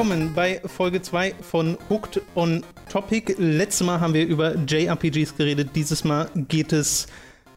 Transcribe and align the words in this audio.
willkommen 0.00 0.32
bei 0.34 0.62
Folge 0.64 1.02
2 1.02 1.34
von 1.42 1.76
Hooked 1.90 2.22
on 2.34 2.64
Topic. 2.90 3.34
Letztes 3.36 3.86
Mal 3.86 4.00
haben 4.00 4.14
wir 4.14 4.26
über 4.26 4.54
JRPGs 4.56 5.36
geredet. 5.36 5.70
Dieses 5.74 6.04
Mal 6.04 6.30
geht 6.48 6.72
es 6.72 7.06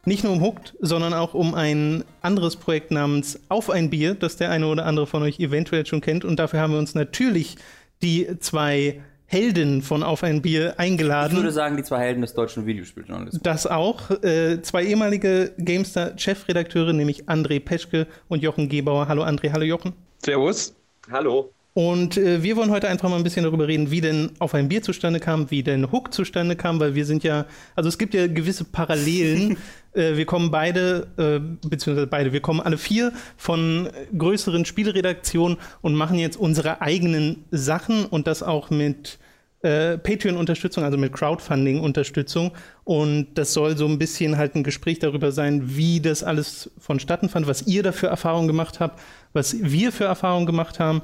nicht 0.05 0.23
nur 0.23 0.33
um 0.33 0.41
Hooked, 0.41 0.75
sondern 0.79 1.13
auch 1.13 1.33
um 1.33 1.54
ein 1.55 2.04
anderes 2.21 2.55
Projekt 2.55 2.91
namens 2.91 3.39
Auf 3.50 3.69
ein 3.69 3.89
Bier, 3.89 4.15
das 4.15 4.36
der 4.37 4.51
eine 4.51 4.68
oder 4.68 4.86
andere 4.86 5.07
von 5.07 5.23
euch 5.23 5.39
eventuell 5.39 5.86
schon 5.86 6.01
kennt. 6.01 6.25
Und 6.25 6.37
dafür 6.37 6.59
haben 6.59 6.73
wir 6.73 6.79
uns 6.79 6.95
natürlich 6.95 7.55
die 8.01 8.28
zwei 8.39 9.01
Helden 9.25 9.81
von 9.81 10.04
Auf 10.04 10.23
ein 10.23 10.42
Bier 10.42 10.75
eingeladen. 10.78 11.31
Ich 11.31 11.37
würde 11.37 11.51
sagen, 11.51 11.78
die 11.78 11.83
zwei 11.83 12.00
Helden 12.00 12.21
des 12.21 12.33
deutschen 12.33 12.65
Videospieljournalismus. 12.65 13.42
Das 13.42 13.65
auch. 13.65 14.11
Äh, 14.23 14.61
zwei 14.61 14.83
ehemalige 14.83 15.54
GameStar-Chefredakteure, 15.57 16.93
nämlich 16.93 17.25
André 17.25 17.59
Peschke 17.59 18.07
und 18.28 18.43
Jochen 18.43 18.70
Gebauer. 18.70 19.07
Hallo 19.07 19.23
André, 19.23 19.51
hallo 19.51 19.64
Jochen. 19.64 19.93
Servus. 20.20 20.75
Hallo. 21.09 21.51
Und 21.73 22.18
äh, 22.18 22.43
wir 22.43 22.55
wollen 22.55 22.69
heute 22.69 22.87
einfach 22.87 23.09
mal 23.09 23.15
ein 23.15 23.23
bisschen 23.23 23.45
darüber 23.45 23.68
reden, 23.68 23.89
wie 23.89 24.01
denn 24.01 24.31
auf 24.37 24.54
ein 24.54 24.69
Bier 24.69 24.83
zustande 24.83 25.19
kam, 25.19 25.50
wie 25.50 25.64
denn 25.64 25.91
Hook 25.91 26.14
zustande 26.14 26.55
kam, 26.55 26.79
weil 26.79 26.93
wir 26.93 27.05
sind 27.05 27.23
ja, 27.23 27.45
also 27.75 27.89
es 27.89 27.97
gibt 27.97 28.14
ja 28.14 28.27
gewisse 28.27 28.64
Parallelen. 28.64 29.57
äh, 29.93 30.15
wir 30.15 30.25
kommen 30.25 30.51
beide, 30.51 31.07
äh, 31.17 31.67
beziehungsweise 31.67 32.05
beide, 32.05 32.31
wir 32.31 32.41
kommen 32.41 32.59
alle 32.59 32.78
vier 32.78 33.11
von 33.38 33.89
größeren 34.16 34.66
Spielredaktionen 34.66 35.58
und 35.81 35.95
machen 35.95 36.20
jetzt 36.20 36.38
unsere 36.38 36.81
eigenen 36.81 37.45
Sachen 37.50 38.05
und 38.05 38.28
das 38.28 38.44
auch 38.44 38.70
mit 38.70 39.17
äh, 39.64 39.98
Patreon-Unterstützung, 39.98 40.83
also 40.83 41.00
mit 41.00 41.11
Crowdfunding-Unterstützung. 41.14 42.52
Und 42.83 43.30
das 43.33 43.53
soll 43.53 43.78
so 43.78 43.88
ein 43.88 43.98
bisschen 43.98 44.38
halt 44.38 44.55
ein 44.55 44.64
Gespräch 44.64 45.00
darüber 45.00 45.31
sein, 45.31 45.76
wie 45.76 46.02
das 46.02 46.22
alles 46.23 46.70
vonstatten 46.78 47.30
fand, 47.30 47.48
was 47.48 47.66
ihr 47.66 47.81
dafür 47.81 48.09
Erfahrungen 48.09 48.48
gemacht 48.48 48.80
habt, 48.80 49.00
was 49.31 49.55
wir 49.59 49.92
für 49.92 50.03
Erfahrungen 50.05 50.45
gemacht 50.45 50.80
haben 50.80 51.02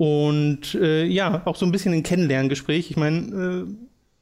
und 0.00 0.74
äh, 0.76 1.04
ja, 1.04 1.42
auch 1.44 1.56
so 1.56 1.66
ein 1.66 1.72
bisschen 1.72 1.92
ein 1.92 2.02
Kennenlerngespräch. 2.02 2.90
Ich 2.90 2.96
meine, 2.96 3.66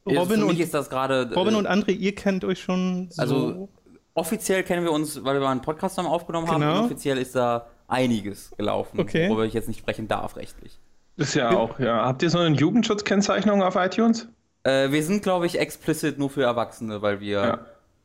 äh, 0.05 0.13
Robin, 0.13 0.43
und, 0.43 0.59
ist 0.59 0.73
das 0.73 0.89
grade, 0.89 1.29
äh, 1.31 1.33
Robin 1.33 1.55
und 1.55 1.69
André, 1.69 1.91
ihr 1.91 2.13
kennt 2.13 2.43
euch 2.43 2.59
schon 2.59 3.07
so. 3.11 3.21
Also 3.21 3.69
offiziell 4.13 4.63
kennen 4.63 4.83
wir 4.83 4.91
uns, 4.91 5.23
weil 5.23 5.35
wir 5.35 5.39
mal 5.39 5.51
einen 5.51 5.61
Podcast 5.61 5.95
zusammen 5.95 6.13
aufgenommen 6.13 6.47
genau. 6.47 6.59
haben. 6.59 6.79
Und 6.79 6.85
offiziell 6.87 7.17
ist 7.17 7.33
da 7.33 7.67
einiges 7.87 8.51
gelaufen, 8.57 8.99
okay. 8.99 9.29
worüber 9.29 9.45
ich 9.45 9.53
jetzt 9.53 9.69
nicht 9.69 9.79
sprechen 9.79 10.09
darf 10.09 10.35
rechtlich. 10.35 10.77
Ist 11.15 11.35
ja 11.35 11.51
auch, 11.51 11.79
ja. 11.79 12.03
Habt 12.03 12.23
ihr 12.23 12.29
so 12.29 12.39
eine 12.39 12.57
Jugendschutzkennzeichnung 12.57 13.63
auf 13.63 13.75
iTunes? 13.75 14.27
Äh, 14.63 14.91
wir 14.91 15.01
sind, 15.01 15.23
glaube 15.23 15.45
ich, 15.45 15.59
explicit 15.59 16.19
nur 16.19 16.29
für 16.29 16.43
Erwachsene, 16.43 17.01
weil 17.01 17.21
wir 17.21 17.39
ja. 17.39 17.59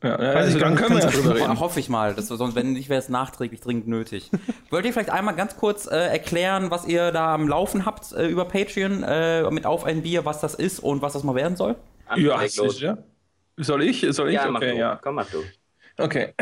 Ja, 0.05 0.22
ja 0.22 0.30
also 0.33 0.58
dann 0.58 0.74
können 0.77 0.97
wir 0.97 1.02
ja 1.02 1.10
drüber 1.10 1.34
reden. 1.34 1.58
Hoffe 1.58 1.80
ich 1.80 1.88
mal. 1.88 2.14
Das, 2.14 2.28
sonst, 2.28 2.55
wenn 2.55 2.74
nicht, 2.74 2.88
wäre 2.88 3.00
es 3.00 3.08
nachträglich 3.08 3.60
dringend 3.60 3.88
nötig. 3.88 4.30
Wollt 4.70 4.84
ihr 4.84 4.92
vielleicht 4.92 5.10
einmal 5.10 5.34
ganz 5.34 5.56
kurz 5.56 5.86
äh, 5.86 5.97
erklären, 5.97 6.70
was 6.70 6.86
ihr 6.86 7.10
da 7.10 7.34
am 7.34 7.48
Laufen 7.48 7.86
habt 7.86 8.12
äh, 8.12 8.27
über 8.27 8.44
Patreon 8.44 9.02
äh, 9.02 9.50
mit 9.50 9.64
Auf 9.64 9.84
ein 9.84 10.02
Bier, 10.02 10.25
was 10.25 10.41
das 10.41 10.55
ist 10.55 10.78
und 10.78 11.00
was 11.00 11.14
das 11.14 11.25
mal 11.25 11.34
werden 11.34 11.56
soll? 11.56 11.77
Ja, 12.16 12.47
sicher. 12.47 12.98
Soll 13.56 13.82
ich? 13.82 14.06
Soll 14.10 14.28
ich? 14.28 14.34
Ja, 14.34 14.50
okay, 14.50 14.77
ja. 14.77 15.00
Komm 15.02 15.14
mal 15.14 15.27
du. 15.30 15.42
Okay. 16.02 16.34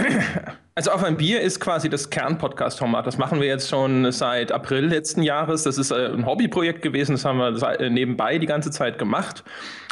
Also 0.75 0.91
auf 0.91 1.05
ein 1.05 1.19
Bier 1.19 1.43
ist 1.43 1.61
quasi 1.61 1.91
das 1.91 2.09
Kern-Podcast-Format. 2.09 3.07
Das 3.07 3.19
machen 3.19 3.41
wir 3.41 3.47
jetzt 3.47 3.69
schon 3.69 4.11
seit 4.11 4.53
April 4.53 4.87
letzten 4.87 5.23
Jahres. 5.23 5.65
Das 5.65 5.77
ist 5.77 5.91
äh, 5.91 6.07
ein 6.07 6.25
Hobbyprojekt 6.25 6.81
gewesen. 6.81 7.13
Das 7.13 7.27
haben 7.27 7.37
wir 7.39 7.79
äh, 7.79 7.91
nebenbei 7.91 8.39
die 8.39 8.47
ganze 8.47 8.71
Zeit 8.71 8.99
gemacht. 8.99 9.45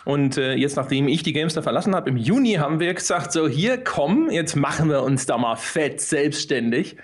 Und 0.06 0.38
äh, 0.38 0.54
jetzt, 0.54 0.76
nachdem 0.76 1.06
ich 1.06 1.22
die 1.22 1.34
Gamester 1.34 1.62
verlassen 1.62 1.94
habe, 1.94 2.08
im 2.08 2.16
Juni 2.16 2.54
haben 2.54 2.80
wir 2.80 2.94
gesagt, 2.94 3.32
so 3.32 3.46
hier, 3.46 3.84
komm, 3.84 4.30
jetzt 4.30 4.56
machen 4.56 4.88
wir 4.88 5.02
uns 5.02 5.26
da 5.26 5.36
mal 5.36 5.56
fett 5.56 6.00
selbstständig. 6.00 6.96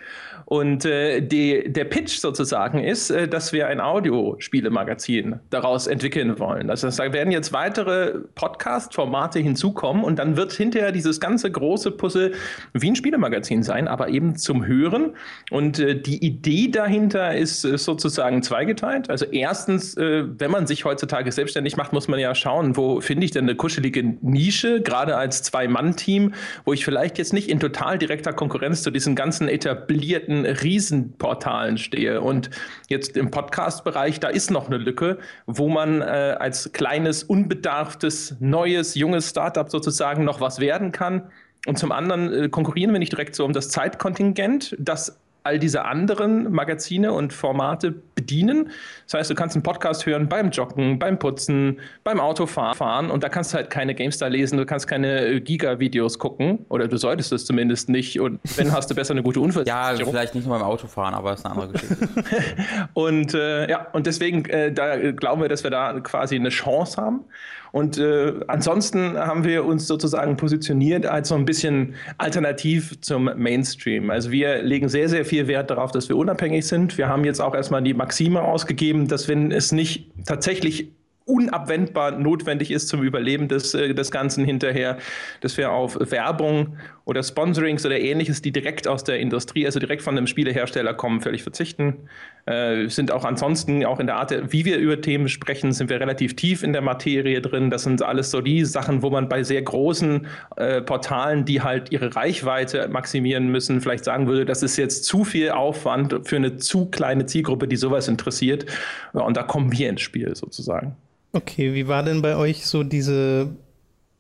Und 0.47 0.85
äh, 0.85 1.23
die, 1.23 1.73
der 1.73 1.85
Pitch 1.87 2.21
sozusagen 2.21 2.79
ist, 2.79 3.11
äh, 3.11 3.27
dass 3.27 3.53
wir 3.53 3.67
ein 3.67 3.81
Audiospielemagazin 3.81 5.41
daraus 5.51 5.89
entwickeln 5.89 6.39
wollen. 6.39 6.71
Heißt, 6.71 6.85
da 6.85 7.13
werden 7.13 7.33
jetzt 7.33 7.53
weitere 7.53 8.21
Podcast-Formate 8.37 9.41
hinzukommen 9.41 10.05
und 10.05 10.21
dann 10.21 10.37
wird 10.37 10.53
hinterher 10.53 10.93
dieses 10.93 11.19
ganze 11.19 11.51
große 11.51 11.91
Puzzle 11.91 12.33
wie 12.75 12.89
ein 12.89 12.95
Spielemagazin 12.95 13.65
sein, 13.65 13.89
aber 13.89 14.09
eben 14.09 14.37
zum 14.37 14.65
Hören. 14.65 15.17
Und 15.51 15.81
äh, 15.81 16.01
die 16.01 16.25
Idee 16.25 16.69
dahinter 16.69 17.35
ist, 17.35 17.65
ist 17.65 17.85
sozusagen 17.85 18.45
zweigeteilt. 18.45 19.11
Also 19.11 19.27
erstens, 19.27 19.97
äh, 19.97 20.27
wenn 20.39 20.53
man 20.53 20.69
sich 20.69 20.85
heutzutage 20.85 21.33
selbstständig 21.33 21.77
macht, 21.77 21.93
muss 21.93 22.07
man 22.07 22.21
ja 22.21 22.37
schauen, 22.37 22.77
wo 22.77 23.01
finde 23.01 23.25
ich 23.25 23.33
denn 23.33 23.47
eine 23.47 23.57
kuschelige 23.57 24.05
Nische, 24.23 24.81
gerade 24.81 25.17
als 25.17 25.43
Zwei-Mann-Team, 25.43 26.35
wo 26.65 26.73
ich 26.73 26.85
vielleicht 26.85 27.19
jetzt 27.19 27.33
nicht 27.33 27.49
in 27.49 27.59
total 27.59 27.99
direkter 27.99 28.33
Konkurrenz 28.33 28.85
zu 28.85 28.93
diesen 28.93 29.17
ganzen 29.17 29.49
etablierten 29.49 30.36
Riesenportalen 30.45 31.79
stehe. 31.79 32.21
Und 32.21 32.51
jetzt 32.89 33.17
im 33.17 33.31
Podcast-Bereich, 33.31 34.21
da 34.21 34.29
ist 34.29 34.51
noch 34.51 34.67
eine 34.67 34.77
Lücke, 34.77 35.19
wo 35.47 35.69
man 35.69 36.03
äh, 36.03 36.05
als 36.39 36.73
kleines, 36.73 37.23
unbedarftes, 37.23 38.37
neues, 38.41 38.95
junges 38.95 39.31
Startup 39.31 39.71
sozusagen 39.71 40.25
noch 40.25 40.41
was 40.41 40.61
werden 40.61 40.93
kann. 40.93 41.31
Und 41.67 41.79
zum 41.79 41.93
anderen 41.93 42.33
äh, 42.33 42.49
konkurrieren 42.49 42.93
wir 42.93 42.99
nicht 42.99 43.13
direkt 43.13 43.35
so 43.35 43.45
um 43.45 43.53
das 43.53 43.71
Zeitkontingent, 43.71 44.77
das 44.79 45.19
all 45.47 45.59
diese 45.59 45.85
anderen 45.85 46.53
Magazine 46.53 47.13
und 47.13 47.33
Formate 47.33 47.93
bedienen. 47.93 48.71
Das 49.05 49.15
heißt, 49.15 49.31
du 49.31 49.35
kannst 49.35 49.55
einen 49.55 49.63
Podcast 49.63 50.05
hören 50.05 50.29
beim 50.29 50.51
Joggen, 50.51 50.99
beim 50.99 51.19
Putzen, 51.19 51.79
beim 52.03 52.21
Autofahren 52.21 53.11
und 53.11 53.23
da 53.23 53.29
kannst 53.29 53.53
du 53.53 53.59
halt 53.59 53.71
keine 53.71 53.95
GameStar 53.95 54.29
lesen, 54.29 54.59
du 54.59 54.67
kannst 54.67 54.89
keine 54.89 55.25
äh, 55.27 55.41
Giga-Videos 55.41 56.19
gucken 56.19 56.67
oder 56.69 56.89
du 56.89 56.97
solltest 56.97 57.33
es 57.33 57.47
zumindest 57.47 57.89
nicht 57.89 58.21
und 58.21 58.41
wenn 58.57 58.73
hast 58.73 58.91
du 58.91 58.95
besser 58.95 59.13
eine 59.13 59.23
gute 59.23 59.41
Unfallversicherung. 59.41 59.99
Ja, 59.99 60.19
vielleicht 60.19 60.35
nicht 60.35 60.47
nur 60.47 60.59
beim 60.59 60.67
Autofahren, 60.67 61.15
aber 61.15 61.31
das 61.31 61.41
ist 61.41 61.47
eine 61.47 61.55
andere 61.55 61.73
Geschichte. 61.73 62.09
und 62.95 63.35
äh, 63.35 63.71
ja, 63.71 63.87
und 63.93 64.07
deswegen 64.07 64.45
äh, 64.47 64.73
da 64.73 65.13
glauben 65.13 65.41
wir, 65.41 65.49
dass 65.49 65.63
wir 65.63 65.71
da 65.71 66.01
quasi 66.01 66.35
eine 66.35 66.49
Chance 66.49 67.01
haben. 67.01 67.25
Und 67.73 67.99
äh, 67.99 68.35
ansonsten 68.49 69.17
haben 69.17 69.45
wir 69.45 69.65
uns 69.65 69.87
sozusagen 69.87 70.37
positioniert 70.37 71.07
als 71.07 71.29
so 71.29 71.35
ein 71.35 71.45
bisschen 71.45 71.95
alternativ 72.19 73.01
zum 73.01 73.25
Mainstream. 73.37 74.11
Also 74.11 74.31
wir 74.31 74.63
legen 74.63 74.89
sehr, 74.89 75.09
sehr 75.09 75.25
viel 75.25 75.47
Wert 75.49 75.71
darauf, 75.71 75.93
dass 75.93 76.09
wir 76.09 76.17
unabhängig 76.17 76.67
sind. 76.67 76.99
Wir 76.99 77.09
haben 77.09 77.25
jetzt 77.25 77.41
auch 77.41 77.55
erstmal 77.55 77.83
die 77.83 77.95
Maxime 77.95 78.43
ausgegeben, 78.43 79.09
dass 79.09 79.29
wenn 79.29 79.53
es 79.53 79.73
nicht 79.73 80.11
tatsächlich 80.27 80.91
unabwendbar 81.27 82.13
notwendig 82.13 82.71
ist 82.71 82.89
zum 82.89 83.03
Überleben 83.03 83.49
des, 83.49 83.75
äh, 83.75 83.93
des 83.93 84.11
Ganzen 84.11 84.45
hinterher, 84.45 84.99
dass 85.41 85.57
wir 85.57 85.73
auf 85.73 85.99
Werbung 86.11 86.77
oder 87.07 87.23
Sponsorings 87.23 87.87
oder 87.87 88.01
ähnliches, 88.01 88.43
die 88.43 88.51
direkt 88.51 88.89
aus 88.89 89.05
der 89.05 89.21
Industrie, 89.21 89.65
also 89.65 89.79
direkt 89.79 90.03
von 90.03 90.19
einem 90.19 90.27
Spielehersteller 90.27 90.93
kommen, 90.93 91.21
völlig 91.21 91.45
verzichten. 91.45 92.09
Äh, 92.47 92.89
sind 92.89 93.13
auch 93.13 93.25
ansonsten, 93.25 93.85
auch 93.87 94.01
in 94.01 94.09
der 94.09 94.17
Art, 94.17 94.53
wie 94.53 94.65
wir 94.65 94.79
über 94.79 95.01
Themen 95.01 95.29
sprechen, 95.29 95.73
sind 95.73 95.89
wir 95.89 96.01
relativ 96.01 96.35
tief 96.35 96.65
in 96.65 96.73
der 96.73 96.83
Materie 96.83 97.41
drin. 97.41 97.71
Das 97.71 97.85
sind 97.85 98.03
alles 98.03 98.33
so 98.33 98.41
die 98.41 98.65
Sachen, 98.65 99.03
wo 99.03 99.11
man 99.11 99.29
bei 99.29 99.45
sehr 99.45 99.63
großen 99.63 100.27
äh, 100.57 100.83
Portalen, 100.83 101.45
die 101.45 101.63
halt 101.63 101.93
ihre 101.93 102.17
Reichweite 102.17 102.89
maximieren 102.89 103.53
müssen, 103.53 103.81
vielleicht 103.81 104.05
sagen 104.05 104.27
würde, 104.27 104.45
das 104.45 104.65
ist 104.65 104.77
jetzt 104.77 105.05
zu 105.05 105.23
viel 105.23 105.51
Aufwand 105.51 106.23
für 106.25 106.37
eine 106.37 106.57
zu 106.57 106.87
kleine 106.87 107.27
Zielgruppe, 107.27 107.69
die 107.69 107.77
sowas 107.77 108.09
interessiert. 108.09 108.67
Und 109.13 109.37
da 109.37 109.45
kommen 109.45 109.71
wir 109.71 109.89
ins 109.89 110.01
Spiel 110.01 110.35
sozusagen. 110.35 110.97
Okay, 111.33 111.73
wie 111.73 111.87
war 111.87 112.03
denn 112.03 112.21
bei 112.21 112.35
euch 112.35 112.67
so 112.67 112.83
diese 112.83 113.55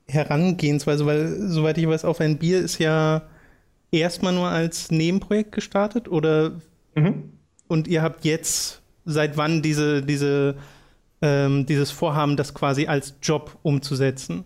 Herangehensweise? 0.08 1.06
Weil, 1.06 1.48
soweit 1.48 1.78
ich 1.78 1.88
weiß, 1.88 2.04
auf 2.04 2.20
ein 2.20 2.38
Bier 2.38 2.60
ist 2.60 2.78
ja 2.78 3.22
erstmal 3.90 4.32
nur 4.32 4.48
als 4.48 4.90
Nebenprojekt 4.90 5.52
gestartet 5.52 6.08
oder 6.08 6.52
mhm. 6.94 7.32
und 7.68 7.88
ihr 7.88 8.02
habt 8.02 8.24
jetzt 8.24 8.82
seit 9.04 9.36
wann 9.36 9.62
diese, 9.62 10.02
diese, 10.02 10.56
ähm, 11.22 11.66
dieses 11.66 11.90
Vorhaben, 11.90 12.36
das 12.36 12.54
quasi 12.54 12.86
als 12.86 13.14
Job 13.22 13.58
umzusetzen? 13.62 14.44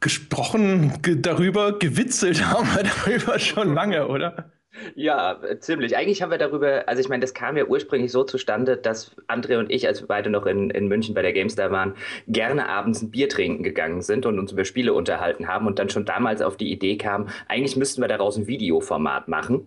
gesprochen 0.00 0.94
darüber, 1.02 1.78
gewitzelt 1.78 2.44
haben 2.44 2.68
wir 2.74 2.82
darüber 3.04 3.38
schon 3.38 3.74
lange, 3.74 4.08
oder? 4.08 4.50
Ja, 4.94 5.38
ziemlich. 5.60 5.96
Eigentlich 5.96 6.22
haben 6.22 6.30
wir 6.30 6.38
darüber, 6.38 6.88
also 6.88 7.00
ich 7.00 7.08
meine, 7.08 7.20
das 7.20 7.34
kam 7.34 7.56
ja 7.56 7.64
ursprünglich 7.64 8.12
so 8.12 8.24
zustande, 8.24 8.76
dass 8.76 9.14
André 9.28 9.58
und 9.58 9.70
ich, 9.70 9.86
als 9.86 10.00
wir 10.00 10.08
beide 10.08 10.30
noch 10.30 10.46
in, 10.46 10.70
in 10.70 10.88
München 10.88 11.14
bei 11.14 11.22
der 11.22 11.32
GameStar 11.32 11.70
waren, 11.70 11.94
gerne 12.26 12.68
abends 12.68 13.02
ein 13.02 13.10
Bier 13.10 13.28
trinken 13.28 13.62
gegangen 13.62 14.02
sind 14.02 14.26
und 14.26 14.38
uns 14.38 14.52
über 14.52 14.64
Spiele 14.64 14.92
unterhalten 14.92 15.48
haben 15.48 15.66
und 15.66 15.78
dann 15.78 15.88
schon 15.88 16.04
damals 16.04 16.42
auf 16.42 16.56
die 16.56 16.70
Idee 16.72 16.96
kam, 16.96 17.28
eigentlich 17.48 17.76
müssten 17.76 18.00
wir 18.00 18.08
daraus 18.08 18.36
ein 18.36 18.46
Videoformat 18.46 19.28
machen 19.28 19.66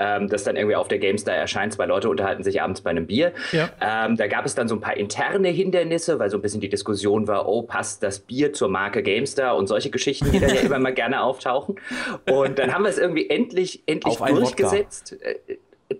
ähm, 0.00 0.28
das 0.28 0.42
dann 0.44 0.56
irgendwie 0.56 0.76
auf 0.76 0.88
der 0.88 0.98
GameStar 0.98 1.36
erscheint. 1.36 1.74
Zwei 1.74 1.86
Leute 1.86 2.08
unterhalten 2.08 2.42
sich 2.42 2.60
abends 2.60 2.80
bei 2.80 2.90
einem 2.90 3.06
Bier. 3.06 3.32
Ja. 3.52 3.70
Ähm, 3.80 4.16
da 4.16 4.26
gab 4.26 4.46
es 4.46 4.54
dann 4.54 4.66
so 4.66 4.74
ein 4.74 4.80
paar 4.80 4.96
interne 4.96 5.48
Hindernisse, 5.48 6.18
weil 6.18 6.30
so 6.30 6.38
ein 6.38 6.42
bisschen 6.42 6.60
die 6.60 6.68
Diskussion 6.68 7.28
war, 7.28 7.46
oh, 7.46 7.62
passt 7.62 8.02
das 8.02 8.18
Bier 8.18 8.52
zur 8.52 8.68
Marke 8.68 9.02
GameStar 9.02 9.56
und 9.56 9.66
solche 9.68 9.90
Geschichten, 9.90 10.32
die 10.32 10.40
dann 10.40 10.54
ja 10.54 10.60
immer 10.62 10.78
mal 10.78 10.94
gerne 10.94 11.22
auftauchen. 11.22 11.76
Und 12.30 12.58
dann 12.58 12.74
haben 12.74 12.82
wir 12.82 12.90
es 12.90 12.98
irgendwie 12.98 13.28
endlich, 13.28 13.82
endlich 13.86 14.20
Auf 14.20 14.26
durchgesetzt. 14.26 15.16
Äh, 15.20 15.36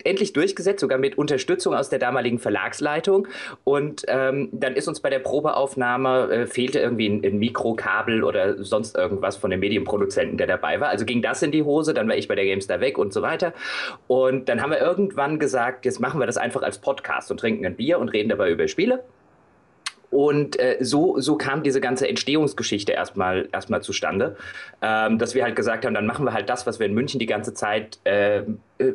endlich 0.05 0.33
durchgesetzt, 0.33 0.81
sogar 0.81 0.99
mit 0.99 1.19
Unterstützung 1.19 1.75
aus 1.75 1.89
der 1.89 1.99
damaligen 1.99 2.39
Verlagsleitung. 2.39 3.29
Und 3.65 4.05
ähm, 4.09 4.49
dann 4.53 4.75
ist 4.77 4.89
uns 4.89 5.01
bei 5.01 5.11
der 5.11 5.19
Probeaufnahme, 5.19 6.31
äh, 6.31 6.47
fehlte 6.47 6.79
irgendwie 6.79 7.09
ein, 7.09 7.25
ein 7.25 7.39
Mikrokabel 7.39 8.25
oder 8.25 8.63
sonst 8.63 8.97
irgendwas 8.97 9.37
von 9.37 9.51
dem 9.51 9.61
Medienproduzenten, 9.61 10.39
der 10.39 10.47
dabei 10.47 10.81
war. 10.81 10.89
Also 10.89 11.05
ging 11.05 11.23
das 11.23 11.43
in 11.43 11.53
die 11.53 11.63
Hose, 11.63 11.95
dann 11.95 12.09
war 12.09 12.17
ich 12.17 12.29
bei 12.29 12.35
der 12.35 12.45
GameStar 12.45 12.81
weg 12.81 12.99
und 12.99 13.13
so 13.13 13.23
weiter. 13.23 13.53
Und 14.07 14.49
dann 14.49 14.63
haben 14.63 14.71
wir 14.71 14.81
irgendwann 14.81 15.39
gesagt, 15.39 15.85
jetzt 15.85 16.01
machen 16.01 16.21
wir 16.21 16.27
das 16.27 16.37
einfach 16.37 16.63
als 16.63 16.79
Podcast 16.79 17.31
und 17.31 17.41
trinken 17.41 17.67
ein 17.67 17.77
Bier 17.77 17.99
und 17.99 18.09
reden 18.11 18.29
dabei 18.29 18.51
über 18.51 18.69
Spiele. 18.69 19.03
Und 20.11 20.59
äh, 20.59 20.79
so, 20.81 21.21
so 21.21 21.37
kam 21.37 21.63
diese 21.63 21.81
ganze 21.81 22.09
Entstehungsgeschichte 22.09 22.93
erstmal 22.93 23.49
erstmal 23.53 23.81
zustande, 23.81 24.37
ähm, 24.83 25.19
dass 25.19 25.37
wir 25.37 25.45
halt 25.45 25.55
gesagt 25.55 25.87
haben, 25.87 25.95
dann 25.95 26.07
machen 26.07 26.25
wir 26.25 26.33
halt 26.33 26.49
das, 26.49 26.67
was 26.67 26.81
wir 26.81 26.87
in 26.87 26.95
München 26.95 27.21
die 27.21 27.27
ganze 27.27 27.55
Zeit 27.55 28.01
äh, 28.03 28.43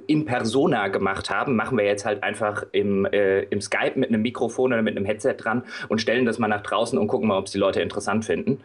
in 0.08 0.26
Persona 0.26 0.90
gemacht 0.90 1.30
haben, 1.30 1.56
machen 1.56 1.78
wir 1.78 1.86
jetzt 1.86 2.06
halt 2.06 2.22
einfach 2.22 2.66
im, 2.74 3.06
äh, 3.06 3.44
im 3.44 3.62
Skype 3.62 3.94
mit 3.96 4.10
einem 4.10 4.24
Mikrofon 4.24 4.74
oder 4.74 4.82
mit 4.82 4.98
einem 4.98 5.06
Headset 5.06 5.36
dran 5.38 5.64
und 5.88 6.02
stellen 6.02 6.26
das 6.26 6.38
mal 6.38 6.50
nach 6.50 6.64
draußen 6.64 7.00
und 7.00 7.08
gucken 7.08 7.30
mal, 7.30 7.38
ob 7.38 7.46
es 7.46 7.54
die 7.54 7.60
Leute 7.60 7.82
interessant 7.82 8.26
finden. 8.26 8.60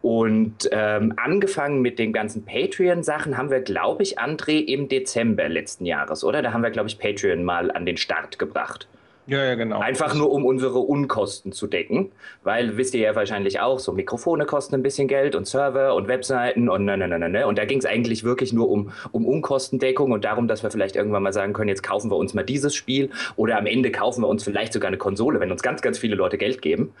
Und 0.00 0.68
ähm, 0.72 1.12
angefangen 1.16 1.80
mit 1.80 1.98
den 1.98 2.12
ganzen 2.12 2.44
Patreon-Sachen 2.44 3.36
haben 3.36 3.50
wir, 3.50 3.60
glaube 3.60 4.02
ich, 4.02 4.18
André, 4.18 4.64
im 4.64 4.88
Dezember 4.88 5.48
letzten 5.48 5.86
Jahres, 5.86 6.24
oder? 6.24 6.42
Da 6.42 6.52
haben 6.52 6.62
wir, 6.62 6.70
glaube 6.70 6.88
ich, 6.88 6.98
Patreon 6.98 7.44
mal 7.44 7.70
an 7.70 7.86
den 7.86 7.96
Start 7.96 8.38
gebracht. 8.38 8.88
Ja, 9.26 9.44
ja, 9.44 9.54
genau. 9.54 9.78
Einfach 9.78 10.14
nur, 10.16 10.32
um 10.32 10.44
unsere 10.44 10.80
Unkosten 10.80 11.52
zu 11.52 11.68
decken. 11.68 12.10
Weil, 12.42 12.76
wisst 12.76 12.92
ihr 12.94 13.02
ja 13.02 13.14
wahrscheinlich 13.14 13.60
auch, 13.60 13.78
so 13.78 13.92
Mikrofone 13.92 14.46
kosten 14.46 14.74
ein 14.74 14.82
bisschen 14.82 15.06
Geld 15.06 15.36
und 15.36 15.46
Server 15.46 15.94
und 15.94 16.08
Webseiten 16.08 16.68
und 16.68 16.84
ne, 16.84 16.96
ne, 16.98 17.06
ne, 17.06 17.20
ne, 17.20 17.28
ne. 17.28 17.46
Und 17.46 17.56
da 17.56 17.64
ging 17.64 17.78
es 17.78 17.86
eigentlich 17.86 18.24
wirklich 18.24 18.52
nur 18.52 18.68
um, 18.68 18.90
um 19.12 19.24
Unkostendeckung 19.24 20.10
und 20.10 20.24
darum, 20.24 20.48
dass 20.48 20.64
wir 20.64 20.72
vielleicht 20.72 20.96
irgendwann 20.96 21.22
mal 21.22 21.32
sagen 21.32 21.52
können, 21.52 21.68
jetzt 21.68 21.84
kaufen 21.84 22.10
wir 22.10 22.16
uns 22.16 22.34
mal 22.34 22.42
dieses 22.42 22.74
Spiel 22.74 23.10
oder 23.36 23.58
am 23.58 23.66
Ende 23.66 23.92
kaufen 23.92 24.22
wir 24.22 24.28
uns 24.28 24.42
vielleicht 24.42 24.72
sogar 24.72 24.88
eine 24.88 24.98
Konsole, 24.98 25.38
wenn 25.38 25.52
uns 25.52 25.62
ganz, 25.62 25.82
ganz 25.82 25.98
viele 25.98 26.16
Leute 26.16 26.36
Geld 26.36 26.60
geben. 26.60 26.92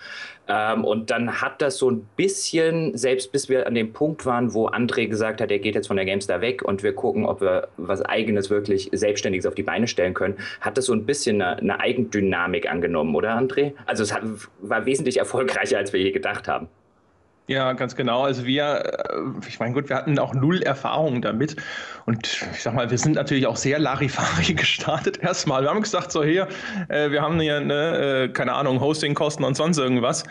Ähm, 0.48 0.84
und 0.84 1.10
dann 1.10 1.40
hat 1.40 1.60
das 1.60 1.78
so 1.78 1.90
ein 1.90 2.06
bisschen, 2.16 2.96
selbst 2.96 3.32
bis 3.32 3.48
wir 3.48 3.66
an 3.66 3.74
dem 3.74 3.92
Punkt 3.92 4.26
waren, 4.26 4.54
wo 4.54 4.68
André 4.68 5.08
gesagt 5.08 5.40
hat, 5.40 5.50
er 5.50 5.58
geht 5.58 5.74
jetzt 5.74 5.88
von 5.88 5.96
der 5.96 6.06
GameStar 6.06 6.40
weg 6.40 6.62
und 6.62 6.82
wir 6.82 6.94
gucken, 6.94 7.26
ob 7.26 7.40
wir 7.40 7.68
was 7.76 8.02
Eigenes 8.02 8.50
wirklich 8.50 8.90
Selbstständiges 8.92 9.46
auf 9.46 9.54
die 9.54 9.62
Beine 9.62 9.88
stellen 9.88 10.14
können, 10.14 10.36
hat 10.60 10.76
das 10.78 10.86
so 10.86 10.92
ein 10.92 11.04
bisschen 11.04 11.42
eine, 11.42 11.58
eine 11.58 11.80
Eigendynamik 12.12 12.70
angenommen, 12.70 13.14
oder 13.14 13.36
André? 13.38 13.72
Also 13.86 14.02
es 14.02 14.14
war 14.60 14.86
wesentlich 14.86 15.18
erfolgreicher, 15.18 15.78
als 15.78 15.92
wir 15.92 16.00
je 16.00 16.12
gedacht 16.12 16.48
haben. 16.48 16.68
Ja, 17.52 17.74
ganz 17.74 17.94
genau. 17.94 18.22
Also 18.22 18.46
wir, 18.46 18.64
äh, 18.64 19.46
ich 19.46 19.60
meine, 19.60 19.74
gut, 19.74 19.90
wir 19.90 19.96
hatten 19.96 20.18
auch 20.18 20.32
null 20.32 20.62
Erfahrung 20.62 21.20
damit. 21.20 21.56
Und 22.06 22.26
ich 22.54 22.62
sag 22.62 22.72
mal, 22.74 22.90
wir 22.90 22.96
sind 22.96 23.14
natürlich 23.14 23.46
auch 23.46 23.56
sehr 23.56 23.78
Larifari 23.78 24.54
gestartet 24.54 25.22
erstmal. 25.22 25.62
Wir 25.62 25.68
haben 25.68 25.82
gesagt, 25.82 26.12
so 26.12 26.24
hier, 26.24 26.48
äh, 26.88 27.10
wir 27.10 27.20
haben 27.20 27.38
hier, 27.38 27.60
ne, 27.60 28.24
äh, 28.24 28.28
keine 28.30 28.54
Ahnung, 28.54 28.80
Hostingkosten 28.80 29.44
und 29.44 29.54
sonst 29.54 29.76
irgendwas. 29.76 30.24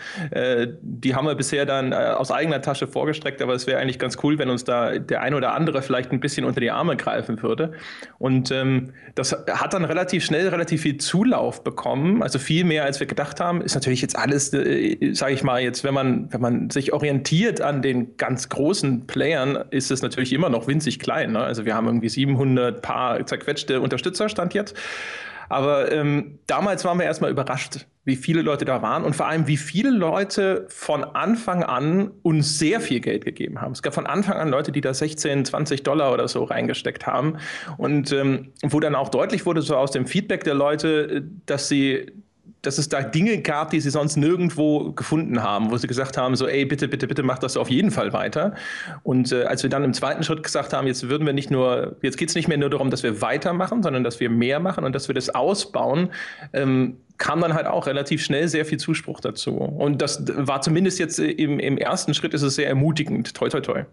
Die 0.82 1.14
haben 1.14 1.26
wir 1.26 1.34
bisher 1.34 1.64
dann 1.66 1.92
aus 1.92 2.30
eigener 2.30 2.60
Tasche 2.60 2.86
vorgestreckt, 2.86 3.40
aber 3.40 3.54
es 3.54 3.66
wäre 3.66 3.80
eigentlich 3.80 3.98
ganz 3.98 4.18
cool, 4.22 4.38
wenn 4.38 4.50
uns 4.50 4.64
da 4.64 4.98
der 4.98 5.20
ein 5.22 5.34
oder 5.34 5.54
andere 5.54 5.82
vielleicht 5.82 6.10
ein 6.12 6.20
bisschen 6.20 6.44
unter 6.44 6.60
die 6.60 6.70
Arme 6.70 6.96
greifen 6.96 7.40
würde. 7.42 7.72
Und 8.18 8.50
ähm, 8.50 8.92
das 9.14 9.32
hat 9.32 9.74
dann 9.74 9.84
relativ 9.84 10.24
schnell 10.24 10.48
relativ 10.48 10.82
viel 10.82 10.96
Zulauf 10.96 11.62
bekommen, 11.62 12.22
also 12.22 12.38
viel 12.38 12.64
mehr, 12.64 12.84
als 12.84 13.00
wir 13.00 13.06
gedacht 13.06 13.40
haben. 13.40 13.60
Ist 13.60 13.74
natürlich 13.74 14.02
jetzt 14.02 14.16
alles, 14.16 14.52
äh, 14.52 15.12
sage 15.12 15.34
ich 15.34 15.42
mal, 15.42 15.60
jetzt, 15.62 15.84
wenn 15.84 15.94
man, 15.94 16.32
wenn 16.32 16.40
man 16.40 16.70
sich 16.70 16.92
orientiert 16.92 17.11
an 17.60 17.82
den 17.82 18.16
ganz 18.16 18.48
großen 18.48 19.06
Playern, 19.06 19.64
ist 19.70 19.90
es 19.90 20.02
natürlich 20.02 20.32
immer 20.32 20.48
noch 20.48 20.66
winzig 20.66 20.98
klein. 20.98 21.32
Ne? 21.32 21.40
Also 21.40 21.64
wir 21.64 21.74
haben 21.74 21.86
irgendwie 21.86 22.08
700 22.08 22.82
paar 22.82 23.24
zerquetschte 23.26 23.80
Unterstützer 23.80 24.28
stand 24.28 24.54
jetzt. 24.54 24.76
Aber 25.48 25.92
ähm, 25.92 26.38
damals 26.46 26.82
waren 26.86 26.98
wir 26.98 27.04
erstmal 27.04 27.30
überrascht, 27.30 27.86
wie 28.04 28.16
viele 28.16 28.40
Leute 28.40 28.64
da 28.64 28.80
waren 28.80 29.04
und 29.04 29.14
vor 29.14 29.26
allem, 29.26 29.46
wie 29.46 29.58
viele 29.58 29.90
Leute 29.90 30.64
von 30.68 31.04
Anfang 31.04 31.62
an 31.62 32.10
uns 32.22 32.58
sehr 32.58 32.80
viel 32.80 33.00
Geld 33.00 33.24
gegeben 33.26 33.60
haben. 33.60 33.72
Es 33.72 33.82
gab 33.82 33.92
von 33.92 34.06
Anfang 34.06 34.38
an 34.38 34.48
Leute, 34.48 34.72
die 34.72 34.80
da 34.80 34.94
16, 34.94 35.44
20 35.44 35.82
Dollar 35.82 36.12
oder 36.12 36.26
so 36.26 36.42
reingesteckt 36.44 37.06
haben 37.06 37.36
und 37.76 38.12
ähm, 38.12 38.52
wo 38.62 38.80
dann 38.80 38.94
auch 38.94 39.10
deutlich 39.10 39.44
wurde, 39.44 39.60
so 39.60 39.76
aus 39.76 39.90
dem 39.90 40.06
Feedback 40.06 40.42
der 40.44 40.54
Leute, 40.54 41.22
dass 41.44 41.68
sie 41.68 42.06
dass 42.62 42.78
es 42.78 42.88
da 42.88 43.02
Dinge 43.02 43.38
gab, 43.42 43.70
die 43.70 43.80
sie 43.80 43.90
sonst 43.90 44.16
nirgendwo 44.16 44.92
gefunden 44.92 45.42
haben, 45.42 45.70
wo 45.70 45.76
sie 45.76 45.88
gesagt 45.88 46.16
haben, 46.16 46.36
so, 46.36 46.46
ey, 46.46 46.64
bitte, 46.64 46.88
bitte, 46.88 47.08
bitte 47.08 47.22
mach 47.22 47.38
das 47.38 47.56
auf 47.56 47.70
jeden 47.70 47.90
Fall 47.90 48.12
weiter. 48.12 48.54
Und 49.02 49.32
äh, 49.32 49.44
als 49.44 49.64
wir 49.64 49.70
dann 49.70 49.82
im 49.84 49.92
zweiten 49.92 50.22
Schritt 50.22 50.42
gesagt 50.42 50.72
haben, 50.72 50.86
jetzt 50.86 51.08
würden 51.08 51.26
wir 51.26 51.32
nicht 51.32 51.50
nur, 51.50 51.96
jetzt 52.02 52.16
geht 52.16 52.28
es 52.28 52.34
nicht 52.36 52.48
mehr 52.48 52.58
nur 52.58 52.70
darum, 52.70 52.90
dass 52.90 53.02
wir 53.02 53.20
weitermachen, 53.20 53.82
sondern 53.82 54.04
dass 54.04 54.20
wir 54.20 54.30
mehr 54.30 54.60
machen 54.60 54.84
und 54.84 54.94
dass 54.94 55.08
wir 55.08 55.14
das 55.14 55.28
ausbauen, 55.30 56.10
ähm, 56.52 56.98
kam 57.18 57.40
dann 57.40 57.54
halt 57.54 57.66
auch 57.66 57.86
relativ 57.86 58.22
schnell 58.22 58.48
sehr 58.48 58.64
viel 58.64 58.78
Zuspruch 58.78 59.20
dazu. 59.20 59.56
Und 59.56 60.00
das 60.00 60.24
war 60.26 60.62
zumindest 60.62 60.98
jetzt 60.98 61.18
im, 61.18 61.58
im 61.58 61.78
ersten 61.78 62.14
Schritt 62.14 62.32
ist 62.32 62.42
es 62.42 62.54
sehr 62.54 62.68
ermutigend. 62.68 63.34
Toi, 63.34 63.48
toi, 63.48 63.60
toi. 63.60 63.84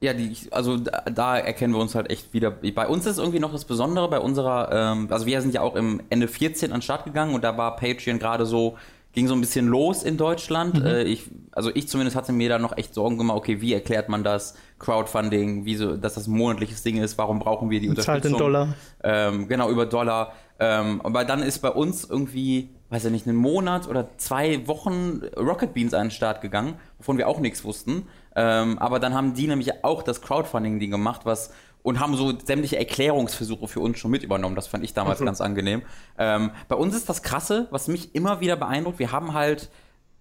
Ja, 0.00 0.12
die, 0.12 0.36
also 0.52 0.76
da, 0.76 1.02
da 1.12 1.38
erkennen 1.38 1.74
wir 1.74 1.80
uns 1.80 1.94
halt 1.94 2.10
echt 2.10 2.32
wieder. 2.32 2.50
Bei 2.50 2.86
uns 2.86 3.04
ist 3.06 3.18
irgendwie 3.18 3.40
noch 3.40 3.52
das 3.52 3.64
Besondere, 3.64 4.08
bei 4.08 4.20
unserer, 4.20 4.70
ähm, 4.72 5.08
also 5.10 5.26
wir 5.26 5.40
sind 5.42 5.54
ja 5.54 5.60
auch 5.60 5.74
im 5.74 6.00
Ende 6.08 6.28
14 6.28 6.70
an 6.70 6.78
den 6.78 6.82
Start 6.82 7.04
gegangen 7.04 7.34
und 7.34 7.42
da 7.42 7.56
war 7.56 7.74
Patreon 7.74 8.20
gerade 8.20 8.46
so, 8.46 8.76
ging 9.12 9.26
so 9.26 9.34
ein 9.34 9.40
bisschen 9.40 9.66
los 9.66 10.04
in 10.04 10.16
Deutschland. 10.16 10.78
Mhm. 10.78 10.86
Äh, 10.86 11.02
ich, 11.02 11.24
also 11.50 11.70
ich 11.74 11.88
zumindest 11.88 12.16
hatte 12.16 12.32
mir 12.32 12.48
da 12.48 12.60
noch 12.60 12.76
echt 12.76 12.94
Sorgen 12.94 13.18
gemacht, 13.18 13.38
okay, 13.38 13.60
wie 13.60 13.72
erklärt 13.72 14.08
man 14.08 14.22
das? 14.22 14.54
Crowdfunding, 14.78 15.64
wieso, 15.64 15.96
dass 15.96 16.14
das 16.14 16.28
ein 16.28 16.36
monatliches 16.36 16.84
Ding 16.84 16.98
ist, 16.98 17.18
warum 17.18 17.40
brauchen 17.40 17.68
wir 17.68 17.80
die 17.80 17.88
Zahlt 17.94 18.24
in 18.24 18.34
Unterstützung? 18.34 18.38
Dollar. 18.38 18.74
Ähm, 19.02 19.48
genau, 19.48 19.68
über 19.68 19.86
Dollar. 19.86 20.32
Ähm, 20.60 21.00
aber 21.02 21.24
dann 21.24 21.42
ist 21.42 21.58
bei 21.60 21.70
uns 21.70 22.04
irgendwie, 22.04 22.70
weiß 22.90 23.06
ich 23.06 23.10
nicht, 23.10 23.26
einen 23.26 23.36
Monat 23.36 23.88
oder 23.88 24.08
zwei 24.18 24.66
Wochen 24.68 25.22
Rocket 25.36 25.74
Beans 25.74 25.94
an 25.94 26.06
den 26.06 26.10
Start 26.12 26.40
gegangen, 26.40 26.74
wovon 26.98 27.18
wir 27.18 27.28
auch 27.28 27.40
nichts 27.40 27.64
wussten. 27.64 28.06
Ähm, 28.38 28.78
aber 28.78 29.00
dann 29.00 29.14
haben 29.14 29.34
die 29.34 29.48
nämlich 29.48 29.84
auch 29.84 30.04
das 30.04 30.22
Crowdfunding-Ding 30.22 30.92
gemacht, 30.92 31.22
was 31.24 31.50
und 31.82 31.98
haben 31.98 32.16
so 32.16 32.38
sämtliche 32.38 32.78
Erklärungsversuche 32.78 33.66
für 33.66 33.80
uns 33.80 33.98
schon 33.98 34.12
mit 34.12 34.22
übernommen. 34.22 34.54
Das 34.54 34.68
fand 34.68 34.84
ich 34.84 34.94
damals 34.94 35.20
ganz 35.20 35.40
angenehm. 35.40 35.82
Ähm, 36.18 36.50
bei 36.68 36.76
uns 36.76 36.94
ist 36.94 37.08
das 37.08 37.22
Krasse, 37.22 37.66
was 37.70 37.88
mich 37.88 38.14
immer 38.14 38.40
wieder 38.40 38.56
beeindruckt. 38.56 38.98
Wir 38.98 39.10
haben 39.10 39.34
halt 39.34 39.70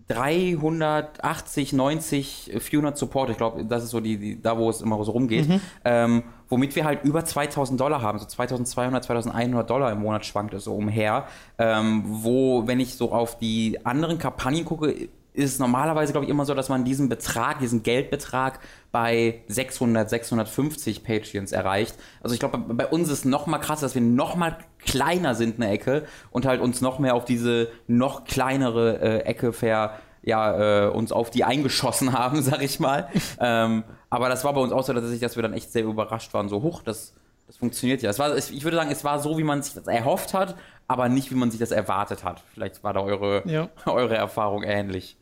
380, 0.08 1.74
90, 1.74 2.54
400 2.58 2.98
Support. 2.98 3.30
Ich 3.32 3.38
glaube, 3.38 3.66
das 3.66 3.84
ist 3.84 3.90
so 3.90 4.00
die, 4.00 4.18
die, 4.18 4.42
da, 4.42 4.58
wo 4.58 4.70
es 4.70 4.82
immer 4.82 5.04
so 5.04 5.12
rumgeht. 5.12 5.48
Ähm, 5.84 6.24
womit 6.48 6.76
wir 6.76 6.86
halt 6.86 7.04
über 7.04 7.26
2000 7.26 7.80
Dollar 7.80 8.02
haben. 8.02 8.18
So 8.18 8.26
2200, 8.26 9.04
2100 9.04 9.70
Dollar 9.70 9.92
im 9.92 10.00
Monat 10.00 10.26
schwankt 10.26 10.54
es 10.54 10.64
so 10.64 10.76
umher. 10.76 11.28
Ähm, 11.58 12.04
wo, 12.06 12.66
wenn 12.66 12.80
ich 12.80 12.96
so 12.96 13.12
auf 13.12 13.38
die 13.38 13.86
anderen 13.86 14.18
Kampagnen 14.18 14.64
gucke, 14.64 15.10
ist 15.38 15.54
es 15.54 15.60
normalerweise, 15.60 16.12
glaube 16.12 16.26
ich, 16.26 16.32
immer 16.32 16.46
so, 16.46 16.54
dass 16.54 16.68
man 16.70 16.84
diesen 16.84 17.10
Betrag, 17.10 17.60
diesen 17.60 17.84
Geldbetrag 17.84 18.60
bei 18.92 19.44
600, 19.48 20.10
650 20.10 21.04
Patreons 21.04 21.52
erreicht. 21.52 21.96
Also 22.22 22.34
ich 22.34 22.40
glaube, 22.40 22.58
bei- 22.58 22.88
uns 22.88 23.10
ist 23.10 23.26
noch 23.26 23.46
mal 23.48 23.60
krass, 23.60 23.82
dass 23.82 23.94
wir 23.96 24.02
noch 24.02 24.36
mal 24.36 24.58
kleiner 24.80 25.36
sind 25.36 25.56
eine 25.62 25.70
Ecke 25.72 26.06
und 26.32 26.46
halt 26.46 26.60
uns 26.62 26.82
noch 26.82 27.00
mehr 27.00 27.14
auf 27.16 27.26
diese 27.26 27.70
noch 27.88 28.26
kleinere 28.26 29.00
äh, 29.00 29.20
Ecke 29.26 29.54
ver 29.54 29.94
ja, 30.24 30.88
äh, 30.88 30.90
uns 30.90 31.12
auf 31.14 31.30
die 31.30 31.44
eingeschossen 31.46 32.12
haben, 32.18 32.42
sag 32.42 32.62
ich 32.62 32.80
mal. 32.80 33.08
ähm, 33.40 33.84
aber 34.10 34.30
das 34.30 34.44
war 34.44 34.54
bei 34.54 34.62
uns 34.62 34.72
auch 34.74 34.84
so, 34.84 34.92
dass, 34.94 35.10
ich, 35.12 35.20
dass 35.20 35.36
wir 35.36 35.44
dann 35.44 35.54
echt 35.54 35.72
sehr 35.72 35.84
überrascht 35.84 36.34
waren. 36.34 36.50
So, 36.50 36.62
hoch, 36.64 36.82
das, 36.82 37.14
das 37.46 37.58
funktioniert 37.58 38.02
ja. 38.02 38.10
Es 38.10 38.20
war, 38.20 38.36
ich 38.36 38.64
würde 38.64 38.76
sagen, 38.78 38.90
es 38.92 39.04
war 39.04 39.20
so, 39.20 39.38
wie 39.38 39.44
man 39.44 39.62
sich 39.62 39.74
das 39.74 39.88
erhofft 39.88 40.34
hat, 40.34 40.56
aber 40.88 41.08
nicht, 41.10 41.32
wie 41.32 41.36
man 41.36 41.52
sich 41.52 41.60
das 41.60 41.72
erwartet 41.72 42.24
hat. 42.24 42.42
Vielleicht 42.54 42.84
war 42.84 42.94
da 42.94 43.02
eure, 43.02 43.44
Ja. 43.46 43.70
eure 43.86 44.16
Erfahrung 44.16 44.64
ähnlich. 44.64 45.17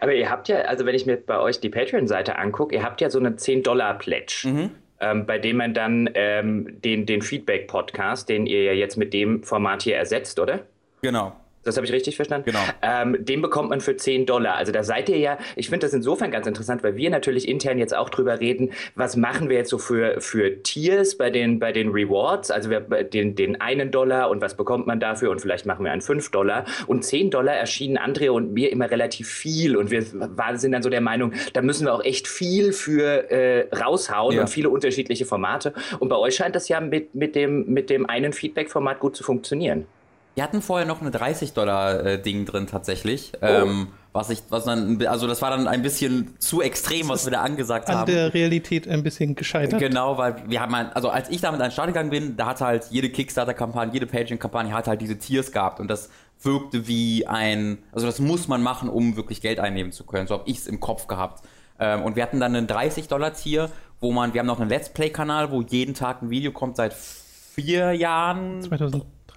Aber 0.00 0.14
ihr 0.14 0.30
habt 0.30 0.48
ja, 0.48 0.58
also 0.58 0.86
wenn 0.86 0.94
ich 0.94 1.06
mir 1.06 1.16
bei 1.16 1.38
euch 1.38 1.60
die 1.60 1.68
Patreon-Seite 1.68 2.36
angucke, 2.36 2.74
ihr 2.74 2.82
habt 2.82 3.00
ja 3.00 3.10
so 3.10 3.18
einen 3.18 3.36
10-Dollar-Pledge, 3.36 4.70
ähm, 5.00 5.26
bei 5.26 5.38
dem 5.38 5.56
man 5.56 5.74
dann 5.74 6.10
ähm, 6.14 6.80
den, 6.82 7.06
den 7.06 7.22
Feedback-Podcast, 7.22 8.28
den 8.28 8.46
ihr 8.46 8.64
ja 8.64 8.72
jetzt 8.72 8.96
mit 8.96 9.12
dem 9.12 9.42
Format 9.42 9.82
hier 9.82 9.96
ersetzt, 9.96 10.38
oder? 10.38 10.60
Genau. 11.02 11.36
Das 11.64 11.76
habe 11.76 11.86
ich 11.86 11.92
richtig 11.92 12.16
verstanden? 12.16 12.46
Genau. 12.46 12.60
Ähm, 12.82 13.16
den 13.18 13.42
bekommt 13.42 13.70
man 13.70 13.80
für 13.80 13.96
10 13.96 14.26
Dollar. 14.26 14.54
Also 14.56 14.72
da 14.72 14.82
seid 14.82 15.08
ihr 15.08 15.18
ja, 15.18 15.38
ich 15.56 15.68
finde 15.68 15.84
das 15.86 15.92
insofern 15.92 16.30
ganz 16.30 16.46
interessant, 16.46 16.82
weil 16.82 16.96
wir 16.96 17.10
natürlich 17.10 17.48
intern 17.48 17.78
jetzt 17.78 17.94
auch 17.94 18.08
drüber 18.10 18.40
reden, 18.40 18.70
was 18.94 19.16
machen 19.16 19.48
wir 19.48 19.56
jetzt 19.58 19.70
so 19.70 19.78
für, 19.78 20.20
für 20.20 20.62
Tiers 20.62 21.16
bei 21.16 21.30
den, 21.30 21.58
bei 21.58 21.72
den 21.72 21.90
Rewards, 21.90 22.50
also 22.50 22.70
wir, 22.70 22.80
den, 22.80 23.34
den 23.34 23.60
einen 23.60 23.90
Dollar 23.90 24.30
und 24.30 24.40
was 24.40 24.56
bekommt 24.56 24.86
man 24.86 25.00
dafür 25.00 25.30
und 25.30 25.40
vielleicht 25.40 25.66
machen 25.66 25.84
wir 25.84 25.92
einen 25.92 26.00
5 26.00 26.30
Dollar 26.30 26.64
und 26.86 27.04
10 27.04 27.30
Dollar 27.30 27.54
erschienen 27.54 27.98
Andrea 27.98 28.30
und 28.30 28.52
mir 28.52 28.72
immer 28.72 28.90
relativ 28.90 29.28
viel 29.28 29.76
und 29.76 29.90
wir 29.90 30.02
sind 30.02 30.72
dann 30.72 30.82
so 30.82 30.90
der 30.90 31.00
Meinung, 31.00 31.32
da 31.52 31.60
müssen 31.62 31.86
wir 31.86 31.94
auch 31.94 32.04
echt 32.04 32.28
viel 32.28 32.72
für 32.72 33.30
äh, 33.30 33.68
raushauen 33.74 34.36
Ja. 34.36 34.42
und 34.42 34.48
viele 34.48 34.70
unterschiedliche 34.70 35.26
Formate 35.26 35.72
und 35.98 36.08
bei 36.08 36.16
euch 36.16 36.36
scheint 36.36 36.54
das 36.54 36.68
ja 36.68 36.80
mit, 36.80 37.14
mit, 37.14 37.34
dem, 37.34 37.66
mit 37.66 37.90
dem 37.90 38.06
einen 38.06 38.32
Feedback-Format 38.32 39.00
gut 39.00 39.16
zu 39.16 39.24
funktionieren. 39.24 39.86
Wir 40.34 40.44
hatten 40.44 40.62
vorher 40.62 40.86
noch 40.86 41.00
eine 41.00 41.10
30-Dollar-Ding 41.10 42.44
drin 42.46 42.66
tatsächlich. 42.66 43.32
Ähm, 43.42 43.88
was 44.12 44.30
ich, 44.30 44.42
was 44.48 44.64
dann, 44.64 45.04
also 45.06 45.26
das 45.26 45.42
war 45.42 45.50
dann 45.50 45.68
ein 45.68 45.82
bisschen 45.82 46.34
zu 46.38 46.62
extrem, 46.62 47.08
was 47.08 47.24
wir 47.26 47.32
da 47.32 47.42
angesagt 47.42 47.88
An 47.88 47.96
haben. 47.98 48.06
der 48.12 48.32
Realität 48.34 48.88
ein 48.88 49.02
bisschen 49.02 49.34
gescheitert. 49.34 49.78
Genau, 49.80 50.16
weil 50.16 50.36
wir 50.48 50.60
haben, 50.60 50.74
halt- 50.74 50.94
also 50.96 51.08
als 51.10 51.28
ich 51.28 51.40
damit 51.40 51.60
an 51.60 51.68
den 51.68 51.72
Start 51.72 51.88
gegangen 51.88 52.10
bin, 52.10 52.36
da 52.36 52.46
hat 52.46 52.60
halt 52.60 52.86
jede 52.90 53.10
Kickstarter-Kampagne, 53.10 53.92
jede 53.92 54.06
Patreon-Kampagne 54.06 54.72
hat 54.72 54.86
halt 54.88 55.00
diese 55.00 55.18
Tiers 55.18 55.52
gehabt 55.52 55.78
und 55.80 55.88
das 55.88 56.08
wirkte 56.42 56.86
wie 56.88 57.26
ein, 57.26 57.78
also 57.92 58.06
das 58.06 58.18
muss 58.20 58.48
man 58.48 58.62
machen, 58.62 58.88
um 58.88 59.16
wirklich 59.16 59.40
Geld 59.40 59.60
einnehmen 59.60 59.92
zu 59.92 60.04
können. 60.04 60.26
So 60.26 60.34
habe 60.34 60.44
ich 60.48 60.58
es 60.58 60.66
im 60.66 60.80
Kopf 60.80 61.06
gehabt. 61.06 61.44
Ähm, 61.80 62.02
und 62.02 62.16
wir 62.16 62.22
hatten 62.22 62.40
dann 62.40 62.56
einen 62.56 62.66
30-Dollar-Tier, 62.66 63.70
wo 64.00 64.12
man, 64.12 64.32
wir 64.34 64.40
haben 64.40 64.46
noch 64.46 64.60
einen 64.60 64.70
Let's 64.70 64.88
Play-Kanal, 64.88 65.50
wo 65.50 65.62
jeden 65.62 65.94
Tag 65.94 66.22
ein 66.22 66.30
Video 66.30 66.50
kommt 66.52 66.76
seit 66.76 66.94
vier 66.94 67.92
Jahren, 67.92 68.62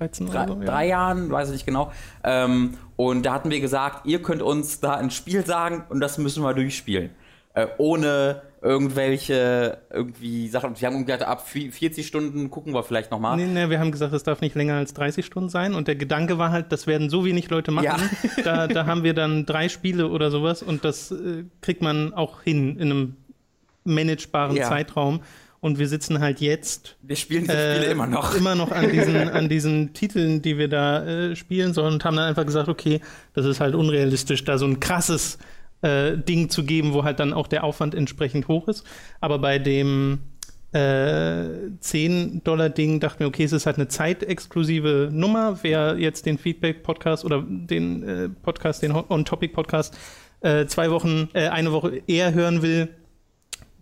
2013 0.10 0.27
drei, 0.27 0.48
so. 0.48 0.60
drei 0.72 0.88
Jahren, 0.88 1.29
weiß 1.31 1.50
ich 1.50 1.53
nicht 1.53 1.65
genau. 1.65 1.91
Ähm, 2.24 2.75
und 2.96 3.25
da 3.25 3.34
hatten 3.34 3.50
wir 3.51 3.60
gesagt, 3.60 4.05
ihr 4.05 4.22
könnt 4.22 4.41
uns 4.41 4.79
da 4.79 4.96
ein 4.96 5.12
Spiel 5.12 5.46
sagen 5.46 5.84
und 5.89 6.00
das 6.00 6.17
müssen 6.17 6.43
wir 6.43 6.53
durchspielen. 6.53 7.12
Äh, 7.53 7.67
ohne 7.77 8.41
irgendwelche 8.62 9.79
irgendwie 9.91 10.48
Sachen. 10.48 10.79
Wir 10.79 10.88
haben 10.88 11.05
gesagt, 11.05 11.24
ab 11.24 11.46
vi- 11.51 11.72
40 11.72 12.05
Stunden 12.08 12.50
gucken 12.50 12.74
wir 12.74 12.84
vielleicht 12.84 13.12
nochmal. 13.12 13.36
Nee, 13.36 13.48
nee, 13.48 13.70
wir 13.70 13.79
haben 13.79 13.91
gesagt, 13.91 14.13
es 14.13 14.24
darf 14.24 14.39
nicht 14.41 14.55
länger 14.55 14.75
als 14.75 14.93
30 14.93 15.25
Stunden 15.25 15.50
sein. 15.50 15.74
Und 15.74 15.88
der 15.88 15.96
Gedanke 15.96 16.38
war 16.38 16.51
halt, 16.51 16.72
das 16.72 16.88
werden 16.88 17.10
so 17.10 17.25
wenig 17.25 17.50
Leute 17.50 17.72
machen. 17.72 17.86
Ja. 17.86 17.98
Da, 18.43 18.67
da 18.67 18.86
haben 18.86 19.03
wir 19.03 19.13
dann 19.13 19.46
drei 19.46 19.67
Spiele 19.70 20.10
oder 20.10 20.31
sowas 20.31 20.63
und 20.63 20.86
das 20.86 21.12
äh, 21.12 21.43
kriegt 21.62 21.81
man 21.81 22.13
auch 22.13 22.41
hin 22.41 22.77
in 22.77 22.91
einem 22.91 23.15
managebaren 23.84 24.55
Ja. 24.55 24.67
Zeitraum. 24.70 25.22
Und 25.63 25.77
wir 25.77 25.88
sitzen 25.88 26.20
halt 26.20 26.41
jetzt 26.41 26.98
Wir 27.03 27.15
spielen 27.15 27.44
diese 27.44 27.53
Spiele 27.53 27.86
äh, 27.86 27.91
immer 27.91 28.08
noch. 28.08 28.36
immer 28.38 28.56
noch 28.56 28.72
an 28.72 28.91
diesen, 28.91 29.15
an 29.30 29.48
diesen 29.48 29.94
Titeln, 29.94 30.41
die 30.41 30.58
wir 30.58 30.68
da 30.68 31.06
äh, 31.06 31.36
spielen 31.36 31.74
sollen 31.74 31.94
und 31.94 32.03
haben 32.03 32.18
dann 32.18 32.27
einfach 32.27 32.46
gesagt, 32.46 32.68
okay, 32.68 33.00
das 33.36 33.46
ist 33.46 33.60
halt 33.60 33.75
unrealistisch, 33.75 34.44
da 34.44 34.58
so 34.58 34.65
ein 34.65 34.80
krasses 34.80 35.38
äh, 35.84 36.18
Ding 36.18 36.50
zu 36.50 36.63
geben, 36.63 36.94
wo 36.94 37.03
halt 37.03 37.20
dann 37.20 37.32
auch 37.32 37.48
der 37.48 37.63
Aufwand 37.63 37.94
entsprechend 37.94 38.48
hoch 38.48 38.68
ist. 38.68 38.84
Aber 39.20 39.38
bei 39.38 39.60
dem 39.60 40.22
äh, 40.74 40.80
10-Dollar-Ding 41.80 43.00
dachten 43.00 43.20
wir, 43.20 43.27
okay, 43.27 43.44
es 43.44 43.51
ist 43.51 43.68
halt 43.68 43.75
eine 43.75 43.88
zeitexklusive 43.88 45.10
Nummer. 45.12 45.60
Wer 45.62 45.96
jetzt 46.00 46.25
den 46.25 46.39
Feedback-Podcast 46.39 47.24
oder 47.24 47.44
den 47.48 48.03
äh, 48.03 48.30
Podcast, 48.30 48.82
den 48.82 48.94
On-Topic-Podcast 48.94 49.96
äh, 50.41 50.65
zwei 50.65 50.89
Wochen, 50.89 51.30
äh, 51.34 51.50
eine 51.50 51.72
Woche 51.72 52.01
eher 52.08 52.34
hören 52.34 52.63
will, 52.63 52.89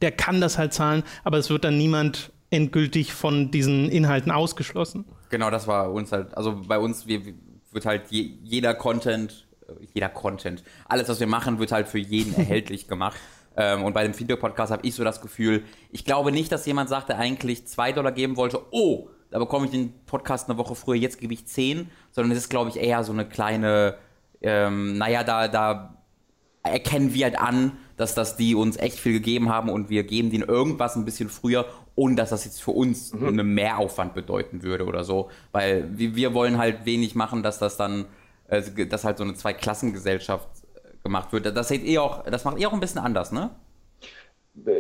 der 0.02 0.12
kann 0.12 0.42
das 0.42 0.58
halt 0.58 0.74
zahlen, 0.74 1.04
aber 1.24 1.38
es 1.38 1.50
wird 1.50 1.64
dann 1.64 1.78
niemand 1.78 2.32
endgültig 2.50 3.14
von 3.14 3.52
diesen 3.52 3.90
Inhalten 3.90 4.32
ausgeschlossen. 4.32 5.06
Genau, 5.30 5.50
das 5.50 5.68
war 5.68 5.92
uns 5.92 6.12
halt, 6.12 6.36
also 6.36 6.62
bei 6.68 6.80
uns 6.80 7.08
wir, 7.08 7.22
wird 7.72 7.86
halt 7.86 8.08
je, 8.10 8.38
jeder 8.44 8.74
Content, 8.74 9.48
äh, 9.68 9.74
jeder 9.94 10.10
Content, 10.10 10.64
alles, 10.86 11.10
was 11.10 11.20
wir 11.20 11.28
machen, 11.28 11.60
wird 11.60 11.72
halt 11.72 11.88
für 11.88 12.00
jeden 12.00 12.34
erhältlich 12.38 12.88
gemacht. 12.88 13.18
Ähm, 13.56 13.84
und 13.84 13.94
bei 13.94 14.04
dem 14.04 14.14
Feedback-Podcast 14.14 14.72
habe 14.72 14.88
ich 14.88 14.96
so 14.96 15.04
das 15.04 15.22
Gefühl, 15.22 15.64
ich 15.92 16.06
glaube 16.06 16.32
nicht, 16.32 16.52
dass 16.52 16.66
jemand 16.66 16.90
sagt, 16.90 17.10
der 17.10 17.18
eigentlich 17.18 17.68
2 17.68 17.92
Dollar 17.92 18.12
geben 18.12 18.38
wollte, 18.38 18.62
oh, 18.72 19.10
da 19.32 19.38
bekomme 19.38 19.66
ich 19.66 19.72
den 19.72 19.94
Podcast 20.06 20.50
eine 20.50 20.58
Woche 20.58 20.76
früher, 20.76 20.96
jetzt 20.96 21.20
gebe 21.20 21.34
ich 21.34 21.46
10, 21.46 21.90
sondern 22.12 22.32
es 22.32 22.40
ist, 22.40 22.50
glaube 22.50 22.70
ich, 22.70 22.78
eher 22.78 23.04
so 23.04 23.12
eine 23.12 23.28
kleine, 23.28 23.98
ähm, 24.42 24.98
naja, 24.98 25.24
da, 25.24 25.48
da 25.48 25.98
erkennen 26.64 27.14
wir 27.14 27.26
halt 27.26 27.40
an, 27.40 27.74
dass 28.00 28.16
das 28.16 28.38
die 28.38 28.56
uns 28.56 28.78
echt 28.78 28.98
viel 28.98 29.12
gegeben 29.12 29.50
haben 29.50 29.68
und 29.68 29.90
wir 29.90 30.04
geben 30.04 30.32
denen 30.32 30.48
irgendwas 30.48 30.96
ein 30.96 31.04
bisschen 31.04 31.28
früher, 31.28 31.66
ohne 31.96 32.16
dass 32.16 32.30
das 32.30 32.46
jetzt 32.46 32.64
für 32.64 32.72
uns 32.72 33.14
einen 33.14 33.54
Mehraufwand 33.54 34.14
bedeuten 34.14 34.64
würde 34.64 34.86
oder 34.86 35.04
so. 35.04 35.30
Weil 35.52 35.86
wir, 35.98 36.16
wir 36.16 36.34
wollen 36.34 36.58
halt 36.58 36.86
wenig 36.86 37.14
machen, 37.16 37.44
dass 37.44 37.60
das 37.60 37.76
dann, 37.76 38.06
äh, 38.48 38.62
dass 38.86 39.04
halt 39.04 39.18
so 39.18 39.26
eine 39.26 39.34
Zweiklassengesellschaft 39.34 40.48
äh, 40.76 41.04
gemacht 41.04 41.34
wird. 41.34 41.46
Das 41.58 41.68
seht 41.68 41.84
ihr 41.84 42.02
auch, 42.02 42.24
das 42.24 42.46
macht 42.46 42.58
ihr 42.58 42.70
auch 42.70 42.74
ein 42.74 42.80
bisschen 42.80 43.02
anders, 43.02 43.34
ne? 43.34 43.50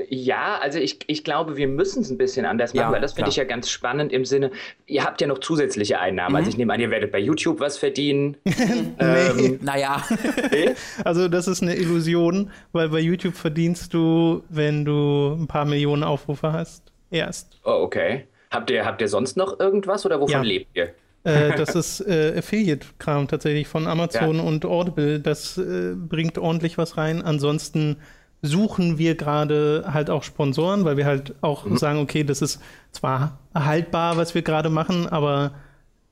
Ja, 0.10 0.60
also 0.62 0.80
ich, 0.80 1.00
ich 1.08 1.24
glaube, 1.24 1.58
wir 1.58 1.68
müssen 1.68 2.02
es 2.02 2.10
ein 2.10 2.18
bisschen 2.18 2.46
anders 2.46 2.74
machen, 2.74 2.88
Ja, 2.88 2.92
weil 2.92 3.02
das 3.02 3.14
finde 3.14 3.30
ich 3.30 3.36
ja 3.36 3.44
ganz 3.44 3.70
spannend 3.70 4.12
im 4.12 4.26
Sinne, 4.26 4.52
ihr 4.88 5.04
habt 5.04 5.22
ja 5.22 5.28
noch 5.28 5.40
zusätzliche 5.40 6.00
Einnahmen. 6.00 6.36
Also 6.36 6.50
ich 6.50 6.58
nehme 6.58 6.74
an, 6.74 6.80
ihr 6.80 6.92
werdet 6.92 7.12
bei 7.12 7.20
YouTube 7.20 7.60
was 7.60 7.78
verdienen. 7.78 8.38
ähm, 9.00 9.60
Naja, 9.62 10.04
nee? 10.52 10.72
Also 11.04 11.28
das 11.28 11.48
ist 11.48 11.62
eine 11.62 11.76
Illusion, 11.76 12.52
weil 12.72 12.90
bei 12.90 13.00
YouTube 13.00 13.36
verdienst 13.36 13.94
du, 13.94 14.44
wenn 14.50 14.86
du 14.86 15.36
ein 15.40 15.48
paar 15.48 15.66
Millionen 15.66 16.04
Aufrufe 16.04 16.52
hast, 16.52 16.92
erst. 17.12 17.60
Oh, 17.64 17.82
okay. 17.82 18.26
Habt 18.52 18.70
ihr, 18.72 18.86
habt 18.86 19.02
ihr 19.02 19.08
sonst 19.08 19.38
noch 19.38 19.60
irgendwas 19.60 20.06
oder 20.06 20.20
wovon 20.20 20.32
Ja. 20.32 20.42
lebt 20.42 20.76
ihr? 20.76 20.94
Äh, 21.26 21.56
das 21.58 21.76
ist 21.76 22.00
äh, 22.08 22.34
Affiliate-Kram 22.38 23.28
tatsächlich 23.28 23.68
von 23.68 23.88
Amazon 23.88 24.40
und 24.40 24.66
Audible. 24.66 25.20
Das 25.20 25.58
äh, 25.58 25.94
bringt 25.96 26.38
ordentlich 26.38 26.78
was 26.78 26.96
rein. 26.98 27.22
Ansonsten 27.22 27.98
suchen 28.42 28.98
wir 28.98 29.16
gerade 29.16 29.86
halt 29.92 30.10
auch 30.10 30.24
Sponsoren, 30.24 30.86
weil 30.86 30.98
wir 30.98 31.06
halt 31.06 31.36
auch 31.42 31.66
sagen, 31.78 32.00
okay, 32.00 32.24
das 32.24 32.42
ist 32.42 32.62
zwar 32.92 33.40
haltbar, 33.54 34.18
was 34.18 34.34
wir 34.34 34.42
gerade 34.42 34.70
machen, 34.70 35.08
aber 35.08 35.52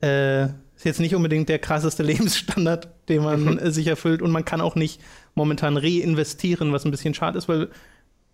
äh, 0.02 0.46
ist 0.46 0.86
jetzt 0.86 1.00
nicht 1.00 1.16
unbedingt 1.16 1.50
der 1.50 1.60
krasseste 1.60 2.04
Lebensstandard, 2.04 2.90
den 3.10 3.24
man 3.24 3.58
äh, 3.58 3.72
sich 3.72 3.88
erfüllt. 3.88 4.22
Und 4.22 4.32
man 4.32 4.46
kann 4.46 4.62
auch 4.62 4.76
nicht 4.76 5.02
momentan 5.36 5.78
reinvestieren, 5.78 6.72
was 6.74 6.86
ein 6.86 6.92
bisschen 6.92 7.14
schade 7.14 7.38
ist, 7.38 7.48
weil 7.48 7.70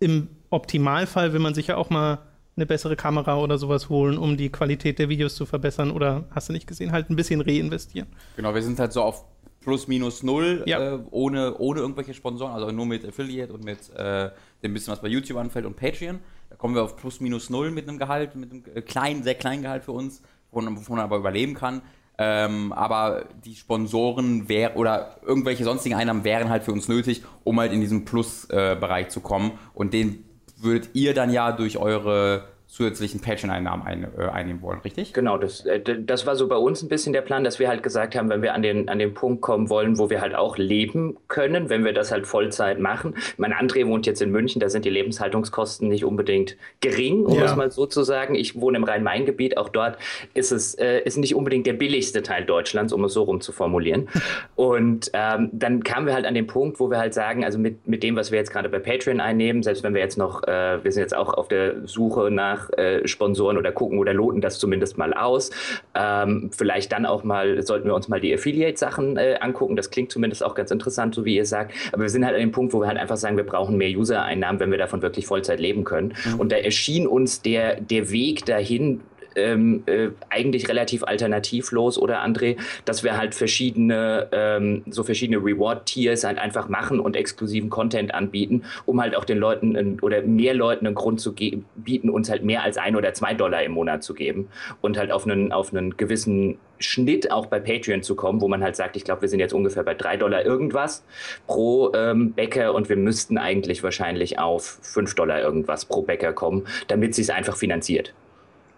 im 0.00 0.28
Optimalfall 0.50 1.32
will 1.32 1.40
man 1.40 1.54
sich 1.54 1.68
ja 1.68 1.76
auch 1.76 1.90
mal 1.90 2.18
eine 2.56 2.66
bessere 2.66 2.96
Kamera 2.96 3.38
oder 3.38 3.58
sowas 3.58 3.88
holen, 3.88 4.18
um 4.18 4.36
die 4.36 4.50
Qualität 4.50 4.98
der 4.98 5.08
Videos 5.08 5.34
zu 5.34 5.46
verbessern. 5.46 5.90
Oder 5.90 6.24
hast 6.30 6.48
du 6.48 6.52
nicht 6.52 6.66
gesehen, 6.66 6.92
halt 6.92 7.10
ein 7.10 7.16
bisschen 7.16 7.40
reinvestieren. 7.40 8.08
genau, 8.36 8.54
wir 8.54 8.62
sind 8.62 8.78
halt 8.78 8.92
so 8.92 9.02
auf 9.02 9.24
plus 9.64 9.88
minus 9.88 10.22
null, 10.22 10.62
Ja. 10.66 10.94
äh, 10.94 10.98
ohne, 11.10 11.56
ohne 11.58 11.80
irgendwelche 11.80 12.14
Sponsoren, 12.14 12.52
also 12.52 12.70
nur 12.70 12.86
mit 12.86 13.04
Affiliate 13.06 13.52
und 13.52 13.64
mit 13.64 13.90
äh, 13.96 14.30
dem 14.62 14.74
bisschen, 14.74 14.92
was 14.92 15.00
bei 15.00 15.08
YouTube 15.08 15.38
anfällt 15.38 15.66
und 15.66 15.76
Patreon. 15.76 16.20
Da 16.50 16.56
kommen 16.56 16.74
wir 16.74 16.82
auf 16.82 16.96
plus 16.96 17.20
minus 17.20 17.50
null 17.50 17.70
mit 17.70 17.88
einem 17.88 17.98
Gehalt, 17.98 18.36
mit 18.36 18.50
einem 18.52 18.62
äh, 18.74 18.82
kleinen, 18.82 19.22
sehr 19.22 19.34
kleinen 19.34 19.62
Gehalt 19.62 19.84
für 19.84 19.92
uns, 19.92 20.22
wovon 20.50 20.76
wovon 20.76 20.96
man 20.96 21.04
aber 21.04 21.16
überleben 21.16 21.54
kann. 21.54 21.82
Ähm, 22.16 22.72
aber 22.72 23.24
die 23.44 23.56
Sponsoren 23.56 24.48
wär, 24.48 24.76
oder 24.76 25.16
irgendwelche 25.26 25.64
sonstigen 25.64 25.96
Einnahmen 25.96 26.22
wären 26.22 26.48
halt 26.48 26.62
für 26.62 26.70
uns 26.70 26.86
nötig, 26.86 27.24
um 27.42 27.58
halt 27.58 27.72
in 27.72 27.80
diesen 27.80 28.04
Plus-Bereich 28.04 29.08
zu 29.08 29.20
kommen. 29.20 29.58
Und 29.74 29.92
den 29.94 30.24
würdet 30.56 30.90
ihr 30.94 31.12
dann 31.12 31.30
ja 31.32 31.50
durch 31.50 31.76
eure 31.76 32.44
zusätzlichen 32.74 33.20
Patreon-Einnahmen 33.20 33.86
ein, 33.86 34.06
äh, 34.18 34.24
einnehmen 34.24 34.60
wollen, 34.60 34.80
richtig? 34.80 35.12
Genau, 35.12 35.38
das, 35.38 35.64
äh, 35.64 35.80
das 35.80 36.26
war 36.26 36.34
so 36.34 36.48
bei 36.48 36.56
uns 36.56 36.82
ein 36.82 36.88
bisschen 36.88 37.12
der 37.12 37.20
Plan, 37.20 37.44
dass 37.44 37.60
wir 37.60 37.68
halt 37.68 37.84
gesagt 37.84 38.16
haben, 38.16 38.28
wenn 38.30 38.42
wir 38.42 38.52
an 38.52 38.62
den, 38.62 38.88
an 38.88 38.98
den 38.98 39.14
Punkt 39.14 39.42
kommen 39.42 39.70
wollen, 39.70 39.96
wo 39.96 40.10
wir 40.10 40.20
halt 40.20 40.34
auch 40.34 40.58
leben 40.58 41.16
können, 41.28 41.68
wenn 41.70 41.84
wir 41.84 41.92
das 41.92 42.10
halt 42.10 42.26
Vollzeit 42.26 42.80
machen. 42.80 43.14
Mein 43.36 43.52
André 43.54 43.86
wohnt 43.86 44.06
jetzt 44.06 44.20
in 44.20 44.32
München, 44.32 44.58
da 44.60 44.68
sind 44.68 44.84
die 44.84 44.90
Lebenshaltungskosten 44.90 45.88
nicht 45.88 46.04
unbedingt 46.04 46.56
gering, 46.80 47.24
um 47.26 47.38
Ja. 47.38 47.44
es 47.44 47.54
mal 47.54 47.70
so 47.70 47.86
zu 47.86 48.02
sagen. 48.02 48.34
Ich 48.34 48.60
wohne 48.60 48.78
im 48.78 48.84
Rhein-Main-Gebiet, 48.84 49.56
auch 49.56 49.68
dort 49.68 49.96
ist 50.34 50.50
es 50.50 50.74
äh, 50.74 50.98
ist 51.04 51.16
nicht 51.16 51.36
unbedingt 51.36 51.66
der 51.68 51.74
billigste 51.74 52.22
Teil 52.24 52.44
Deutschlands, 52.44 52.92
um 52.92 53.04
es 53.04 53.12
so 53.12 53.22
rum 53.22 53.40
zu 53.40 53.52
formulieren. 53.52 54.08
Und 54.56 55.10
ähm, 55.12 55.48
dann 55.52 55.84
kamen 55.84 56.06
wir 56.06 56.14
halt 56.14 56.26
an 56.26 56.34
den 56.34 56.48
Punkt, 56.48 56.80
wo 56.80 56.90
wir 56.90 56.98
halt 56.98 57.14
sagen, 57.14 57.44
also 57.44 57.56
mit, 57.58 57.86
mit 57.86 58.02
dem, 58.02 58.16
was 58.16 58.32
wir 58.32 58.38
jetzt 58.40 58.50
gerade 58.50 58.68
bei 58.68 58.80
Patreon 58.80 59.20
einnehmen, 59.20 59.62
selbst 59.62 59.84
wenn 59.84 59.94
wir 59.94 60.00
jetzt 60.00 60.18
noch, 60.18 60.42
äh, 60.42 60.82
wir 60.82 60.90
sind 60.90 61.02
jetzt 61.02 61.16
auch 61.16 61.34
auf 61.34 61.46
der 61.46 61.86
Suche 61.86 62.30
nach 62.32 62.63
äh, 62.70 63.06
Sponsoren 63.06 63.58
oder 63.58 63.72
gucken 63.72 63.98
oder 63.98 64.12
loten 64.12 64.40
das 64.40 64.58
zumindest 64.58 64.98
mal 64.98 65.14
aus. 65.14 65.50
Ähm, 65.94 66.50
vielleicht 66.56 66.92
dann 66.92 67.06
auch 67.06 67.24
mal, 67.24 67.62
sollten 67.62 67.86
wir 67.86 67.94
uns 67.94 68.08
mal 68.08 68.20
die 68.20 68.34
Affiliate-Sachen 68.34 69.16
äh, 69.16 69.38
angucken. 69.40 69.76
Das 69.76 69.90
klingt 69.90 70.10
zumindest 70.10 70.44
auch 70.44 70.54
ganz 70.54 70.70
interessant, 70.70 71.14
so 71.14 71.24
wie 71.24 71.36
ihr 71.36 71.46
sagt. 71.46 71.72
Aber 71.92 72.02
wir 72.02 72.08
sind 72.08 72.24
halt 72.24 72.34
an 72.34 72.40
dem 72.40 72.52
Punkt, 72.52 72.72
wo 72.72 72.80
wir 72.80 72.88
halt 72.88 72.98
einfach 72.98 73.16
sagen, 73.16 73.36
wir 73.36 73.44
brauchen 73.44 73.76
mehr 73.76 73.90
User-Einnahmen, 73.90 74.60
wenn 74.60 74.70
wir 74.70 74.78
davon 74.78 75.02
wirklich 75.02 75.26
Vollzeit 75.26 75.60
leben 75.60 75.84
können. 75.84 76.14
Und 76.38 76.52
da 76.52 76.56
erschien 76.56 77.06
uns 77.06 77.42
der, 77.42 77.80
der 77.80 78.10
Weg 78.10 78.44
dahin 78.46 79.00
ähm, 79.36 79.82
äh, 79.86 80.08
eigentlich 80.30 80.68
relativ 80.68 81.04
alternativlos, 81.04 81.98
oder 81.98 82.24
André, 82.24 82.56
dass 82.84 83.02
wir 83.02 83.16
halt 83.16 83.34
verschiedene, 83.34 84.28
ähm, 84.32 84.82
so 84.90 85.02
verschiedene 85.02 85.38
Reward-Tiers 85.38 86.24
halt 86.24 86.38
einfach 86.38 86.68
machen 86.68 87.00
und 87.00 87.16
exklusiven 87.16 87.70
Content 87.70 88.14
anbieten, 88.14 88.62
um 88.86 89.00
halt 89.00 89.16
auch 89.16 89.24
den 89.24 89.38
Leuten 89.38 89.76
ein, 89.76 90.00
oder 90.00 90.22
mehr 90.22 90.54
Leuten 90.54 90.86
einen 90.86 90.94
Grund 90.94 91.20
zu 91.20 91.34
bieten, 91.34 92.10
uns 92.10 92.30
halt 92.30 92.44
mehr 92.44 92.62
als 92.62 92.76
ein 92.76 92.96
oder 92.96 93.14
zwei 93.14 93.34
Dollar 93.34 93.62
im 93.62 93.72
Monat 93.72 94.02
zu 94.02 94.14
geben 94.14 94.48
und 94.80 94.98
halt 94.98 95.10
auf 95.10 95.26
einen, 95.26 95.52
auf 95.52 95.72
einen 95.72 95.96
gewissen 95.96 96.58
Schnitt 96.78 97.30
auch 97.30 97.46
bei 97.46 97.60
Patreon 97.60 98.02
zu 98.02 98.14
kommen, 98.14 98.40
wo 98.40 98.48
man 98.48 98.62
halt 98.62 98.76
sagt, 98.76 98.96
ich 98.96 99.04
glaube, 99.04 99.22
wir 99.22 99.28
sind 99.28 99.40
jetzt 99.40 99.54
ungefähr 99.54 99.82
bei 99.82 99.94
drei 99.94 100.16
Dollar 100.16 100.44
irgendwas 100.44 101.04
pro 101.46 101.92
ähm, 101.94 102.32
Bäcker 102.32 102.74
und 102.74 102.88
wir 102.88 102.96
müssten 102.96 103.38
eigentlich 103.38 103.82
wahrscheinlich 103.82 104.38
auf 104.38 104.78
fünf 104.82 105.14
Dollar 105.14 105.40
irgendwas 105.40 105.84
pro 105.84 106.02
Bäcker 106.02 106.32
kommen, 106.32 106.66
damit 106.88 107.14
sich 107.14 107.24
es 107.24 107.30
einfach 107.30 107.56
finanziert. 107.56 108.12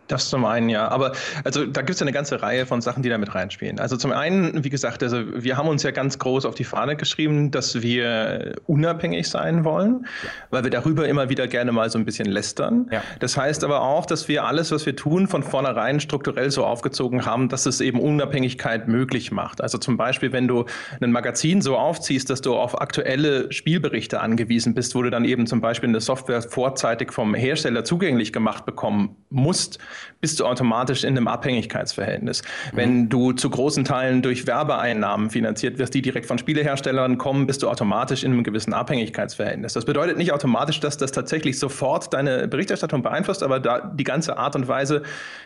Das 0.09 0.31
zum 0.31 0.45
einen, 0.45 0.69
ja. 0.69 0.89
Aber 0.89 1.13
also 1.45 1.67
da 1.67 1.81
gibt 1.83 1.95
es 1.95 2.01
ja 2.01 2.05
eine 2.05 2.13
ganze 2.13 2.43
Reihe 2.43 2.67
von 2.67 2.81
Sachen, 2.81 3.03
die 3.03 3.09
da 3.09 3.19
mit 3.19 3.35
reinspielen. 3.35 3.81
Also 3.81 3.97
zum 3.97 4.13
einen, 4.13 4.65
wie 4.65 4.71
gesagt, 4.71 5.03
also 5.03 5.23
wir 5.35 5.57
haben 5.57 5.69
uns 5.69 5.83
ja 5.83 5.91
ganz 5.91 6.19
groß 6.19 6.45
auf 6.45 6.55
die 6.55 6.65
Fahne 6.65 6.97
geschrieben, 6.97 7.51
dass 7.51 7.83
wir 7.83 8.55
unabhängig 8.67 9.29
sein 9.29 9.65
wollen, 9.65 10.07
ja. 10.23 10.31
weil 10.51 10.65
wir 10.65 10.71
darüber 10.71 11.09
immer 11.09 11.29
wieder 11.29 11.49
gerne 11.49 11.73
mal 11.73 11.91
so 11.91 11.99
ein 11.99 12.05
bisschen 12.05 12.27
lästern. 12.27 12.89
Ja. 12.91 13.03
Das 13.21 13.37
heißt 13.37 13.65
aber 13.65 13.83
auch, 13.83 14.07
dass 14.07 14.29
wir 14.29 14.45
alles, 14.45 14.71
was 14.71 14.87
wir 14.87 14.97
tun, 14.97 15.27
von 15.27 15.43
vornherein 15.43 16.01
strukturell 16.01 16.51
so 16.51 16.65
aufgezogen 16.65 17.27
haben, 17.27 17.49
dass 17.49 17.67
es 17.67 17.81
eben 17.81 18.01
Unabhängigkeit 18.01 18.89
möglich 18.89 19.33
macht. 19.33 19.61
Also 19.61 19.79
zum 19.79 19.97
Beispiel, 19.97 20.33
wenn 20.33 20.49
du 20.49 20.67
ein 21.01 21.13
Magazin 21.13 21.61
so 21.63 21.77
aufziehst, 21.77 22.31
dass 22.31 22.41
du 22.41 22.55
auf 22.55 22.81
aktuelle 22.81 23.53
Spielberichte 23.53 24.21
angewiesen 24.21 24.75
bist, 24.75 24.95
wo 24.95 25.03
du 25.03 25.11
dann 25.11 25.25
eben 25.25 25.47
zum 25.47 25.61
Beispiel 25.61 25.89
eine 25.89 26.01
Software 26.01 26.43
vorzeitig 26.43 27.13
vom 27.13 27.35
Hersteller 27.35 27.85
zugänglich 27.85 28.33
gemacht 28.33 28.67
bekommen 28.67 29.17
musst, 29.31 29.79
bist 30.21 30.41
du 30.41 30.47
automatisch 30.47 31.05
in 31.05 31.17
einem 31.17 31.29
Abhängigkeitsverhältnis. 31.29 32.43
Mhm. 32.43 32.77
Wenn 32.77 33.09
du 33.09 33.33
zu 33.33 33.51
großen 33.51 33.85
Teilen 33.85 34.23
durch 34.23 34.47
Werbeeinnahmen 34.47 35.31
finanziert 35.31 35.79
wirst, 35.79 35.95
die 35.95 36.03
direkt 36.03 36.27
von 36.27 36.39
Spieleherstellern 36.39 37.19
kommen, 37.19 37.47
bist 37.47 37.63
du 37.63 37.69
automatisch 37.69 38.25
in 38.25 38.33
einem 38.33 38.45
gewissen 38.45 38.73
Abhängigkeitsverhältnis. 38.73 39.75
Das 39.75 39.85
bedeutet 39.85 40.19
nicht 40.19 40.33
automatisch, 40.33 40.81
dass 40.81 40.97
das 40.97 41.13
tatsächlich 41.13 41.59
sofort 41.59 42.13
deine 42.13 42.49
Berichterstattung 42.49 43.03
beeinflusst, 43.03 43.43
aber 43.43 43.61
da 43.61 43.81
die 43.81 44.05
ganze 44.05 44.37
Art 44.37 44.57
und 44.57 44.69
Weise, 44.69 45.03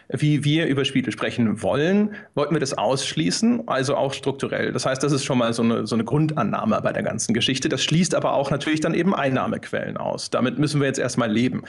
wie 0.09 0.45
wir 0.45 0.67
über 0.67 0.85
Spiele 0.85 1.13
sprechen 1.13 1.63
wollen, 1.63 2.15
wollten 2.35 2.55
wir 2.55 2.61
das 2.61 2.77
ausschließen, 2.77 3.69
also 3.69 3.97
auch 3.97 4.13
strukturell. 4.13 4.73
Das 4.73 4.87
heißt, 4.87 5.03
das 5.03 5.13
ist 5.13 5.25
schon 5.25 5.39
mal 5.39 5.53
so 5.53 5.63
eine, 5.63 5.87
so 5.87 5.95
eine 5.95 6.05
Grundannahme 6.05 6.81
bei 6.83 6.93
der 6.93 7.03
ganzen 7.03 7.35
Geschichte. 7.35 7.69
Das 7.69 7.83
schließt 7.83 8.15
aber 8.15 8.33
auch 8.33 8.51
natürlich 8.51 8.81
dann 8.81 8.95
eben 8.95 9.15
Einnahmequellen 9.15 9.97
aus. 9.97 10.31
Damit 10.31 10.59
müssen 10.59 10.81
wir 10.81 10.87
jetzt 10.87 10.99
erstmal 10.99 11.31
leben. 11.31 11.63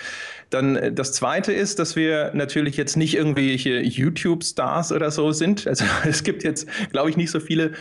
Dann 0.50 0.76
äh, 0.76 0.92
das 0.92 1.14
Zweite 1.14 1.54
ist, 1.54 1.80
dass 1.80 1.96
wir 1.96 2.32
natürlich 2.34 2.71
jetzt 2.78 2.98
nicht 2.98 3.16
irgendwelche 3.16 3.82
YouTube-Stars 3.82 4.92
oder 4.92 5.12
so 5.12 5.32
sind. 5.32 5.68
Also 5.68 5.86
es 6.06 6.24
gibt 6.24 6.44
jetzt, 6.44 6.68
glaube 6.92 7.10
ich, 7.10 7.18
nicht 7.18 7.32
so 7.32 7.40
viele, 7.40 7.72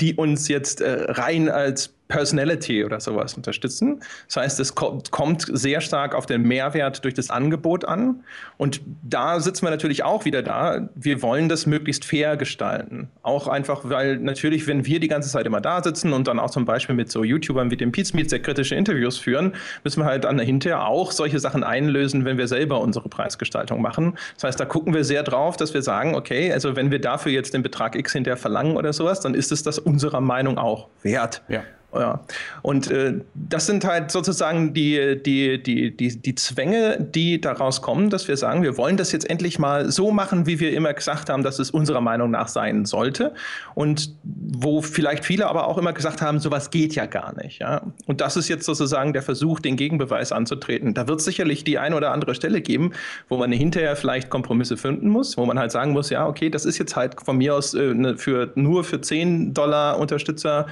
die 0.00 0.14
uns 0.14 0.48
jetzt 0.48 0.80
äh, 0.80 1.10
rein 1.10 1.48
als 1.48 1.97
Personality 2.08 2.84
oder 2.84 3.00
sowas 3.00 3.34
unterstützen. 3.34 4.00
Das 4.26 4.36
heißt, 4.36 4.60
es 4.60 4.74
kommt 4.74 5.46
sehr 5.52 5.80
stark 5.80 6.14
auf 6.14 6.26
den 6.26 6.42
Mehrwert 6.42 7.04
durch 7.04 7.14
das 7.14 7.30
Angebot 7.30 7.84
an. 7.84 8.24
Und 8.56 8.80
da 9.02 9.40
sitzen 9.40 9.66
wir 9.66 9.70
natürlich 9.70 10.02
auch 10.02 10.24
wieder 10.24 10.42
da. 10.42 10.88
Wir 10.94 11.22
wollen 11.22 11.48
das 11.48 11.66
möglichst 11.66 12.04
fair 12.04 12.36
gestalten. 12.36 13.08
Auch 13.22 13.46
einfach, 13.46 13.82
weil 13.84 14.16
natürlich, 14.18 14.66
wenn 14.66 14.86
wir 14.86 15.00
die 15.00 15.08
ganze 15.08 15.28
Zeit 15.28 15.46
immer 15.46 15.60
da 15.60 15.82
sitzen 15.82 16.12
und 16.12 16.26
dann 16.26 16.38
auch 16.38 16.50
zum 16.50 16.64
Beispiel 16.64 16.94
mit 16.94 17.12
so 17.12 17.24
YouTubern 17.24 17.70
wie 17.70 17.76
dem 17.76 17.92
Pizmeet 17.92 18.30
sehr 18.30 18.40
kritische 18.40 18.74
Interviews 18.74 19.18
führen, 19.18 19.54
müssen 19.84 20.00
wir 20.00 20.06
halt 20.06 20.24
dann 20.24 20.38
hinterher 20.38 20.86
auch 20.86 21.12
solche 21.12 21.38
Sachen 21.38 21.62
einlösen, 21.62 22.24
wenn 22.24 22.38
wir 22.38 22.48
selber 22.48 22.80
unsere 22.80 23.08
Preisgestaltung 23.08 23.82
machen. 23.82 24.16
Das 24.34 24.44
heißt, 24.44 24.60
da 24.60 24.64
gucken 24.64 24.94
wir 24.94 25.04
sehr 25.04 25.22
drauf, 25.22 25.56
dass 25.56 25.74
wir 25.74 25.82
sagen, 25.82 26.14
okay, 26.14 26.52
also 26.52 26.74
wenn 26.74 26.90
wir 26.90 27.00
dafür 27.00 27.32
jetzt 27.32 27.54
den 27.54 27.62
Betrag 27.62 27.94
X 27.94 28.12
hinterher 28.12 28.38
verlangen 28.38 28.76
oder 28.76 28.92
sowas, 28.92 29.20
dann 29.20 29.34
ist 29.34 29.52
es 29.52 29.62
das 29.62 29.78
unserer 29.78 30.20
Meinung 30.20 30.58
auch 30.58 30.88
wert. 31.02 31.42
Ja. 31.48 31.62
Ja. 31.94 32.20
Und 32.60 32.90
äh, 32.90 33.14
das 33.34 33.66
sind 33.66 33.84
halt 33.84 34.10
sozusagen 34.10 34.74
die, 34.74 35.20
die, 35.24 35.62
die, 35.62 35.96
die, 35.96 36.20
die 36.20 36.34
Zwänge, 36.34 36.98
die 37.00 37.40
daraus 37.40 37.80
kommen, 37.80 38.10
dass 38.10 38.28
wir 38.28 38.36
sagen, 38.36 38.62
wir 38.62 38.76
wollen 38.76 38.98
das 38.98 39.10
jetzt 39.10 39.28
endlich 39.28 39.58
mal 39.58 39.90
so 39.90 40.10
machen, 40.10 40.46
wie 40.46 40.60
wir 40.60 40.74
immer 40.74 40.92
gesagt 40.92 41.30
haben, 41.30 41.42
dass 41.42 41.58
es 41.58 41.70
unserer 41.70 42.02
Meinung 42.02 42.30
nach 42.30 42.48
sein 42.48 42.84
sollte. 42.84 43.32
Und 43.74 44.14
wo 44.22 44.82
vielleicht 44.82 45.24
viele 45.24 45.48
aber 45.48 45.66
auch 45.66 45.78
immer 45.78 45.94
gesagt 45.94 46.20
haben, 46.20 46.40
sowas 46.40 46.70
geht 46.70 46.94
ja 46.94 47.06
gar 47.06 47.34
nicht. 47.42 47.60
Ja? 47.60 47.80
Und 48.06 48.20
das 48.20 48.36
ist 48.36 48.48
jetzt 48.48 48.66
sozusagen 48.66 49.14
der 49.14 49.22
Versuch, 49.22 49.58
den 49.58 49.76
Gegenbeweis 49.76 50.30
anzutreten. 50.30 50.92
Da 50.92 51.08
wird 51.08 51.20
es 51.20 51.24
sicherlich 51.24 51.64
die 51.64 51.78
eine 51.78 51.96
oder 51.96 52.12
andere 52.12 52.34
Stelle 52.34 52.60
geben, 52.60 52.92
wo 53.30 53.38
man 53.38 53.50
hinterher 53.50 53.96
vielleicht 53.96 54.28
Kompromisse 54.28 54.76
finden 54.76 55.08
muss, 55.08 55.38
wo 55.38 55.46
man 55.46 55.58
halt 55.58 55.72
sagen 55.72 55.92
muss, 55.92 56.10
ja, 56.10 56.26
okay, 56.26 56.50
das 56.50 56.66
ist 56.66 56.76
jetzt 56.76 56.96
halt 56.96 57.16
von 57.24 57.38
mir 57.38 57.54
aus 57.54 57.72
äh, 57.72 57.94
ne, 57.94 58.18
für, 58.18 58.52
nur 58.56 58.84
für 58.84 59.00
10 59.00 59.54
Dollar 59.54 59.98
Unterstützer 59.98 60.66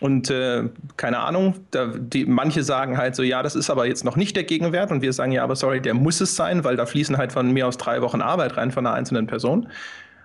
und 0.00 0.28
äh, 0.30 0.64
keine 0.96 1.20
Ahnung, 1.20 1.54
da, 1.70 1.86
die, 1.86 2.26
manche 2.26 2.62
sagen 2.62 2.98
halt 2.98 3.14
so, 3.14 3.22
ja, 3.22 3.42
das 3.42 3.54
ist 3.54 3.70
aber 3.70 3.86
jetzt 3.86 4.04
noch 4.04 4.16
nicht 4.16 4.36
der 4.36 4.44
Gegenwert. 4.44 4.90
Und 4.90 5.02
wir 5.02 5.12
sagen, 5.12 5.32
ja, 5.32 5.44
aber 5.44 5.56
sorry, 5.56 5.80
der 5.80 5.94
muss 5.94 6.20
es 6.20 6.34
sein, 6.36 6.64
weil 6.64 6.76
da 6.76 6.86
fließen 6.86 7.16
halt 7.16 7.32
von 7.32 7.52
mir 7.52 7.66
aus 7.66 7.78
drei 7.78 8.02
Wochen 8.02 8.20
Arbeit 8.20 8.56
rein 8.56 8.70
von 8.70 8.86
einer 8.86 8.94
einzelnen 8.94 9.26
Person. 9.26 9.68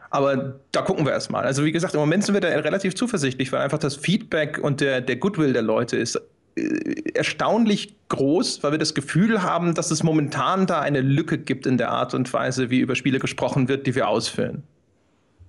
Aber 0.09 0.55
da 0.71 0.81
gucken 0.81 1.05
wir 1.05 1.13
erstmal. 1.13 1.45
Also 1.45 1.63
wie 1.65 1.71
gesagt, 1.71 1.93
im 1.93 1.99
Moment 1.99 2.23
sind 2.23 2.33
wir 2.33 2.41
da 2.41 2.47
relativ 2.47 2.95
zuversichtlich, 2.95 3.51
weil 3.51 3.61
einfach 3.61 3.77
das 3.77 3.95
Feedback 3.95 4.57
und 4.57 4.81
der, 4.81 5.01
der 5.01 5.17
Goodwill 5.17 5.53
der 5.53 5.61
Leute 5.61 5.97
ist 5.97 6.19
äh, 6.55 7.11
erstaunlich 7.13 7.95
groß, 8.09 8.63
weil 8.63 8.71
wir 8.71 8.79
das 8.79 8.95
Gefühl 8.95 9.43
haben, 9.43 9.75
dass 9.75 9.91
es 9.91 10.01
momentan 10.01 10.65
da 10.65 10.79
eine 10.79 11.01
Lücke 11.01 11.37
gibt 11.37 11.67
in 11.67 11.77
der 11.77 11.91
Art 11.91 12.15
und 12.15 12.33
Weise, 12.33 12.71
wie 12.71 12.79
über 12.79 12.95
Spiele 12.95 13.19
gesprochen 13.19 13.67
wird, 13.67 13.85
die 13.85 13.93
wir 13.93 14.07
ausfüllen. 14.07 14.63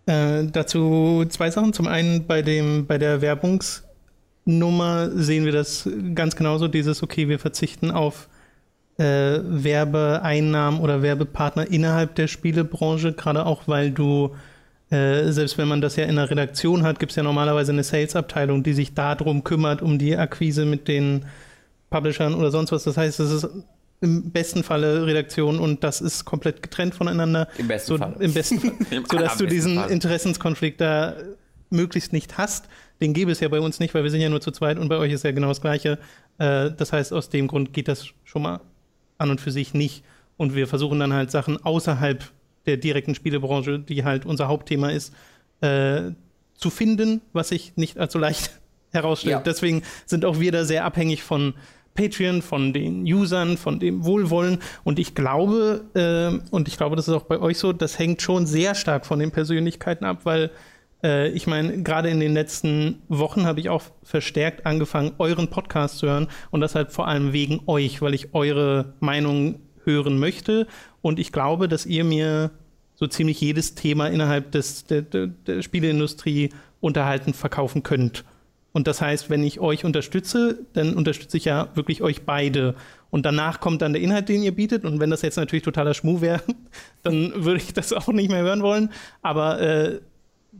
Äh, 0.04 0.44
dazu 0.52 1.24
zwei 1.30 1.50
Sachen. 1.50 1.72
Zum 1.72 1.88
einen 1.88 2.26
bei, 2.26 2.42
dem, 2.42 2.86
bei 2.86 2.98
der 2.98 3.22
Werbungs- 3.22 3.82
Nummer 4.44 5.10
sehen 5.10 5.44
wir 5.44 5.52
das 5.52 5.88
ganz 6.14 6.36
genauso, 6.36 6.68
dieses, 6.68 7.02
okay, 7.02 7.28
wir 7.28 7.38
verzichten 7.38 7.90
auf 7.90 8.28
äh, 8.98 9.40
Werbeeinnahmen 9.42 10.80
oder 10.80 11.02
Werbepartner 11.02 11.70
innerhalb 11.70 12.14
der 12.14 12.26
Spielebranche, 12.26 13.12
gerade 13.12 13.46
auch 13.46 13.62
weil 13.66 13.90
du, 13.90 14.34
äh, 14.90 15.30
selbst 15.30 15.58
wenn 15.58 15.68
man 15.68 15.80
das 15.80 15.96
ja 15.96 16.04
in 16.04 16.16
der 16.16 16.30
Redaktion 16.30 16.82
hat, 16.82 16.98
gibt 16.98 17.12
es 17.12 17.16
ja 17.16 17.22
normalerweise 17.22 17.72
eine 17.72 17.82
Sales-Abteilung, 17.82 18.62
die 18.62 18.72
sich 18.72 18.94
darum 18.94 19.44
kümmert, 19.44 19.82
um 19.82 19.98
die 19.98 20.16
Akquise 20.16 20.64
mit 20.64 20.88
den 20.88 21.26
Publishern 21.90 22.34
oder 22.34 22.50
sonst 22.50 22.72
was. 22.72 22.84
Das 22.84 22.96
heißt, 22.96 23.20
es 23.20 23.30
ist 23.30 23.48
im 24.00 24.30
besten 24.30 24.62
Falle 24.64 25.06
Redaktion 25.06 25.58
und 25.58 25.84
das 25.84 26.00
ist 26.00 26.24
komplett 26.24 26.62
getrennt 26.62 26.94
voneinander. 26.94 27.48
Im 27.58 27.68
besten 27.68 27.88
so, 27.88 27.98
Fall. 27.98 28.16
Im 28.18 28.32
besten 28.32 28.60
Fall. 28.90 29.02
sodass 29.10 29.36
du 29.36 29.46
diesen 29.46 29.76
Fall. 29.76 29.90
Interessenskonflikt 29.90 30.80
da 30.80 31.14
möglichst 31.70 32.12
nicht 32.12 32.38
hast. 32.38 32.66
Den 33.00 33.14
gäbe 33.14 33.32
es 33.32 33.40
ja 33.40 33.48
bei 33.48 33.60
uns 33.60 33.80
nicht, 33.80 33.94
weil 33.94 34.02
wir 34.02 34.10
sind 34.10 34.20
ja 34.20 34.28
nur 34.28 34.40
zu 34.40 34.50
zweit 34.50 34.78
und 34.78 34.88
bei 34.88 34.96
euch 34.96 35.12
ist 35.12 35.24
ja 35.24 35.32
genau 35.32 35.48
das 35.48 35.60
Gleiche. 35.60 35.98
Äh, 36.38 36.70
das 36.76 36.92
heißt, 36.92 37.12
aus 37.12 37.30
dem 37.30 37.48
Grund 37.48 37.72
geht 37.72 37.88
das 37.88 38.08
schon 38.24 38.42
mal 38.42 38.60
an 39.18 39.30
und 39.30 39.40
für 39.40 39.50
sich 39.50 39.74
nicht. 39.74 40.04
Und 40.36 40.54
wir 40.54 40.66
versuchen 40.66 40.98
dann 41.00 41.12
halt 41.12 41.30
Sachen 41.30 41.62
außerhalb 41.62 42.24
der 42.66 42.76
direkten 42.76 43.14
Spielebranche, 43.14 43.78
die 43.78 44.04
halt 44.04 44.26
unser 44.26 44.48
Hauptthema 44.48 44.90
ist, 44.90 45.14
äh, 45.60 46.12
zu 46.54 46.70
finden, 46.70 47.22
was 47.32 47.48
sich 47.48 47.76
nicht 47.76 47.98
allzu 47.98 48.18
leicht 48.18 48.50
herausstellt. 48.90 49.32
Ja. 49.32 49.40
Deswegen 49.40 49.82
sind 50.06 50.24
auch 50.24 50.40
wir 50.40 50.52
da 50.52 50.64
sehr 50.64 50.84
abhängig 50.84 51.22
von 51.22 51.54
Patreon, 51.94 52.42
von 52.42 52.72
den 52.72 53.02
Usern, 53.02 53.56
von 53.56 53.80
dem 53.80 54.04
Wohlwollen. 54.04 54.58
Und 54.84 54.98
ich 54.98 55.14
glaube, 55.14 55.84
äh, 55.94 56.50
und 56.50 56.68
ich 56.68 56.76
glaube, 56.76 56.96
das 56.96 57.08
ist 57.08 57.14
auch 57.14 57.24
bei 57.24 57.38
euch 57.38 57.58
so, 57.58 57.72
das 57.72 57.98
hängt 57.98 58.22
schon 58.22 58.46
sehr 58.46 58.74
stark 58.74 59.06
von 59.06 59.18
den 59.18 59.30
Persönlichkeiten 59.30 60.04
ab, 60.04 60.20
weil 60.24 60.50
äh, 61.02 61.28
ich 61.30 61.46
meine, 61.46 61.82
gerade 61.82 62.10
in 62.10 62.20
den 62.20 62.34
letzten 62.34 63.02
Wochen 63.08 63.46
habe 63.46 63.60
ich 63.60 63.68
auch 63.68 63.82
verstärkt 64.02 64.66
angefangen, 64.66 65.12
euren 65.18 65.48
Podcast 65.48 65.98
zu 65.98 66.06
hören 66.06 66.28
und 66.50 66.60
das 66.60 66.74
halt 66.74 66.92
vor 66.92 67.08
allem 67.08 67.32
wegen 67.32 67.60
euch, 67.66 68.02
weil 68.02 68.14
ich 68.14 68.34
eure 68.34 68.94
Meinung 69.00 69.60
hören 69.84 70.18
möchte 70.18 70.66
und 71.02 71.18
ich 71.18 71.32
glaube, 71.32 71.68
dass 71.68 71.86
ihr 71.86 72.04
mir 72.04 72.50
so 72.94 73.06
ziemlich 73.06 73.40
jedes 73.40 73.74
Thema 73.74 74.08
innerhalb 74.08 74.52
des, 74.52 74.84
der, 74.84 75.02
der, 75.02 75.26
der 75.28 75.62
Spieleindustrie 75.62 76.50
unterhalten 76.80 77.32
verkaufen 77.32 77.82
könnt. 77.82 78.24
Und 78.72 78.86
das 78.86 79.00
heißt, 79.00 79.30
wenn 79.30 79.42
ich 79.42 79.58
euch 79.58 79.84
unterstütze, 79.84 80.60
dann 80.74 80.94
unterstütze 80.94 81.36
ich 81.36 81.44
ja 81.44 81.68
wirklich 81.74 82.02
euch 82.02 82.22
beide. 82.24 82.76
Und 83.10 83.26
danach 83.26 83.58
kommt 83.58 83.82
dann 83.82 83.92
der 83.92 84.02
Inhalt, 84.02 84.28
den 84.28 84.42
ihr 84.42 84.54
bietet. 84.54 84.84
Und 84.84 85.00
wenn 85.00 85.10
das 85.10 85.22
jetzt 85.22 85.36
natürlich 85.36 85.64
totaler 85.64 85.94
Schmuh 85.94 86.20
wäre, 86.20 86.42
dann 87.02 87.32
würde 87.44 87.56
ich 87.58 87.72
das 87.72 87.92
auch 87.92 88.08
nicht 88.08 88.30
mehr 88.30 88.42
hören 88.42 88.62
wollen. 88.62 88.90
Aber 89.22 89.60
äh, 89.60 90.00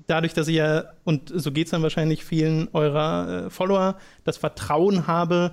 dadurch, 0.06 0.34
dass 0.34 0.48
ich 0.48 0.56
ja, 0.56 0.84
und 1.04 1.30
so 1.34 1.52
geht 1.52 1.66
es 1.66 1.70
dann 1.70 1.82
wahrscheinlich 1.82 2.24
vielen 2.24 2.68
eurer 2.72 3.46
äh, 3.46 3.50
Follower, 3.50 3.96
das 4.24 4.36
Vertrauen 4.36 5.06
habe, 5.06 5.52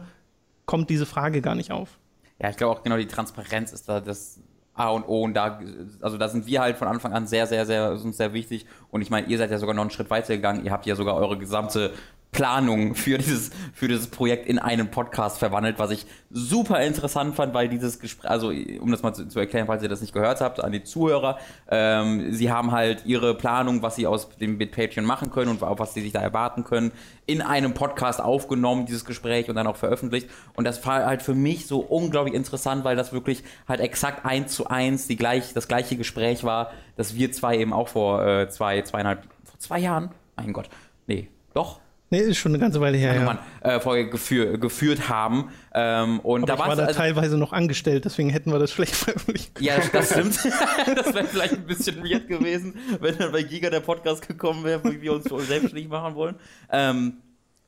kommt 0.65 0.89
diese 0.89 1.05
Frage 1.05 1.41
gar 1.41 1.55
nicht 1.55 1.71
auf. 1.71 1.99
Ja, 2.39 2.49
ich 2.49 2.57
glaube 2.57 2.75
auch 2.75 2.83
genau 2.83 2.97
die 2.97 3.07
Transparenz 3.07 3.73
ist 3.73 3.89
da 3.89 3.99
das 3.99 4.39
A 4.73 4.89
und 4.89 5.07
O 5.07 5.23
und 5.23 5.33
da, 5.33 5.59
also 6.01 6.17
da 6.17 6.29
sind 6.29 6.45
wir 6.45 6.61
halt 6.61 6.77
von 6.77 6.87
Anfang 6.87 7.11
an 7.11 7.25
sehr, 7.25 7.47
sehr, 7.47 7.65
sehr, 7.65 7.97
sind 7.97 8.15
sehr 8.15 8.33
wichtig 8.33 8.67
und 8.91 9.01
ich 9.01 9.09
meine, 9.09 9.27
ihr 9.27 9.37
seid 9.39 9.49
ja 9.49 9.57
sogar 9.57 9.73
noch 9.73 9.81
einen 9.81 9.89
Schritt 9.89 10.11
weiter 10.11 10.35
gegangen, 10.35 10.63
ihr 10.63 10.71
habt 10.71 10.85
ja 10.85 10.95
sogar 10.95 11.15
eure 11.15 11.37
gesamte 11.37 11.93
Planung 12.31 12.93
für 12.93 13.17
dieses, 13.17 13.51
für 13.73 13.87
dieses 13.87 14.07
Projekt 14.07 14.45
in 14.45 14.59
einen 14.59 14.91
Podcast 14.91 15.39
verwandelt, 15.39 15.79
was 15.79 15.91
ich 15.91 16.05
super 16.29 16.81
interessant 16.81 17.35
fand, 17.35 17.53
weil 17.53 17.69
dieses 17.69 17.99
Gespräch, 17.99 18.29
also 18.29 18.49
um 18.49 18.91
das 18.91 19.01
mal 19.01 19.13
zu, 19.13 19.27
zu, 19.27 19.39
erklären, 19.39 19.65
falls 19.67 19.81
ihr 19.81 19.89
das 19.89 20.01
nicht 20.01 20.13
gehört 20.13 20.41
habt, 20.41 20.63
an 20.63 20.71
die 20.71 20.83
Zuhörer, 20.83 21.39
ähm, 21.69 22.33
sie 22.33 22.51
haben 22.51 22.71
halt 22.71 23.05
ihre 23.05 23.33
Planung, 23.33 23.81
was 23.81 23.95
sie 23.95 24.05
aus 24.05 24.29
dem 24.37 24.57
Bit 24.57 24.71
Patreon 24.71 25.05
machen 25.05 25.31
können 25.31 25.49
und 25.49 25.63
auf 25.63 25.79
was 25.79 25.93
sie 25.93 26.01
sich 26.01 26.11
da 26.11 26.19
erwarten 26.19 26.63
können, 26.63 26.91
in 27.25 27.41
einem 27.41 27.73
Podcast 27.73 28.21
aufgenommen, 28.21 28.85
dieses 28.85 29.05
Gespräch 29.05 29.49
und 29.49 29.55
dann 29.55 29.67
auch 29.67 29.77
veröffentlicht. 29.77 30.29
Und 30.55 30.65
das 30.65 30.85
war 30.85 31.05
halt 31.05 31.21
für 31.21 31.33
mich 31.33 31.65
so 31.65 31.79
unglaublich 31.79 32.35
interessant, 32.35 32.83
weil 32.83 32.95
das 32.95 33.13
wirklich 33.13 33.43
halt 33.67 33.79
exakt 33.79 34.25
eins 34.25 34.53
zu 34.53 34.67
eins 34.67 35.07
die 35.07 35.15
gleich, 35.15 35.53
das 35.53 35.67
gleiche 35.67 35.97
Gespräch 35.97 36.43
war, 36.43 36.71
das 36.97 37.15
wir 37.15 37.31
zwei 37.31 37.57
eben 37.57 37.73
auch 37.73 37.87
vor 37.87 38.25
äh, 38.25 38.49
zwei, 38.49 38.81
zweieinhalb, 38.81 39.23
vor 39.43 39.59
zwei 39.59 39.79
Jahren, 39.79 40.11
mein 40.35 40.53
Gott, 40.53 40.69
nee, 41.07 41.29
doch, 41.53 41.79
Nee, 42.09 42.19
ist 42.19 42.37
schon 42.37 42.53
eine 42.53 42.59
ganze 42.59 42.79
Weile 42.79 42.97
her. 42.97 43.15
Ja. 43.15 43.21
Mann, 43.21 43.39
äh, 43.61 43.79
Folge 43.81 44.09
geführ, 44.09 44.57
geführt 44.57 45.09
haben. 45.09 45.51
Ähm, 45.73 46.21
und 46.21 46.43
Aber 46.43 46.47
da 46.47 46.53
ich 46.53 46.59
war 46.69 46.75
da 46.75 46.83
also, 46.85 46.97
teilweise 46.97 47.37
noch 47.37 47.51
angestellt, 47.51 48.05
deswegen 48.05 48.29
hätten 48.29 48.51
wir 48.51 48.59
das 48.59 48.71
schlecht 48.71 48.95
veröffentlicht. 48.95 49.59
Ja, 49.59 49.75
das 49.91 50.11
stimmt. 50.11 50.35
das 50.95 51.13
wäre 51.13 51.25
vielleicht 51.25 51.53
ein 51.53 51.65
bisschen 51.65 52.01
weird 52.03 52.27
gewesen, 52.27 52.75
wenn 53.01 53.17
dann 53.17 53.33
bei 53.33 53.43
Giga 53.43 53.69
der 53.69 53.81
Podcast 53.81 54.25
gekommen 54.25 54.63
wäre, 54.63 54.81
wie 54.85 55.01
wir 55.01 55.13
uns 55.13 55.29
uns 55.29 55.47
selbstständig 55.47 55.89
machen 55.89 56.15
wollen. 56.15 56.35
Ähm, 56.71 57.17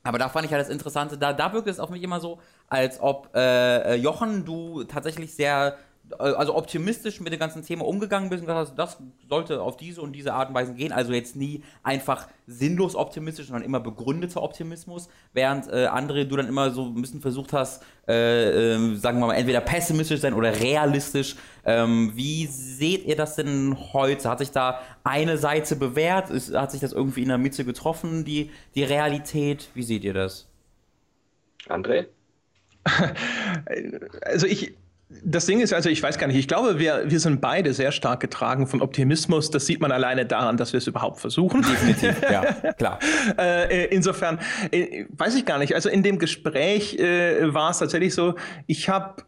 aber 0.03 0.17
da 0.17 0.29
fand 0.29 0.45
ich 0.45 0.51
halt 0.53 0.61
das 0.61 0.69
Interessante, 0.69 1.17
da, 1.17 1.33
da 1.33 1.51
wirkt 1.51 1.67
es 1.67 1.79
auf 1.79 1.89
mich 1.89 2.01
immer 2.01 2.21
so, 2.21 2.39
als 2.67 3.01
ob 3.01 3.35
äh, 3.35 3.95
Jochen, 3.95 4.45
du 4.45 4.85
tatsächlich 4.85 5.33
sehr 5.33 5.77
also 6.17 6.55
optimistisch 6.55 7.19
mit 7.19 7.33
dem 7.33 7.39
ganzen 7.39 7.63
Thema 7.63 7.85
umgegangen 7.85 8.29
bist 8.29 8.41
und 8.41 8.47
gesagt 8.47 8.69
hast, 8.69 8.77
das 8.77 8.97
sollte 9.29 9.61
auf 9.61 9.77
diese 9.77 10.01
und 10.01 10.13
diese 10.13 10.33
Art 10.33 10.49
und 10.49 10.55
Weise 10.55 10.73
gehen. 10.73 10.91
Also 10.91 11.13
jetzt 11.13 11.35
nie 11.35 11.63
einfach 11.83 12.27
sinnlos 12.47 12.95
optimistisch, 12.95 13.47
sondern 13.47 13.63
immer 13.63 13.79
begründeter 13.79 14.41
Optimismus, 14.41 15.09
während 15.33 15.71
äh, 15.71 15.85
andere 15.85 16.25
du 16.25 16.35
dann 16.35 16.47
immer 16.47 16.71
so 16.71 16.85
ein 16.85 17.01
bisschen 17.01 17.21
versucht 17.21 17.53
hast, 17.53 17.83
äh, 18.07 18.75
äh, 18.75 18.95
sagen 18.95 19.19
wir 19.19 19.27
mal, 19.27 19.35
entweder 19.35 19.61
pessimistisch 19.61 20.21
sein 20.21 20.33
oder 20.33 20.59
realistisch. 20.59 21.35
Ähm, 21.65 22.11
wie 22.15 22.47
seht 22.47 23.05
ihr 23.05 23.15
das 23.15 23.35
denn 23.35 23.77
heute? 23.93 24.29
Hat 24.29 24.39
sich 24.39 24.51
da 24.51 24.79
eine 25.03 25.37
Seite 25.37 25.75
bewährt? 25.75 26.29
Ist, 26.29 26.53
hat 26.55 26.71
sich 26.71 26.81
das 26.81 26.93
irgendwie 26.93 27.21
in 27.21 27.29
der 27.29 27.37
Mitte 27.37 27.65
getroffen, 27.65 28.25
die, 28.25 28.49
die 28.75 28.83
Realität? 28.83 29.69
Wie 29.73 29.83
seht 29.83 30.03
ihr 30.03 30.13
das? 30.13 30.47
André? 31.67 32.07
Also 34.21 34.47
ich, 34.47 34.73
das 35.23 35.47
Ding 35.47 35.59
ist 35.59 35.73
also, 35.73 35.89
ich 35.89 36.03
weiß 36.03 36.19
gar 36.19 36.27
nicht, 36.27 36.37
ich 36.37 36.47
glaube, 36.47 36.77
wir, 36.77 37.09
wir 37.09 37.19
sind 37.19 37.41
beide 37.41 37.73
sehr 37.73 37.91
stark 37.91 38.19
getragen 38.19 38.67
von 38.67 38.81
Optimismus. 38.81 39.49
Das 39.49 39.65
sieht 39.65 39.79
man 39.79 39.91
alleine 39.91 40.25
daran, 40.25 40.55
dass 40.55 40.71
wir 40.71 40.77
es 40.77 40.85
überhaupt 40.85 41.19
versuchen. 41.19 41.63
Definitiv, 41.63 42.21
ja, 42.21 42.73
klar. 42.73 42.99
äh, 43.37 43.85
insofern, 43.87 44.39
äh, 44.71 45.05
weiß 45.09 45.35
ich 45.35 45.45
gar 45.45 45.57
nicht. 45.57 45.73
Also 45.73 45.89
in 45.89 46.03
dem 46.03 46.19
Gespräch 46.19 46.99
äh, 46.99 47.51
war 47.53 47.71
es 47.71 47.79
tatsächlich 47.79 48.13
so, 48.13 48.35
ich 48.67 48.87
habe 48.87 49.23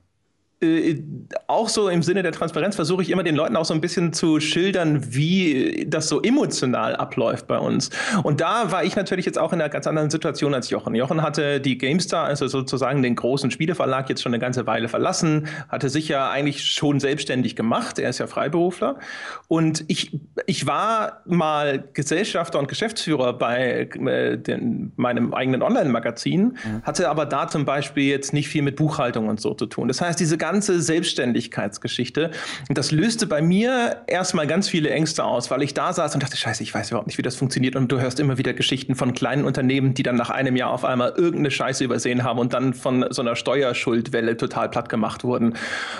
äh, 0.61 1.01
auch 1.47 1.69
so 1.69 1.89
im 1.89 2.03
Sinne 2.03 2.21
der 2.21 2.31
Transparenz 2.31 2.75
versuche 2.75 3.01
ich 3.01 3.09
immer 3.09 3.23
den 3.23 3.35
Leuten 3.35 3.55
auch 3.55 3.65
so 3.65 3.73
ein 3.73 3.81
bisschen 3.81 4.13
zu 4.13 4.39
schildern, 4.39 5.13
wie 5.13 5.85
das 5.87 6.07
so 6.07 6.21
emotional 6.21 6.95
abläuft 6.95 7.47
bei 7.47 7.57
uns. 7.57 7.89
Und 8.21 8.41
da 8.41 8.71
war 8.71 8.83
ich 8.83 8.95
natürlich 8.95 9.25
jetzt 9.25 9.39
auch 9.39 9.53
in 9.53 9.59
einer 9.59 9.69
ganz 9.69 9.87
anderen 9.87 10.11
Situation 10.11 10.53
als 10.53 10.69
Jochen. 10.69 10.93
Jochen 10.93 11.23
hatte 11.23 11.59
die 11.59 11.77
GameStar, 11.79 12.25
also 12.25 12.47
sozusagen 12.47 13.01
den 13.01 13.15
großen 13.15 13.49
Spieleverlag, 13.49 14.07
jetzt 14.09 14.21
schon 14.21 14.33
eine 14.33 14.39
ganze 14.39 14.67
Weile 14.67 14.87
verlassen, 14.87 15.47
hatte 15.67 15.89
sich 15.89 16.07
ja 16.07 16.29
eigentlich 16.29 16.63
schon 16.65 16.99
selbstständig 16.99 17.55
gemacht. 17.55 17.97
Er 17.97 18.09
ist 18.09 18.19
ja 18.19 18.27
Freiberufler. 18.27 18.99
Und 19.47 19.83
ich, 19.87 20.19
ich 20.45 20.67
war 20.67 21.21
mal 21.25 21.83
Gesellschafter 21.93 22.59
und 22.59 22.67
Geschäftsführer 22.67 23.33
bei 23.33 23.89
äh, 24.05 24.37
den, 24.37 24.91
meinem 24.95 25.33
eigenen 25.33 25.63
Online-Magazin, 25.63 26.43
mhm. 26.63 26.83
hatte 26.83 27.09
aber 27.09 27.25
da 27.25 27.47
zum 27.47 27.65
Beispiel 27.65 28.03
jetzt 28.03 28.31
nicht 28.31 28.47
viel 28.47 28.61
mit 28.61 28.75
Buchhaltung 28.75 29.27
und 29.27 29.41
so 29.41 29.55
zu 29.55 29.65
tun. 29.65 29.87
Das 29.87 30.01
heißt, 30.01 30.19
diese 30.19 30.37
ganze 30.37 30.50
ganze 30.51 30.81
Selbstständigkeitsgeschichte. 30.81 32.31
Und 32.67 32.77
das 32.77 32.91
löste 32.91 33.25
bei 33.25 33.41
mir 33.41 34.01
erstmal 34.07 34.47
ganz 34.47 34.67
viele 34.67 34.89
Ängste 34.89 35.23
aus, 35.23 35.49
weil 35.49 35.61
ich 35.61 35.73
da 35.73 35.93
saß 35.93 36.13
und 36.13 36.23
dachte, 36.23 36.35
scheiße, 36.35 36.61
ich 36.61 36.73
weiß 36.73 36.89
überhaupt 36.89 37.07
nicht, 37.07 37.17
wie 37.17 37.21
das 37.21 37.37
funktioniert. 37.37 37.77
Und 37.77 37.89
du 37.89 38.01
hörst 38.01 38.19
immer 38.19 38.37
wieder 38.37 38.53
Geschichten 38.53 38.95
von 38.95 39.13
kleinen 39.13 39.45
Unternehmen, 39.45 39.93
die 39.93 40.03
dann 40.03 40.17
nach 40.17 40.29
einem 40.29 40.57
Jahr 40.57 40.71
auf 40.71 40.83
einmal 40.83 41.13
irgendeine 41.15 41.51
Scheiße 41.51 41.85
übersehen 41.85 42.25
haben 42.25 42.37
und 42.37 42.53
dann 42.53 42.73
von 42.73 43.05
so 43.11 43.21
einer 43.21 43.37
Steuerschuldwelle 43.37 44.35
total 44.35 44.67
platt 44.67 44.89
gemacht 44.89 45.23
wurden. 45.23 45.55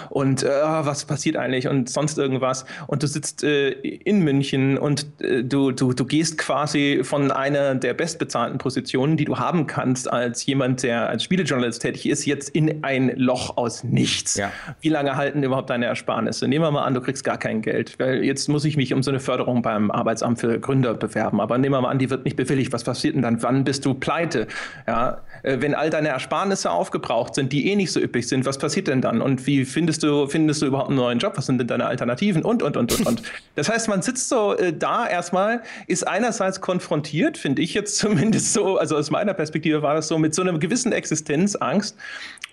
Und 0.09 0.43
äh, 0.43 0.49
was 0.49 1.05
passiert 1.05 1.37
eigentlich 1.37 1.69
und 1.69 1.89
sonst 1.89 2.17
irgendwas. 2.17 2.65
Und 2.87 3.03
du 3.03 3.07
sitzt 3.07 3.45
äh, 3.45 3.69
in 3.69 4.19
München 4.19 4.77
und 4.77 5.05
äh, 5.21 5.45
du, 5.45 5.71
du, 5.71 5.93
du 5.93 6.03
gehst 6.03 6.37
quasi 6.37 7.01
von 7.03 7.31
einer 7.31 7.75
der 7.75 7.93
bestbezahlten 7.93 8.57
Positionen, 8.57 9.15
die 9.15 9.23
du 9.23 9.39
haben 9.39 9.65
kannst 9.65 10.11
als 10.11 10.45
jemand, 10.45 10.83
der 10.83 11.07
als 11.07 11.23
Spielejournalist 11.23 11.83
tätig 11.83 12.09
ist, 12.09 12.25
jetzt 12.25 12.49
in 12.49 12.83
ein 12.83 13.13
Loch 13.15 13.55
aus 13.55 13.85
nichts. 13.85 14.40
Ja. 14.41 14.51
Wie 14.81 14.89
lange 14.89 15.15
halten 15.15 15.43
überhaupt 15.43 15.69
deine 15.69 15.85
Ersparnisse? 15.85 16.47
Nehmen 16.47 16.65
wir 16.65 16.71
mal 16.71 16.83
an, 16.83 16.95
du 16.95 17.01
kriegst 17.01 17.23
gar 17.23 17.37
kein 17.37 17.61
Geld, 17.61 17.99
weil 17.99 18.23
jetzt 18.23 18.49
muss 18.49 18.65
ich 18.65 18.75
mich 18.75 18.93
um 18.93 19.03
so 19.03 19.11
eine 19.11 19.19
Förderung 19.19 19.61
beim 19.61 19.91
Arbeitsamt 19.91 20.39
für 20.39 20.59
Gründer 20.59 20.95
bewerben. 20.95 21.39
Aber 21.39 21.57
nehmen 21.59 21.75
wir 21.75 21.81
mal 21.81 21.89
an, 21.89 21.99
die 21.99 22.09
wird 22.09 22.25
nicht 22.25 22.35
bewilligt. 22.37 22.73
Was 22.73 22.83
passiert 22.83 23.15
denn 23.15 23.21
dann? 23.21 23.43
Wann 23.43 23.63
bist 23.63 23.85
du 23.85 23.93
pleite? 23.93 24.47
Ja, 24.87 25.21
äh, 25.43 25.57
wenn 25.59 25.75
all 25.75 25.89
deine 25.91 26.09
Ersparnisse 26.09 26.71
aufgebraucht 26.71 27.35
sind, 27.35 27.53
die 27.53 27.69
eh 27.69 27.75
nicht 27.75 27.91
so 27.91 27.99
üppig 27.99 28.27
sind, 28.27 28.45
was 28.45 28.57
passiert 28.57 28.87
denn 28.87 29.01
dann? 29.01 29.21
Und 29.21 29.45
wie 29.45 29.65
findest 29.65 30.01
du, 30.03 30.27
findest 30.27 30.61
du 30.61 30.65
überhaupt 30.65 30.89
einen 30.89 30.97
neuen 30.97 31.19
Job? 31.19 31.33
Was 31.35 31.45
sind 31.45 31.59
denn 31.59 31.67
deine 31.67 31.85
Alternativen? 31.85 32.43
Und, 32.43 32.63
und, 32.63 32.77
und, 32.77 32.91
und, 32.91 33.07
und. 33.07 33.21
Das 33.55 33.69
heißt, 33.69 33.89
man 33.89 34.01
sitzt 34.01 34.29
so 34.29 34.55
äh, 34.55 34.73
da 34.73 35.07
erstmal, 35.07 35.61
ist 35.87 36.07
einerseits 36.07 36.61
konfrontiert, 36.61 37.37
finde 37.37 37.61
ich 37.61 37.73
jetzt 37.73 37.97
zumindest 38.01 38.53
so, 38.53 38.77
also 38.77 38.97
aus 38.97 39.11
meiner 39.11 39.33
Perspektive 39.33 39.81
war 39.81 39.93
das 39.93 40.07
so, 40.07 40.17
mit 40.17 40.33
so 40.33 40.41
einer 40.41 40.57
gewissen 40.57 40.91
Existenzangst 40.91 41.97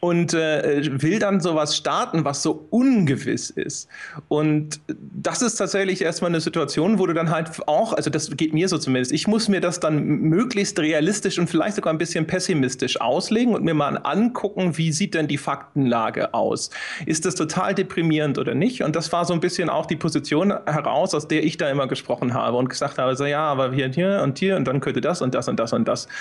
und 0.01 0.35
äh, 0.35 1.03
will 1.03 1.18
dann 1.18 1.40
sowas 1.40 1.77
starten, 1.79 2.25
was 2.25 2.43
so 2.43 2.67
ungewiss 2.71 3.51
ist. 3.51 3.88
Und 4.29 4.81
das 4.87 5.43
ist 5.43 5.57
tatsächlich 5.57 6.03
erstmal 6.03 6.31
eine 6.31 6.41
Situation, 6.41 6.99
wo 6.99 7.07
du 7.07 7.14
dann 7.14 7.31
halt 7.31 7.67
auch, 7.67 7.93
also 7.95 8.11
das 8.11 8.31
geht 8.37 8.53
mir 8.53 8.69
so 8.69 8.77
zumindest, 8.77 9.12
ich 9.12 9.27
muss 9.27 9.49
mir 9.49 9.61
das 9.61 9.81
dann 9.81 10.05
möglichst 10.05 10.79
realistisch 10.79 11.38
und 11.38 11.49
vielleicht 11.49 11.77
sogar 11.77 11.93
ein 11.93 11.99
bisschen 11.99 12.27
pessimistisch 12.27 13.01
auslegen 13.01 13.55
und 13.55 13.64
mir 13.64 13.75
mal 13.75 13.97
angucken, 13.97 14.77
wie 14.77 14.93
sieht 14.93 15.14
denn 15.14 15.29
die 15.29 15.38
Faktenlage 15.38 16.35
aus? 16.35 16.71
Ist 17.07 17.25
das 17.25 17.35
total 17.35 17.75
deprimierend 17.75 18.38
oder 18.38 18.55
nicht? 18.55 18.83
Und 18.83 18.97
das 18.97 19.11
war 19.12 19.25
so 19.25 19.33
ein 19.33 19.41
bisschen 19.41 19.71
auch 19.71 19.87
die 19.87 19.97
Position 19.97 20.53
heraus, 20.67 21.14
aus 21.14 21.29
der 21.29 21.45
ich 21.45 21.57
da 21.57 21.71
immer 21.71 21.87
gesprochen 21.87 22.35
habe 22.35 22.57
und 22.57 22.69
gesagt 22.69 22.99
habe, 22.99 23.17
so 23.17 23.25
ja, 23.25 23.41
aber 23.41 23.73
hier 23.73 23.87
und 23.87 23.95
hier 23.95 24.21
und 24.23 24.38
hier 24.38 24.57
und 24.57 24.67
dann 24.67 24.81
könnte 24.81 25.01
das 25.01 25.23
und 25.23 25.35
das 25.35 25.49
und 25.49 25.59
das 25.59 25.73
und 25.73 25.87
das. 25.87 26.05
Und 26.05 26.12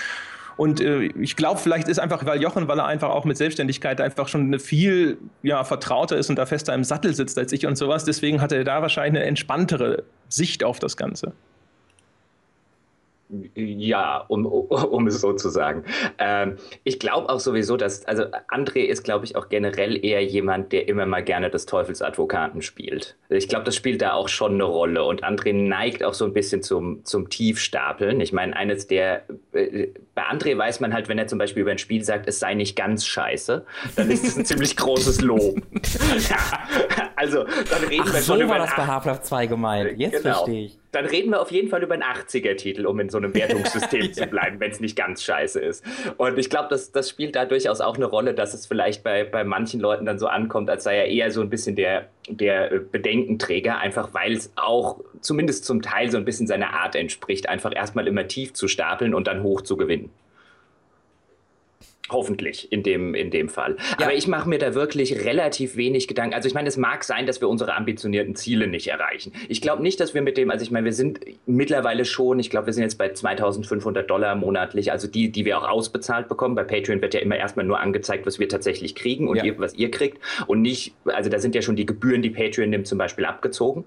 äh, 0.60 1.06
ich 1.20 1.36
glaube, 1.36 1.60
vielleicht 1.60 1.88
ist 1.88 2.00
einfach, 2.00 2.26
weil 2.26 2.42
Jochen, 2.42 2.68
weil 2.68 2.80
er 2.80 2.86
einfach 2.86 3.10
auch 3.10 3.26
mit 3.26 3.38
Selbstständigkeit 3.38 4.02
einfach 4.02 4.28
schon 4.28 4.42
eine 4.42 4.60
viel 4.60 5.18
ja, 5.44 5.64
vertrauter 5.64 6.18
ist 6.18 6.30
und 6.30 6.38
da 6.38 6.46
fester 6.46 6.74
im 6.74 6.84
Sattel 6.84 7.14
sitzt 7.14 7.38
als 7.38 7.52
ich 7.52 7.66
und 7.66 7.78
sowas, 7.78 8.06
deswegen 8.06 8.42
hat 8.42 8.52
er 8.52 8.64
da 8.64 8.82
wahrscheinlich 8.82 9.22
eine 9.22 9.30
entspanntere 9.30 10.04
Sicht 10.30 10.64
auf 10.64 10.80
das 10.80 10.98
Ganze. 10.98 11.34
Ja, 13.56 14.24
um, 14.30 14.46
um 14.46 15.08
es 15.08 15.20
so 15.20 15.34
zu 15.34 15.50
sagen. 15.50 15.84
Ähm, 16.18 16.56
ich 16.86 16.98
glaube 16.98 17.28
auch 17.30 17.42
sowieso, 17.42 17.76
dass, 17.76 18.06
also 18.06 18.24
André 18.48 18.86
ist, 18.86 19.04
glaube 19.04 19.26
ich, 19.26 19.36
auch 19.36 19.50
generell 19.50 20.04
eher 20.04 20.24
jemand, 20.24 20.72
der 20.72 20.88
immer 20.88 21.06
mal 21.06 21.24
gerne 21.24 21.50
des 21.50 21.66
Teufelsadvokaten 21.66 22.62
spielt. 22.62 23.18
Ich 23.28 23.50
glaube, 23.50 23.66
das 23.66 23.76
spielt 23.76 24.02
da 24.02 24.14
auch 24.14 24.30
schon 24.30 24.54
eine 24.54 24.64
Rolle 24.64 25.04
und 25.04 25.26
André 25.26 25.52
neigt 25.52 26.06
auch 26.06 26.14
so 26.14 26.24
ein 26.24 26.32
bisschen 26.32 26.64
zum, 26.64 27.04
zum 27.04 27.30
Tiefstapeln. 27.30 28.22
Ich 28.22 28.32
meine, 28.32 28.56
eines 28.56 28.88
der, 28.88 29.24
äh, 29.52 29.88
bei 30.18 30.24
André 30.24 30.58
weiß 30.58 30.80
man 30.80 30.96
halt, 30.96 31.10
wenn 31.10 31.20
er 31.20 31.28
zum 31.28 31.38
Beispiel 31.38 31.62
über 31.62 31.70
ein 31.70 31.78
Spiel 31.78 32.04
sagt, 32.04 32.28
es 32.28 32.40
sei 32.40 32.56
nicht 32.56 32.76
ganz 32.76 33.06
scheiße, 33.06 33.64
dann 33.96 34.10
ist 34.10 34.26
das 34.26 34.36
ein 34.36 34.46
ziemlich 34.48 34.76
großes 34.76 35.22
Lob. 35.22 35.62
ja, 36.28 36.38
also, 37.16 37.44
dann 37.44 37.84
reden 37.84 38.04
Ach, 38.08 38.14
wir 38.14 38.22
schon 38.22 38.40
so 38.40 38.44
über. 38.44 38.50
war 38.54 38.58
das 38.58 38.76
bei 38.76 38.88
Half-Life 38.88 39.22
2 39.22 39.46
gemeint. 39.46 40.00
Jetzt 40.00 40.24
genau. 40.24 40.38
verstehe 40.38 40.66
ich 40.66 40.80
dann 40.98 41.06
reden 41.06 41.30
wir 41.30 41.42
auf 41.42 41.52
jeden 41.52 41.70
Fall 41.70 41.84
über 41.84 41.94
einen 41.94 42.04
80er-Titel, 42.04 42.88
um 42.88 43.00
in 43.00 43.10
so 43.10 43.18
einem 43.18 43.34
Wertungssystem 43.34 44.14
zu 44.14 44.26
bleiben, 44.26 44.60
wenn 44.60 44.72
es 44.72 44.80
nicht 44.80 44.96
ganz 44.96 45.22
scheiße 45.22 45.60
ist. 45.60 45.86
Und 46.18 46.40
ich 46.40 46.50
glaube, 46.50 46.70
das, 46.70 46.92
das 46.92 47.10
spielt 47.10 47.36
da 47.36 47.46
durchaus 47.46 47.82
auch 47.82 47.98
eine 47.98 48.06
Rolle, 48.06 48.34
dass 48.34 48.56
es 48.56 48.66
vielleicht 48.66 49.04
bei, 49.04 49.24
bei 49.24 49.44
manchen 49.44 49.80
Leuten 49.80 50.06
dann 50.06 50.18
so 50.18 50.28
ankommt, 50.28 50.70
als 50.70 50.86
sei 50.86 50.98
er 50.98 51.06
eher 51.06 51.30
so 51.32 51.42
ein 51.42 51.50
bisschen 51.52 51.76
der, 51.76 52.08
der 52.28 52.80
Bedenkenträger, 52.80 53.78
einfach 53.78 54.14
weil 54.14 54.34
es 54.34 54.52
auch 54.56 55.00
zumindest 55.22 55.66
zum 55.66 55.82
Teil 55.82 56.12
so 56.12 56.18
ein 56.18 56.26
bisschen 56.26 56.48
seiner 56.48 56.74
Art 56.74 56.96
entspricht, 56.96 57.50
einfach 57.50 57.76
erstmal 57.76 58.08
immer 58.08 58.28
tief 58.28 58.54
zu 58.54 58.68
stapeln 58.68 59.14
und 59.14 59.28
dann 59.28 59.44
hoch 59.44 59.62
zu 59.62 59.78
gewinnen. 59.78 60.10
Hoffentlich 62.10 62.72
in 62.72 62.84
dem, 62.84 63.14
in 63.14 63.32
dem 63.32 63.50
Fall. 63.50 63.76
Ja. 64.00 64.06
Aber 64.06 64.14
ich 64.14 64.28
mache 64.28 64.48
mir 64.48 64.60
da 64.60 64.74
wirklich 64.74 65.26
relativ 65.26 65.76
wenig 65.76 66.08
Gedanken. 66.08 66.36
Also 66.36 66.48
ich 66.48 66.54
meine, 66.54 66.70
es 66.70 66.78
mag 66.78 67.04
sein, 67.04 67.26
dass 67.26 67.42
wir 67.42 67.50
unsere 67.50 67.76
ambitionierten 67.76 68.36
Ziele 68.36 68.68
nicht 68.68 68.88
erreichen. 68.88 69.34
Ich 69.50 69.62
glaube 69.62 69.84
nicht, 69.84 70.00
dass 70.00 70.14
wir 70.14 70.22
mit 70.22 70.38
dem, 70.38 70.50
also 70.50 70.64
ich 70.64 70.72
meine, 70.72 70.86
wir 70.86 70.94
sind 70.94 71.20
mittlerweile 71.46 72.06
schon, 72.06 72.40
ich 72.40 72.50
glaube, 72.50 72.68
wir 72.68 72.74
sind 72.74 72.84
jetzt 72.84 72.98
bei 72.98 73.12
2500 73.12 74.10
Dollar 74.10 74.36
monatlich, 74.36 74.92
also 74.92 75.08
die, 75.08 75.32
die 75.32 75.44
wir 75.44 75.58
auch 75.58 75.68
ausbezahlt 75.68 76.30
bekommen. 76.30 76.56
Bei 76.56 76.64
Patreon 76.64 77.02
wird 77.02 77.14
ja 77.14 77.20
immer 77.20 77.36
erstmal 77.36 77.66
nur 77.66 77.80
angezeigt, 77.80 78.26
was 78.26 78.40
wir 78.40 78.48
tatsächlich 78.48 78.96
kriegen 78.96 79.28
und 79.28 79.38
ja. 79.38 79.44
ihr, 79.44 79.60
was 79.60 79.74
ihr 79.74 79.92
kriegt 79.92 80.20
und 80.48 80.62
nicht, 80.62 80.94
also 81.06 81.30
da 81.30 81.40
sind 81.40 81.56
ja 81.56 81.62
schon 81.62 81.76
die 81.76 81.86
Gebühren, 81.86 82.22
die 82.22 82.30
Patreon 82.30 82.70
nimmt, 82.70 82.88
zum 82.88 82.98
Beispiel 82.98 83.26
abgezogen. 83.26 83.86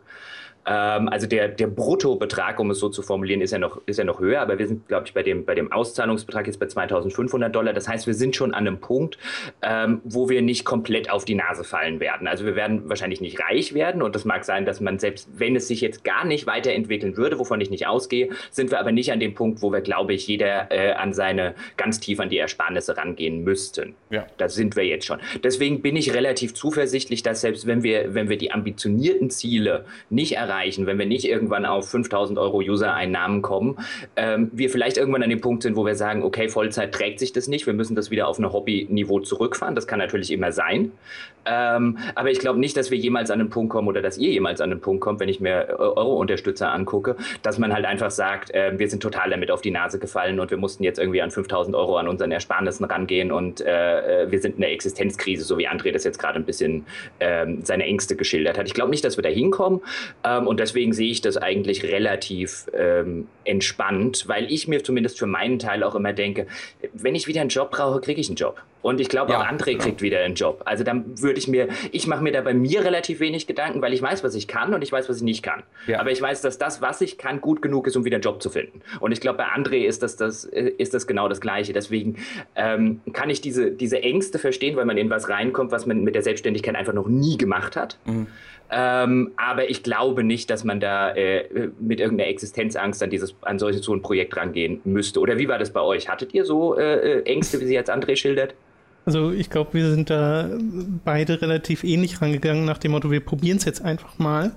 Ähm, 0.66 1.08
also 1.08 1.26
der, 1.26 1.48
der 1.48 1.66
Bruttobetrag, 1.66 2.60
um 2.60 2.70
es 2.70 2.78
so 2.78 2.88
zu 2.88 3.02
formulieren, 3.02 3.40
ist 3.40 3.50
ja 3.50 3.58
noch, 3.58 3.80
ist 3.86 3.98
ja 3.98 4.04
noch 4.04 4.20
höher, 4.20 4.40
aber 4.40 4.58
wir 4.58 4.66
sind, 4.66 4.86
glaube 4.88 5.06
ich, 5.06 5.14
bei 5.14 5.22
dem, 5.22 5.44
bei 5.44 5.54
dem 5.54 5.72
Auszahlungsbetrag 5.72 6.46
jetzt 6.46 6.60
bei 6.60 6.66
2500 6.66 7.54
Dollar. 7.54 7.72
Das 7.72 7.88
heißt, 7.88 8.06
wir 8.06 8.14
sind 8.14 8.36
schon 8.36 8.52
an 8.52 8.66
einem 8.66 8.78
Punkt, 8.78 9.18
ähm, 9.62 10.00
wo 10.04 10.28
wir 10.28 10.42
nicht 10.42 10.64
komplett 10.64 11.10
auf 11.10 11.24
die 11.24 11.34
Nase 11.34 11.64
fallen 11.64 12.00
werden. 12.00 12.28
Also 12.28 12.44
wir 12.44 12.56
werden 12.56 12.88
wahrscheinlich 12.88 13.20
nicht 13.20 13.40
reich 13.40 13.74
werden 13.74 14.02
und 14.02 14.14
das 14.14 14.24
mag 14.24 14.44
sein, 14.44 14.66
dass 14.66 14.80
man 14.80 14.98
selbst, 14.98 15.28
wenn 15.34 15.56
es 15.56 15.66
sich 15.66 15.80
jetzt 15.80 16.04
gar 16.04 16.24
nicht 16.24 16.46
weiterentwickeln 16.46 17.16
würde, 17.16 17.38
wovon 17.38 17.60
ich 17.60 17.70
nicht 17.70 17.86
ausgehe, 17.86 18.28
sind 18.50 18.70
wir 18.70 18.78
aber 18.80 18.92
nicht 18.92 19.12
an 19.12 19.20
dem 19.20 19.34
Punkt, 19.34 19.62
wo 19.62 19.72
wir, 19.72 19.80
glaube 19.80 20.12
ich, 20.12 20.26
jeder 20.26 20.70
äh, 20.70 20.92
an 20.92 21.12
seine, 21.12 21.54
ganz 21.76 22.00
tief 22.00 22.20
an 22.20 22.28
die 22.28 22.38
Ersparnisse 22.38 22.96
rangehen 22.96 23.44
müssten. 23.44 23.94
Ja. 24.10 24.26
Da 24.36 24.48
sind 24.48 24.76
wir 24.76 24.84
jetzt 24.84 25.06
schon. 25.06 25.20
Deswegen 25.42 25.80
bin 25.80 25.96
ich 25.96 26.14
relativ 26.14 26.54
zuversichtlich, 26.54 27.22
dass 27.22 27.40
selbst 27.40 27.66
wenn 27.66 27.82
wir, 27.82 28.14
wenn 28.14 28.28
wir 28.28 28.36
die 28.36 28.52
ambitionierten 28.52 29.30
Ziele 29.30 29.84
nicht 30.10 30.36
erreichen, 30.36 30.49
wenn 30.86 30.98
wir 30.98 31.06
nicht 31.06 31.26
irgendwann 31.26 31.64
auf 31.64 31.90
5000 31.90 32.38
Euro 32.38 32.58
User-Einnahmen 32.58 33.42
kommen, 33.42 33.78
ähm, 34.16 34.50
wir 34.52 34.70
vielleicht 34.70 34.96
irgendwann 34.96 35.22
an 35.22 35.30
dem 35.30 35.40
Punkt 35.40 35.62
sind, 35.62 35.76
wo 35.76 35.86
wir 35.86 35.94
sagen, 35.94 36.22
okay, 36.22 36.48
Vollzeit 36.48 36.92
trägt 36.92 37.18
sich 37.18 37.32
das 37.32 37.48
nicht, 37.48 37.66
wir 37.66 37.74
müssen 37.74 37.94
das 37.94 38.10
wieder 38.10 38.28
auf 38.28 38.38
ein 38.38 38.52
Hobby-Niveau 38.52 39.20
zurückfahren. 39.20 39.74
Das 39.74 39.86
kann 39.86 39.98
natürlich 39.98 40.30
immer 40.30 40.52
sein. 40.52 40.92
Ähm, 41.46 41.98
aber 42.14 42.30
ich 42.30 42.38
glaube 42.38 42.58
nicht, 42.58 42.76
dass 42.76 42.90
wir 42.90 42.98
jemals 42.98 43.30
an 43.30 43.38
den 43.38 43.50
Punkt 43.50 43.72
kommen 43.72 43.88
oder 43.88 44.02
dass 44.02 44.18
ihr 44.18 44.30
jemals 44.30 44.60
an 44.60 44.70
den 44.70 44.80
Punkt 44.80 45.00
kommt, 45.00 45.20
wenn 45.20 45.28
ich 45.28 45.40
mir 45.40 45.68
äh, 45.68 45.72
eure 45.72 46.14
Unterstützer 46.14 46.72
angucke, 46.72 47.16
dass 47.42 47.58
man 47.58 47.72
halt 47.72 47.84
einfach 47.86 48.10
sagt, 48.10 48.50
äh, 48.52 48.78
wir 48.78 48.88
sind 48.88 49.02
total 49.02 49.30
damit 49.30 49.50
auf 49.50 49.60
die 49.60 49.70
Nase 49.70 49.98
gefallen 49.98 50.40
und 50.40 50.50
wir 50.50 50.58
mussten 50.58 50.84
jetzt 50.84 50.98
irgendwie 50.98 51.22
an 51.22 51.30
5000 51.30 51.74
Euro 51.74 51.96
an 51.96 52.08
unseren 52.08 52.30
Ersparnissen 52.32 52.84
rangehen 52.84 53.32
und 53.32 53.60
äh, 53.60 54.24
äh, 54.24 54.30
wir 54.30 54.40
sind 54.40 54.56
in 54.56 54.60
der 54.60 54.72
Existenzkrise, 54.72 55.44
so 55.44 55.58
wie 55.58 55.68
André 55.68 55.92
das 55.92 56.04
jetzt 56.04 56.18
gerade 56.18 56.38
ein 56.38 56.44
bisschen 56.44 56.84
ähm, 57.20 57.60
seine 57.64 57.84
Ängste 57.84 58.16
geschildert 58.16 58.58
hat. 58.58 58.66
Ich 58.66 58.74
glaube 58.74 58.90
nicht, 58.90 59.04
dass 59.04 59.16
wir 59.16 59.22
da 59.22 59.30
hinkommen 59.30 59.80
ähm, 60.24 60.46
und 60.46 60.60
deswegen 60.60 60.92
sehe 60.92 61.10
ich 61.10 61.20
das 61.20 61.36
eigentlich 61.36 61.84
relativ 61.84 62.66
ähm, 62.74 63.28
entspannt, 63.44 64.24
weil 64.26 64.50
ich 64.52 64.68
mir 64.68 64.84
zumindest 64.84 65.18
für 65.18 65.26
meinen 65.26 65.58
Teil 65.58 65.82
auch 65.82 65.94
immer 65.94 66.12
denke, 66.12 66.46
wenn 66.92 67.14
ich 67.14 67.26
wieder 67.26 67.40
einen 67.40 67.50
Job 67.50 67.70
brauche, 67.70 68.00
kriege 68.00 68.20
ich 68.20 68.28
einen 68.28 68.36
Job. 68.36 68.62
Und 68.82 69.00
ich 69.00 69.08
glaube, 69.08 69.32
ja, 69.32 69.40
auch 69.40 69.46
André 69.46 69.72
genau. 69.72 69.84
kriegt 69.84 70.02
wieder 70.02 70.20
einen 70.20 70.34
Job. 70.34 70.62
Also 70.64 70.84
dann 70.84 71.20
würde 71.20 71.38
ich 71.38 71.48
mir, 71.48 71.68
ich 71.92 72.06
mache 72.06 72.22
mir 72.22 72.32
da 72.32 72.40
bei 72.40 72.54
mir 72.54 72.84
relativ 72.84 73.20
wenig 73.20 73.46
Gedanken, 73.46 73.82
weil 73.82 73.92
ich 73.92 74.02
weiß, 74.02 74.24
was 74.24 74.34
ich 74.34 74.48
kann 74.48 74.74
und 74.74 74.82
ich 74.82 74.90
weiß, 74.92 75.08
was 75.08 75.18
ich 75.18 75.22
nicht 75.22 75.42
kann. 75.42 75.62
Ja. 75.86 76.00
Aber 76.00 76.10
ich 76.10 76.20
weiß, 76.20 76.40
dass 76.40 76.58
das, 76.58 76.80
was 76.80 77.00
ich 77.00 77.18
kann, 77.18 77.40
gut 77.40 77.62
genug 77.62 77.86
ist, 77.86 77.96
um 77.96 78.04
wieder 78.04 78.16
einen 78.16 78.22
Job 78.22 78.42
zu 78.42 78.50
finden. 78.50 78.80
Und 79.00 79.12
ich 79.12 79.20
glaube, 79.20 79.38
bei 79.38 79.46
André 79.46 79.86
ist 79.86 80.02
das, 80.02 80.16
das, 80.16 80.44
ist 80.44 80.94
das 80.94 81.06
genau 81.06 81.28
das 81.28 81.40
Gleiche. 81.40 81.72
Deswegen 81.72 82.16
ähm, 82.56 83.00
kann 83.12 83.30
ich 83.30 83.40
diese, 83.40 83.70
diese 83.70 84.02
Ängste 84.02 84.38
verstehen, 84.38 84.76
weil 84.76 84.84
man 84.84 84.96
in 84.96 85.10
was 85.10 85.28
reinkommt, 85.28 85.72
was 85.72 85.86
man 85.86 86.02
mit 86.02 86.14
der 86.14 86.22
Selbstständigkeit 86.22 86.74
einfach 86.74 86.94
noch 86.94 87.08
nie 87.08 87.36
gemacht 87.36 87.76
hat. 87.76 87.98
Mhm. 88.06 88.26
Ähm, 88.72 89.32
aber 89.36 89.68
ich 89.68 89.82
glaube 89.82 90.22
nicht, 90.22 90.48
dass 90.48 90.62
man 90.62 90.78
da 90.78 91.10
äh, 91.10 91.70
mit 91.80 91.98
irgendeiner 91.98 92.30
Existenzangst 92.30 93.02
an, 93.02 93.10
dieses, 93.10 93.34
an 93.42 93.58
solches 93.58 93.84
so 93.84 93.92
ein 93.92 94.00
Projekt 94.00 94.36
rangehen 94.36 94.80
müsste. 94.84 95.18
Oder 95.18 95.38
wie 95.38 95.48
war 95.48 95.58
das 95.58 95.72
bei 95.72 95.80
euch? 95.80 96.08
Hattet 96.08 96.32
ihr 96.34 96.44
so 96.44 96.78
äh, 96.78 97.18
äh 97.18 97.22
Ängste, 97.24 97.60
wie 97.60 97.66
sie 97.66 97.74
jetzt 97.74 97.90
André 97.90 98.14
schildert? 98.14 98.54
Also 99.04 99.32
ich 99.32 99.50
glaube, 99.50 99.74
wir 99.74 99.90
sind 99.90 100.10
da 100.10 100.48
beide 101.04 101.40
relativ 101.40 101.84
ähnlich 101.84 102.20
rangegangen 102.20 102.64
nach 102.64 102.78
dem 102.78 102.92
Motto, 102.92 103.10
wir 103.10 103.20
probieren 103.20 103.56
es 103.56 103.64
jetzt 103.64 103.82
einfach 103.82 104.18
mal. 104.18 104.52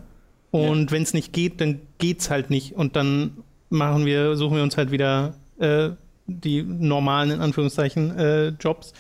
Und 0.51 0.86
ja. 0.86 0.91
wenn 0.91 1.03
es 1.03 1.13
nicht 1.13 1.34
geht, 1.34 1.62
dann 1.62 1.79
geht 1.97 2.19
es 2.19 2.29
halt 2.29 2.49
nicht. 2.49 2.73
Und 2.75 2.95
dann 2.95 3.38
machen 3.69 4.06
wir, 4.06 4.36
suchen 4.36 4.58
wir 4.58 4.63
uns 4.63 4.77
halt 4.77 4.91
wieder 4.91 5.34
äh, 5.60 5.89
die 6.27 6.62
normalen, 6.62 7.32
in 7.32 7.41
Anführungszeichen, 7.41 8.17
äh, 8.17 8.47
Jobs. 8.60 8.93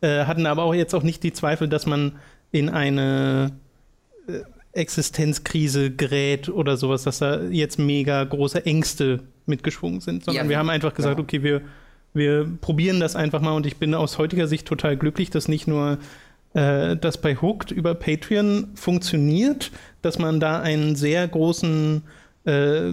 Äh, 0.00 0.24
hatten 0.24 0.46
aber 0.46 0.64
auch 0.64 0.74
jetzt 0.74 0.94
auch 0.94 1.02
nicht 1.02 1.22
die 1.22 1.32
Zweifel, 1.32 1.68
dass 1.68 1.86
man 1.86 2.12
in 2.50 2.68
eine 2.68 3.52
äh, 4.26 4.40
Existenzkrise 4.72 5.90
gerät 5.90 6.48
oder 6.48 6.76
sowas, 6.76 7.04
dass 7.04 7.18
da 7.18 7.42
jetzt 7.42 7.78
mega 7.78 8.24
große 8.24 8.66
Ängste 8.66 9.20
mitgeschwungen 9.46 10.00
sind, 10.00 10.24
sondern 10.24 10.46
ja, 10.46 10.50
wir 10.50 10.58
haben 10.58 10.70
einfach 10.70 10.92
gesagt, 10.92 11.18
ja. 11.18 11.22
okay, 11.22 11.42
wir 11.42 11.62
wir 12.16 12.48
probieren 12.60 12.98
das 13.00 13.14
einfach 13.14 13.40
mal 13.40 13.52
und 13.52 13.66
ich 13.66 13.76
bin 13.76 13.94
aus 13.94 14.18
heutiger 14.18 14.48
Sicht 14.48 14.66
total 14.66 14.96
glücklich, 14.96 15.30
dass 15.30 15.48
nicht 15.48 15.68
nur 15.68 15.98
äh, 16.54 16.96
das 16.96 17.18
bei 17.18 17.36
Hooked 17.36 17.70
über 17.70 17.94
Patreon 17.94 18.68
funktioniert, 18.74 19.70
dass 20.02 20.18
man 20.18 20.40
da 20.40 20.60
einen 20.60 20.96
sehr 20.96 21.28
großen 21.28 22.02
äh, 22.44 22.92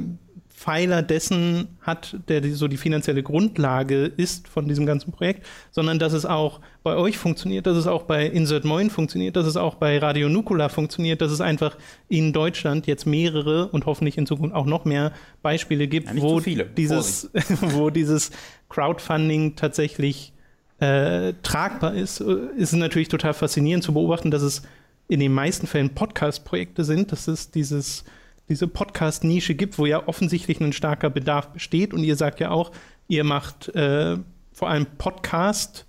Pfeiler 0.64 1.02
dessen 1.02 1.78
hat, 1.82 2.16
der 2.30 2.42
so 2.56 2.70
die 2.70 2.78
finanzielle 2.78 3.22
Grundlage 3.22 4.06
ist 4.06 4.48
von 4.48 4.66
diesem 4.66 4.86
ganzen 4.86 5.12
Projekt, 5.12 5.46
sondern 5.72 6.00
dass 6.00 6.14
es 6.14 6.26
auch 6.26 6.62
bei 6.84 6.96
euch 6.96 7.18
funktioniert, 7.18 7.68
dass 7.68 7.76
es 7.76 7.86
auch 7.86 8.04
bei 8.04 8.26
Insert 8.28 8.64
Moin 8.64 8.90
funktioniert, 8.90 9.36
dass 9.36 9.46
es 9.46 9.58
auch 9.58 9.76
bei 9.76 9.98
Radio 9.98 10.30
Nukular 10.30 10.70
funktioniert, 10.70 11.20
dass 11.20 11.34
es 11.34 11.42
einfach 11.42 11.78
in 12.08 12.32
Deutschland 12.32 12.88
jetzt 12.88 13.06
mehrere 13.06 13.68
und 13.70 13.86
hoffentlich 13.86 14.18
in 14.18 14.26
Zukunft 14.26 14.56
auch 14.56 14.66
noch 14.66 14.86
mehr 14.86 15.12
Beispiele 15.42 15.88
gibt, 15.88 16.08
ja, 16.08 16.16
wo, 16.22 16.40
dieses, 16.40 17.30
wo 17.60 17.90
dieses 17.90 18.32
Crowdfunding 18.74 19.56
tatsächlich 19.56 20.34
äh, 20.80 21.34
tragbar 21.44 21.94
ist. 21.94 22.20
Es 22.20 22.74
ist 22.74 22.74
natürlich 22.74 23.08
total 23.08 23.34
faszinierend 23.34 23.84
zu 23.84 23.94
beobachten, 23.94 24.32
dass 24.32 24.42
es 24.42 24.64
in 25.08 25.20
den 25.20 25.34
meisten 25.34 25.68
Fällen 25.68 25.94
Podcast-Projekte 25.94 26.84
sind. 26.84 27.12
Das 27.12 27.28
ist 27.28 27.56
dieses 27.56 28.04
diese 28.50 28.68
Podcast-Nische 28.68 29.56
gibt, 29.56 29.78
wo 29.78 29.86
ja 29.86 30.08
offensichtlich 30.08 30.60
ein 30.60 30.74
starker 30.74 31.10
Bedarf 31.10 31.50
besteht. 31.50 31.94
Und 31.94 32.04
ihr 32.04 32.16
sagt 32.16 32.40
ja 32.40 32.52
auch, 32.52 32.72
ihr 33.08 33.24
macht 33.24 33.74
äh, 33.76 34.18
vor 34.52 34.70
allem 34.70 34.86
Podcast, 34.98 35.86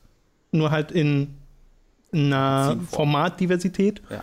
nur 0.52 0.70
halt 0.70 0.92
in 0.92 1.34
einer 2.12 2.78
Formatdiversität. 2.90 4.02
Ja. 4.08 4.22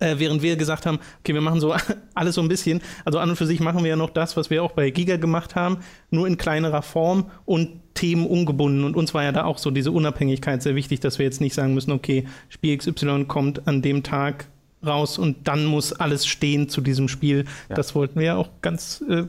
Äh, 0.00 0.18
während 0.18 0.42
wir 0.42 0.56
gesagt 0.56 0.86
haben, 0.86 0.98
okay, 1.20 1.34
wir 1.34 1.40
machen 1.40 1.60
so 1.60 1.74
alles 2.14 2.34
so 2.34 2.40
ein 2.40 2.48
bisschen. 2.48 2.80
Also 3.04 3.18
an 3.18 3.30
und 3.30 3.36
für 3.36 3.46
sich 3.46 3.60
machen 3.60 3.82
wir 3.82 3.90
ja 3.90 3.96
noch 3.96 4.10
das, 4.10 4.36
was 4.36 4.50
wir 4.50 4.64
auch 4.64 4.72
bei 4.72 4.90
Giga 4.90 5.16
gemacht 5.16 5.54
haben, 5.54 5.78
nur 6.10 6.26
in 6.26 6.36
kleinerer 6.36 6.82
Form 6.82 7.26
und 7.44 7.70
Themen 7.94 8.26
ungebunden. 8.26 8.84
Und 8.84 8.96
uns 8.96 9.14
war 9.14 9.22
ja 9.22 9.32
da 9.32 9.44
auch 9.44 9.58
so 9.58 9.70
diese 9.70 9.92
Unabhängigkeit 9.92 10.62
sehr 10.62 10.74
wichtig, 10.74 11.00
dass 11.00 11.18
wir 11.18 11.26
jetzt 11.26 11.40
nicht 11.40 11.54
sagen 11.54 11.74
müssen, 11.74 11.92
okay, 11.92 12.26
Spiel 12.48 12.76
XY 12.76 13.26
kommt 13.26 13.68
an 13.68 13.82
dem 13.82 14.02
Tag 14.02 14.46
raus 14.84 15.18
und 15.18 15.46
dann 15.46 15.66
muss 15.66 15.92
alles 15.92 16.26
stehen 16.26 16.68
zu 16.68 16.80
diesem 16.80 17.08
Spiel. 17.08 17.44
Ja. 17.68 17.76
Das 17.76 17.94
wollten 17.94 18.18
wir 18.18 18.26
ja 18.26 18.36
auch 18.36 18.48
ganz 18.62 19.04
äh, 19.08 19.24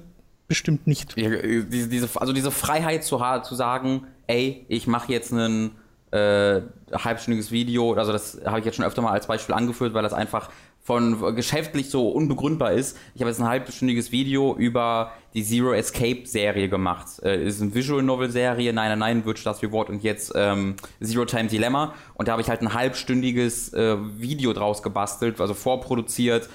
bestimmt 0.47 0.87
nicht. 0.87 1.17
Ja, 1.17 1.29
diese, 1.41 1.89
diese, 1.89 2.09
also 2.15 2.31
diese 2.33 2.51
Freiheit 2.51 3.03
zu, 3.03 3.21
zu 3.43 3.55
sagen, 3.55 4.03
ey, 4.27 4.65
ich 4.69 4.87
mache 4.87 5.11
jetzt 5.11 5.31
ein 5.33 5.71
äh, 6.11 6.61
halbstündiges 6.93 7.51
Video, 7.51 7.93
also 7.93 8.11
das 8.11 8.41
habe 8.45 8.59
ich 8.59 8.65
jetzt 8.65 8.75
schon 8.75 8.85
öfter 8.85 9.01
mal 9.01 9.11
als 9.11 9.27
Beispiel 9.27 9.55
angeführt, 9.55 9.93
weil 9.93 10.03
das 10.03 10.13
einfach 10.13 10.49
von 10.83 11.35
geschäftlich 11.35 11.89
so 11.89 12.09
unbegründbar 12.09 12.71
ist. 12.71 12.97
Ich 13.13 13.21
habe 13.21 13.29
jetzt 13.29 13.39
ein 13.39 13.47
halbstündiges 13.47 14.11
Video 14.11 14.55
über 14.55 15.11
die 15.33 15.43
Zero 15.43 15.73
Escape 15.73 16.25
Serie 16.25 16.69
gemacht. 16.69 17.07
Äh, 17.23 17.45
ist 17.45 17.61
eine 17.61 17.73
Visual 17.73 18.01
Novel 18.01 18.31
Serie, 18.31 18.73
nein, 18.73 18.89
nein, 18.89 18.99
nein, 18.99 19.25
wird 19.25 19.45
das 19.45 19.61
Reward 19.61 19.89
und 19.89 20.03
jetzt 20.03 20.33
ähm, 20.35 20.75
Zero 21.01 21.25
Time 21.25 21.47
Dilemma. 21.47 21.93
Und 22.15 22.27
da 22.27 22.33
habe 22.33 22.41
ich 22.41 22.49
halt 22.49 22.61
ein 22.61 22.73
halbstündiges 22.73 23.73
äh, 23.73 23.97
Video 24.17 24.53
draus 24.53 24.81
gebastelt, 24.81 25.39
also 25.39 25.53
vorproduziert, 25.53 26.49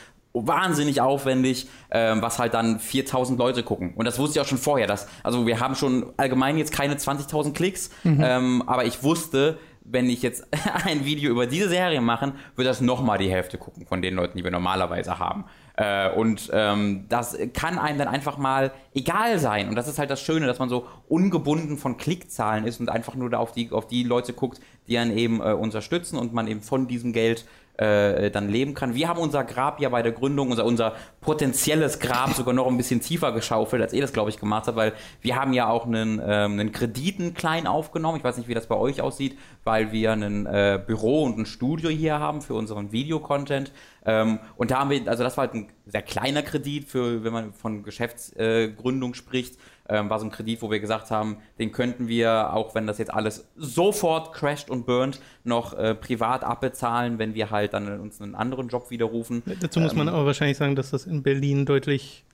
wahnsinnig 0.45 1.01
aufwendig, 1.01 1.69
ähm, 1.91 2.23
was 2.23 2.39
halt 2.39 2.55
dann 2.55 2.79
4000 2.79 3.39
Leute 3.39 3.63
gucken. 3.63 3.95
Und 3.95 4.05
das 4.05 4.19
wusste 4.19 4.39
ich 4.39 4.45
auch 4.45 4.49
schon 4.49 4.59
vorher. 4.59 4.87
Dass, 4.87 5.09
also 5.23 5.47
wir 5.47 5.61
haben 5.61 5.75
schon 5.75 6.13
allgemein 6.17 6.59
jetzt 6.59 6.73
keine 6.73 6.95
20.000 6.95 7.53
Klicks, 7.53 7.91
mhm. 8.05 8.23
ähm, 8.23 8.63
aber 8.67 8.85
ich 8.85 9.03
wusste, 9.03 9.59
wenn 9.89 10.11
ich 10.11 10.23
jetzt 10.23 10.47
ein 10.85 11.05
Video 11.05 11.31
über 11.31 11.47
diese 11.47 11.69
Serie 11.69 12.01
mache, 12.01 12.33
wird 12.57 12.69
das 12.69 12.81
nochmal 12.81 13.19
die 13.19 13.31
Hälfte 13.31 13.59
gucken 13.59 13.87
von 13.87 14.03
den 14.03 14.15
Leuten, 14.15 14.37
die 14.37 14.45
wir 14.45 14.51
normalerweise 14.51 15.19
haben. 15.19 15.45
Äh, 15.77 16.11
und 16.11 16.51
ähm, 16.53 17.05
das 17.09 17.37
kann 17.53 17.79
einem 17.79 17.99
dann 17.99 18.09
einfach 18.09 18.39
mal 18.39 18.73
egal 18.95 19.39
sein. 19.39 19.69
Und 19.69 19.77
das 19.77 19.89
ist 19.89 19.99
halt 19.99 20.11
das 20.11 20.21
Schöne, 20.21 20.47
dass 20.47 20.59
man 20.59 20.69
so 20.69 20.87
ungebunden 21.09 21.77
von 21.77 21.97
Klickzahlen 21.97 22.65
ist 22.65 22.81
und 22.81 22.89
einfach 22.89 23.15
nur 23.15 23.31
da 23.31 23.39
auf 23.39 23.53
die, 23.53 23.71
auf 23.71 23.87
die 23.87 24.03
Leute 24.03 24.33
guckt, 24.33 24.61
die 24.89 24.99
einen 24.99 25.17
eben 25.17 25.41
äh, 25.41 25.53
unterstützen 25.53 26.19
und 26.19 26.33
man 26.33 26.49
eben 26.49 26.63
von 26.63 26.89
diesem 26.89 27.13
Geld 27.13 27.47
äh, 27.79 28.31
dann 28.31 28.49
leben 28.49 28.75
kann. 28.75 28.95
Wir 28.95 29.09
haben 29.09 29.21
unser 29.21 29.45
Grab 29.45 29.81
ja 29.81 29.89
bei 29.89 30.03
der 30.03 30.13
Gründung, 30.13 30.51
unser, 30.51 30.65
unser 30.65 30.95
potenzielles 31.21 31.99
Grab 31.99 32.33
sogar 32.33 32.55
noch 32.55 32.67
ein 32.67 32.77
bisschen 32.77 33.01
tiefer 33.01 33.33
geschaufelt, 33.33 33.83
als 33.83 33.93
ihr 33.93 34.01
das, 34.01 34.13
glaube 34.13 34.31
ich, 34.31 34.39
gemacht 34.39 34.67
habt, 34.67 34.77
weil 34.77 34.93
wir 35.21 35.37
haben 35.37 35.53
ja 35.53 35.69
auch 35.69 35.87
einen, 35.87 36.21
ähm, 36.25 36.53
einen 36.53 36.73
Krediten 36.73 37.35
klein 37.35 37.67
aufgenommen. 37.67 38.19
Ich 38.19 38.25
weiß 38.25 38.39
nicht, 38.39 38.49
wie 38.49 38.55
das 38.55 38.67
bei 38.67 38.77
euch 38.77 39.01
aussieht, 39.01 39.39
weil 39.65 39.93
wir 39.93 40.13
ein 40.13 40.47
äh, 40.47 40.81
Büro 40.85 41.25
und 41.25 41.39
ein 41.39 41.47
Studio 41.47 41.91
hier 41.91 42.19
haben 42.19 42.41
für 42.41 42.55
unseren 42.55 42.93
Videocontent. 42.93 43.73
Ähm, 44.05 44.39
und 44.57 44.71
da 44.71 44.81
haben 44.81 44.91
wir, 44.91 45.09
also 45.09 45.23
das 45.23 45.37
war 45.37 45.47
halt 45.47 45.55
ein 45.55 45.69
sehr 45.87 46.03
kleiner 46.03 46.43
Kredit 46.43 46.85
für, 46.85 47.25
wenn 47.25 47.33
man 47.33 47.53
von 47.53 47.83
Geschäftsgründung 47.83 49.13
äh, 49.13 49.17
spricht 49.17 49.59
ähm, 49.89 50.11
war 50.11 50.19
so 50.19 50.27
ein 50.27 50.31
Kredit, 50.31 50.63
wo 50.63 50.71
wir 50.71 50.81
gesagt 50.81 51.11
haben, 51.11 51.39
den 51.59 51.73
könnten 51.73 52.09
wir, 52.09 52.53
auch 52.53 52.75
wenn 52.75 52.87
das 52.87 52.99
jetzt 52.99 53.13
alles 53.13 53.49
sofort 53.57 54.33
crasht 54.33 54.71
und 54.71 54.87
burnt, 54.87 55.21
noch 55.45 55.75
äh, 55.75 55.95
privat 55.95 56.45
abbezahlen, 56.45 57.19
wenn 57.19 57.35
wir 57.35 57.51
halt 57.51 57.73
dann 57.73 58.01
uns 58.01 58.21
einen 58.21 58.35
anderen 58.35 58.69
Job 58.69 58.91
widerrufen. 58.91 59.43
Dazu 59.61 59.81
muss 59.81 59.95
man 59.95 60.09
ähm, 60.09 60.15
aber 60.15 60.27
wahrscheinlich 60.27 60.57
sagen, 60.57 60.77
dass 60.77 60.91
das 60.91 61.07
in 61.07 61.23
Berlin 61.23 61.67
deutlich 61.67 62.25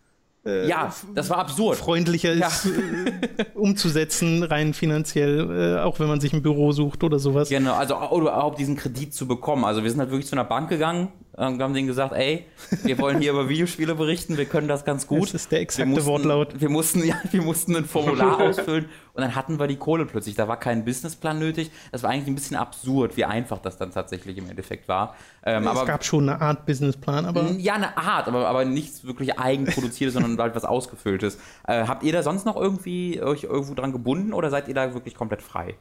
äh, 0.44 0.66
ja, 0.68 0.92
das 1.14 1.30
war 1.30 1.38
absurd. 1.38 1.78
Freundlicher 1.78 2.34
ja. 2.34 2.48
ist, 2.48 2.66
äh, 2.66 3.44
umzusetzen, 3.54 4.42
rein 4.42 4.74
finanziell, 4.74 5.76
äh, 5.76 5.80
auch 5.80 6.00
wenn 6.00 6.08
man 6.08 6.20
sich 6.20 6.32
ein 6.32 6.42
Büro 6.42 6.72
sucht 6.72 7.04
oder 7.04 7.20
sowas. 7.20 7.48
Genau, 7.48 7.74
also 7.74 7.96
oder 7.96 8.32
überhaupt 8.32 8.58
diesen 8.58 8.76
Kredit 8.76 9.14
zu 9.14 9.28
bekommen. 9.28 9.64
Also 9.64 9.84
wir 9.84 9.90
sind 9.90 10.00
halt 10.00 10.10
wirklich 10.10 10.26
zu 10.26 10.34
einer 10.34 10.44
Bank 10.44 10.68
gegangen, 10.68 11.08
Und 11.34 11.62
haben 11.62 11.72
denen 11.72 11.86
gesagt, 11.86 12.12
ey, 12.12 12.44
wir 12.82 12.98
wollen 12.98 13.20
hier 13.20 13.32
über 13.32 13.48
Videospiele 13.48 13.94
berichten, 13.94 14.36
wir 14.36 14.44
können 14.44 14.68
das 14.68 14.84
ganz 14.84 15.06
gut. 15.06 15.22
Das 15.22 15.34
ist 15.34 15.52
der 15.52 15.60
exakte 15.60 15.88
wir 15.88 15.94
mussten, 15.94 16.10
Wortlaut. 16.10 16.60
Wir 16.60 16.68
mussten, 16.68 17.04
ja, 17.04 17.16
wir 17.30 17.40
mussten 17.40 17.74
ein 17.74 17.86
Formular 17.86 18.38
ausfüllen 18.48 18.84
und 19.14 19.22
dann 19.22 19.34
hatten 19.34 19.58
wir 19.58 19.66
die 19.66 19.76
Kohle 19.76 20.04
plötzlich. 20.04 20.34
Da 20.34 20.46
war 20.46 20.58
kein 20.58 20.84
Businessplan 20.84 21.38
nötig. 21.38 21.70
Das 21.90 22.02
war 22.02 22.10
eigentlich 22.10 22.26
ein 22.26 22.34
bisschen 22.34 22.56
absurd, 22.56 23.16
wie 23.16 23.24
einfach 23.24 23.58
das 23.58 23.78
dann 23.78 23.92
tatsächlich 23.92 24.36
im 24.36 24.50
Endeffekt 24.50 24.88
war. 24.88 25.16
Ähm, 25.42 25.62
es 25.62 25.68
aber, 25.68 25.86
gab 25.86 26.04
schon 26.04 26.28
eine 26.28 26.38
Art 26.38 26.66
Businessplan, 26.66 27.24
aber. 27.24 27.50
Ja, 27.52 27.74
eine 27.74 27.96
Art, 27.96 28.28
aber, 28.28 28.46
aber 28.46 28.66
nichts 28.66 29.04
wirklich 29.04 29.38
eigenproduziertes, 29.38 30.12
sondern 30.12 30.38
halt 30.38 30.54
was 30.54 30.66
Ausgefülltes. 30.66 31.38
Äh, 31.66 31.86
habt 31.86 32.02
ihr 32.02 32.12
da 32.12 32.22
sonst 32.22 32.44
noch 32.44 32.56
irgendwie 32.56 33.22
euch 33.22 33.44
irgendwo 33.44 33.72
dran 33.72 33.92
gebunden 33.92 34.34
oder 34.34 34.50
seid 34.50 34.68
ihr 34.68 34.74
da 34.74 34.92
wirklich 34.92 35.14
komplett 35.14 35.40
frei? 35.40 35.76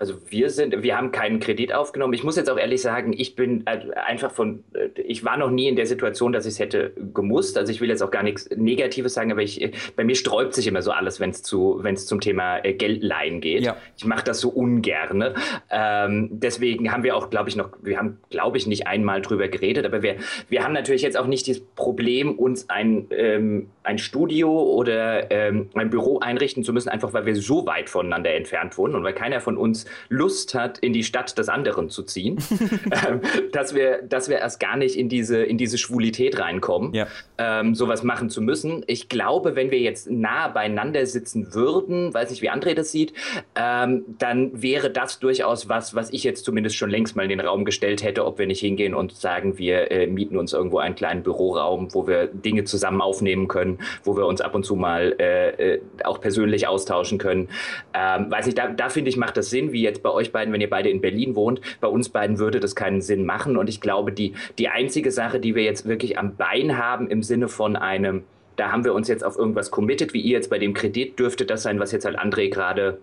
Also 0.00 0.14
wir 0.30 0.48
sind, 0.48 0.82
wir 0.82 0.96
haben 0.96 1.12
keinen 1.12 1.40
Kredit 1.40 1.74
aufgenommen. 1.74 2.14
Ich 2.14 2.24
muss 2.24 2.34
jetzt 2.34 2.48
auch 2.48 2.56
ehrlich 2.56 2.80
sagen, 2.80 3.12
ich 3.12 3.36
bin 3.36 3.64
also 3.66 3.90
einfach 3.92 4.30
von, 4.30 4.64
äh, 4.72 4.88
ich 4.98 5.26
war 5.26 5.36
noch 5.36 5.50
nie 5.50 5.68
in 5.68 5.76
der 5.76 5.84
Situation, 5.84 6.32
dass 6.32 6.46
ich 6.46 6.54
es 6.54 6.58
hätte 6.58 6.92
gemusst. 7.12 7.58
Also 7.58 7.70
ich 7.70 7.82
will 7.82 7.90
jetzt 7.90 8.02
auch 8.02 8.10
gar 8.10 8.22
nichts 8.22 8.48
Negatives 8.56 9.12
sagen, 9.12 9.30
aber 9.30 9.42
ich, 9.42 9.70
bei 9.96 10.04
mir 10.04 10.14
sträubt 10.14 10.54
sich 10.54 10.66
immer 10.66 10.80
so 10.80 10.90
alles, 10.90 11.20
wenn 11.20 11.28
es 11.28 11.42
zu, 11.42 11.80
wenn 11.82 11.96
es 11.96 12.06
zum 12.06 12.22
Thema 12.22 12.64
äh, 12.64 12.72
Geldleihen 12.72 13.42
geht. 13.42 13.62
Ja. 13.62 13.76
Ich 13.94 14.06
mache 14.06 14.24
das 14.24 14.40
so 14.40 14.48
ungern. 14.48 15.34
Ähm, 15.68 16.30
deswegen 16.32 16.90
haben 16.90 17.02
wir 17.02 17.14
auch, 17.14 17.28
glaube 17.28 17.50
ich, 17.50 17.56
noch, 17.56 17.68
wir 17.82 17.98
haben, 17.98 18.20
glaube 18.30 18.56
ich, 18.56 18.66
nicht 18.66 18.86
einmal 18.86 19.20
drüber 19.20 19.48
geredet, 19.48 19.84
aber 19.84 20.02
wir, 20.02 20.16
wir 20.48 20.64
haben 20.64 20.72
natürlich 20.72 21.02
jetzt 21.02 21.18
auch 21.18 21.26
nicht 21.26 21.46
das 21.46 21.60
Problem, 21.60 22.38
uns 22.38 22.70
ein, 22.70 23.06
ähm, 23.10 23.68
ein 23.82 23.98
Studio 23.98 24.50
oder 24.50 25.30
ähm, 25.30 25.68
ein 25.74 25.90
Büro 25.90 26.20
einrichten 26.20 26.64
zu 26.64 26.72
müssen, 26.72 26.88
einfach 26.88 27.12
weil 27.12 27.26
wir 27.26 27.36
so 27.36 27.66
weit 27.66 27.90
voneinander 27.90 28.32
entfernt 28.32 28.78
wohnen 28.78 28.94
und 28.94 29.04
weil 29.04 29.12
keiner 29.12 29.42
von 29.42 29.58
uns 29.58 29.89
Lust 30.08 30.54
hat, 30.54 30.78
in 30.78 30.92
die 30.92 31.04
Stadt 31.04 31.36
des 31.38 31.48
anderen 31.48 31.90
zu 31.90 32.02
ziehen, 32.02 32.38
ähm, 33.08 33.20
dass, 33.52 33.74
wir, 33.74 34.02
dass 34.02 34.28
wir 34.28 34.38
erst 34.38 34.60
gar 34.60 34.76
nicht 34.76 34.96
in 34.96 35.08
diese, 35.08 35.42
in 35.42 35.58
diese 35.58 35.78
Schwulität 35.78 36.38
reinkommen, 36.38 36.94
ja. 36.94 37.06
ähm, 37.38 37.74
sowas 37.74 38.02
machen 38.02 38.30
zu 38.30 38.42
müssen. 38.42 38.84
Ich 38.86 39.08
glaube, 39.08 39.56
wenn 39.56 39.70
wir 39.70 39.80
jetzt 39.80 40.10
nah 40.10 40.48
beieinander 40.48 41.06
sitzen 41.06 41.54
würden, 41.54 42.12
weiß 42.12 42.30
nicht, 42.30 42.42
wie 42.42 42.50
André 42.50 42.74
das 42.74 42.92
sieht, 42.92 43.12
ähm, 43.54 44.04
dann 44.18 44.62
wäre 44.62 44.90
das 44.90 45.18
durchaus 45.18 45.68
was, 45.68 45.94
was 45.94 46.12
ich 46.12 46.24
jetzt 46.24 46.44
zumindest 46.44 46.76
schon 46.76 46.90
längst 46.90 47.16
mal 47.16 47.22
in 47.22 47.30
den 47.30 47.40
Raum 47.40 47.64
gestellt 47.64 48.02
hätte, 48.02 48.24
ob 48.24 48.38
wir 48.38 48.46
nicht 48.46 48.60
hingehen 48.60 48.94
und 48.94 49.12
sagen, 49.12 49.58
wir 49.58 49.90
äh, 49.90 50.06
mieten 50.06 50.36
uns 50.36 50.52
irgendwo 50.52 50.78
einen 50.78 50.94
kleinen 50.94 51.22
Büroraum, 51.22 51.92
wo 51.94 52.06
wir 52.06 52.26
Dinge 52.26 52.64
zusammen 52.64 53.00
aufnehmen 53.00 53.48
können, 53.48 53.78
wo 54.04 54.16
wir 54.16 54.26
uns 54.26 54.40
ab 54.40 54.54
und 54.54 54.64
zu 54.64 54.76
mal 54.76 55.14
äh, 55.18 55.74
äh, 55.74 55.80
auch 56.04 56.20
persönlich 56.20 56.66
austauschen 56.66 57.18
können. 57.18 57.48
Ähm, 57.94 58.30
weiß 58.30 58.46
nicht, 58.46 58.58
da, 58.58 58.68
da 58.68 58.88
finde 58.88 59.10
ich, 59.10 59.16
macht 59.16 59.36
das 59.36 59.50
Sinn, 59.50 59.72
wie 59.72 59.79
wie 59.80 59.84
jetzt 59.84 60.02
bei 60.02 60.10
euch 60.10 60.30
beiden, 60.30 60.52
wenn 60.52 60.60
ihr 60.60 60.68
beide 60.68 60.90
in 60.90 61.00
Berlin 61.00 61.34
wohnt. 61.34 61.62
Bei 61.80 61.88
uns 61.88 62.10
beiden 62.10 62.38
würde 62.38 62.60
das 62.60 62.76
keinen 62.76 63.00
Sinn 63.00 63.24
machen. 63.24 63.56
Und 63.56 63.68
ich 63.68 63.80
glaube, 63.80 64.12
die, 64.12 64.34
die 64.58 64.68
einzige 64.68 65.10
Sache, 65.10 65.40
die 65.40 65.54
wir 65.54 65.62
jetzt 65.62 65.88
wirklich 65.88 66.18
am 66.18 66.36
Bein 66.36 66.76
haben 66.76 67.08
im 67.08 67.22
Sinne 67.22 67.48
von 67.48 67.76
einem, 67.76 68.24
da 68.56 68.72
haben 68.72 68.84
wir 68.84 68.92
uns 68.92 69.08
jetzt 69.08 69.24
auf 69.24 69.38
irgendwas 69.38 69.70
committed, 69.70 70.12
wie 70.12 70.20
ihr 70.20 70.32
jetzt 70.32 70.50
bei 70.50 70.58
dem 70.58 70.74
Kredit, 70.74 71.18
dürfte 71.18 71.46
das 71.46 71.62
sein, 71.62 71.80
was 71.80 71.92
jetzt 71.92 72.04
halt 72.04 72.18
André 72.18 72.50
gerade 72.50 72.98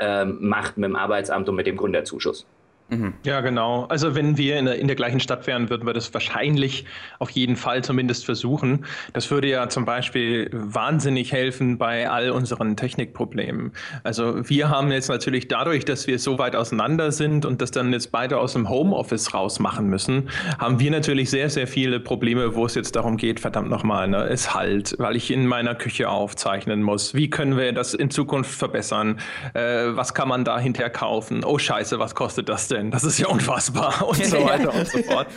ähm, 0.00 0.38
macht 0.40 0.76
mit 0.76 0.88
dem 0.88 0.96
Arbeitsamt 0.96 1.48
und 1.48 1.54
mit 1.54 1.68
dem 1.68 1.76
Gründerzuschuss. 1.76 2.46
Mhm. 2.90 3.12
Ja, 3.22 3.42
genau. 3.42 3.84
Also 3.84 4.14
wenn 4.14 4.38
wir 4.38 4.58
in 4.58 4.64
der, 4.64 4.78
in 4.78 4.86
der 4.86 4.96
gleichen 4.96 5.20
Stadt 5.20 5.46
wären, 5.46 5.68
würden 5.68 5.86
wir 5.86 5.92
das 5.92 6.12
wahrscheinlich 6.14 6.86
auf 7.18 7.28
jeden 7.30 7.56
Fall 7.56 7.84
zumindest 7.84 8.24
versuchen. 8.24 8.86
Das 9.12 9.30
würde 9.30 9.48
ja 9.48 9.68
zum 9.68 9.84
Beispiel 9.84 10.48
wahnsinnig 10.52 11.32
helfen 11.32 11.76
bei 11.76 12.08
all 12.08 12.30
unseren 12.30 12.76
Technikproblemen. 12.76 13.72
Also 14.04 14.48
wir 14.48 14.70
haben 14.70 14.90
jetzt 14.90 15.10
natürlich 15.10 15.48
dadurch, 15.48 15.84
dass 15.84 16.06
wir 16.06 16.18
so 16.18 16.38
weit 16.38 16.56
auseinander 16.56 17.12
sind 17.12 17.44
und 17.44 17.60
das 17.60 17.72
dann 17.72 17.92
jetzt 17.92 18.10
beide 18.10 18.38
aus 18.38 18.54
dem 18.54 18.70
Homeoffice 18.70 19.34
raus 19.34 19.58
machen 19.58 19.88
müssen, 19.88 20.30
haben 20.58 20.80
wir 20.80 20.90
natürlich 20.90 21.28
sehr, 21.28 21.50
sehr 21.50 21.66
viele 21.66 22.00
Probleme, 22.00 22.54
wo 22.54 22.64
es 22.64 22.74
jetzt 22.74 22.96
darum 22.96 23.18
geht, 23.18 23.38
verdammt 23.38 23.68
nochmal, 23.68 24.08
ne, 24.08 24.24
es 24.28 24.54
halt, 24.54 24.94
weil 24.98 25.14
ich 25.14 25.30
in 25.30 25.46
meiner 25.46 25.74
Küche 25.74 26.08
aufzeichnen 26.08 26.82
muss. 26.82 27.12
Wie 27.12 27.28
können 27.28 27.58
wir 27.58 27.72
das 27.74 27.92
in 27.92 28.10
Zukunft 28.10 28.52
verbessern? 28.52 29.20
Äh, 29.52 29.88
was 29.90 30.14
kann 30.14 30.28
man 30.28 30.44
da 30.44 30.58
hinterher 30.58 30.90
kaufen? 30.90 31.44
Oh 31.44 31.58
scheiße, 31.58 31.98
was 31.98 32.14
kostet 32.14 32.48
das 32.48 32.68
denn? 32.68 32.77
Denn? 32.78 32.90
Das 32.90 33.04
ist 33.04 33.18
ja 33.18 33.28
unfassbar 33.28 34.06
und 34.08 34.24
so 34.24 34.44
weiter 34.44 34.74
und 34.74 34.86
so 34.86 35.02
fort. 35.02 35.28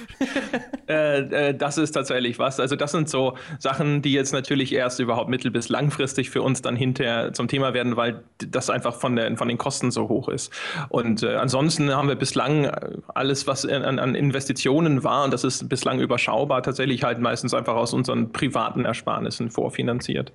Äh, 0.87 1.49
äh, 1.49 1.53
das 1.55 1.77
ist 1.77 1.91
tatsächlich 1.91 2.37
was. 2.37 2.59
Also 2.59 2.75
das 2.75 2.91
sind 2.91 3.07
so 3.07 3.37
Sachen, 3.59 4.01
die 4.01 4.11
jetzt 4.11 4.33
natürlich 4.33 4.73
erst 4.73 4.99
überhaupt 4.99 5.29
mittel- 5.29 5.51
bis 5.51 5.69
langfristig 5.69 6.29
für 6.29 6.41
uns 6.41 6.61
dann 6.61 6.75
hinterher 6.75 7.31
zum 7.31 7.47
Thema 7.47 7.73
werden, 7.73 7.95
weil 7.95 8.23
das 8.39 8.69
einfach 8.69 8.95
von, 8.95 9.15
der, 9.15 9.37
von 9.37 9.47
den 9.47 9.57
Kosten 9.57 9.91
so 9.91 10.09
hoch 10.09 10.27
ist. 10.27 10.51
Und 10.89 11.23
äh, 11.23 11.35
ansonsten 11.35 11.95
haben 11.95 12.09
wir 12.09 12.15
bislang 12.15 12.69
alles, 13.13 13.47
was 13.47 13.65
an, 13.65 13.99
an 13.99 14.15
Investitionen 14.15 15.05
war, 15.05 15.23
und 15.23 15.31
das 15.31 15.45
ist 15.45 15.69
bislang 15.69 16.01
überschaubar, 16.01 16.61
tatsächlich 16.61 17.03
halt 17.03 17.19
meistens 17.19 17.53
einfach 17.53 17.75
aus 17.75 17.93
unseren 17.93 18.33
privaten 18.33 18.83
Ersparnissen 18.83 19.49
vorfinanziert. 19.49 20.33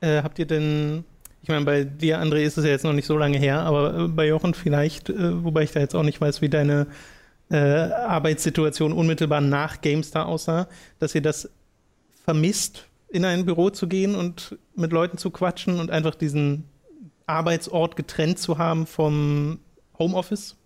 Äh, 0.00 0.22
habt 0.22 0.38
ihr 0.38 0.46
denn 0.46 1.04
ich 1.42 1.48
meine, 1.48 1.64
bei 1.64 1.84
dir, 1.84 2.20
André, 2.20 2.42
ist 2.42 2.58
es 2.58 2.64
ja 2.64 2.70
jetzt 2.70 2.84
noch 2.84 2.92
nicht 2.92 3.06
so 3.06 3.16
lange 3.16 3.38
her, 3.38 3.60
aber 3.60 3.96
äh, 3.96 4.08
bei 4.08 4.26
Jochen 4.26 4.54
vielleicht, 4.54 5.10
äh, 5.10 5.44
wobei 5.44 5.62
ich 5.62 5.72
da 5.72 5.80
jetzt 5.80 5.94
auch 5.94 6.02
nicht 6.02 6.20
weiß, 6.20 6.42
wie 6.42 6.48
deine 6.48 6.86
äh, 7.50 7.56
Arbeitssituation 7.56 8.92
unmittelbar 8.92 9.40
nach 9.40 9.80
GameStar 9.80 10.26
aussah, 10.26 10.68
dass 10.98 11.14
ihr 11.14 11.22
das 11.22 11.50
vermisst, 12.24 12.86
in 13.10 13.24
ein 13.24 13.46
Büro 13.46 13.70
zu 13.70 13.88
gehen 13.88 14.14
und 14.14 14.58
mit 14.74 14.92
Leuten 14.92 15.16
zu 15.16 15.30
quatschen 15.30 15.80
und 15.80 15.90
einfach 15.90 16.14
diesen 16.14 16.64
Arbeitsort 17.26 17.96
getrennt 17.96 18.38
zu 18.38 18.58
haben 18.58 18.86
vom 18.86 19.60
Homeoffice? 19.98 20.56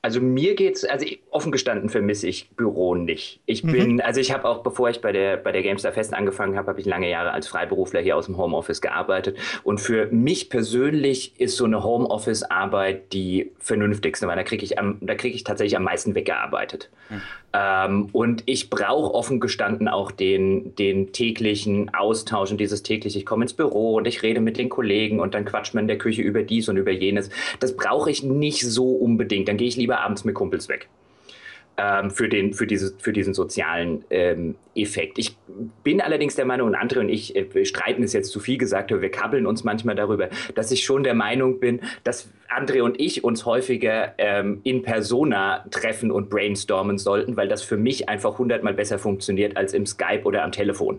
Also 0.00 0.20
mir 0.20 0.54
geht's, 0.54 0.84
also 0.84 1.06
offen 1.30 1.50
gestanden 1.50 1.88
vermisse 1.88 2.28
ich 2.28 2.50
Büro 2.50 2.94
nicht. 2.94 3.40
Ich 3.46 3.64
mhm. 3.64 3.72
bin, 3.72 3.92
mhm. 3.94 4.00
also 4.00 4.20
ich 4.20 4.32
habe 4.32 4.48
auch, 4.48 4.62
bevor 4.62 4.90
ich 4.90 5.00
bei 5.00 5.12
der 5.12 5.36
bei 5.36 5.50
der 5.50 5.62
GameStar 5.62 5.92
Fest 5.92 6.14
angefangen 6.14 6.56
habe, 6.56 6.68
habe 6.68 6.80
ich 6.80 6.86
lange 6.86 7.10
Jahre 7.10 7.32
als 7.32 7.48
Freiberufler 7.48 8.00
hier 8.00 8.16
aus 8.16 8.26
dem 8.26 8.36
Homeoffice 8.36 8.80
gearbeitet. 8.80 9.36
Und 9.64 9.80
für 9.80 10.06
mich 10.06 10.50
persönlich 10.50 11.40
ist 11.40 11.56
so 11.56 11.64
eine 11.64 11.82
Homeoffice-Arbeit 11.82 13.12
die 13.12 13.50
vernünftigste, 13.58 14.26
weil 14.28 14.36
da 14.36 14.44
kriege 14.44 14.64
ich 14.64 14.78
am, 14.78 14.98
da 15.00 15.14
kriege 15.14 15.34
ich 15.34 15.44
tatsächlich 15.44 15.76
am 15.76 15.84
meisten 15.84 16.14
weggearbeitet. 16.14 16.90
Mhm. 17.10 17.22
Ähm, 17.52 18.08
und 18.12 18.42
ich 18.46 18.68
brauche 18.68 19.14
offen 19.14 19.40
gestanden 19.40 19.88
auch 19.88 20.10
den, 20.10 20.74
den 20.76 21.12
täglichen 21.12 21.94
Austausch 21.94 22.50
und 22.50 22.60
dieses 22.60 22.82
tägliche, 22.82 23.18
ich 23.18 23.26
komme 23.26 23.44
ins 23.44 23.54
Büro 23.54 23.94
und 23.94 24.06
ich 24.06 24.22
rede 24.22 24.40
mit 24.40 24.58
den 24.58 24.68
Kollegen 24.68 25.20
und 25.20 25.34
dann 25.34 25.44
quatscht 25.44 25.74
man 25.74 25.84
in 25.84 25.88
der 25.88 25.98
Küche 25.98 26.22
über 26.22 26.42
dies 26.42 26.68
und 26.68 26.76
über 26.76 26.90
jenes. 26.90 27.30
Das 27.60 27.76
brauche 27.76 28.10
ich 28.10 28.22
nicht 28.22 28.62
so 28.62 28.92
unbedingt. 28.92 29.48
Dann 29.48 29.56
gehe 29.56 29.68
ich 29.68 29.76
lieber 29.76 30.00
abends 30.00 30.24
mit 30.24 30.34
Kumpels 30.34 30.68
weg 30.68 30.88
ähm, 31.78 32.10
für, 32.10 32.28
den, 32.28 32.52
für, 32.52 32.66
diese, 32.66 32.92
für 32.98 33.12
diesen 33.12 33.32
sozialen 33.34 34.04
ähm, 34.10 34.56
Effekt. 34.74 35.18
Ich 35.18 35.36
bin 35.84 36.00
allerdings 36.00 36.34
der 36.34 36.44
Meinung, 36.44 36.68
und 36.68 36.74
andere 36.74 37.00
und 37.00 37.08
ich 37.08 37.36
äh, 37.36 37.64
streiten 37.64 38.02
ist 38.02 38.12
jetzt 38.12 38.32
zu 38.32 38.40
viel 38.40 38.58
gesagt, 38.58 38.90
aber 38.90 39.00
wir 39.00 39.10
kabbeln 39.10 39.46
uns 39.46 39.62
manchmal 39.62 39.94
darüber, 39.94 40.28
dass 40.56 40.72
ich 40.72 40.84
schon 40.84 41.04
der 41.04 41.14
Meinung 41.14 41.60
bin, 41.60 41.80
dass 42.02 42.28
Andre 42.48 42.82
und 42.82 43.00
ich 43.00 43.22
uns 43.22 43.46
häufiger 43.46 44.14
ähm, 44.18 44.60
in 44.64 44.82
Persona 44.82 45.64
treffen 45.70 46.10
und 46.10 46.28
brainstormen 46.30 46.98
sollten, 46.98 47.36
weil 47.36 47.46
das 47.46 47.62
für 47.62 47.76
mich 47.76 48.08
einfach 48.08 48.38
hundertmal 48.38 48.74
besser 48.74 48.98
funktioniert 48.98 49.56
als 49.56 49.72
im 49.72 49.86
Skype 49.86 50.24
oder 50.24 50.42
am 50.42 50.50
Telefon. 50.50 50.98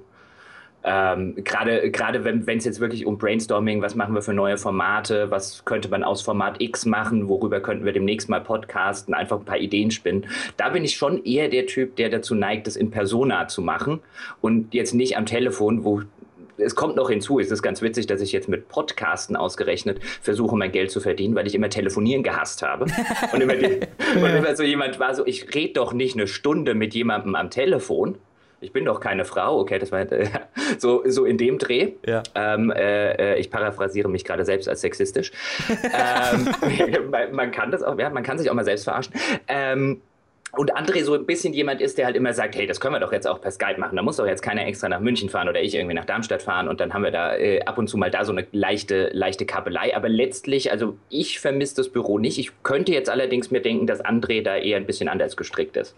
Ähm, 0.84 1.36
gerade 1.44 1.92
gerade 1.92 2.24
wenn 2.24 2.46
es 2.48 2.63
jetzt 2.63 2.80
wirklich 2.80 3.06
um 3.06 3.18
Brainstorming, 3.18 3.82
was 3.82 3.96
machen 3.96 4.15
wir 4.15 4.22
für 4.22 4.34
neue 4.34 4.58
Formate, 4.58 5.30
was 5.30 5.65
könnte 5.65 5.89
man 5.89 6.04
aus 6.04 6.22
Format 6.22 6.62
X 6.62 6.86
machen, 6.86 7.28
worüber 7.28 7.60
könnten 7.60 7.84
wir 7.84 7.92
demnächst 7.92 8.30
mal 8.30 8.39
podcasten, 8.39 9.13
einfach 9.13 9.39
ein 9.39 9.46
paar 9.46 9.58
Ideen 9.58 9.92
spinnen. 9.92 10.28
Da 10.56 10.70
bin 10.70 10.86
ich 10.86 10.96
schon 10.96 11.24
eher 11.26 11.50
der 11.50 11.65
Typ, 11.65 11.98
der 11.98 12.10
dazu 12.10 12.34
neigt, 12.34 12.65
das 12.65 12.78
in 12.78 12.92
Persona 12.92 13.50
zu 13.50 13.62
machen 13.62 14.00
und 14.39 14.74
jetzt 14.74 14.94
nicht 14.94 15.18
am 15.18 15.26
Telefon, 15.26 15.84
wo 15.84 16.02
es 16.62 16.76
kommt 16.76 16.96
noch 16.96 17.10
hinzu, 17.10 17.39
es 17.39 17.52
ist 17.52 17.62
ganz 17.62 17.82
witzig, 17.82 18.08
dass 18.08 18.22
ich 18.22 18.32
jetzt 18.32 18.50
mit 18.50 18.68
Podcasten 18.68 19.36
ausgerechnet 19.36 20.00
versuche, 20.22 20.56
mein 20.58 20.72
Geld 20.72 20.92
zu 20.92 21.00
verdienen, 21.00 21.36
weil 21.36 21.48
ich 21.48 21.56
immer 21.56 21.70
telefonieren 21.70 22.24
gehasst 22.24 22.62
habe. 22.63 22.86
Und 23.34 23.42
immer, 23.42 23.56
die, 23.56 23.80
und 24.15 24.26
immer 24.26 24.56
so 24.56 24.63
jemand 24.63 25.00
war 25.00 25.15
so, 25.15 25.26
ich 25.26 25.54
rede 25.56 25.74
doch 25.74 25.94
nicht 25.94 26.15
eine 26.15 26.28
Stunde 26.28 26.74
mit 26.74 26.94
jemandem 26.94 27.36
am 27.36 27.50
Telefon 27.50 28.18
ich 28.62 28.74
bin 28.74 28.86
doch 28.86 29.00
keine 29.00 29.26
Frau, 29.26 29.60
okay, 29.60 29.80
das 29.80 29.91
war 29.91 30.02
äh, 30.12 30.28
so, 30.78 31.04
so 31.06 31.26
in 31.26 31.38
dem 31.38 31.58
Dreh. 31.58 31.93
Ja. 32.06 32.24
Ähm, 32.36 32.72
äh, 32.72 33.34
äh 33.34 33.39
ich 33.39 33.50
paraphrasiere 33.50 34.10
mich 34.10 34.26
gerade 34.26 34.45
selbst 34.45 34.67
als 34.67 34.82
sexistisch. 34.82 35.32
ähm, 35.69 37.32
man 37.32 37.52
kann 37.52 37.72
das 37.72 37.84
auch, 37.84 37.98
ja, 37.98 38.10
man 38.10 38.24
kann 38.24 38.38
sich 38.38 38.50
auch 38.50 38.56
mal 38.56 38.65
selbst 38.65 38.84
verarschen. 38.84 39.13
Ähm, 39.48 40.02
und 40.52 40.76
André 40.76 41.04
so 41.04 41.13
ein 41.13 41.28
bisschen 41.28 41.54
jemand 41.54 41.80
ist, 41.80 42.00
der 42.00 42.08
halt 42.08 42.15
immer 42.15 42.34
sagt, 42.34 42.56
hey, 42.56 42.65
das 42.65 42.80
können 42.80 42.95
wir 42.95 43.00
doch 43.00 43.12
jetzt 43.12 43.28
auch 43.28 43.39
per 43.39 43.52
Skype 43.52 43.80
machen. 43.80 43.95
Da 43.95 44.02
muss 44.02 44.17
doch 44.17 44.26
jetzt 44.26 44.41
keiner 44.41 44.65
extra 44.65 44.89
nach 44.89 45.00
München 45.00 45.30
fahren 45.30 45.48
oder 45.48 45.62
ich 45.62 45.76
irgendwie 45.76 45.93
nach 45.93 46.06
Darmstadt 46.06 46.41
fahren 46.41 46.67
und 46.67 46.80
dann 46.80 46.91
haben 46.93 47.04
wir 47.04 47.12
da 47.12 47.36
äh, 47.36 47.62
ab 47.62 47.78
und 47.78 47.88
zu 47.88 47.98
mal 47.98 48.10
da 48.10 48.26
so 48.26 48.32
eine 48.32 48.48
leichte, 48.52 49.12
leichte 49.13 49.45
Kabelei. 49.45 49.95
Aber 49.95 50.10
letztlich, 50.10 50.72
also 50.72 50.98
ich 51.10 51.39
vermisse 51.39 51.76
das 51.76 51.89
Büro 51.89 52.17
nicht. 52.17 52.39
Ich 52.39 52.52
könnte 52.63 52.91
jetzt 52.91 53.12
allerdings 53.12 53.52
mir 53.52 53.62
denken, 53.62 53.86
dass 53.86 54.04
André 54.04 54.41
da 54.41 54.58
eher 54.58 54.78
ein 54.78 54.88
bisschen 54.88 55.08
anders 55.08 55.38
gestrickt 55.38 55.78
ist. 55.78 55.95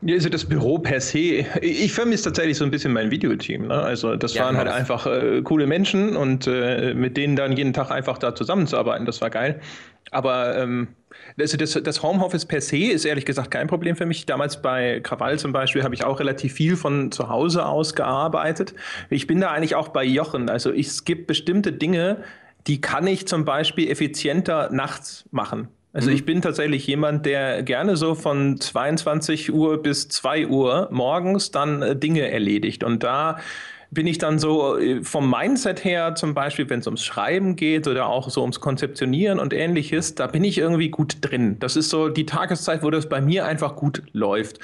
Ja, 0.00 0.14
also 0.14 0.28
das 0.28 0.44
Büro 0.44 0.78
per 0.78 1.00
se, 1.00 1.44
ich 1.60 1.92
vermisse 1.92 2.24
tatsächlich 2.24 2.56
so 2.56 2.64
ein 2.64 2.70
bisschen 2.70 2.92
mein 2.92 3.10
Videoteam. 3.10 3.66
Ne? 3.66 3.74
Also 3.74 4.14
das 4.14 4.34
ja, 4.34 4.44
waren 4.44 4.56
halt 4.56 4.68
einfach 4.68 5.06
äh, 5.06 5.42
coole 5.42 5.66
Menschen 5.66 6.16
und 6.16 6.46
äh, 6.46 6.94
mit 6.94 7.16
denen 7.16 7.34
dann 7.34 7.56
jeden 7.56 7.72
Tag 7.72 7.90
einfach 7.90 8.18
da 8.18 8.34
zusammenzuarbeiten, 8.34 9.06
das 9.06 9.20
war 9.20 9.30
geil. 9.30 9.60
Aber 10.12 10.56
ähm, 10.56 10.88
also 11.38 11.56
das, 11.56 11.72
das, 11.82 12.02
Homeoffice 12.02 12.46
per 12.46 12.60
se 12.60 12.76
ist 12.78 13.04
ehrlich 13.04 13.26
gesagt 13.26 13.50
kein 13.50 13.66
Problem 13.66 13.96
für 13.96 14.06
mich. 14.06 14.24
Damals 14.24 14.62
bei 14.62 15.00
Krawall 15.00 15.38
zum 15.38 15.52
Beispiel 15.52 15.82
habe 15.82 15.94
ich 15.94 16.04
auch 16.04 16.20
relativ 16.20 16.52
viel 16.54 16.76
von 16.76 17.10
zu 17.10 17.28
Hause 17.28 17.66
aus 17.66 17.94
gearbeitet. 17.94 18.74
Ich 19.10 19.26
bin 19.26 19.40
da 19.40 19.50
eigentlich 19.50 19.74
auch 19.74 19.88
bei 19.88 20.04
Jochen. 20.04 20.48
Also 20.48 20.72
es 20.72 21.04
gibt 21.04 21.26
bestimmte 21.26 21.72
Dinge, 21.72 22.22
die 22.68 22.80
kann 22.80 23.06
ich 23.06 23.26
zum 23.26 23.44
Beispiel 23.44 23.90
effizienter 23.90 24.70
nachts 24.70 25.24
machen. 25.32 25.68
Also 25.98 26.10
mhm. 26.10 26.14
ich 26.14 26.24
bin 26.24 26.40
tatsächlich 26.42 26.86
jemand, 26.86 27.26
der 27.26 27.64
gerne 27.64 27.96
so 27.96 28.14
von 28.14 28.60
22 28.60 29.52
Uhr 29.52 29.82
bis 29.82 30.08
2 30.08 30.46
Uhr 30.46 30.86
morgens 30.92 31.50
dann 31.50 31.82
äh, 31.82 31.96
Dinge 31.96 32.30
erledigt. 32.30 32.84
Und 32.84 33.02
da 33.02 33.38
bin 33.90 34.06
ich 34.06 34.18
dann 34.18 34.38
so 34.38 34.78
äh, 34.78 35.02
vom 35.02 35.28
Mindset 35.28 35.84
her, 35.84 36.14
zum 36.14 36.34
Beispiel, 36.34 36.70
wenn 36.70 36.78
es 36.78 36.86
ums 36.86 37.02
Schreiben 37.04 37.56
geht 37.56 37.88
oder 37.88 38.06
auch 38.06 38.30
so 38.30 38.42
ums 38.42 38.60
Konzeptionieren 38.60 39.40
und 39.40 39.52
ähnliches, 39.52 40.14
da 40.14 40.28
bin 40.28 40.44
ich 40.44 40.58
irgendwie 40.58 40.88
gut 40.88 41.16
drin. 41.20 41.56
Das 41.58 41.74
ist 41.74 41.90
so 41.90 42.08
die 42.08 42.26
Tageszeit, 42.26 42.84
wo 42.84 42.90
das 42.90 43.08
bei 43.08 43.20
mir 43.20 43.44
einfach 43.44 43.74
gut 43.74 44.04
läuft. 44.12 44.60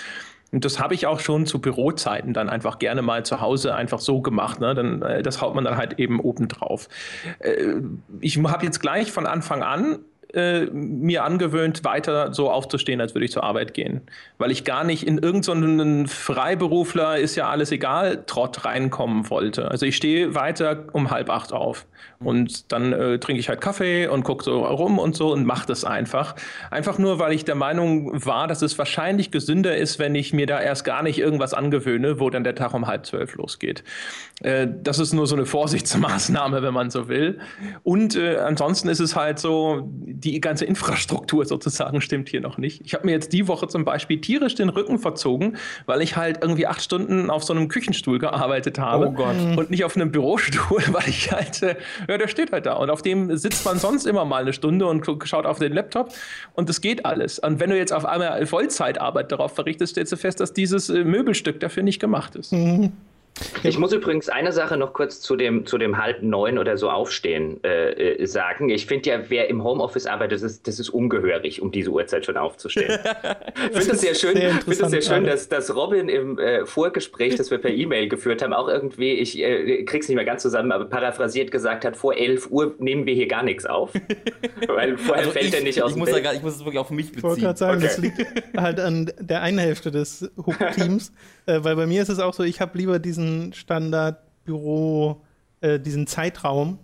Und 0.53 0.65
das 0.65 0.79
habe 0.79 0.95
ich 0.95 1.09
auch 1.09 1.19
schon 1.19 1.47
zu 1.47 1.61
Bürozeiten 1.61 2.33
dann 2.33 2.49
einfach 2.49 2.79
gerne 2.79 3.03
mal 3.03 3.25
zu 3.25 3.41
Hause 3.41 3.75
einfach 3.75 3.99
so 3.99 4.21
gemacht. 4.21 4.61
Ne? 4.61 4.73
Dann, 4.77 5.03
äh, 5.03 5.21
das 5.21 5.43
haut 5.43 5.57
man 5.57 5.65
dann 5.65 5.77
halt 5.77 5.99
eben 5.99 6.21
oben 6.21 6.47
drauf. 6.47 6.89
Ich 8.21 8.39
habe 8.39 8.65
jetzt 8.65 8.79
gleich 8.79 9.11
von 9.11 9.27
Anfang 9.27 9.65
an 9.65 9.99
äh, 10.35 10.67
mir 10.73 11.25
angewöhnt, 11.25 11.85
weiter 11.85 12.33
so 12.33 12.51
aufzustehen, 12.51 13.01
als 13.01 13.15
würde 13.15 13.25
ich 13.25 13.33
zur 13.33 13.45
Arbeit 13.45 13.75
gehen. 13.75 14.03
Weil 14.39 14.51
ich 14.51 14.65
gar 14.65 14.85
nicht 14.85 15.07
in 15.07 15.19
irgendeinen 15.19 16.07
Freiberufler 16.07 17.19
ist 17.19 17.37
ja 17.37 17.49
alles 17.49 17.73
egal, 17.73 18.25
Trott 18.27 18.65
reinkommen 18.65 19.31
wollte. 19.31 19.71
Also 19.71 19.87
ich 19.87 19.97
stehe 19.97 20.35
weiter 20.35 20.85
um 20.93 21.11
halb 21.11 21.31
acht 21.31 21.53
auf. 21.53 21.87
Und 22.21 22.73
dann 22.73 22.93
äh, 22.93 23.19
trinke 23.19 23.41
ich 23.41 23.49
halt 23.49 23.61
Kaffee 23.61 24.07
und 24.07 24.25
gucke 24.25 24.45
so 24.45 24.65
rum 24.65 24.99
und 24.99 25.15
so 25.15 25.33
und 25.33 25.45
mache 25.45 25.67
das 25.67 25.85
einfach. 25.85 26.35
Einfach 26.71 26.99
nur, 26.99 27.19
weil 27.19 27.33
ich 27.33 27.45
der 27.45 27.55
Meinung 27.55 28.25
war, 28.25 28.49
dass 28.49 28.63
es 28.63 28.79
wahrscheinlich 28.79 29.31
gesünder 29.31 29.77
ist, 29.77 29.99
wenn 29.99 30.15
ich 30.15 30.33
mir 30.33 30.47
da 30.47 30.61
erst 30.61 30.85
gar 30.85 31.03
nicht 31.03 31.19
irgendwas 31.19 31.53
angewöhne, 31.55 32.21
wo 32.21 32.31
dann 32.31 32.45
der 32.45 32.55
Tag 32.55 32.73
um 32.75 32.87
halb 32.87 33.05
zwölf 33.05 33.35
losgeht. 33.35 33.85
Äh, 34.43 34.69
das 34.83 34.99
ist 34.99 35.13
nur 35.13 35.27
so 35.27 35.37
eine 35.37 35.47
Vorsichtsmaßnahme, 35.47 36.63
wenn 36.63 36.75
man 36.75 36.91
so 36.91 37.09
will. 37.09 37.39
Und 37.83 38.17
äh, 38.17 38.39
ansonsten 38.39 38.89
ist 38.89 39.01
es 39.01 39.17
halt 39.17 39.39
so, 39.39 39.91
die 40.25 40.41
ganze 40.41 40.65
Infrastruktur 40.65 41.45
sozusagen 41.45 42.01
stimmt 42.01 42.29
hier 42.29 42.41
noch 42.41 42.59
nicht. 42.59 42.81
Ich 42.85 42.95
habe 42.95 43.07
mir 43.07 43.13
jetzt 43.13 43.33
die 43.33 43.47
Woche 43.47 43.69
zum 43.69 43.85
Beispiel 43.85 44.21
tierisch 44.21 44.55
den 44.55 44.71
Rücken 44.71 44.99
verzogen, 44.99 45.57
weil 45.87 46.01
ich 46.01 46.17
halt 46.17 46.39
irgendwie 46.43 46.67
acht 46.67 46.83
Stunden 46.83 47.31
auf 47.31 47.45
so 47.45 47.53
einem 47.53 47.69
Küchenstuhl 47.69 48.19
gearbeitet 48.19 48.79
habe 48.79 49.15
oh 49.17 49.59
und 49.59 49.71
nicht 49.71 49.85
auf 49.85 49.97
einem 49.97 50.11
Bürostuhl, 50.11 50.83
weil 50.93 51.09
ich 51.09 51.31
halt 51.31 51.63
äh, 51.63 51.77
ja, 52.09 52.19
der 52.19 52.29
steht 52.29 52.53
halt 52.53 52.67
da. 52.67 52.75
Und 52.75 52.91
auf 52.91 53.03
dem 53.03 53.37
sitzt 53.37 53.65
man 53.65 53.79
sonst 53.79 54.07
immer 54.07 54.25
mal 54.25 54.43
eine 54.43 54.53
Stunde 54.53 54.87
und 54.87 55.05
schaut 55.25 55.47
auf 55.47 55.59
den 55.59 55.73
Laptop 55.73 56.13
und 56.55 56.69
das 56.69 56.81
geht 56.81 57.05
alles. 57.05 57.39
Und 57.39 57.61
wenn 57.61 57.71
du 57.71 57.77
jetzt 57.77 57.93
auf 57.93 58.05
einmal 58.05 58.47
Vollzeitarbeit 58.47 59.31
darauf 59.31 59.55
verrichtest, 59.55 59.93
stellst 59.93 60.13
du 60.13 60.17
fest, 60.17 60.41
dass 60.41 60.53
dieses 60.53 60.89
äh, 60.89 61.05
Möbelstück 61.05 61.61
dafür 61.61 61.83
nicht 61.83 62.01
gemacht 62.01 62.37
ist. 62.37 62.53
Mhm. 62.53 62.93
Ich 63.65 63.79
muss 63.79 63.93
übrigens 63.93 64.29
eine 64.29 64.53
Sache 64.53 64.77
noch 64.77 64.93
kurz 64.93 65.21
zu 65.21 65.35
dem, 65.35 65.67
zu 65.67 65.77
dem 65.77 65.99
halb 65.99 66.23
neun 66.23 66.57
oder 66.59 66.77
so 66.77 66.89
aufstehen 66.89 67.63
äh, 67.65 67.91
äh 67.91 68.27
sagen. 68.27 68.69
Ich 68.69 68.87
finde 68.87 69.11
ja, 69.11 69.19
wer 69.29 69.49
im 69.49 69.65
Homeoffice 69.65 70.07
arbeitet, 70.07 70.33
das 70.35 70.43
ist, 70.43 70.69
das 70.69 70.79
ist 70.79 70.91
ungehörig, 70.91 71.61
um 71.61 71.73
diese 71.73 71.91
Uhrzeit 71.91 72.27
schon 72.27 72.37
aufzustehen. 72.37 72.93
ich 73.73 73.79
finde 73.79 73.93
es 73.93 74.01
sehr 74.01 74.15
schön, 74.15 74.37
sehr 74.37 74.51
find 74.51 74.81
das 74.81 74.91
sehr 74.91 75.03
schön 75.03 75.25
dass, 75.25 75.49
dass 75.49 75.75
Robin 75.75 76.09
im 76.09 76.39
äh, 76.39 76.65
Vorgespräch, 76.65 77.35
das 77.35 77.51
wir 77.51 77.59
per 77.59 77.73
E-Mail 77.73 78.09
geführt 78.09 78.43
haben, 78.43 78.53
auch 78.53 78.69
irgendwie, 78.69 79.13
ich 79.13 79.39
äh, 79.41 79.85
krieg's 79.85 80.09
nicht 80.09 80.17
mehr 80.17 80.25
ganz 80.25 80.43
zusammen, 80.43 80.71
aber 80.71 80.85
paraphrasiert 80.85 81.51
gesagt 81.51 81.85
hat, 81.85 81.97
vor 81.97 82.15
11 82.17 82.51
Uhr 82.51 82.75
nehmen 82.79 83.07
wir 83.07 83.15
hier 83.15 83.29
gar 83.29 83.43
nichts 83.43 83.67
auf. 83.67 83.93
Weil 84.69 84.97
vorher 84.97 85.27
also 85.27 85.33
fällt 85.33 85.47
ich, 85.47 85.55
er 85.55 85.63
nicht 85.63 85.83
aus 85.83 85.93
ich 85.93 85.97
muss, 85.97 86.11
da, 86.11 86.33
ich 86.33 86.43
muss 86.43 86.57
es 86.57 86.61
wirklich 86.61 86.79
auf 86.79 86.91
mich 86.91 87.07
beziehen. 87.07 87.19
Ich 87.19 87.25
wollte 87.25 87.41
gerade 87.41 87.59
sagen, 87.59 87.79
okay. 87.79 87.87
das 87.87 87.99
liegt 87.99 88.57
halt 88.57 88.79
an 88.79 89.13
der 89.19 89.43
einen 89.43 89.59
Hälfte 89.59 89.91
des 89.91 90.31
Hook-Teams, 90.37 91.13
äh, 91.47 91.65
weil 91.65 91.75
bei 91.75 91.87
mir 91.87 92.03
ist 92.03 92.09
es 92.09 92.21
auch 92.21 92.35
so, 92.35 92.45
ich 92.45 92.61
habe 92.61 92.79
lieber 92.79 92.99
diesen 92.99 93.24
diesen 93.25 93.53
Standardbüro, 93.53 95.23
äh, 95.61 95.81
diesen 95.81 96.07
Zeitraum 96.07 96.79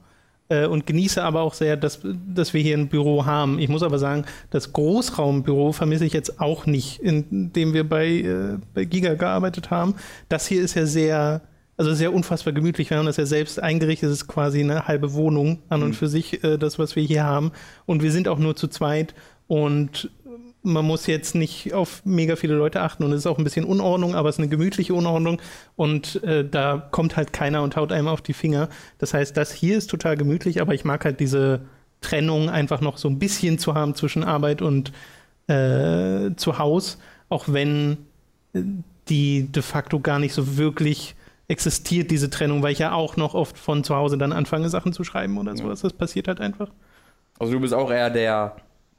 äh, 0.48 0.66
und 0.66 0.86
genieße 0.86 1.22
aber 1.22 1.42
auch 1.42 1.54
sehr, 1.54 1.76
dass, 1.76 2.00
dass 2.02 2.54
wir 2.54 2.62
hier 2.62 2.76
ein 2.76 2.88
Büro 2.88 3.26
haben. 3.26 3.58
Ich 3.58 3.68
muss 3.68 3.82
aber 3.82 3.98
sagen, 3.98 4.24
das 4.50 4.72
Großraumbüro 4.72 5.72
vermisse 5.72 6.04
ich 6.04 6.12
jetzt 6.12 6.40
auch 6.40 6.66
nicht, 6.66 7.00
in 7.00 7.52
dem 7.52 7.72
wir 7.74 7.88
bei, 7.88 8.06
äh, 8.08 8.58
bei 8.74 8.84
Giga 8.84 9.14
gearbeitet 9.14 9.70
haben. 9.70 9.94
Das 10.28 10.46
hier 10.46 10.62
ist 10.62 10.74
ja 10.74 10.86
sehr, 10.86 11.42
also 11.76 11.94
sehr 11.94 12.12
unfassbar 12.12 12.52
gemütlich. 12.52 12.90
Wir 12.90 12.98
haben 12.98 13.06
das 13.06 13.16
ja 13.16 13.26
selbst 13.26 13.62
eingerichtet. 13.62 14.10
Es 14.10 14.22
ist 14.22 14.28
quasi 14.28 14.60
eine 14.60 14.86
halbe 14.86 15.12
Wohnung 15.12 15.60
an 15.68 15.82
und 15.82 15.90
mhm. 15.90 15.94
für 15.94 16.08
sich, 16.08 16.42
äh, 16.44 16.58
das, 16.58 16.78
was 16.78 16.96
wir 16.96 17.02
hier 17.02 17.24
haben. 17.24 17.52
Und 17.86 18.02
wir 18.02 18.12
sind 18.12 18.28
auch 18.28 18.38
nur 18.38 18.56
zu 18.56 18.68
zweit. 18.68 19.14
Und 19.46 20.10
man 20.62 20.84
muss 20.84 21.06
jetzt 21.06 21.34
nicht 21.34 21.72
auf 21.72 22.02
mega 22.04 22.36
viele 22.36 22.54
Leute 22.54 22.80
achten 22.82 23.04
und 23.04 23.12
es 23.12 23.20
ist 23.20 23.26
auch 23.26 23.38
ein 23.38 23.44
bisschen 23.44 23.64
Unordnung, 23.64 24.14
aber 24.14 24.28
es 24.28 24.36
ist 24.36 24.40
eine 24.40 24.48
gemütliche 24.48 24.94
Unordnung 24.94 25.40
und 25.76 26.22
äh, 26.22 26.46
da 26.48 26.88
kommt 26.90 27.16
halt 27.16 27.32
keiner 27.32 27.62
und 27.62 27.76
haut 27.76 27.92
einem 27.92 28.08
auf 28.08 28.20
die 28.20 28.34
Finger. 28.34 28.68
Das 28.98 29.14
heißt, 29.14 29.36
das 29.36 29.52
hier 29.52 29.78
ist 29.78 29.88
total 29.88 30.16
gemütlich, 30.16 30.60
aber 30.60 30.74
ich 30.74 30.84
mag 30.84 31.04
halt 31.04 31.20
diese 31.20 31.62
Trennung 32.00 32.50
einfach 32.50 32.80
noch 32.80 32.98
so 32.98 33.08
ein 33.08 33.18
bisschen 33.18 33.58
zu 33.58 33.74
haben 33.74 33.94
zwischen 33.94 34.22
Arbeit 34.22 34.62
und 34.62 34.92
äh, 35.46 36.34
zu 36.36 36.58
Haus, 36.58 36.98
auch 37.28 37.44
wenn 37.48 37.98
äh, 38.52 38.62
die 39.08 39.50
de 39.50 39.62
facto 39.62 40.00
gar 40.00 40.18
nicht 40.18 40.34
so 40.34 40.56
wirklich 40.56 41.14
existiert, 41.48 42.10
diese 42.10 42.30
Trennung, 42.30 42.62
weil 42.62 42.72
ich 42.72 42.78
ja 42.78 42.92
auch 42.92 43.16
noch 43.16 43.34
oft 43.34 43.58
von 43.58 43.82
zu 43.82 43.96
Hause 43.96 44.16
dann 44.16 44.32
anfange, 44.32 44.68
Sachen 44.68 44.92
zu 44.92 45.04
schreiben 45.04 45.36
oder 45.36 45.56
sowas. 45.56 45.80
Das 45.80 45.92
passiert 45.92 46.28
halt 46.28 46.40
einfach. 46.40 46.70
Also 47.38 47.54
du 47.54 47.60
bist 47.60 47.74
auch 47.74 47.90
eher 47.90 48.10
der 48.10 48.56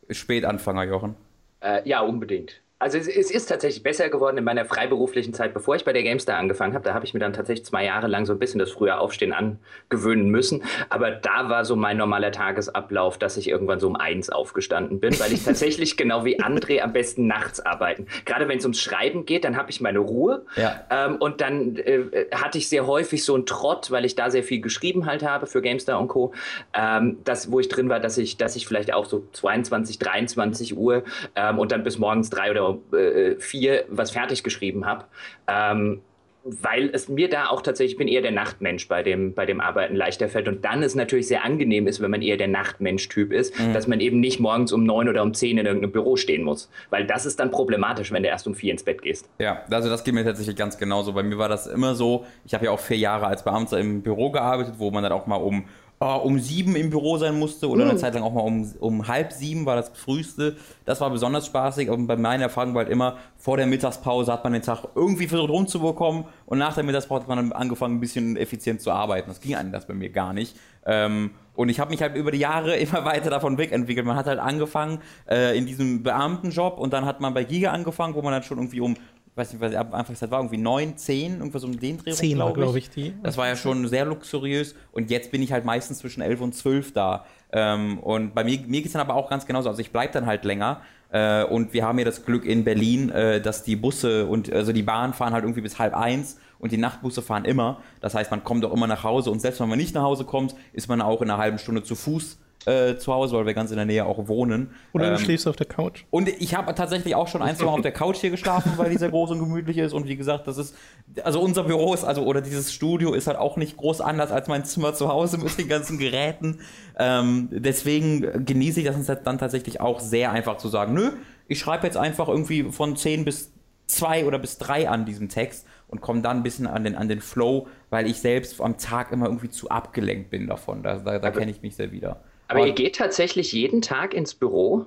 Spätanfänger, 0.09 0.83
Jochen. 0.83 1.15
Äh, 1.61 1.87
ja, 1.87 2.01
unbedingt. 2.01 2.60
Also 2.81 2.97
es, 2.97 3.07
es, 3.07 3.29
ist 3.29 3.45
tatsächlich 3.45 3.83
besser 3.83 4.09
geworden 4.09 4.39
in 4.39 4.43
meiner 4.43 4.65
freiberuflichen 4.65 5.35
Zeit, 5.35 5.53
bevor 5.53 5.75
ich 5.75 5.85
bei 5.85 5.93
der 5.93 6.01
GameStar 6.01 6.37
angefangen 6.39 6.73
habe. 6.73 6.83
Da 6.83 6.95
habe 6.95 7.05
ich 7.05 7.13
mir 7.13 7.19
dann 7.19 7.31
tatsächlich 7.31 7.63
zwei 7.63 7.85
Jahre 7.85 8.07
lang 8.07 8.25
so 8.25 8.33
ein 8.33 8.39
bisschen 8.39 8.57
das 8.57 8.71
frühe 8.71 8.97
Aufstehen 8.97 9.33
angewöhnen 9.33 10.29
müssen. 10.29 10.63
Aber 10.89 11.11
da 11.11 11.47
war 11.47 11.63
so 11.63 11.75
mein 11.75 11.97
normaler 11.97 12.31
Tagesablauf, 12.31 13.19
dass 13.19 13.37
ich 13.37 13.47
irgendwann 13.47 13.79
so 13.79 13.85
um 13.85 13.95
eins 13.95 14.31
aufgestanden 14.31 14.99
bin, 14.99 15.19
weil 15.19 15.31
ich 15.31 15.43
tatsächlich 15.45 15.95
genau 15.95 16.25
wie 16.25 16.39
André 16.41 16.81
am 16.81 16.91
besten 16.91 17.27
nachts 17.27 17.59
arbeiten. 17.59 18.07
Gerade 18.25 18.47
wenn 18.47 18.57
es 18.57 18.65
ums 18.65 18.81
Schreiben 18.81 19.27
geht, 19.27 19.43
dann 19.43 19.57
habe 19.57 19.69
ich 19.69 19.79
meine 19.79 19.99
Ruhe. 19.99 20.43
Ja. 20.55 20.81
Ähm, 20.89 21.17
und 21.17 21.39
dann 21.39 21.75
äh, 21.75 22.25
hatte 22.33 22.57
ich 22.57 22.67
sehr 22.67 22.87
häufig 22.87 23.23
so 23.23 23.35
einen 23.35 23.45
Trott, 23.45 23.91
weil 23.91 24.05
ich 24.05 24.15
da 24.15 24.31
sehr 24.31 24.43
viel 24.43 24.59
geschrieben 24.59 25.05
halt 25.05 25.21
habe 25.21 25.45
für 25.45 25.61
GameStar 25.61 25.99
und 25.99 26.07
Co. 26.07 26.33
Ähm, 26.73 27.19
das, 27.25 27.51
wo 27.51 27.59
ich 27.59 27.69
drin 27.69 27.89
war, 27.89 27.99
dass 27.99 28.17
ich, 28.17 28.37
dass 28.37 28.55
ich 28.55 28.65
vielleicht 28.65 28.91
auch 28.91 29.05
so 29.05 29.27
22, 29.33 29.99
23 29.99 30.75
Uhr 30.75 31.03
ähm, 31.35 31.59
und 31.59 31.71
dann 31.71 31.83
bis 31.83 31.99
morgens 31.99 32.31
drei 32.31 32.49
oder 32.49 32.70
äh, 32.93 33.35
vier 33.39 33.85
was 33.89 34.11
fertig 34.11 34.43
geschrieben 34.43 34.85
habe. 34.85 35.05
Ähm, 35.47 36.01
weil 36.43 36.89
es 36.91 37.07
mir 37.07 37.29
da 37.29 37.47
auch 37.47 37.61
tatsächlich, 37.61 37.93
ich 37.93 37.97
bin 37.97 38.07
eher 38.07 38.21
der 38.21 38.31
Nachtmensch 38.31 38.87
bei 38.87 39.03
dem, 39.03 39.33
bei 39.33 39.45
dem 39.45 39.61
Arbeiten 39.61 39.95
leichter 39.95 40.27
fällt. 40.27 40.47
Und 40.47 40.65
dann 40.65 40.81
ist 40.81 40.95
natürlich 40.95 41.27
sehr 41.27 41.45
angenehm 41.45 41.87
ist, 41.87 42.01
wenn 42.01 42.09
man 42.09 42.21
eher 42.21 42.37
der 42.37 42.47
Nachtmensch-Typ 42.47 43.31
ist, 43.31 43.57
mhm. 43.59 43.73
dass 43.73 43.87
man 43.87 43.99
eben 43.99 44.19
nicht 44.19 44.39
morgens 44.39 44.71
um 44.71 44.83
neun 44.83 45.07
oder 45.07 45.21
um 45.21 45.33
zehn 45.33 45.57
in 45.57 45.65
irgendeinem 45.65 45.91
Büro 45.91 46.15
stehen 46.15 46.43
muss. 46.43 46.69
Weil 46.89 47.05
das 47.05 47.25
ist 47.25 47.39
dann 47.39 47.51
problematisch, 47.51 48.11
wenn 48.11 48.23
du 48.23 48.29
erst 48.29 48.47
um 48.47 48.55
vier 48.55 48.71
ins 48.71 48.83
Bett 48.83 49.01
gehst. 49.01 49.29
Ja, 49.39 49.63
also 49.69 49.89
das 49.89 50.03
geht 50.03 50.15
mir 50.15 50.23
tatsächlich 50.23 50.55
ganz 50.55 50.77
genauso. 50.77 51.13
Bei 51.13 51.23
mir 51.23 51.37
war 51.37 51.49
das 51.49 51.67
immer 51.67 51.93
so, 51.93 52.25
ich 52.43 52.53
habe 52.53 52.65
ja 52.65 52.71
auch 52.71 52.79
vier 52.79 52.97
Jahre 52.97 53.27
als 53.27 53.43
Beamter 53.43 53.79
im 53.79 54.01
Büro 54.01 54.31
gearbeitet, 54.31 54.75
wo 54.77 54.89
man 54.89 55.03
dann 55.03 55.11
auch 55.11 55.27
mal 55.27 55.35
um 55.35 55.65
uh, 56.01 56.17
um 56.17 56.39
sieben 56.39 56.75
im 56.75 56.89
Büro 56.89 57.17
sein 57.17 57.37
musste 57.37 57.69
oder 57.69 57.83
eine 57.83 57.93
mhm. 57.93 57.97
Zeit 57.97 58.15
lang 58.15 58.23
auch 58.23 58.33
mal 58.33 58.41
um, 58.41 58.73
um 58.79 59.07
halb 59.07 59.31
sieben 59.31 59.65
war 59.65 59.75
das 59.75 59.89
früheste. 59.89 60.57
Das 60.85 60.99
war 60.99 61.09
besonders 61.09 61.45
spaßig 61.45 61.89
und 61.89 62.07
bei 62.07 62.17
meiner 62.17 62.43
Erfahrung 62.43 62.73
war 62.73 62.83
halt 62.83 62.91
immer, 62.91 63.17
vor 63.37 63.57
der 63.57 63.67
Mittagspause 63.67 64.31
hat 64.33 64.43
man 64.43 64.53
den 64.53 64.63
Tag 64.63 64.83
irgendwie 64.95 65.27
versucht 65.27 65.49
rumzubekommen 65.49 66.25
und 66.47 66.57
nach 66.57 66.73
der 66.73 66.83
Mittagspause 66.83 67.21
hat 67.21 67.29
man 67.29 67.37
dann 67.37 67.51
angefangen, 67.51 67.97
ein 67.97 67.99
bisschen 67.99 68.35
effizient 68.35 68.81
zu 68.81 68.91
arbeiten. 68.91 69.29
Das 69.29 69.39
ging 69.39 69.55
anders 69.55 69.85
bei 69.85 69.93
mir 69.93 70.09
gar 70.09 70.33
nicht. 70.33 70.55
Ähm, 70.85 71.31
und 71.53 71.69
ich 71.69 71.79
habe 71.79 71.91
mich 71.91 72.01
halt 72.01 72.15
über 72.15 72.31
die 72.31 72.39
Jahre 72.39 72.75
immer 72.77 73.05
weiter 73.05 73.29
davon 73.29 73.57
wegentwickelt. 73.57 74.05
Man 74.05 74.15
hat 74.15 74.25
halt 74.25 74.39
angefangen 74.39 74.99
äh, 75.29 75.57
in 75.57 75.65
diesem 75.65 76.01
Beamtenjob 76.01 76.79
und 76.79 76.93
dann 76.93 77.05
hat 77.05 77.21
man 77.21 77.33
bei 77.33 77.43
Giga 77.43 77.71
angefangen, 77.71 78.15
wo 78.15 78.21
man 78.21 78.33
dann 78.33 78.43
schon 78.43 78.57
irgendwie 78.57 78.79
um 78.79 78.95
weiß 79.35 79.53
nicht, 79.53 79.61
was 79.61 79.73
ab 79.75 79.93
Anfangszeit 79.93 80.29
war, 80.31 80.39
irgendwie 80.39 80.57
9, 80.57 80.97
10, 80.97 81.37
irgendwas 81.37 81.63
um 81.63 81.79
den 81.79 81.97
Dreh. 81.97 82.11
10 82.11 82.35
glaube 82.35 82.59
glaub 82.59 82.75
ich. 82.75 82.89
die. 82.89 83.13
Das 83.23 83.37
war 83.37 83.47
ja 83.47 83.55
schon 83.55 83.87
sehr 83.87 84.05
luxuriös 84.05 84.75
und 84.91 85.09
jetzt 85.09 85.31
bin 85.31 85.41
ich 85.41 85.51
halt 85.51 85.65
meistens 85.65 85.99
zwischen 85.99 86.21
11 86.21 86.41
und 86.41 86.55
12 86.55 86.93
da. 86.93 87.25
Ähm, 87.51 87.99
und 87.99 88.33
bei 88.33 88.43
mir, 88.43 88.59
mir 88.59 88.81
geht 88.81 88.87
es 88.87 88.93
dann 88.93 89.01
aber 89.01 89.15
auch 89.15 89.29
ganz 89.29 89.45
genauso. 89.45 89.69
Also 89.69 89.81
ich 89.81 89.91
bleibe 89.91 90.13
dann 90.13 90.25
halt 90.25 90.43
länger. 90.43 90.81
Äh, 91.11 91.43
und 91.43 91.73
wir 91.73 91.85
haben 91.85 91.99
ja 91.99 92.05
das 92.05 92.25
Glück 92.25 92.45
in 92.45 92.63
Berlin, 92.63 93.09
äh, 93.09 93.41
dass 93.41 93.63
die 93.63 93.75
Busse 93.75 94.27
und 94.27 94.51
also 94.51 94.71
die 94.71 94.83
Bahn 94.83 95.13
fahren 95.13 95.33
halt 95.33 95.43
irgendwie 95.43 95.61
bis 95.61 95.77
halb 95.77 95.95
eins 95.95 96.39
und 96.59 96.71
die 96.71 96.77
Nachtbusse 96.77 97.21
fahren 97.21 97.43
immer. 97.43 97.81
Das 97.99 98.15
heißt, 98.15 98.31
man 98.31 98.43
kommt 98.43 98.63
auch 98.63 98.73
immer 98.73 98.87
nach 98.87 99.03
Hause 99.03 99.29
und 99.29 99.41
selbst 99.41 99.59
wenn 99.59 99.67
man 99.67 99.77
nicht 99.77 99.93
nach 99.93 100.03
Hause 100.03 100.23
kommt, 100.23 100.55
ist 100.71 100.87
man 100.87 101.01
auch 101.01 101.21
in 101.21 101.29
einer 101.29 101.37
halben 101.37 101.57
Stunde 101.57 101.83
zu 101.83 101.95
Fuß 101.95 102.37
äh, 102.65 102.95
zu 102.97 103.13
Hause, 103.13 103.35
weil 103.35 103.45
wir 103.45 103.53
ganz 103.53 103.71
in 103.71 103.77
der 103.77 103.85
Nähe 103.85 104.05
auch 104.05 104.27
wohnen. 104.27 104.71
Oder 104.93 105.07
Ähm, 105.07 105.13
du 105.13 105.19
schläfst 105.19 105.47
auf 105.47 105.55
der 105.55 105.65
Couch. 105.65 106.03
und 106.11 106.27
ich 106.27 106.55
habe 106.55 106.73
tatsächlich 106.75 107.15
auch 107.15 107.27
schon 107.27 107.41
ein, 107.41 107.55
zwei 107.55 107.65
Mal 107.65 107.71
auf 107.71 107.81
der 107.81 107.91
Couch 107.91 108.17
hier 108.17 108.29
geschlafen, 108.29 108.73
weil 108.77 108.89
die 108.91 108.97
sehr 108.97 109.09
groß 109.09 109.31
und 109.31 109.39
gemütlich 109.39 109.77
ist. 109.77 109.93
Und 109.93 110.07
wie 110.07 110.15
gesagt, 110.15 110.47
das 110.47 110.57
ist, 110.57 110.75
also 111.23 111.41
unser 111.41 111.63
Büro 111.63 111.93
ist, 111.93 112.03
also, 112.03 112.23
oder 112.23 112.41
dieses 112.41 112.71
Studio 112.71 113.13
ist 113.13 113.27
halt 113.27 113.37
auch 113.37 113.57
nicht 113.57 113.77
groß 113.77 114.01
anders 114.01 114.31
als 114.31 114.47
mein 114.47 114.63
Zimmer 114.65 114.93
zu 114.93 115.09
Hause 115.09 115.37
mit 115.39 115.57
den 115.57 115.67
ganzen 115.67 115.97
Geräten. 115.97 116.59
Ähm, 116.99 117.49
deswegen 117.51 118.45
genieße 118.45 118.81
ich 118.81 118.85
das 118.85 119.23
dann 119.23 119.37
tatsächlich 119.37 119.81
auch 119.81 119.99
sehr 119.99 120.31
einfach 120.31 120.57
zu 120.57 120.67
sagen, 120.67 120.93
nö, 120.93 121.11
ich 121.47 121.59
schreibe 121.59 121.85
jetzt 121.87 121.97
einfach 121.97 122.27
irgendwie 122.27 122.63
von 122.71 122.95
10 122.95 123.25
bis 123.25 123.51
2 123.87 124.25
oder 124.25 124.39
bis 124.39 124.57
3 124.57 124.87
an 124.87 125.05
diesem 125.05 125.27
Text 125.29 125.65
und 125.87 125.99
komme 125.99 126.21
dann 126.21 126.37
ein 126.37 126.43
bisschen 126.43 126.67
an 126.67 126.83
den, 126.83 126.95
an 126.95 127.09
den 127.09 127.19
Flow, 127.21 127.67
weil 127.89 128.07
ich 128.07 128.21
selbst 128.21 128.61
am 128.61 128.77
Tag 128.77 129.11
immer 129.11 129.25
irgendwie 129.25 129.49
zu 129.49 129.69
abgelenkt 129.69 130.29
bin 130.29 130.47
davon. 130.47 130.83
Da, 130.83 130.97
da, 130.99 131.19
da 131.19 131.31
kenne 131.31 131.51
ich 131.51 131.61
mich 131.61 131.75
sehr 131.75 131.91
wieder. 131.91 132.21
Aber 132.51 132.67
ihr 132.67 132.73
geht 132.73 132.95
tatsächlich 132.95 133.51
jeden 133.51 133.81
Tag 133.81 134.13
ins 134.13 134.35
Büro? 134.35 134.85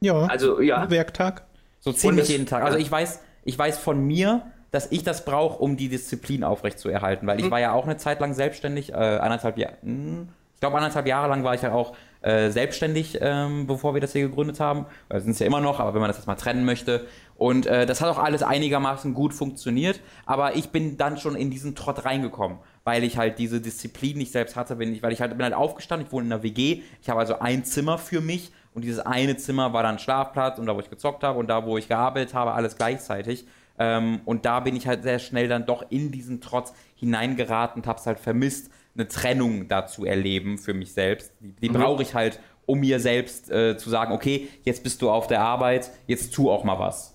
Ja. 0.00 0.26
Also, 0.26 0.60
ja. 0.60 0.90
Werktag. 0.90 1.46
So 1.80 1.92
ziemlich 1.92 2.28
jeden 2.28 2.46
Tag. 2.46 2.64
Also 2.64 2.78
ich 2.78 2.90
weiß, 2.90 3.20
ich 3.44 3.58
weiß 3.58 3.78
von 3.78 4.06
mir, 4.06 4.42
dass 4.70 4.90
ich 4.90 5.04
das 5.04 5.24
brauche, 5.24 5.62
um 5.62 5.76
die 5.76 5.88
Disziplin 5.88 6.42
aufrechtzuerhalten, 6.42 7.26
weil 7.26 7.40
ich 7.40 7.50
war 7.50 7.60
ja 7.60 7.72
auch 7.72 7.84
eine 7.84 7.96
Zeit 7.96 8.20
lang 8.20 8.34
selbstständig, 8.34 8.92
äh, 8.92 8.94
anderthalb 8.94 9.56
Jahre, 9.58 9.76
ich 9.82 10.60
glaube 10.60 10.76
anderthalb 10.76 11.06
Jahre 11.06 11.28
lang 11.28 11.44
war 11.44 11.54
ich 11.54 11.62
ja 11.62 11.72
auch 11.72 11.94
äh, 12.22 12.50
selbstständig, 12.50 13.18
ähm, 13.20 13.66
bevor 13.66 13.94
wir 13.94 14.00
das 14.00 14.12
hier 14.12 14.22
gegründet 14.22 14.58
haben. 14.58 14.86
Wir 15.10 15.20
sind 15.20 15.32
es 15.32 15.38
ja 15.38 15.46
immer 15.46 15.60
noch, 15.60 15.78
aber 15.78 15.92
wenn 15.94 16.00
man 16.00 16.08
das 16.08 16.16
jetzt 16.16 16.26
mal 16.26 16.36
trennen 16.36 16.64
möchte. 16.64 17.06
Und 17.36 17.66
äh, 17.66 17.84
das 17.84 18.00
hat 18.00 18.08
auch 18.08 18.18
alles 18.18 18.42
einigermaßen 18.42 19.12
gut 19.12 19.34
funktioniert, 19.34 20.00
aber 20.24 20.56
ich 20.56 20.70
bin 20.70 20.96
dann 20.96 21.18
schon 21.18 21.36
in 21.36 21.50
diesen 21.50 21.74
Trott 21.74 22.04
reingekommen, 22.04 22.58
weil 22.84 23.02
ich 23.02 23.16
halt 23.16 23.38
diese 23.38 23.60
Disziplin 23.60 24.18
nicht 24.18 24.32
selbst 24.32 24.56
hatte, 24.56 24.76
bin 24.76 24.92
ich, 24.92 25.02
weil 25.02 25.12
ich 25.12 25.20
halt 25.20 25.32
bin 25.32 25.42
halt 25.42 25.54
aufgestanden, 25.54 26.06
ich 26.06 26.12
wohne 26.12 26.26
in 26.26 26.32
einer 26.32 26.42
WG, 26.42 26.82
ich 27.00 27.08
habe 27.08 27.20
also 27.20 27.38
ein 27.38 27.64
Zimmer 27.64 27.98
für 27.98 28.20
mich 28.20 28.52
und 28.74 28.82
dieses 28.82 29.00
eine 29.00 29.36
Zimmer 29.36 29.72
war 29.72 29.82
dann 29.82 29.98
Schlafplatz 29.98 30.58
und 30.58 30.66
da, 30.66 30.74
wo 30.76 30.80
ich 30.80 30.90
gezockt 30.90 31.22
habe 31.24 31.38
und 31.38 31.48
da, 31.48 31.64
wo 31.64 31.78
ich 31.78 31.88
gearbeitet 31.88 32.34
habe, 32.34 32.52
alles 32.52 32.76
gleichzeitig. 32.76 33.46
Ähm, 33.78 34.20
und 34.24 34.44
da 34.44 34.60
bin 34.60 34.76
ich 34.76 34.86
halt 34.86 35.02
sehr 35.02 35.18
schnell 35.18 35.48
dann 35.48 35.66
doch 35.66 35.84
in 35.90 36.12
diesen 36.12 36.40
Trotz 36.40 36.74
hineingeraten 36.94 37.82
und 37.82 37.88
habe 37.88 37.98
es 37.98 38.06
halt 38.06 38.20
vermisst, 38.20 38.70
eine 38.94 39.08
Trennung 39.08 39.66
da 39.66 39.86
zu 39.86 40.04
erleben 40.04 40.58
für 40.58 40.74
mich 40.74 40.92
selbst. 40.92 41.32
Die, 41.40 41.52
die 41.52 41.68
brauche 41.68 42.02
ich 42.02 42.14
halt, 42.14 42.38
um 42.66 42.80
mir 42.80 43.00
selbst 43.00 43.50
äh, 43.50 43.76
zu 43.76 43.90
sagen, 43.90 44.12
okay, 44.12 44.48
jetzt 44.62 44.84
bist 44.84 45.02
du 45.02 45.10
auf 45.10 45.26
der 45.26 45.40
Arbeit, 45.40 45.90
jetzt 46.06 46.32
tu 46.34 46.50
auch 46.50 46.64
mal 46.64 46.78
was. 46.78 47.14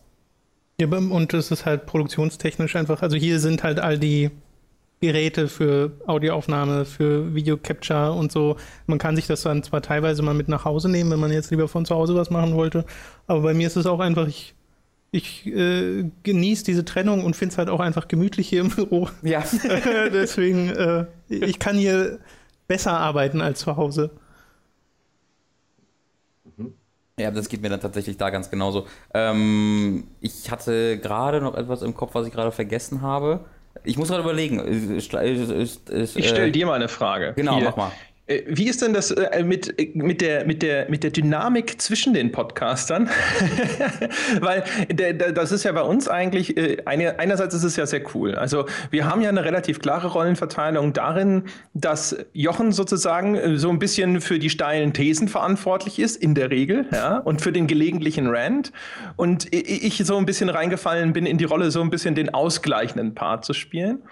Ja, 0.79 0.87
und 0.87 1.33
es 1.33 1.51
ist 1.51 1.65
halt 1.65 1.85
produktionstechnisch 1.85 2.75
einfach, 2.75 3.01
also 3.01 3.17
hier 3.17 3.39
sind 3.39 3.63
halt 3.63 3.79
all 3.79 3.97
die 3.97 4.31
Geräte 5.01 5.47
für 5.47 5.91
Audioaufnahme, 6.05 6.85
für 6.85 7.33
Video 7.33 7.57
Capture 7.57 8.11
und 8.11 8.31
so. 8.31 8.57
Man 8.85 8.97
kann 8.97 9.15
sich 9.15 9.27
das 9.27 9.43
dann 9.43 9.63
zwar 9.63 9.81
teilweise 9.81 10.21
mal 10.21 10.33
mit 10.33 10.49
nach 10.49 10.65
Hause 10.65 10.89
nehmen, 10.89 11.11
wenn 11.11 11.19
man 11.19 11.31
jetzt 11.31 11.51
lieber 11.51 11.67
von 11.67 11.85
zu 11.85 11.95
Hause 11.95 12.15
was 12.15 12.29
machen 12.29 12.55
wollte, 12.55 12.85
aber 13.27 13.41
bei 13.41 13.53
mir 13.53 13.67
ist 13.67 13.77
es 13.77 13.85
auch 13.85 13.99
einfach, 13.99 14.27
ich, 14.27 14.55
ich 15.11 15.47
äh, 15.47 16.05
genieße 16.23 16.65
diese 16.65 16.85
Trennung 16.85 17.23
und 17.23 17.35
finde 17.35 17.53
es 17.53 17.57
halt 17.57 17.69
auch 17.69 17.79
einfach 17.79 18.07
gemütlich 18.07 18.49
hier 18.49 18.61
im 18.61 18.69
Büro. 18.69 19.09
Ja. 19.21 19.43
Deswegen, 20.13 20.69
äh, 20.69 21.05
ich 21.29 21.59
kann 21.59 21.77
hier 21.77 22.19
besser 22.67 22.93
arbeiten 22.93 23.41
als 23.41 23.59
zu 23.59 23.77
Hause. 23.77 24.11
Ja, 27.19 27.31
das 27.31 27.49
geht 27.49 27.61
mir 27.61 27.69
dann 27.69 27.81
tatsächlich 27.81 28.15
da 28.17 28.29
ganz 28.29 28.49
genauso. 28.49 28.87
Ähm, 29.13 30.05
ich 30.21 30.49
hatte 30.49 30.97
gerade 30.99 31.41
noch 31.41 31.55
etwas 31.55 31.81
im 31.81 31.93
Kopf, 31.93 32.15
was 32.15 32.25
ich 32.25 32.33
gerade 32.33 32.51
vergessen 32.53 33.01
habe. 33.01 33.45
Ich 33.83 33.97
muss 33.97 34.09
gerade 34.09 34.23
überlegen. 34.23 34.59
Ist, 34.59 35.13
ist, 35.13 35.89
ist, 35.89 36.17
Ich 36.17 36.27
stelle 36.27 36.51
dir 36.51 36.65
mal 36.65 36.73
eine 36.73 36.89
Frage. 36.89 37.33
Genau, 37.35 37.55
Hier. 37.55 37.65
mach 37.65 37.77
mal. 37.77 37.91
Äh, 38.29 38.43
Wie 38.47 38.69
ist 38.69 38.81
denn 38.81 38.93
das 38.93 39.11
äh, 39.11 39.43
mit, 39.43 39.77
äh, 39.79 39.91
mit, 39.93 40.21
der, 40.21 40.45
mit, 40.45 40.61
der, 40.61 40.89
mit 40.89 41.03
der 41.03 41.11
Dynamik 41.11 41.81
zwischen 41.81 42.13
den 42.13 42.31
Podcastern? 42.31 43.09
Weil 44.39 44.63
das 45.33 45.51
ist 45.51 45.63
ja 45.63 45.71
bei 45.71 45.81
uns 45.81 46.07
eigentlich, 46.07 46.55
eine, 46.85 47.19
einerseits 47.19 47.55
ist 47.55 47.63
es 47.63 47.75
ja 47.75 47.85
sehr 47.85 48.01
cool. 48.13 48.35
Also 48.35 48.65
wir 48.91 49.05
haben 49.05 49.21
ja 49.21 49.29
eine 49.29 49.43
relativ 49.43 49.79
klare 49.79 50.07
Rollenverteilung 50.07 50.93
darin, 50.93 51.43
dass 51.73 52.15
Jochen 52.33 52.71
sozusagen 52.71 53.57
so 53.57 53.69
ein 53.69 53.79
bisschen 53.79 54.21
für 54.21 54.39
die 54.39 54.49
steilen 54.49 54.93
Thesen 54.93 55.27
verantwortlich 55.27 55.99
ist, 55.99 56.15
in 56.15 56.35
der 56.35 56.51
Regel, 56.51 56.85
ja, 56.91 57.17
und 57.17 57.41
für 57.41 57.51
den 57.51 57.67
gelegentlichen 57.67 58.27
Rant. 58.27 58.71
Und 59.15 59.53
ich 59.53 59.97
so 60.05 60.17
ein 60.17 60.25
bisschen 60.25 60.49
reingefallen 60.49 61.13
bin 61.13 61.25
in 61.25 61.37
die 61.37 61.45
Rolle, 61.45 61.71
so 61.71 61.81
ein 61.81 61.89
bisschen 61.89 62.15
den 62.15 62.33
ausgleichenden 62.33 63.15
Part 63.15 63.45
zu 63.45 63.53
spielen. 63.53 64.03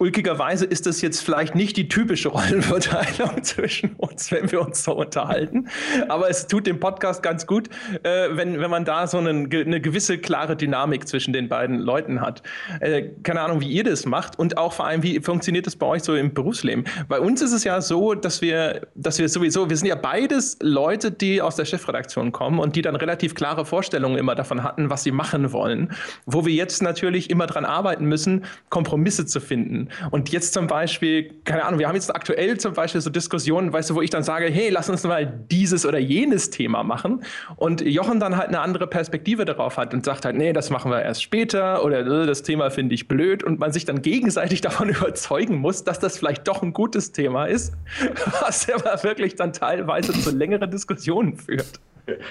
Ulkigerweise 0.00 0.64
ist 0.64 0.86
das 0.86 1.00
jetzt 1.00 1.22
vielleicht 1.22 1.56
nicht 1.56 1.76
die 1.76 1.88
typische 1.88 2.28
Rollenverteilung 2.28 3.42
zwischen 3.42 3.96
uns, 3.96 4.30
wenn 4.30 4.50
wir 4.52 4.60
uns 4.60 4.84
so 4.84 4.92
unterhalten. 4.92 5.66
Aber 6.08 6.30
es 6.30 6.46
tut 6.46 6.68
dem 6.68 6.78
Podcast 6.78 7.20
ganz 7.20 7.48
gut, 7.48 7.68
äh, 8.04 8.28
wenn, 8.30 8.60
wenn 8.60 8.70
man 8.70 8.84
da 8.84 9.08
so 9.08 9.18
einen, 9.18 9.52
eine 9.52 9.80
gewisse 9.80 10.18
klare 10.18 10.54
Dynamik 10.54 11.08
zwischen 11.08 11.32
den 11.32 11.48
beiden 11.48 11.80
Leuten 11.80 12.20
hat. 12.20 12.44
Äh, 12.78 13.08
keine 13.24 13.40
Ahnung, 13.40 13.60
wie 13.60 13.66
ihr 13.66 13.82
das 13.82 14.06
macht 14.06 14.38
und 14.38 14.56
auch 14.56 14.72
vor 14.72 14.86
allem, 14.86 15.02
wie 15.02 15.18
funktioniert 15.18 15.66
das 15.66 15.74
bei 15.74 15.86
euch 15.86 16.04
so 16.04 16.14
im 16.14 16.32
Berufsleben? 16.32 16.84
Bei 17.08 17.18
uns 17.18 17.42
ist 17.42 17.52
es 17.52 17.64
ja 17.64 17.80
so, 17.80 18.14
dass 18.14 18.40
wir, 18.40 18.86
dass 18.94 19.18
wir 19.18 19.28
sowieso, 19.28 19.68
wir 19.68 19.76
sind 19.76 19.88
ja 19.88 19.96
beides 19.96 20.58
Leute, 20.62 21.10
die 21.10 21.42
aus 21.42 21.56
der 21.56 21.64
Chefredaktion 21.64 22.30
kommen 22.30 22.60
und 22.60 22.76
die 22.76 22.82
dann 22.82 22.94
relativ 22.94 23.34
klare 23.34 23.66
Vorstellungen 23.66 24.16
immer 24.16 24.36
davon 24.36 24.62
hatten, 24.62 24.90
was 24.90 25.02
sie 25.02 25.10
machen 25.10 25.52
wollen. 25.52 25.90
Wo 26.24 26.46
wir 26.46 26.54
jetzt 26.54 26.84
natürlich 26.84 27.30
immer 27.30 27.48
dran 27.48 27.64
arbeiten 27.64 28.04
müssen, 28.04 28.44
Kompromisse 28.68 29.26
zu 29.26 29.40
finden. 29.40 29.87
Und 30.10 30.30
jetzt 30.30 30.54
zum 30.54 30.66
Beispiel, 30.66 31.32
keine 31.44 31.64
Ahnung, 31.64 31.78
wir 31.78 31.88
haben 31.88 31.94
jetzt 31.94 32.14
aktuell 32.14 32.58
zum 32.58 32.74
Beispiel 32.74 33.00
so 33.00 33.10
Diskussionen, 33.10 33.72
weißt 33.72 33.90
du, 33.90 33.94
wo 33.94 34.02
ich 34.02 34.10
dann 34.10 34.22
sage, 34.22 34.46
hey, 34.46 34.70
lass 34.70 34.88
uns 34.88 35.04
mal 35.04 35.26
dieses 35.26 35.86
oder 35.86 35.98
jenes 35.98 36.50
Thema 36.50 36.82
machen. 36.82 37.24
Und 37.56 37.80
Jochen 37.80 38.20
dann 38.20 38.36
halt 38.36 38.48
eine 38.48 38.60
andere 38.60 38.86
Perspektive 38.86 39.44
darauf 39.44 39.76
hat 39.76 39.94
und 39.94 40.04
sagt 40.04 40.24
halt, 40.24 40.36
nee, 40.36 40.52
das 40.52 40.70
machen 40.70 40.90
wir 40.90 41.02
erst 41.02 41.22
später 41.22 41.84
oder 41.84 42.00
äh, 42.00 42.26
das 42.26 42.42
Thema 42.42 42.70
finde 42.70 42.94
ich 42.94 43.08
blöd 43.08 43.42
und 43.42 43.58
man 43.58 43.72
sich 43.72 43.84
dann 43.84 44.02
gegenseitig 44.02 44.60
davon 44.68 44.88
überzeugen 44.88 45.56
muss, 45.56 45.84
dass 45.84 45.98
das 45.98 46.18
vielleicht 46.18 46.46
doch 46.48 46.62
ein 46.62 46.72
gutes 46.72 47.12
Thema 47.12 47.46
ist, 47.46 47.74
was 48.40 48.68
aber 48.70 49.02
wirklich 49.02 49.36
dann 49.36 49.52
teilweise 49.52 50.12
zu 50.12 50.30
längeren 50.30 50.70
Diskussionen 50.70 51.36
führt. 51.36 51.80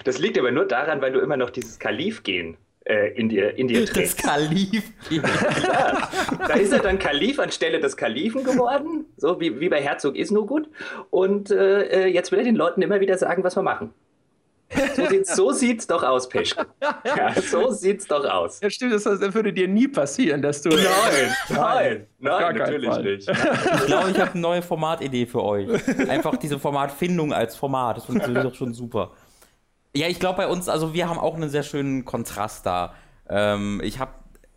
Das 0.06 0.18
liegt 0.18 0.40
aber 0.40 0.52
nur 0.52 0.66
daran, 0.66 1.02
weil 1.02 1.12
du 1.12 1.20
immer 1.20 1.38
noch 1.38 1.52
dieses 1.52 1.78
Kalif-Gen 1.78 2.58
äh, 2.88 3.10
in 3.16 3.28
dir, 3.28 3.58
in 3.58 3.68
dir 3.68 3.86
Das. 3.86 4.16
Kalif. 4.16 4.84
Ja, 5.12 6.10
da 6.48 6.54
ist 6.54 6.72
er 6.72 6.80
dann 6.80 7.00
Kalif 7.00 7.40
anstelle 7.40 7.80
des 7.80 7.98
Kalifen 7.98 8.44
geworden, 8.44 9.06
so 9.18 9.40
wie, 9.40 9.60
wie 9.60 9.70
bei 9.70 9.82
Herzog 9.82 10.16
Isnogut. 10.16 10.70
Und 11.10 11.52
äh, 11.52 12.06
äh, 12.06 12.08
jetzt 12.08 12.32
will 12.32 12.40
er 12.40 12.46
den 12.46 12.56
Leuten 12.56 12.82
immer 12.82 13.00
wieder 13.00 13.18
sagen, 13.18 13.44
was 13.44 13.56
wir 13.56 13.64
machen. 13.64 13.94
So 14.96 15.06
sieht's, 15.06 15.36
so 15.36 15.52
sieht's 15.52 15.88
doch 15.88 16.04
aus, 16.04 16.28
Peschke. 16.28 16.66
Ja, 16.82 17.34
so 17.42 17.72
sieht's 17.72 18.06
doch 18.06 18.26
aus. 18.26 18.60
Ja, 18.60 18.70
stimmt, 18.70 18.94
das, 18.94 19.04
das 19.04 19.34
würde 19.34 19.54
dir 19.54 19.68
nie 19.68 19.88
passieren, 19.88 20.42
dass 20.42 20.62
du. 20.62 20.70
Nein, 20.70 20.86
nein, 21.50 22.08
gar 22.20 22.54
nein, 22.54 22.58
keinen 22.58 22.58
natürlich 22.58 22.98
nicht. 22.98 23.30
Ich 23.30 23.86
glaube, 23.86 24.12
ich 24.12 24.20
habe 24.20 24.32
eine 24.32 24.42
neue 24.42 24.62
Formatidee 24.62 25.26
für 25.26 25.42
euch. 25.42 25.70
Einfach 26.10 26.36
diese 26.36 26.60
Formatfindung 26.60 27.32
als 27.32 27.56
Format. 27.56 27.98
Das 27.98 28.06
funktioniert 28.06 28.44
doch 28.44 28.56
schon 28.56 28.74
super. 28.74 29.12
Ja, 29.98 30.08
ich 30.08 30.20
glaube 30.20 30.38
bei 30.38 30.48
uns, 30.48 30.70
also 30.70 30.94
wir 30.94 31.10
haben 31.10 31.18
auch 31.18 31.34
einen 31.34 31.50
sehr 31.50 31.64
schönen 31.64 32.06
Kontrast 32.06 32.68
da. 32.68 32.94
Ähm, 33.28 33.82
ich 33.84 33.98
habe, 33.98 34.12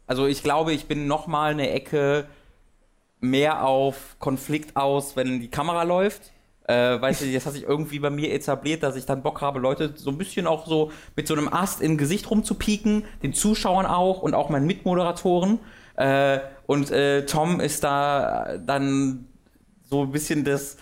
also 0.06 0.26
ich 0.26 0.42
glaube, 0.42 0.74
ich 0.74 0.84
bin 0.84 1.06
noch 1.06 1.26
mal 1.28 1.52
eine 1.52 1.70
Ecke 1.70 2.26
mehr 3.20 3.64
auf 3.64 4.16
Konflikt 4.18 4.76
aus, 4.76 5.16
wenn 5.16 5.40
die 5.40 5.48
Kamera 5.48 5.84
läuft. 5.84 6.32
Äh, 6.64 7.00
weißt 7.00 7.22
du, 7.22 7.32
das 7.32 7.46
hat 7.46 7.54
sich 7.54 7.62
irgendwie 7.62 8.00
bei 8.00 8.10
mir 8.10 8.34
etabliert, 8.34 8.82
dass 8.82 8.96
ich 8.96 9.06
dann 9.06 9.22
Bock 9.22 9.40
habe, 9.40 9.60
Leute 9.60 9.94
so 9.96 10.10
ein 10.10 10.18
bisschen 10.18 10.46
auch 10.46 10.66
so 10.66 10.92
mit 11.16 11.26
so 11.26 11.32
einem 11.32 11.48
Ast 11.48 11.80
im 11.80 11.96
Gesicht 11.96 12.30
rumzupieken, 12.30 13.06
den 13.22 13.32
Zuschauern 13.32 13.86
auch 13.86 14.20
und 14.20 14.34
auch 14.34 14.50
meinen 14.50 14.66
Mitmoderatoren. 14.66 15.58
Äh, 15.96 16.40
und 16.66 16.90
äh, 16.90 17.24
Tom 17.24 17.60
ist 17.60 17.82
da 17.82 18.58
dann 18.58 19.24
so 19.88 20.02
ein 20.02 20.12
bisschen 20.12 20.44
das, 20.44 20.76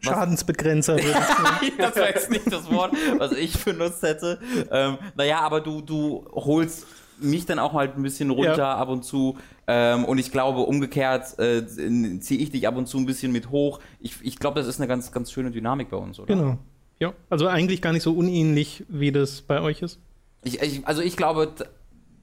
Schadensbegrenzer. 0.00 0.96
das 1.78 1.96
war 1.96 2.08
jetzt 2.08 2.30
nicht 2.30 2.50
das 2.52 2.70
Wort, 2.70 2.92
was 3.18 3.32
ich 3.32 3.62
benutzt 3.64 4.02
hätte. 4.02 4.38
Ähm, 4.70 4.98
naja, 5.16 5.40
aber 5.40 5.60
du, 5.60 5.80
du 5.80 6.24
holst 6.32 6.86
mich 7.20 7.46
dann 7.46 7.58
auch 7.58 7.74
halt 7.74 7.96
ein 7.96 8.02
bisschen 8.02 8.30
runter 8.30 8.56
Ja. 8.56 8.76
ab 8.76 8.88
und 8.88 9.04
zu. 9.04 9.36
Ähm, 9.66 10.04
und 10.04 10.18
ich 10.18 10.32
glaube, 10.32 10.60
umgekehrt 10.60 11.38
äh, 11.38 11.66
ziehe 11.66 12.40
ich 12.40 12.50
dich 12.50 12.66
ab 12.66 12.76
und 12.76 12.86
zu 12.86 12.98
ein 12.98 13.06
bisschen 13.06 13.30
mit 13.32 13.50
hoch. 13.50 13.80
Ich, 14.00 14.16
ich 14.22 14.38
glaube, 14.38 14.58
das 14.58 14.66
ist 14.66 14.80
eine 14.80 14.88
ganz, 14.88 15.12
ganz 15.12 15.30
schöne 15.30 15.50
Dynamik 15.50 15.90
bei 15.90 15.96
uns, 15.96 16.18
oder? 16.18 16.34
Genau. 16.34 16.58
Ja, 16.98 17.14
also 17.30 17.46
eigentlich 17.46 17.80
gar 17.80 17.92
nicht 17.92 18.02
so 18.02 18.12
unähnlich, 18.12 18.84
wie 18.88 19.12
das 19.12 19.40
bei 19.42 19.60
euch 19.60 19.80
ist. 19.82 19.98
Ich, 20.42 20.60
ich, 20.60 20.86
also 20.86 21.02
ich 21.02 21.16
glaube, 21.16 21.52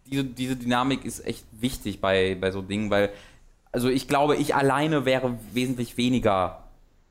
diese, 0.06 0.24
diese 0.24 0.56
Dynamik 0.56 1.06
ist 1.06 1.26
echt 1.26 1.46
wichtig 1.60 2.00
bei, 2.02 2.36
bei 2.40 2.52
so 2.52 2.62
Dingen, 2.62 2.90
weil, 2.90 3.10
also 3.72 3.90
ich 3.90 4.08
glaube, 4.08 4.36
ich 4.36 4.56
alleine 4.56 5.06
wäre 5.06 5.38
wesentlich 5.54 5.98
weniger 5.98 6.66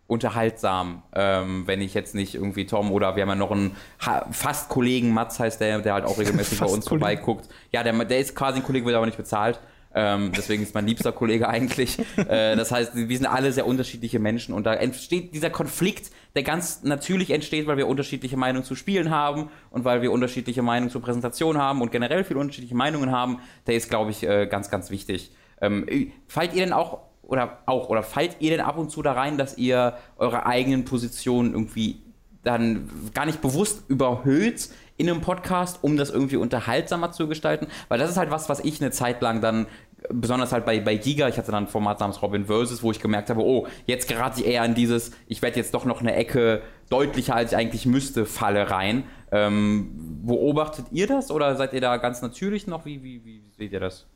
unterhaltsam, 0.07 1.03
ähm, 1.15 1.67
wenn 1.67 1.81
ich 1.81 1.95
jetzt 1.95 2.15
nicht 2.15 2.35
irgendwie 2.35 2.67
Tom 2.67 2.93
oder 2.93 3.17
wir 3.17 3.23
haben 3.23 3.29
ja 3.29 3.35
noch 3.35 3.51
einen 3.51 3.77
ha 4.05 4.27
fast 4.31 4.69
Kollegen, 4.69 5.13
Mats 5.13 5.41
heißt 5.41 5.61
der, 5.61 5.81
der 5.81 5.95
halt 5.95 6.05
auch 6.05 6.19
regelmäßig 6.19 6.59
bei 6.61 6.67
uns 6.67 6.87
Kollege. 6.87 7.07
vorbeiguckt. 7.07 7.49
Ja, 7.73 7.83
der, 7.83 7.93
der 8.05 8.21
ist 8.21 8.37
quasi 8.37 8.59
ein 8.61 8.65
Kollege, 8.65 8.87
wird 8.87 8.97
aber 8.97 9.07
nicht 9.07 9.17
bezahlt. 9.19 9.61
Ähm, 9.99 10.31
deswegen 10.37 10.63
ist 10.63 10.75
mein 10.75 10.87
liebster 10.87 11.11
Kollege 11.13 11.49
eigentlich. 11.49 11.99
Äh, 12.17 12.57
das 12.57 12.73
heißt, 12.73 12.93
wir 12.95 13.17
sind 13.17 13.27
alle 13.27 13.53
sehr 13.53 13.67
unterschiedliche 13.67 14.19
Menschen 14.19 14.53
und 14.55 14.65
da 14.65 14.75
entsteht 14.75 15.33
dieser 15.33 15.51
Konflikt, 15.51 16.11
der 16.35 16.43
ganz 16.43 16.83
natürlich 16.83 17.31
entsteht, 17.31 17.67
weil 17.67 17.77
wir 17.77 17.87
unterschiedliche 17.87 18.37
Meinungen 18.37 18.65
zu 18.65 18.75
Spielen 18.75 19.11
haben 19.11 19.49
und 19.71 19.85
weil 19.85 20.03
wir 20.03 20.11
unterschiedliche 20.11 20.63
Meinungen 20.63 20.91
zur 20.91 21.03
Präsentation 21.03 21.57
haben 21.57 21.83
und 21.83 21.93
generell 21.93 22.25
viele 22.25 22.41
unterschiedliche 22.41 22.75
Meinungen 22.75 23.13
haben. 23.13 23.39
Der 23.67 23.75
ist, 23.75 23.89
glaube 23.91 24.11
ich, 24.11 24.27
äh, 24.27 24.47
ganz, 24.47 24.71
ganz 24.71 24.91
wichtig. 24.91 25.31
Ähm, 25.61 25.87
fallt 26.27 26.55
ihr 26.55 26.65
denn 26.65 26.73
auch 26.73 27.01
oder 27.27 27.59
auch 27.67 27.89
oder 27.89 28.03
fallt 28.03 28.37
ihr 28.41 28.51
denn 28.51 28.61
ab 28.61 28.79
und 28.79 28.91
zu 28.91 29.03
da 29.03 29.13
rein, 29.13 29.39
dass 29.39 29.59
ihr 29.59 29.95
eure 30.17 30.47
eigenen 30.47 30.85
Positionen 30.85 31.53
irgendwie 31.53 32.01
dann 32.43 32.89
gar 33.13 33.27
nicht 33.27 33.41
bewusst 33.41 33.83
überhöht 33.89 34.69
in 34.97 35.11
einem 35.11 35.21
Podcast, 35.21 35.81
um 35.83 35.97
das 35.97 36.11
irgendwie 36.11 36.37
unterhaltsamer 36.37 37.13
zu 37.13 37.29
gestalten? 37.29 37.67
Weil 37.89 37.99
das 37.99 38.11
ist 38.11 38.17
halt 38.17 38.31
was, 38.31 38.49
was 38.49 38.61
ich 38.61 38.81
eine 38.81 38.93
Zeit 38.93 39.21
lang 39.23 39.41
dann 39.41 39.67
besonders 40.11 40.53
halt 40.53 40.65
bei, 40.65 40.81
bei 40.81 40.97
Giga, 40.97 41.29
ich 41.29 41.37
hatte 41.37 41.51
dann 41.51 41.65
ein 41.65 41.69
Format 41.69 42.01
namens 42.01 42.23
Robin 42.23 42.47
Versus, 42.47 42.83
wo 42.83 42.91
ich 42.91 43.01
gemerkt 43.01 43.31
habe, 43.31 43.43
oh, 43.43 43.67
jetzt 43.87 44.09
gerate 44.09 44.41
ich 44.41 44.47
eher 44.47 44.65
in 44.65 44.75
dieses, 44.75 45.11
ich 45.27 45.43
werde 45.43 45.57
jetzt 45.57 45.75
doch 45.75 45.85
noch 45.85 46.01
eine 46.01 46.15
Ecke 46.15 46.63
deutlicher, 46.91 47.35
als 47.35 47.53
ich 47.53 47.59
eigentlich 47.59 47.87
müsste, 47.87 48.27
Falle 48.27 48.71
rein. 48.71 49.05
Ähm, 49.33 50.23
beobachtet 50.25 50.87
ihr 50.93 51.07
das 51.07 51.31
oder 51.31 51.57
seid 51.57 51.73
ihr 51.73 51.81
da 51.81 51.97
ganz 51.97 52.23
natürlich 52.23 52.67
noch? 52.67 52.85
Wie, 52.85 53.03
wie, 53.03 53.25
wie 53.25 53.43
seht 53.57 53.73
ihr 53.73 53.81
das? 53.81 54.07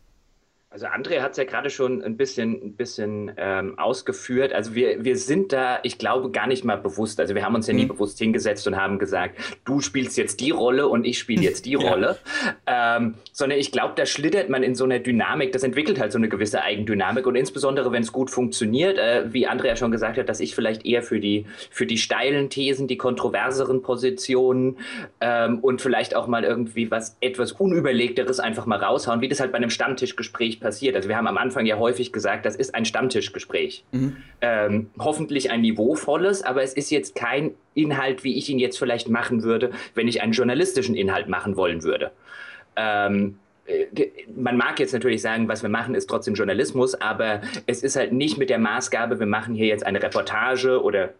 Also 0.73 0.87
André 0.87 1.21
hat 1.21 1.33
es 1.33 1.37
ja 1.37 1.43
gerade 1.43 1.69
schon 1.69 2.01
ein 2.01 2.17
bisschen, 2.17 2.53
ein 2.53 2.77
bisschen 2.77 3.33
ähm, 3.39 3.77
ausgeführt. 3.77 4.53
Also 4.53 4.73
wir, 4.73 5.03
wir 5.03 5.17
sind 5.17 5.53
da, 5.53 5.81
ich 5.83 5.99
glaube, 5.99 6.31
gar 6.31 6.47
nicht 6.47 6.65
mal 6.65 6.77
bewusst. 6.77 7.19
Also 7.19 7.35
wir 7.35 7.45
haben 7.45 7.57
uns 7.57 7.67
ja 7.67 7.75
nie 7.75 7.87
mhm. 7.87 7.89
bewusst 7.89 8.21
hingesetzt 8.21 8.69
und 8.69 8.77
haben 8.77 9.01
gesagt, 9.01 9.37
du 9.65 9.81
spielst 9.81 10.17
jetzt 10.17 10.39
die 10.39 10.53
Rolle 10.53 10.87
und 10.87 11.05
ich 11.05 11.19
spiele 11.19 11.43
jetzt 11.43 11.67
die 11.67 11.75
Rolle. 11.75 12.19
Ja. 12.69 12.99
Ähm, 12.99 13.15
sondern 13.33 13.59
ich 13.59 13.73
glaube, 13.73 13.95
da 13.97 14.07
schlittert 14.07 14.49
man 14.49 14.63
in 14.63 14.77
so 14.77 14.85
einer 14.85 15.01
Dynamik. 15.01 15.51
Das 15.51 15.65
entwickelt 15.65 15.99
halt 15.99 16.13
so 16.13 16.19
eine 16.19 16.29
gewisse 16.29 16.63
Eigendynamik. 16.63 17.27
Und 17.27 17.35
insbesondere, 17.35 17.91
wenn 17.91 18.05
es 18.05 18.13
gut 18.13 18.31
funktioniert, 18.31 18.97
äh, 18.97 19.25
wie 19.33 19.49
André 19.49 19.67
ja 19.67 19.77
schon 19.77 19.91
gesagt 19.91 20.19
hat, 20.19 20.29
dass 20.29 20.39
ich 20.39 20.55
vielleicht 20.55 20.87
eher 20.87 21.03
für 21.03 21.19
die, 21.19 21.47
für 21.73 21.85
die 21.87 21.99
steilen 21.99 22.49
Thesen, 22.49 22.87
die 22.87 22.97
kontroverseren 22.97 23.83
Positionen 23.83 24.79
ähm, 25.21 25.59
und 25.59 25.83
vielleicht 25.83 26.15
auch 26.15 26.29
mal 26.29 26.45
irgendwie 26.45 26.93
was 26.93 27.17
etwas 27.21 27.51
Unüberlegteres 27.51 28.39
einfach 28.39 28.67
mal 28.67 28.79
raushauen, 28.79 29.21
wie 29.21 29.27
das 29.27 29.41
halt 29.41 29.51
bei 29.51 29.59
einem 29.59 29.71
Stammtischgespräch 29.71 30.60
passiert. 30.61 30.95
Also 30.97 31.09
wir 31.09 31.17
haben 31.17 31.27
am 31.27 31.39
Anfang 31.39 31.67
ja 31.67 31.79
häufig 31.79 32.13
gesagt, 32.13 32.47
das 32.47 32.57
ist 32.57 32.75
ein 32.75 32.85
Stammtischgespräch. 32.85 33.85
Mhm. 33.93 34.17
Ähm, 34.41 34.91
hoffentlich 34.99 35.51
ein 35.51 35.63
niveauvolles, 35.63 36.43
aber 36.43 36.63
es 36.63 36.75
ist 36.75 36.91
jetzt 36.91 37.15
kein 37.15 37.53
Inhalt, 37.75 38.25
wie 38.25 38.37
ich 38.37 38.49
ihn 38.49 38.59
jetzt 38.59 38.79
vielleicht 38.79 39.09
machen 39.09 39.43
würde, 39.43 39.71
wenn 39.95 40.09
ich 40.09 40.23
einen 40.23 40.33
journalistischen 40.33 40.95
Inhalt 40.95 41.29
machen 41.29 41.57
wollen 41.57 41.83
würde. 41.83 42.13
Ähm, 42.77 43.39
äh, 43.67 43.87
man 44.37 44.57
mag 44.57 44.79
jetzt 44.81 44.93
natürlich 44.93 45.23
sagen, 45.23 45.49
was 45.49 45.63
wir 45.63 45.71
machen, 45.71 45.95
ist 45.95 46.09
trotzdem 46.09 46.35
Journalismus, 46.35 46.95
aber 46.95 47.41
es 47.67 47.83
ist 47.83 47.97
halt 47.97 48.13
nicht 48.13 48.39
mit 48.39 48.51
der 48.51 48.59
Maßgabe, 48.59 49.19
wir 49.19 49.27
machen 49.27 49.55
hier 49.55 49.67
jetzt 49.67 49.87
eine 49.87 50.03
Reportage 50.03 50.83
oder 50.83 51.11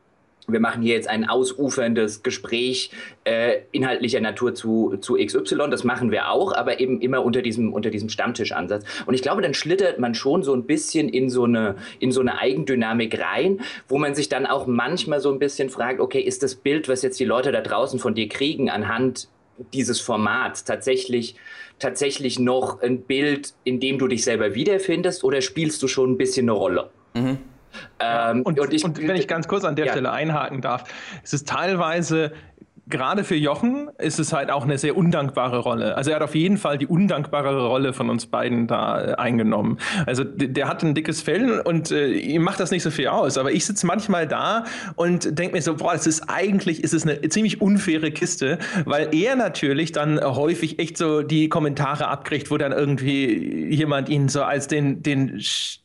wir 0.49 0.61
machen 0.61 0.83
hier 0.83 0.95
jetzt 0.95 1.09
ein 1.09 1.29
ausuferndes 1.29 2.23
Gespräch 2.23 2.91
äh, 3.25 3.59
inhaltlicher 3.73 4.21
Natur 4.21 4.55
zu, 4.55 4.97
zu 5.01 5.15
XY. 5.15 5.71
Das 5.71 5.85
machen 5.85 6.11
wir 6.11 6.31
auch, 6.31 6.53
aber 6.53 6.81
eben 6.81 7.01
immer 7.01 7.25
unter 7.25 7.43
diesem, 7.43 7.73
unter 7.73 7.91
diesem 7.91 8.09
Stammtischansatz. 8.09 8.85
Und 9.07 9.15
ich 9.15 9.23
glaube, 9.23 9.43
dann 9.43 9.55
schlittert 9.55 9.99
man 9.99 10.15
schon 10.15 10.43
so 10.43 10.55
ein 10.55 10.65
bisschen 10.65 11.09
in 11.09 11.31
so, 11.31 11.45
eine, 11.45 11.77
in 11.99 12.13
so 12.13 12.21
eine 12.21 12.39
Eigendynamik 12.39 13.21
rein, 13.21 13.61
wo 13.89 13.99
man 13.99 14.15
sich 14.15 14.29
dann 14.29 14.47
auch 14.47 14.67
manchmal 14.67 15.21
so 15.21 15.31
ein 15.31 15.39
bisschen 15.39 15.71
fragt, 15.71 16.01
okay, 16.01 16.21
ist 16.21 16.43
das 16.43 16.55
Bild, 16.55 16.89
was 16.89 17.03
jetzt 17.03 17.21
die 17.21 17.25
Leute 17.25 17.53
da 17.53 17.61
draußen 17.61 17.99
von 17.99 18.15
dir 18.15 18.29
kriegen, 18.29 18.71
anhand 18.71 19.29
dieses 19.73 20.01
Formats 20.01 20.65
tatsächlich 20.65 21.37
tatsächlich 21.79 22.39
noch 22.39 22.83
ein 22.83 23.03
Bild, 23.03 23.55
in 23.65 23.81
dem 23.81 23.99
du 23.99 24.07
dich 24.07 24.23
selber 24.23 24.55
wiederfindest, 24.55 25.25
oder 25.25 25.41
spielst 25.41 25.83
du 25.83 25.89
schon 25.89 26.13
ein 26.13 26.19
bisschen 26.19 26.45
eine 26.45 26.53
Rolle? 26.53 26.91
Mhm. 27.15 27.39
Ähm, 27.99 28.43
und, 28.43 28.59
und, 28.59 28.73
ich, 28.73 28.85
und, 28.85 28.99
wenn 28.99 29.17
ich 29.17 29.29
ganz 29.29 29.49
kurz 29.49 29.65
an 29.65 29.77
der 29.77 29.87
ja. 29.87 29.93
Stelle 29.93 30.11
einhaken 30.11 30.61
darf, 30.61 30.85
es 31.23 31.33
ist 31.33 31.49
teilweise 31.49 32.33
gerade 32.91 33.25
für 33.25 33.37
Jochen 33.37 33.89
ist 33.99 34.19
es 34.19 34.33
halt 34.33 34.51
auch 34.51 34.65
eine 34.65 34.77
sehr 34.77 34.97
undankbare 34.97 35.59
Rolle. 35.59 35.97
Also 35.97 36.11
er 36.11 36.17
hat 36.17 36.23
auf 36.23 36.35
jeden 36.35 36.59
Fall 36.59 36.77
die 36.77 36.87
undankbarere 36.87 37.69
Rolle 37.69 37.93
von 37.93 38.11
uns 38.11 38.27
beiden 38.27 38.67
da 38.67 39.03
äh, 39.03 39.15
eingenommen. 39.15 39.79
Also 40.07 40.25
der 40.25 40.69
hat 40.69 40.83
ein 40.83 40.95
dickes 40.95 41.23
Fell 41.23 41.61
und 41.61 41.91
äh, 41.91 42.13
ihm 42.13 42.43
macht 42.43 42.61
das 42.61 42.71
nicht 42.71 42.83
so 42.83 42.91
viel 42.91 43.09
aus. 43.09 43.39
Aber 43.39 43.53
ich 43.53 43.65
sitze 43.65 43.87
manchmal 43.87 44.27
da 44.27 44.65
und 44.97 45.39
denke 45.39 45.57
mir 45.57 45.63
so, 45.63 45.77
boah, 45.77 45.93
das 45.93 46.07
ist 46.07 46.29
eigentlich 46.29 46.85
ist 46.85 46.93
es 46.93 47.07
eine 47.07 47.21
ziemlich 47.29 47.61
unfaire 47.61 48.11
Kiste, 48.11 48.59
weil 48.85 49.15
er 49.15 49.37
natürlich 49.37 49.93
dann 49.93 50.21
häufig 50.21 50.79
echt 50.79 50.99
so 50.99 51.23
die 51.23 51.49
Kommentare 51.49 52.09
abkriegt, 52.09 52.51
wo 52.51 52.59
dann 52.59 52.73
irgendwie 52.73 53.73
jemand 53.73 54.09
ihn 54.09 54.29
so 54.29 54.43
als 54.43 54.67
den, 54.67 55.03
den 55.03 55.41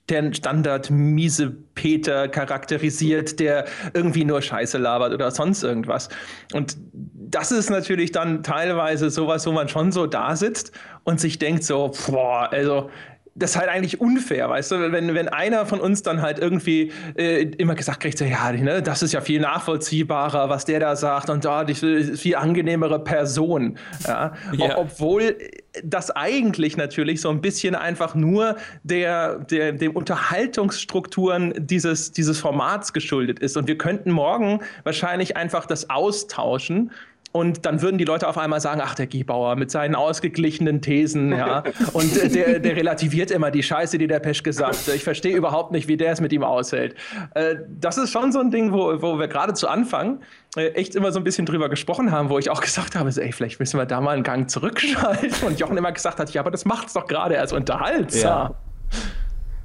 der 0.10 0.34
Standard 0.34 0.92
miese 0.92 1.50
Peter 1.74 2.28
charakterisiert, 2.28 3.40
der 3.40 3.66
irgendwie 3.94 4.24
nur 4.24 4.42
Scheiße 4.42 4.78
labert 4.78 5.14
oder 5.14 5.32
sonst 5.32 5.64
irgendwas. 5.64 6.10
Und 6.54 6.78
das 6.92 7.52
ist 7.52 7.70
natürlich 7.70 8.12
dann 8.12 8.44
teilweise 8.44 9.10
sowas, 9.10 9.48
wo 9.48 9.52
man 9.52 9.68
schon 9.68 9.92
so 9.92 10.06
da 10.06 10.36
sitzt 10.36 10.72
und 11.04 11.20
sich 11.20 11.40
denkt 11.40 11.64
so, 11.64 11.92
boah, 12.08 12.50
also 12.52 12.90
das 13.38 13.52
ist 13.52 13.58
halt 13.58 13.70
eigentlich 13.70 14.00
unfair, 14.00 14.50
weißt 14.50 14.72
du, 14.72 14.92
wenn, 14.94 15.14
wenn 15.14 15.28
einer 15.28 15.66
von 15.66 15.82
uns 15.82 16.02
dann 16.02 16.22
halt 16.22 16.40
irgendwie 16.40 16.94
äh, 17.18 17.42
immer 17.58 17.76
gesagt 17.76 18.00
kriegt, 18.00 18.18
so, 18.18 18.24
ja, 18.24 18.50
ne, 18.54 18.82
das 18.82 19.04
ist 19.04 19.12
ja 19.12 19.20
viel 19.20 19.42
nachvollziehbarer, 19.42 20.50
was 20.50 20.64
der 20.64 20.80
da 20.80 20.96
sagt 20.96 21.30
und 21.30 21.44
da 21.44 21.62
oh, 21.62 21.64
die 21.66 21.76
viel 21.76 22.36
angenehmere 22.36 23.04
Person, 23.04 23.78
ja? 24.08 24.34
ja. 24.54 24.78
obwohl 24.78 25.36
das 25.84 26.12
eigentlich 26.12 26.78
natürlich 26.78 27.20
so 27.20 27.30
ein 27.30 27.42
bisschen 27.42 27.76
einfach 27.76 28.16
nur 28.16 28.56
der, 28.84 29.40
der, 29.40 29.74
dem 29.74 29.92
Unterhaltungsstrukturen 29.92 31.54
dieses, 31.58 32.14
dieses 32.14 32.40
Formats 32.40 32.94
geschuldet 32.94 33.40
ist 33.40 33.58
und 33.58 33.68
wir 33.68 33.78
könnten 33.78 34.12
morgen 34.12 34.62
wahrscheinlich 34.84 35.36
einfach 35.36 35.66
das 35.66 35.90
austauschen 35.90 36.92
und 37.36 37.66
dann 37.66 37.82
würden 37.82 37.98
die 37.98 38.06
Leute 38.06 38.30
auf 38.30 38.38
einmal 38.38 38.62
sagen, 38.62 38.80
ach, 38.82 38.96
der 38.96 39.08
Giebauer 39.08 39.58
mit 39.58 39.70
seinen 39.70 39.94
ausgeglichenen 39.94 40.82
Thesen, 40.82 41.34
ja. 41.34 41.66
Und 41.92 42.16
äh, 42.16 42.30
der, 42.30 42.60
der 42.60 42.78
relativiert 42.78 43.30
immer 43.30 43.52
die 43.52 43.62
Scheiße, 43.62 43.98
die 43.98 44.08
der 44.08 44.22
Pesch 44.22 44.42
gesagt 44.42 44.88
hat. 44.88 44.96
Ich 44.96 45.04
verstehe 45.04 45.36
überhaupt 45.36 45.74
nicht, 45.74 45.90
wie 45.90 45.98
der 45.98 46.14
es 46.14 46.22
mit 46.22 46.32
ihm 46.32 46.46
aushält. 46.46 46.96
Äh, 47.34 47.58
das 47.68 47.98
ist 47.98 48.14
schon 48.14 48.32
so 48.32 48.40
ein 48.40 48.52
Ding, 48.52 48.72
wo, 48.72 49.02
wo 49.02 49.20
wir 49.20 49.28
gerade 49.28 49.54
zu 49.54 49.68
Anfang 49.68 50.22
äh, 50.56 50.68
echt 50.76 50.96
immer 50.96 51.12
so 51.12 51.20
ein 51.20 51.26
bisschen 51.26 51.46
drüber 51.46 51.68
gesprochen 51.68 52.10
haben, 52.10 52.30
wo 52.30 52.40
ich 52.40 52.50
auch 52.50 52.62
gesagt 52.62 52.96
habe, 52.96 53.12
so, 53.12 53.20
ey, 53.20 53.34
vielleicht 53.34 53.60
müssen 53.60 53.78
wir 53.78 53.86
da 53.86 54.00
mal 54.00 54.12
einen 54.12 54.24
Gang 54.24 54.50
zurückschalten. 54.50 55.46
Und 55.46 55.60
Jochen 55.60 55.76
immer 55.76 55.92
gesagt 55.92 56.20
hat, 56.20 56.30
ja, 56.34 56.40
aber 56.40 56.52
das 56.52 56.64
macht's 56.64 56.94
doch 56.94 57.06
gerade 57.06 57.36
erst 57.36 57.52
unterhaltsam. 57.52 58.30
Ja. 58.30 58.56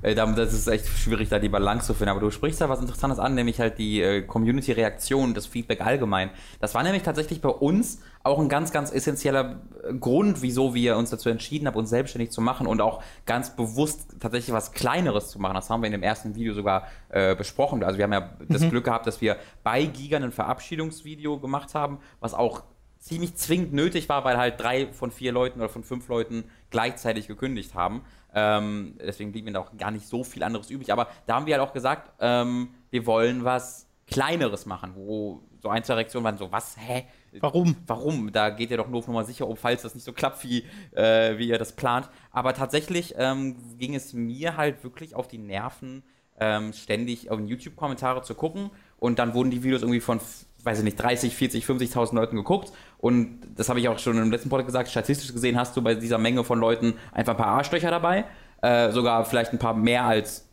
Äh, 0.03 0.15
das 0.15 0.53
ist 0.53 0.67
echt 0.67 0.87
schwierig, 0.87 1.29
da 1.29 1.39
die 1.39 1.49
Balance 1.49 1.87
zu 1.87 1.95
finden. 1.95 2.11
Aber 2.11 2.21
du 2.21 2.31
sprichst 2.31 2.61
da 2.61 2.69
was 2.69 2.81
Interessantes 2.81 3.19
an, 3.19 3.35
nämlich 3.35 3.61
halt 3.61 3.79
die 3.79 4.01
äh, 4.01 4.23
Community-Reaktion, 4.23 5.35
das 5.35 5.47
Feedback 5.47 5.81
allgemein. 5.81 6.31
Das 6.61 6.75
war 6.75 6.83
nämlich 6.83 7.03
tatsächlich 7.03 7.41
bei 7.41 7.49
uns 7.49 8.01
auch 8.23 8.39
ein 8.39 8.49
ganz, 8.49 8.73
ganz 8.73 8.93
essentieller 8.93 9.61
äh, 9.83 9.95
Grund, 9.95 10.43
wieso 10.43 10.75
wir 10.75 10.97
uns 10.97 11.11
dazu 11.11 11.29
entschieden 11.29 11.67
haben, 11.67 11.77
uns 11.77 11.91
selbstständig 11.91 12.31
zu 12.31 12.41
machen 12.41 12.67
und 12.67 12.81
auch 12.81 13.03
ganz 13.27 13.57
bewusst 13.57 14.17
tatsächlich 14.21 14.55
was 14.55 14.73
Kleineres 14.73 15.31
zu 15.31 15.39
machen. 15.39 15.55
Das 15.55 15.71
haben 15.71 15.83
wir 15.83 15.87
in 15.87 15.93
dem 15.93 16.03
ersten 16.03 16.35
Video 16.35 16.53
sogar 16.55 16.87
äh, 17.09 17.35
besprochen. 17.35 17.83
Also 17.83 17.99
wir 17.99 18.05
haben 18.05 18.13
ja 18.13 18.31
das 18.49 18.63
mhm. 18.63 18.71
Glück 18.71 18.85
gehabt, 18.85 19.07
dass 19.07 19.21
wir 19.21 19.37
bei 19.63 19.85
Giga 19.85 20.19
ein 20.19 20.33
Verabschiedungsvideo 20.33 21.39
gemacht 21.39 21.75
haben, 21.75 21.99
was 22.21 22.35
auch 22.35 22.63
ziemlich 23.01 23.35
zwingend 23.35 23.73
nötig 23.73 24.09
war, 24.09 24.25
weil 24.25 24.37
halt 24.37 24.61
drei 24.61 24.93
von 24.93 25.11
vier 25.11 25.33
Leuten 25.33 25.61
oder 25.61 25.71
von 25.71 25.83
fünf 25.83 26.07
Leuten 26.09 26.45
gleichzeitig 26.69 27.27
gekündigt 27.27 27.75
haben. 27.75 28.03
Ähm, 28.35 28.97
deswegen 28.99 29.33
blieb 29.33 29.45
mir 29.45 29.53
da 29.53 29.61
auch 29.61 29.77
gar 29.77 29.91
nicht 29.91 30.07
so 30.07 30.25
viel 30.25 30.43
anderes 30.43 30.71
übrig. 30.71 30.93
Aber 30.93 31.09
da 31.27 31.35
haben 31.35 31.47
wir 31.47 31.59
halt 31.59 31.69
auch 31.69 31.73
gesagt, 31.73 32.13
ähm, 32.21 32.69
wir 32.91 33.07
wollen 33.07 33.45
was 33.45 33.89
Kleineres 34.07 34.67
machen, 34.67 34.93
wo 34.95 35.43
so 35.63 35.69
ein, 35.69 35.85
zwei 35.85 35.95
Reaktionen 35.95 36.25
waren 36.25 36.39
so, 36.39 36.51
was, 36.51 36.77
hä? 36.79 37.07
Warum? 37.39 37.77
Warum? 37.87 38.33
Da 38.33 38.51
geht 38.51 38.71
ihr 38.71 38.77
doch 38.77 38.89
nur 38.89 38.99
auf 38.99 39.07
Nummer 39.07 39.25
sicher 39.25 39.47
um, 39.47 39.57
falls 39.57 39.83
das 39.83 39.95
nicht 39.95 40.05
so 40.05 40.13
klappt, 40.13 40.43
wie, 40.43 40.65
äh, 40.93 41.39
wie 41.39 41.49
ihr 41.49 41.59
das 41.59 41.73
plant. 41.77 42.09
Aber 42.31 42.55
tatsächlich 42.55 43.15
ähm, 43.19 43.57
ging 43.79 43.95
es 43.95 44.13
mir 44.13 44.57
halt 44.57 44.83
wirklich 44.83 45.15
auf 45.15 45.29
die 45.29 45.39
Nerven, 45.39 46.03
ähm, 46.41 46.73
ständig 46.73 47.31
auf 47.31 47.39
YouTube-Kommentare 47.39 48.23
zu 48.23 48.35
gucken. 48.35 48.71
Und 48.99 49.19
dann 49.19 49.35
wurden 49.35 49.51
die 49.51 49.63
Videos 49.63 49.83
irgendwie 49.83 50.01
von 50.01 50.21
weiß 50.65 50.79
ich 50.79 50.85
nicht, 50.85 50.97
30, 50.97 51.35
40, 51.35 51.65
50.000 51.65 52.15
Leuten 52.15 52.37
geguckt. 52.37 52.73
Und 52.99 53.41
das 53.57 53.69
habe 53.69 53.81
ich 53.81 53.89
auch 53.89 53.99
schon 53.99 54.19
im 54.19 54.31
letzten 54.31 54.49
Podcast 54.49 54.67
gesagt, 54.67 54.89
statistisch 54.91 55.33
gesehen 55.33 55.59
hast 55.59 55.77
du 55.77 55.83
bei 55.83 55.95
dieser 55.95 56.19
Menge 56.19 56.45
von 56.45 56.59
Leuten 56.59 56.95
einfach 57.13 57.35
ein 57.35 57.39
paar 57.39 57.47
Arschlöcher 57.47 57.91
dabei. 57.91 58.25
Äh, 58.63 58.91
sogar 58.91 59.25
vielleicht 59.25 59.53
ein 59.53 59.59
paar 59.59 59.75
mehr 59.75 60.05
als 60.05 60.47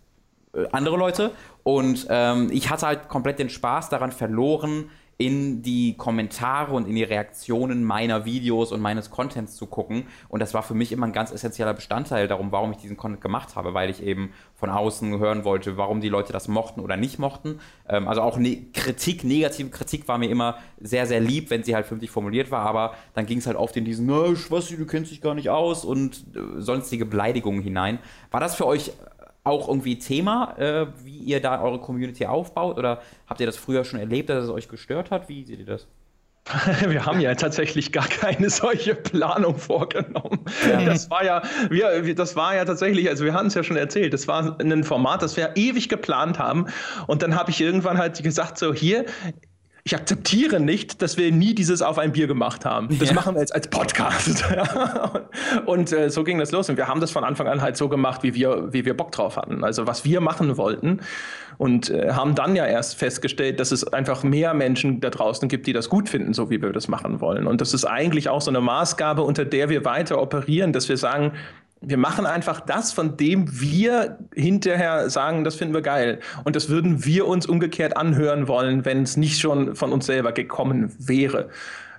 äh, 0.53 0.65
andere 0.71 0.97
Leute. 0.97 1.31
Und 1.63 2.07
ähm, 2.09 2.49
ich 2.51 2.69
hatte 2.69 2.87
halt 2.87 3.09
komplett 3.09 3.39
den 3.39 3.49
Spaß 3.49 3.89
daran 3.89 4.11
verloren, 4.11 4.89
in 5.17 5.63
die 5.63 5.97
Kommentare 5.97 6.73
und 6.73 6.87
in 6.87 6.95
die 6.95 7.03
Reaktionen 7.03 7.83
meiner 7.83 8.25
Videos 8.25 8.71
und 8.71 8.81
meines 8.81 9.09
Contents 9.09 9.55
zu 9.55 9.65
gucken. 9.65 10.03
Und 10.29 10.41
das 10.41 10.53
war 10.53 10.61
für 10.61 10.75
mich 10.75 10.91
immer 10.91 11.07
ein 11.07 11.13
ganz 11.13 11.31
essentieller 11.31 11.73
Bestandteil 11.73 12.27
darum, 12.27 12.51
warum 12.51 12.71
ich 12.71 12.77
diesen 12.77 12.97
Content 12.97 13.21
gemacht 13.21 13.55
habe, 13.55 13.73
weil 13.73 13.89
ich 13.89 14.03
eben 14.03 14.31
von 14.53 14.69
außen 14.69 15.17
hören 15.17 15.43
wollte, 15.43 15.75
warum 15.75 16.01
die 16.01 16.09
Leute 16.09 16.33
das 16.33 16.47
mochten 16.47 16.81
oder 16.81 16.97
nicht 16.97 17.17
mochten. 17.17 17.59
Ähm, 17.89 18.07
also 18.07 18.21
auch 18.21 18.37
ne 18.37 18.67
Kritik, 18.73 19.23
negative 19.23 19.69
Kritik 19.69 20.07
war 20.07 20.19
mir 20.19 20.29
immer 20.29 20.59
sehr, 20.79 21.07
sehr 21.07 21.19
lieb, 21.19 21.49
wenn 21.49 21.63
sie 21.63 21.73
halt 21.73 21.87
vernünftig 21.87 22.11
formuliert 22.11 22.51
war, 22.51 22.67
aber 22.67 22.93
dann 23.15 23.25
ging 23.25 23.39
es 23.39 23.47
halt 23.47 23.57
oft 23.57 23.75
in 23.75 23.85
diesen, 23.85 24.05
na, 24.05 24.29
nicht, 24.29 24.51
du 24.51 24.85
kennst 24.85 25.11
dich 25.11 25.21
gar 25.21 25.33
nicht 25.33 25.49
aus 25.49 25.83
und 25.83 26.25
äh, 26.35 26.61
sonstige 26.61 27.05
Beleidigungen 27.05 27.63
hinein. 27.63 27.97
War 28.29 28.39
das 28.39 28.53
für 28.53 28.67
euch 28.67 28.91
auch 29.47 29.67
irgendwie 29.67 29.97
Thema, 29.97 30.55
äh, 30.57 30.87
wie 31.03 31.17
ihr 31.17 31.41
da 31.41 31.61
eure 31.61 31.79
Community 31.79 32.25
aufbaut? 32.25 32.77
Oder 32.77 33.01
habt 33.27 33.39
ihr 33.39 33.45
das 33.45 33.57
früher 33.57 33.83
schon 33.85 33.99
erlebt, 33.99 34.29
dass 34.29 34.43
es 34.43 34.49
euch 34.49 34.67
gestört 34.67 35.11
hat? 35.11 35.29
Wie 35.29 35.43
seht 35.43 35.59
ihr 35.59 35.65
das? 35.65 35.87
Wir 36.87 37.05
haben 37.05 37.19
ja 37.19 37.35
tatsächlich 37.35 37.91
gar 37.91 38.07
keine 38.07 38.49
solche 38.49 38.95
Planung 38.95 39.57
vorgenommen. 39.57 40.39
Ja. 40.69 40.85
Das 40.85 41.09
war 41.09 41.23
ja, 41.23 41.41
wir, 41.69 42.15
das 42.15 42.35
war 42.35 42.55
ja 42.55 42.65
tatsächlich, 42.65 43.09
also 43.09 43.25
wir 43.25 43.33
hatten 43.33 43.47
es 43.47 43.53
ja 43.53 43.63
schon 43.63 43.77
erzählt, 43.77 44.13
das 44.13 44.27
war 44.27 44.57
ein 44.59 44.83
Format, 44.83 45.21
das 45.21 45.35
wir 45.35 45.51
ewig 45.55 45.89
geplant 45.89 46.39
haben. 46.39 46.67
Und 47.07 47.21
dann 47.21 47.35
habe 47.35 47.51
ich 47.51 47.59
irgendwann 47.59 47.97
halt 47.97 48.21
gesagt, 48.23 48.57
so 48.57 48.73
hier, 48.73 49.05
ich 49.87 49.95
akzeptiere 49.95 50.59
nicht, 50.59 51.01
dass 51.01 51.15
wir 51.15 51.31
nie 51.31 51.55
dieses 51.55 51.81
auf 51.81 51.97
ein 51.97 52.11
Bier 52.11 52.27
gemacht 52.27 52.65
haben. 52.65 52.89
Das 52.99 53.07
ja. 53.07 53.15
machen 53.15 53.35
wir 53.35 53.39
jetzt 53.39 53.55
als 53.55 53.69
Podcast. 53.69 54.43
und 55.65 55.93
äh, 55.93 56.09
so 56.09 56.25
ging 56.25 56.39
das 56.39 56.51
los. 56.51 56.69
Und 56.69 56.75
wir 56.75 56.89
haben 56.89 56.99
das 56.99 57.09
von 57.09 57.23
Anfang 57.23 57.47
an 57.47 57.61
halt 57.61 57.77
so 57.77 57.87
gemacht, 57.87 58.21
wie 58.21 58.35
wir, 58.35 58.73
wie 58.73 58.83
wir 58.83 58.97
Bock 58.97 59.13
drauf 59.13 59.37
hatten. 59.37 59.63
Also 59.63 59.87
was 59.87 60.03
wir 60.03 60.19
machen 60.19 60.57
wollten. 60.57 60.99
Und 61.57 61.89
äh, 61.89 62.11
haben 62.11 62.35
dann 62.35 62.57
ja 62.57 62.65
erst 62.65 62.95
festgestellt, 62.95 63.61
dass 63.61 63.71
es 63.71 63.85
einfach 63.85 64.23
mehr 64.23 64.53
Menschen 64.53 64.99
da 64.99 65.09
draußen 65.09 65.47
gibt, 65.47 65.67
die 65.67 65.73
das 65.73 65.87
gut 65.87 66.09
finden, 66.09 66.33
so 66.33 66.49
wie 66.49 66.61
wir 66.61 66.73
das 66.73 66.89
machen 66.89 67.21
wollen. 67.21 67.47
Und 67.47 67.61
das 67.61 67.73
ist 67.73 67.85
eigentlich 67.85 68.27
auch 68.27 68.41
so 68.41 68.51
eine 68.51 68.59
Maßgabe, 68.59 69.21
unter 69.21 69.45
der 69.45 69.69
wir 69.69 69.85
weiter 69.85 70.21
operieren, 70.21 70.73
dass 70.73 70.89
wir 70.89 70.97
sagen, 70.97 71.31
wir 71.81 71.97
machen 71.97 72.25
einfach 72.25 72.59
das, 72.61 72.91
von 72.91 73.17
dem 73.17 73.59
wir 73.59 74.17
hinterher 74.33 75.09
sagen, 75.09 75.43
das 75.43 75.55
finden 75.55 75.73
wir 75.73 75.81
geil. 75.81 76.19
Und 76.43 76.55
das 76.55 76.69
würden 76.69 77.05
wir 77.05 77.27
uns 77.27 77.45
umgekehrt 77.45 77.95
anhören 77.97 78.47
wollen, 78.47 78.85
wenn 78.85 79.03
es 79.03 79.17
nicht 79.17 79.39
schon 79.39 79.75
von 79.75 79.91
uns 79.91 80.05
selber 80.05 80.31
gekommen 80.31 80.91
wäre. 80.97 81.49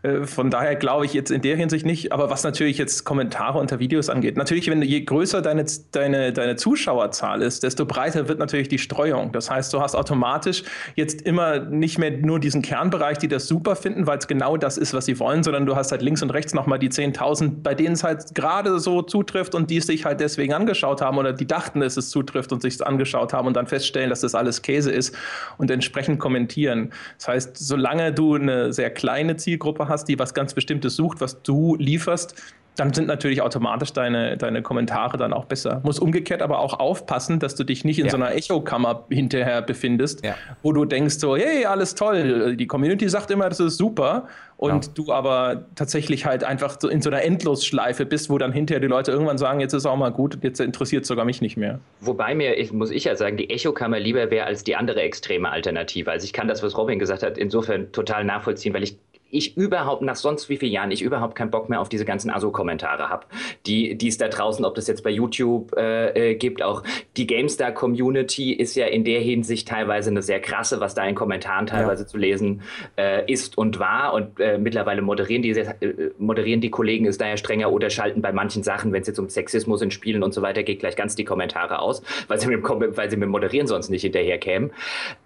Äh, 0.08 0.26
von 0.26 0.50
daher 0.50 0.76
glaube 0.76 1.04
ich 1.04 1.12
jetzt 1.12 1.30
in 1.30 1.42
der 1.42 1.56
Hinsicht 1.56 1.86
nicht. 1.86 2.12
Aber 2.12 2.30
was 2.30 2.44
natürlich 2.44 2.78
jetzt 2.78 3.04
Kommentare 3.04 3.58
unter 3.58 3.78
Videos 3.78 4.08
angeht, 4.08 4.36
natürlich, 4.36 4.70
wenn 4.70 4.82
je 4.82 5.00
größer 5.00 5.42
deine, 5.42 5.64
deine, 5.92 6.32
deine 6.32 6.56
Zuschauerzahl 6.56 7.42
ist, 7.42 7.62
desto 7.62 7.86
breiter 7.86 8.28
wird 8.28 8.38
natürlich 8.38 8.68
die 8.68 8.78
Streuung. 8.78 9.32
Das 9.32 9.50
heißt, 9.50 9.72
du 9.72 9.80
hast 9.80 9.94
automatisch 9.94 10.62
jetzt 10.94 11.22
immer 11.22 11.60
nicht 11.60 11.98
mehr 11.98 12.10
nur 12.10 12.40
diesen 12.40 12.62
Kernbereich, 12.62 13.18
die 13.18 13.28
das 13.28 13.48
super 13.48 13.76
finden, 13.76 14.06
weil 14.06 14.18
es 14.18 14.26
genau 14.26 14.56
das 14.56 14.78
ist, 14.78 14.94
was 14.94 15.06
sie 15.06 15.18
wollen, 15.18 15.42
sondern 15.42 15.66
du 15.66 15.76
hast 15.76 15.92
halt 15.92 16.02
links 16.02 16.22
und 16.22 16.30
rechts 16.30 16.54
nochmal 16.54 16.78
die 16.78 16.90
10.000, 16.90 17.62
bei 17.62 17.74
denen 17.74 17.94
es 17.94 18.04
halt 18.04 18.34
gerade 18.34 18.78
so 18.78 19.02
zutrifft 19.02 19.54
und 19.54 19.70
die 19.70 19.78
es 19.78 19.86
sich 19.86 20.04
halt 20.04 20.20
deswegen 20.20 20.52
angeschaut 20.52 21.00
haben 21.00 21.18
oder 21.18 21.32
die 21.32 21.46
dachten, 21.46 21.80
dass 21.80 21.96
es 21.96 22.10
zutrifft 22.10 22.52
und 22.52 22.62
sich 22.62 22.74
es 22.74 22.82
angeschaut 22.82 23.32
haben 23.32 23.46
und 23.46 23.54
dann 23.54 23.66
feststellen, 23.66 24.10
dass 24.10 24.20
das 24.20 24.34
alles 24.34 24.62
Käse 24.62 24.90
ist 24.90 25.14
und 25.56 25.70
entsprechend 25.70 26.18
kommentieren. 26.18 26.92
Das 27.18 27.28
heißt, 27.28 27.56
solange 27.56 28.12
du 28.12 28.34
eine 28.34 28.72
sehr 28.72 28.90
kleine 28.90 29.36
Zielgruppe 29.36 29.88
hast, 29.88 29.97
die 30.04 30.18
was 30.18 30.34
ganz 30.34 30.54
Bestimmtes 30.54 30.96
sucht, 30.96 31.20
was 31.20 31.42
du 31.42 31.76
lieferst, 31.76 32.34
dann 32.78 32.92
sind 32.92 33.08
natürlich 33.08 33.42
automatisch 33.42 33.92
deine, 33.92 34.36
deine 34.36 34.62
Kommentare 34.62 35.16
dann 35.16 35.32
auch 35.32 35.46
besser. 35.46 35.80
Muss 35.84 35.98
umgekehrt 35.98 36.42
aber 36.42 36.60
auch 36.60 36.78
aufpassen, 36.78 37.40
dass 37.40 37.54
du 37.54 37.64
dich 37.64 37.84
nicht 37.84 37.98
in 37.98 38.06
ja. 38.06 38.10
so 38.10 38.16
einer 38.16 38.34
Echokammer 38.34 39.04
hinterher 39.10 39.62
befindest, 39.62 40.24
ja. 40.24 40.36
wo 40.62 40.72
du 40.72 40.84
denkst 40.84 41.16
so, 41.18 41.36
hey, 41.36 41.64
alles 41.64 41.94
toll, 41.94 42.56
die 42.56 42.66
Community 42.66 43.08
sagt 43.08 43.30
immer, 43.30 43.48
das 43.48 43.60
ist 43.60 43.78
super 43.78 44.28
und 44.56 44.86
ja. 44.86 44.92
du 44.94 45.12
aber 45.12 45.66
tatsächlich 45.76 46.26
halt 46.26 46.44
einfach 46.44 46.76
so 46.80 46.88
in 46.88 47.00
so 47.00 47.10
einer 47.10 47.22
Endlosschleife 47.22 48.06
bist, 48.06 48.28
wo 48.28 48.38
dann 48.38 48.52
hinterher 48.52 48.80
die 48.80 48.88
Leute 48.88 49.12
irgendwann 49.12 49.38
sagen, 49.38 49.60
jetzt 49.60 49.72
ist 49.72 49.86
auch 49.86 49.96
mal 49.96 50.10
gut, 50.10 50.38
jetzt 50.42 50.60
interessiert 50.60 51.06
sogar 51.06 51.24
mich 51.24 51.40
nicht 51.40 51.56
mehr. 51.56 51.78
Wobei 52.00 52.34
mir, 52.34 52.58
ich, 52.58 52.72
muss 52.72 52.90
ich 52.90 53.04
ja 53.04 53.14
sagen, 53.16 53.36
die 53.36 53.50
Echokammer 53.50 54.00
lieber 54.00 54.30
wäre 54.30 54.46
als 54.46 54.64
die 54.64 54.74
andere 54.74 55.00
extreme 55.02 55.50
Alternative. 55.50 56.10
Also 56.10 56.24
ich 56.24 56.32
kann 56.32 56.48
das, 56.48 56.62
was 56.62 56.76
Robin 56.76 56.98
gesagt 56.98 57.22
hat, 57.22 57.38
insofern 57.38 57.92
total 57.92 58.24
nachvollziehen, 58.24 58.74
weil 58.74 58.82
ich 58.82 58.96
ich 59.30 59.56
überhaupt 59.56 60.02
nach 60.02 60.16
sonst 60.16 60.48
wie 60.48 60.56
vielen 60.56 60.72
Jahren 60.72 60.90
ich 60.90 61.02
überhaupt 61.02 61.34
keinen 61.34 61.50
Bock 61.50 61.68
mehr 61.68 61.80
auf 61.80 61.88
diese 61.88 62.04
ganzen 62.04 62.30
ASO-Kommentare 62.30 63.08
habe, 63.08 63.26
die 63.66 63.96
die 63.96 64.08
es 64.08 64.18
da 64.18 64.28
draußen, 64.28 64.64
ob 64.64 64.74
das 64.74 64.86
jetzt 64.86 65.02
bei 65.02 65.10
YouTube 65.10 65.76
äh, 65.76 66.30
äh, 66.30 66.34
gibt, 66.34 66.62
auch 66.62 66.82
die 67.16 67.26
GameStar-Community 67.26 68.52
ist 68.52 68.74
ja 68.76 68.86
in 68.86 69.04
der 69.04 69.20
Hinsicht 69.20 69.68
teilweise 69.68 70.10
eine 70.10 70.22
sehr 70.22 70.40
krasse, 70.40 70.80
was 70.80 70.94
da 70.94 71.04
in 71.04 71.14
Kommentaren 71.14 71.66
teilweise 71.66 72.04
ja. 72.04 72.08
zu 72.08 72.18
lesen 72.18 72.62
äh, 72.96 73.30
ist 73.30 73.58
und 73.58 73.78
war 73.78 74.14
und 74.14 74.40
äh, 74.40 74.58
mittlerweile 74.58 75.02
moderieren 75.02 75.42
die 75.42 75.50
äh, 75.50 76.10
moderieren 76.18 76.60
die 76.60 76.70
Kollegen 76.70 77.04
ist 77.04 77.20
daher 77.20 77.36
strenger 77.36 77.70
oder 77.72 77.90
schalten 77.90 78.22
bei 78.22 78.32
manchen 78.32 78.62
Sachen, 78.62 78.92
wenn 78.92 79.02
es 79.02 79.08
jetzt 79.08 79.18
um 79.18 79.28
Sexismus 79.28 79.82
in 79.82 79.90
Spielen 79.90 80.22
und 80.22 80.32
so 80.32 80.42
weiter 80.42 80.62
geht, 80.62 80.80
gleich 80.80 80.96
ganz 80.96 81.16
die 81.16 81.24
Kommentare 81.24 81.80
aus, 81.80 82.02
weil 82.28 82.40
sie 82.40 82.46
mit, 82.46 82.62
weil 82.64 83.10
sie 83.10 83.16
mit 83.16 83.28
Moderieren 83.28 83.66
sonst 83.66 83.90
nicht 83.90 84.02
hinterher 84.02 84.38
kämen. 84.38 84.70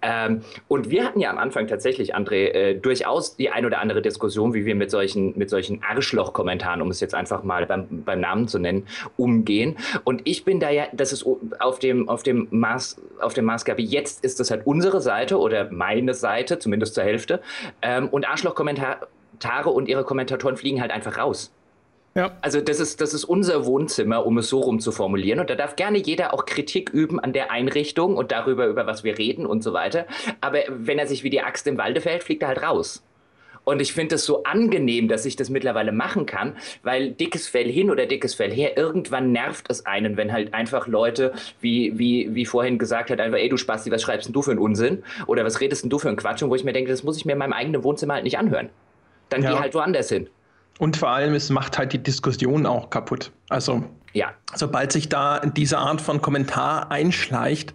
Ähm, 0.01 0.41
und 0.67 0.89
wir 0.89 1.05
hatten 1.05 1.19
ja 1.19 1.29
am 1.29 1.37
Anfang 1.37 1.67
tatsächlich, 1.67 2.15
André, 2.15 2.51
äh, 2.51 2.75
durchaus 2.75 3.35
die 3.35 3.49
ein 3.49 3.65
oder 3.65 3.79
andere 3.79 3.92
andere 3.93 4.01
Diskussion, 4.01 4.55
wie 4.55 4.65
wir 4.65 4.73
mit 4.73 4.89
solchen, 4.89 5.37
mit 5.37 5.51
solchen 5.51 5.83
Arschloch-Kommentaren, 5.83 6.81
um 6.81 6.89
es 6.89 6.99
jetzt 6.99 7.13
einfach 7.13 7.43
mal 7.43 7.67
beim, 7.67 8.03
beim 8.03 8.19
Namen 8.19 8.47
zu 8.47 8.57
nennen, 8.57 8.87
umgehen. 9.17 9.77
Und 10.03 10.21
ich 10.25 10.43
bin 10.45 10.59
da 10.59 10.71
ja, 10.71 10.87
das 10.93 11.13
ist 11.13 11.25
auf 11.59 11.77
dem, 11.77 12.09
auf 12.09 12.23
dem 12.23 12.47
Maß, 12.49 12.99
auf 13.21 13.35
dem 13.35 13.45
Maßgabe, 13.45 13.83
jetzt 13.83 14.23
ist 14.23 14.39
das 14.39 14.49
halt 14.49 14.65
unsere 14.65 14.99
Seite 14.99 15.37
oder 15.37 15.69
meine 15.71 16.15
Seite, 16.15 16.57
zumindest 16.57 16.95
zur 16.95 17.03
Hälfte. 17.03 17.39
Ähm, 17.83 18.09
und 18.09 18.27
Arschloch-Kommentare 18.27 19.69
und 19.69 19.87
ihre 19.87 20.03
Kommentatoren 20.03 20.57
fliegen 20.57 20.81
halt 20.81 20.91
einfach 20.91 21.17
raus. 21.17 21.51
Ja. 22.15 22.31
Also 22.41 22.61
das 22.61 22.79
ist, 22.79 23.01
das 23.01 23.13
ist 23.13 23.23
unser 23.23 23.65
Wohnzimmer, 23.65 24.25
um 24.25 24.37
es 24.37 24.49
so 24.49 24.59
rum 24.59 24.79
zu 24.79 24.91
formulieren. 24.91 25.39
Und 25.39 25.49
da 25.49 25.55
darf 25.55 25.75
gerne 25.75 25.97
jeder 25.99 26.33
auch 26.33 26.45
Kritik 26.45 26.89
üben 26.89 27.19
an 27.19 27.33
der 27.33 27.51
Einrichtung 27.51 28.17
und 28.17 28.31
darüber, 28.31 28.67
über 28.67 28.85
was 28.87 29.03
wir 29.03 29.17
reden 29.17 29.45
und 29.45 29.63
so 29.63 29.73
weiter. 29.73 30.05
Aber 30.41 30.59
wenn 30.69 30.99
er 30.99 31.07
sich 31.07 31.23
wie 31.23 31.31
die 31.31 31.41
Axt 31.41 31.67
im 31.67 31.77
Walde 31.77 32.01
fällt, 32.01 32.23
fliegt 32.23 32.43
er 32.43 32.49
halt 32.49 32.61
raus. 32.61 33.03
Und 33.65 33.81
ich 33.81 33.93
finde 33.93 34.15
es 34.15 34.25
so 34.25 34.43
angenehm, 34.43 35.07
dass 35.07 35.25
ich 35.25 35.35
das 35.35 35.49
mittlerweile 35.49 35.91
machen 35.91 36.25
kann, 36.25 36.57
weil 36.83 37.11
dickes 37.11 37.47
Fell 37.47 37.71
hin 37.71 37.89
oder 37.89 38.05
dickes 38.05 38.33
Fell 38.33 38.51
her, 38.51 38.77
irgendwann 38.77 39.31
nervt 39.31 39.67
es 39.69 39.85
einen, 39.85 40.17
wenn 40.17 40.31
halt 40.31 40.53
einfach 40.53 40.87
Leute, 40.87 41.33
wie, 41.61 41.97
wie, 41.97 42.35
wie 42.35 42.45
vorhin 42.45 42.77
gesagt 42.77 43.09
hat, 43.09 43.19
einfach, 43.19 43.37
ey 43.37 43.49
du 43.49 43.57
Spasti, 43.57 43.91
was 43.91 44.01
schreibst 44.01 44.27
denn 44.27 44.33
du 44.33 44.41
für 44.41 44.51
einen 44.51 44.59
Unsinn? 44.59 45.03
Oder 45.27 45.45
was 45.45 45.61
redest 45.61 45.83
denn 45.83 45.89
du 45.89 45.99
für 45.99 46.09
einen 46.09 46.17
Quatsch? 46.17 46.43
Und 46.43 46.49
wo 46.49 46.55
ich 46.55 46.63
mir 46.63 46.73
denke, 46.73 46.91
das 46.91 47.03
muss 47.03 47.17
ich 47.17 47.25
mir 47.25 47.33
in 47.33 47.39
meinem 47.39 47.53
eigenen 47.53 47.83
Wohnzimmer 47.83 48.15
halt 48.15 48.23
nicht 48.23 48.37
anhören. 48.37 48.69
Dann 49.29 49.43
ja. 49.43 49.53
geh 49.53 49.59
halt 49.59 49.73
woanders 49.73 50.09
hin. 50.09 50.27
Und 50.79 50.97
vor 50.97 51.09
allem, 51.09 51.33
es 51.33 51.49
macht 51.49 51.77
halt 51.77 51.93
die 51.93 52.01
Diskussion 52.01 52.65
auch 52.65 52.89
kaputt. 52.89 53.31
Also 53.49 53.83
ja. 54.13 54.33
Sobald 54.55 54.91
sich 54.91 55.09
da 55.09 55.39
diese 55.39 55.79
Art 55.79 55.99
von 55.99 56.21
Kommentar 56.21 56.91
einschleicht, 56.91 57.73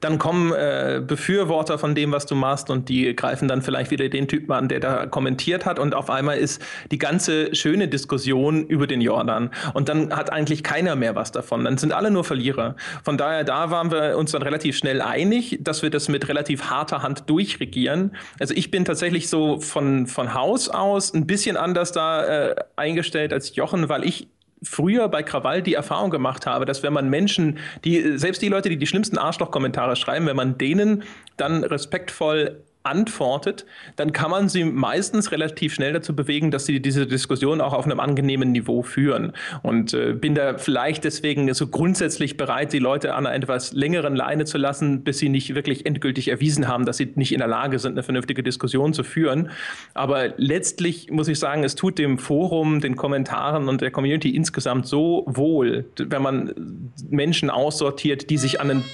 dann 0.00 0.18
kommen 0.18 0.52
äh, 0.52 1.02
Befürworter 1.04 1.78
von 1.78 1.96
dem, 1.96 2.12
was 2.12 2.26
du 2.26 2.36
machst, 2.36 2.70
und 2.70 2.88
die 2.88 3.14
greifen 3.16 3.48
dann 3.48 3.62
vielleicht 3.62 3.90
wieder 3.90 4.08
den 4.08 4.28
Typen 4.28 4.52
an, 4.52 4.68
der 4.68 4.78
da 4.78 5.06
kommentiert 5.06 5.66
hat, 5.66 5.80
und 5.80 5.94
auf 5.94 6.10
einmal 6.10 6.38
ist 6.38 6.62
die 6.92 6.98
ganze 6.98 7.54
schöne 7.56 7.88
Diskussion 7.88 8.64
über 8.66 8.86
den 8.86 9.00
Jordan. 9.00 9.50
Und 9.74 9.88
dann 9.88 10.14
hat 10.14 10.32
eigentlich 10.32 10.62
keiner 10.62 10.94
mehr 10.94 11.16
was 11.16 11.32
davon. 11.32 11.64
Dann 11.64 11.76
sind 11.76 11.92
alle 11.92 12.12
nur 12.12 12.22
Verlierer. 12.22 12.76
Von 13.04 13.18
daher, 13.18 13.42
da 13.42 13.70
waren 13.70 13.90
wir 13.90 14.16
uns 14.16 14.30
dann 14.30 14.42
relativ 14.42 14.76
schnell 14.76 15.02
einig, 15.02 15.58
dass 15.60 15.82
wir 15.82 15.90
das 15.90 16.08
mit 16.08 16.28
relativ 16.28 16.70
harter 16.70 17.02
Hand 17.02 17.28
durchregieren. 17.28 18.14
Also 18.38 18.54
ich 18.54 18.70
bin 18.70 18.84
tatsächlich 18.84 19.28
so 19.28 19.58
von, 19.58 20.06
von 20.06 20.34
Haus 20.34 20.68
aus 20.68 21.12
ein 21.12 21.26
bisschen 21.26 21.56
anders 21.56 21.90
da 21.90 22.24
äh, 22.24 22.54
eingestellt 22.76 23.32
als 23.32 23.56
Jochen, 23.56 23.88
weil 23.88 24.04
ich 24.04 24.28
früher 24.62 25.08
bei 25.08 25.22
Krawall 25.22 25.62
die 25.62 25.74
Erfahrung 25.74 26.10
gemacht 26.10 26.46
habe, 26.46 26.64
dass 26.64 26.82
wenn 26.82 26.92
man 26.92 27.08
Menschen, 27.08 27.58
die 27.84 28.18
selbst 28.18 28.42
die 28.42 28.48
Leute, 28.48 28.68
die 28.68 28.76
die 28.76 28.86
schlimmsten 28.86 29.18
Arschloch-Kommentare 29.18 29.96
schreiben, 29.96 30.26
wenn 30.26 30.36
man 30.36 30.58
denen 30.58 31.02
dann 31.36 31.64
respektvoll 31.64 32.62
antwortet, 32.84 33.64
dann 33.96 34.12
kann 34.12 34.30
man 34.30 34.48
sie 34.48 34.64
meistens 34.64 35.30
relativ 35.32 35.74
schnell 35.74 35.92
dazu 35.92 36.14
bewegen, 36.16 36.50
dass 36.50 36.66
sie 36.66 36.80
diese 36.80 37.06
Diskussion 37.06 37.60
auch 37.60 37.72
auf 37.72 37.84
einem 37.84 38.00
angenehmen 38.00 38.52
Niveau 38.52 38.82
führen. 38.82 39.32
Und 39.62 39.94
äh, 39.94 40.12
bin 40.12 40.34
da 40.34 40.58
vielleicht 40.58 41.04
deswegen 41.04 41.52
so 41.54 41.66
grundsätzlich 41.66 42.36
bereit, 42.36 42.72
die 42.72 42.78
Leute 42.78 43.14
an 43.14 43.26
einer 43.26 43.34
etwas 43.34 43.72
längeren 43.72 44.16
Leine 44.16 44.44
zu 44.44 44.58
lassen, 44.58 45.04
bis 45.04 45.18
sie 45.18 45.28
nicht 45.28 45.54
wirklich 45.54 45.86
endgültig 45.86 46.28
erwiesen 46.28 46.68
haben, 46.68 46.84
dass 46.84 46.96
sie 46.96 47.12
nicht 47.14 47.32
in 47.32 47.38
der 47.38 47.48
Lage 47.48 47.78
sind, 47.78 47.92
eine 47.92 48.02
vernünftige 48.02 48.42
Diskussion 48.42 48.92
zu 48.92 49.04
führen. 49.04 49.50
Aber 49.94 50.34
letztlich 50.36 51.10
muss 51.10 51.28
ich 51.28 51.38
sagen, 51.38 51.64
es 51.64 51.74
tut 51.74 51.98
dem 51.98 52.18
Forum, 52.18 52.80
den 52.80 52.96
Kommentaren 52.96 53.68
und 53.68 53.80
der 53.80 53.90
Community 53.90 54.34
insgesamt 54.34 54.86
so 54.86 55.24
wohl, 55.26 55.84
wenn 55.96 56.22
man 56.22 56.90
Menschen 57.08 57.50
aussortiert, 57.50 58.30
die 58.30 58.38
sich 58.38 58.60
an 58.60 58.68
den 58.68 58.84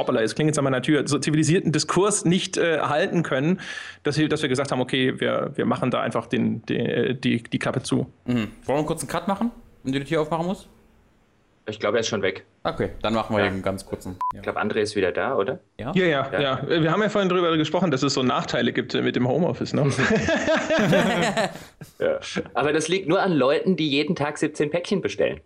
hoppala, 0.00 0.22
es 0.22 0.34
klingt 0.34 0.48
jetzt 0.48 0.58
an 0.58 0.64
meiner 0.64 0.82
Tür, 0.82 1.06
so 1.06 1.18
zivilisierten 1.18 1.72
Diskurs 1.72 2.24
nicht 2.24 2.56
äh, 2.56 2.80
halten 2.80 3.22
können, 3.22 3.60
dass 4.02 4.18
wir, 4.18 4.28
dass 4.28 4.42
wir 4.42 4.48
gesagt 4.48 4.72
haben, 4.72 4.80
okay, 4.80 5.20
wir, 5.20 5.52
wir 5.54 5.66
machen 5.66 5.90
da 5.90 6.00
einfach 6.00 6.26
den, 6.26 6.62
den, 6.66 6.86
äh, 6.86 7.14
die, 7.14 7.42
die 7.42 7.58
Klappe 7.58 7.82
zu. 7.82 8.06
Mhm. 8.26 8.48
Wollen 8.64 8.80
wir 8.80 8.86
kurz 8.86 9.02
einen 9.02 9.08
Cut 9.08 9.28
machen, 9.28 9.50
wenn 9.84 9.92
du 9.92 10.00
die 10.00 10.06
Tür 10.06 10.22
aufmachen 10.22 10.46
musst? 10.46 10.68
Ich 11.70 11.78
glaube, 11.78 11.98
er 11.98 12.00
ist 12.00 12.08
schon 12.08 12.22
weg. 12.22 12.44
Okay, 12.64 12.90
dann 13.00 13.14
machen 13.14 13.36
wir 13.36 13.44
ja. 13.44 13.50
einen 13.50 13.62
ganz 13.62 13.86
kurzen. 13.86 14.16
Ja. 14.32 14.38
Ich 14.38 14.42
glaube, 14.42 14.60
André 14.60 14.78
ist 14.78 14.96
wieder 14.96 15.12
da, 15.12 15.36
oder? 15.36 15.60
Ja? 15.78 15.92
ja? 15.94 16.04
Ja, 16.04 16.30
ja, 16.32 16.40
ja. 16.40 16.68
Wir 16.68 16.90
haben 16.90 17.02
ja 17.02 17.08
vorhin 17.08 17.28
darüber 17.28 17.56
gesprochen, 17.56 17.90
dass 17.90 18.02
es 18.02 18.14
so 18.14 18.22
Nachteile 18.22 18.72
gibt 18.72 18.94
mit 18.94 19.14
dem 19.14 19.28
Homeoffice, 19.28 19.72
ne? 19.72 19.82
ja. 21.98 22.18
Aber 22.54 22.72
das 22.72 22.88
liegt 22.88 23.08
nur 23.08 23.22
an 23.22 23.32
Leuten, 23.32 23.76
die 23.76 23.88
jeden 23.88 24.16
Tag 24.16 24.38
17 24.38 24.70
Päckchen 24.70 25.00
bestellen. 25.00 25.40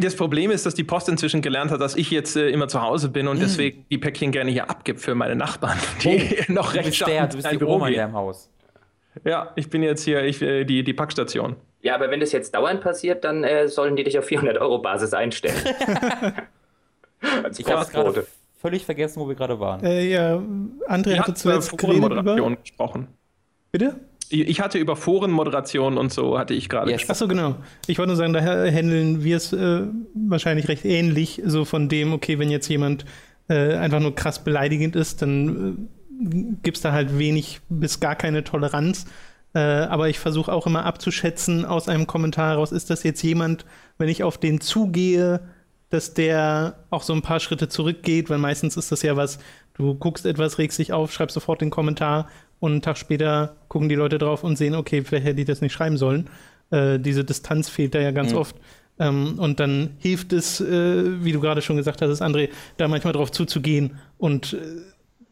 Das 0.00 0.16
Problem 0.16 0.50
ist, 0.50 0.66
dass 0.66 0.74
die 0.74 0.84
Post 0.84 1.08
inzwischen 1.08 1.42
gelernt 1.42 1.70
hat, 1.70 1.80
dass 1.80 1.96
ich 1.96 2.10
jetzt 2.10 2.36
äh, 2.36 2.48
immer 2.48 2.68
zu 2.68 2.80
Hause 2.80 3.08
bin 3.08 3.28
und 3.28 3.38
mm. 3.38 3.40
deswegen 3.40 3.86
die 3.90 3.98
Päckchen 3.98 4.32
gerne 4.32 4.50
hier 4.50 4.70
abgibt 4.70 5.00
für 5.00 5.14
meine 5.14 5.36
Nachbarn, 5.36 5.78
die 6.02 6.38
oh, 6.40 6.44
noch 6.52 6.74
recht 6.74 6.86
du 6.86 7.36
bist 7.36 7.46
der, 7.46 7.56
du 7.56 7.66
Oma 7.68 7.88
in 7.88 7.94
deinem 7.94 8.14
Haus. 8.14 8.50
Ja, 9.24 9.52
ich 9.56 9.70
bin 9.70 9.82
jetzt 9.82 10.02
hier 10.02 10.22
ich, 10.24 10.42
äh, 10.42 10.64
die, 10.64 10.84
die 10.84 10.92
Packstation. 10.92 11.56
Ja, 11.80 11.94
aber 11.94 12.10
wenn 12.10 12.20
das 12.20 12.32
jetzt 12.32 12.54
dauernd 12.54 12.80
passiert, 12.80 13.24
dann 13.24 13.44
äh, 13.44 13.68
sollen 13.68 13.96
die 13.96 14.04
dich 14.04 14.18
auf 14.18 14.24
400 14.24 14.58
Euro 14.58 14.78
Basis 14.78 15.14
einstellen. 15.14 15.56
Als 17.42 17.58
ich 17.58 17.70
habe 17.70 17.90
gerade 17.90 18.26
völlig 18.60 18.84
vergessen, 18.84 19.20
wo 19.20 19.28
wir 19.28 19.34
gerade 19.34 19.58
waren. 19.60 19.84
Äh, 19.84 20.08
ja, 20.08 20.42
André 20.88 21.18
hatte 21.18 21.34
zuletzt 21.34 21.70
Forenmoderation 21.70 22.56
gesprochen. 22.60 23.08
Bitte? 23.70 24.00
Ich 24.28 24.60
hatte 24.60 24.78
über 24.78 24.96
Forenmoderation 24.96 25.98
und 25.98 26.12
so 26.12 26.38
hatte 26.38 26.54
ich 26.54 26.68
gerade. 26.68 26.90
Yes. 26.90 27.08
Achso, 27.08 27.28
genau. 27.28 27.56
Ich 27.86 27.98
wollte 27.98 28.08
nur 28.08 28.16
sagen, 28.16 28.32
daher 28.32 28.70
handeln 28.70 29.22
wir 29.22 29.36
es 29.36 29.52
äh, 29.52 29.82
wahrscheinlich 30.14 30.68
recht 30.68 30.84
ähnlich, 30.84 31.42
so 31.44 31.64
von 31.64 31.88
dem, 31.88 32.12
okay, 32.12 32.38
wenn 32.38 32.50
jetzt 32.50 32.68
jemand 32.68 33.04
äh, 33.48 33.74
einfach 33.74 34.00
nur 34.00 34.14
krass 34.14 34.42
beleidigend 34.42 34.96
ist, 34.96 35.22
dann 35.22 35.88
äh, 36.20 36.54
gibt 36.62 36.78
es 36.78 36.82
da 36.82 36.92
halt 36.92 37.18
wenig 37.18 37.60
bis 37.68 38.00
gar 38.00 38.16
keine 38.16 38.42
Toleranz. 38.42 39.06
Äh, 39.54 39.58
aber 39.58 40.08
ich 40.08 40.18
versuche 40.18 40.52
auch 40.52 40.66
immer 40.66 40.84
abzuschätzen 40.84 41.64
aus 41.64 41.88
einem 41.88 42.06
Kommentar 42.06 42.50
heraus, 42.50 42.72
ist 42.72 42.90
das 42.90 43.02
jetzt 43.04 43.22
jemand, 43.22 43.64
wenn 43.96 44.08
ich 44.08 44.22
auf 44.22 44.38
den 44.38 44.60
zugehe, 44.60 45.40
dass 45.88 46.14
der 46.14 46.84
auch 46.90 47.02
so 47.02 47.14
ein 47.14 47.22
paar 47.22 47.40
Schritte 47.40 47.68
zurückgeht, 47.68 48.28
weil 48.28 48.38
meistens 48.38 48.76
ist 48.76 48.92
das 48.92 49.02
ja 49.02 49.16
was, 49.16 49.38
du 49.74 49.94
guckst 49.94 50.26
etwas, 50.26 50.58
regst 50.58 50.78
dich 50.78 50.92
auf, 50.92 51.12
schreibst 51.12 51.34
sofort 51.34 51.60
den 51.60 51.70
Kommentar 51.70 52.28
und 52.60 52.72
einen 52.72 52.82
Tag 52.82 52.98
später 52.98 53.56
gucken 53.68 53.88
die 53.88 53.94
Leute 53.94 54.18
drauf 54.18 54.44
und 54.44 54.56
sehen, 54.56 54.74
okay, 54.74 55.02
vielleicht 55.02 55.26
hätte 55.26 55.40
ich 55.40 55.46
das 55.46 55.60
nicht 55.60 55.72
schreiben 55.72 55.96
sollen. 55.96 56.28
Äh, 56.70 56.98
diese 56.98 57.24
Distanz 57.24 57.68
fehlt 57.68 57.94
da 57.94 58.00
ja 58.00 58.10
ganz 58.10 58.32
mhm. 58.32 58.38
oft. 58.38 58.56
Ähm, 58.98 59.38
und 59.38 59.60
dann 59.60 59.90
hilft 59.98 60.32
es, 60.32 60.60
äh, 60.60 61.24
wie 61.24 61.32
du 61.32 61.40
gerade 61.40 61.62
schon 61.62 61.76
gesagt 61.76 62.00
hast, 62.02 62.22
André, 62.22 62.48
da 62.78 62.88
manchmal 62.88 63.12
drauf 63.12 63.30
zuzugehen 63.30 63.98
und 64.16 64.54
äh, 64.54 64.58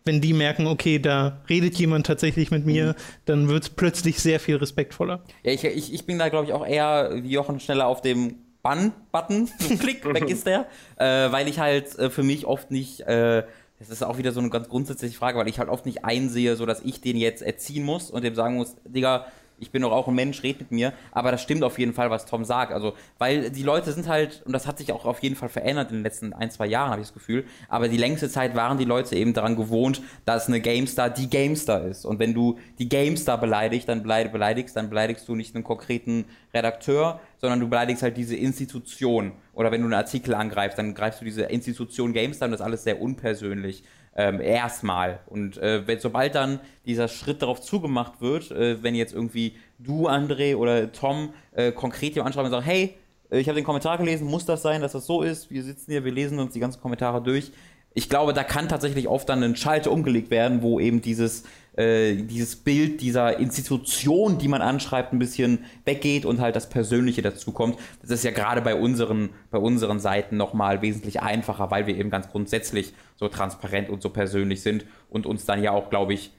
wenn 0.05 0.21
die 0.21 0.35
merken, 0.35 0.67
okay, 0.67 0.99
da 0.99 1.41
redet 1.49 1.77
jemand 1.77 2.07
tatsächlich 2.07 2.51
mit 2.51 2.67
mir, 2.67 2.89
mhm. 2.89 2.95
dann 3.25 3.49
wird 3.49 3.63
es 3.63 3.71
plötzlich 3.71 4.21
sehr 4.21 4.39
viel 4.39 4.57
respektvoller. 4.57 5.25
Ja, 5.43 5.53
ich, 5.53 5.65
ich, 5.65 5.95
ich 5.95 6.05
bin 6.05 6.19
da, 6.19 6.29
glaube 6.29 6.47
ich, 6.47 6.53
auch 6.53 6.67
eher 6.67 7.23
wie 7.23 7.31
Jochen 7.31 7.59
schneller 7.59 7.87
auf 7.87 8.03
dem 8.03 8.37
Bann-Button. 8.63 9.49
Klick, 9.79 10.05
weg 10.05 10.25
ist 10.29 10.47
der. 10.47 10.67
Äh, 10.97 11.33
weil 11.33 11.49
ich 11.49 11.59
halt 11.59 11.99
äh, 11.99 12.11
für 12.11 12.23
mich 12.23 12.45
oft 12.45 12.71
nicht, 12.71 13.01
äh, 13.01 13.45
das 13.89 13.99
ist 13.99 14.03
auch 14.03 14.19
wieder 14.19 14.33
so 14.33 14.41
eine 14.41 14.51
ganz 14.51 14.69
grundsätzliche 14.69 15.17
Frage, 15.17 15.39
weil 15.39 15.49
ich 15.49 15.59
halt 15.59 15.69
oft 15.69 15.87
nicht 15.87 16.05
einsehe, 16.05 16.57
so 16.57 16.67
dass 16.67 16.81
ich 16.81 17.01
den 17.01 17.17
jetzt 17.17 17.43
erziehen 17.43 17.85
muss 17.85 18.11
und 18.11 18.25
dem 18.25 18.35
sagen 18.35 18.57
muss, 18.57 18.77
Digga, 18.85 19.27
ich 19.59 19.71
bin 19.71 19.83
doch 19.83 19.93
auch 19.93 20.09
ein 20.09 20.15
Mensch, 20.15 20.43
red 20.43 20.59
mit 20.59 20.71
mir. 20.71 20.93
Aber 21.13 21.31
das 21.31 21.43
stimmt 21.43 21.63
auf 21.63 21.79
jeden 21.79 21.93
Fall, 21.93 22.11
was 22.11 22.27
Tom 22.27 22.45
sagt. 22.45 22.73
Also, 22.73 22.95
weil 23.19 23.51
die 23.51 23.63
Leute 23.63 23.93
sind 23.93 24.09
halt, 24.09 24.43
und 24.45 24.53
das 24.53 24.67
hat 24.67 24.79
sich 24.79 24.93
auch 24.93 25.05
auf 25.05 25.21
jeden 25.21 25.37
Fall 25.37 25.49
verändert 25.49 25.91
in 25.91 25.99
den 25.99 26.03
letzten 26.03 26.33
ein, 26.33 26.51
zwei 26.51 26.67
Jahren, 26.67 26.91
habe 26.91 27.01
ich 27.01 27.09
das 27.09 27.15
Gefühl. 27.15 27.45
Aber 27.69 27.89
die 27.89 27.97
längste 27.97 28.29
Zeit 28.29 28.55
waren 28.55 28.79
die 28.79 28.85
Leute 28.85 29.17
eben 29.17 29.33
daran 29.33 29.57
gewohnt, 29.57 30.03
dass 30.25 30.49
eine 30.49 30.61
GameStar 30.61 31.11
die 31.11 31.31
GameStar 31.31 31.85
ist. 31.85 32.05
Und 32.05 32.19
wenn 32.19 32.35
du 32.35 32.59
die 32.79 32.89
GameStar 32.89 33.39
beleidigst, 33.39 33.89
dann 33.89 34.03
beleidigst, 34.03 34.77
dann 34.77 34.91
beleidigst 34.91 35.29
du 35.29 35.35
nicht 35.35 35.55
einen 35.55 35.65
konkreten 35.65 36.25
Redakteur, 36.53 37.21
sondern 37.39 37.61
du 37.61 37.69
beleidigst 37.69 38.03
halt 38.03 38.17
diese 38.17 38.37
Institution. 38.37 39.33
Oder 39.53 39.71
wenn 39.71 39.81
du 39.81 39.87
einen 39.87 39.95
Artikel 39.95 40.35
angreifst, 40.35 40.79
dann 40.79 40.95
greifst 40.95 41.21
du 41.21 41.25
diese 41.25 41.43
Institution 41.43 42.13
GameStar 42.13 42.47
und 42.47 42.53
das 42.53 42.61
ist 42.61 42.67
alles 42.67 42.85
sehr 42.85 43.01
unpersönlich 43.01 43.85
ähm, 44.17 44.41
erstmal. 44.41 45.21
Und 45.27 45.59
äh, 45.59 45.87
wenn, 45.87 45.99
sobald 45.99 46.35
dann 46.35 46.61
dieser 46.87 47.09
Schritt 47.09 47.43
darauf 47.43 47.61
zugemacht 47.61 48.21
wird, 48.21 48.51
äh, 48.51 48.83
wenn 48.83 48.95
jetzt 48.95 49.15
irgendwie 49.15 49.57
du, 49.79 50.09
André 50.09 50.57
oder 50.57 50.93
Tom 50.93 51.35
äh, 51.53 51.73
konkret 51.73 52.15
jemand 52.15 52.29
anschreiben 52.29 52.47
und 52.47 52.53
sagen, 52.53 52.65
hey, 52.65 52.95
äh, 53.31 53.41
ich 53.41 53.49
habe 53.49 53.57
den 53.57 53.65
Kommentar 53.65 53.99
gelesen, 53.99 54.27
muss 54.27 54.47
das 54.47 54.63
sein, 54.63 54.81
dass 54.81 54.93
das 54.93 55.07
so 55.07 55.23
ist? 55.23 55.51
Wir 55.51 55.63
sitzen 55.63 55.91
hier, 55.91 56.05
wir 56.05 56.13
lesen 56.13 56.39
uns 56.39 56.53
die 56.53 56.61
ganzen 56.61 56.81
Kommentare 56.81 57.23
durch. 57.23 57.53
Ich 57.93 58.09
glaube, 58.09 58.33
da 58.33 58.43
kann 58.43 58.69
tatsächlich 58.69 59.09
oft 59.09 59.29
dann 59.29 59.43
ein 59.43 59.57
Schalter 59.57 59.93
umgelegt 59.93 60.31
werden, 60.31 60.63
wo 60.63 60.81
eben 60.81 61.01
dieses 61.01 61.45
äh, 61.77 62.15
dieses 62.15 62.57
Bild 62.57 63.01
dieser 63.01 63.39
Institution, 63.39 64.39
die 64.39 64.49
man 64.49 64.63
anschreibt, 64.63 65.13
ein 65.13 65.19
bisschen 65.19 65.65
weggeht 65.85 66.25
und 66.25 66.41
halt 66.41 66.55
das 66.57 66.69
Persönliche 66.69 67.23
dazu 67.23 67.53
kommt. 67.53 67.79
Das 68.01 68.11
ist 68.11 68.25
ja 68.25 68.31
gerade 68.31 68.61
bei 68.61 68.75
unseren, 68.75 69.31
bei 69.51 69.59
unseren 69.59 69.99
Seiten 69.99 70.37
nochmal 70.37 70.83
wesentlich 70.83 71.21
einfacher, 71.21 71.71
weil 71.71 71.87
wir 71.87 71.97
eben 71.97 72.11
ganz 72.11 72.29
grundsätzlich 72.29 72.93
so 73.17 73.29
transparent 73.29 73.91
und 73.91 74.03
so 74.03 74.11
persönlich 74.11 74.63
sind 74.63 74.85
und 75.11 75.27
uns 75.27 75.45
dann 75.45 75.63
ja 75.63 75.73
auch, 75.73 75.91
glaube 75.91 76.15
ich, 76.15 76.33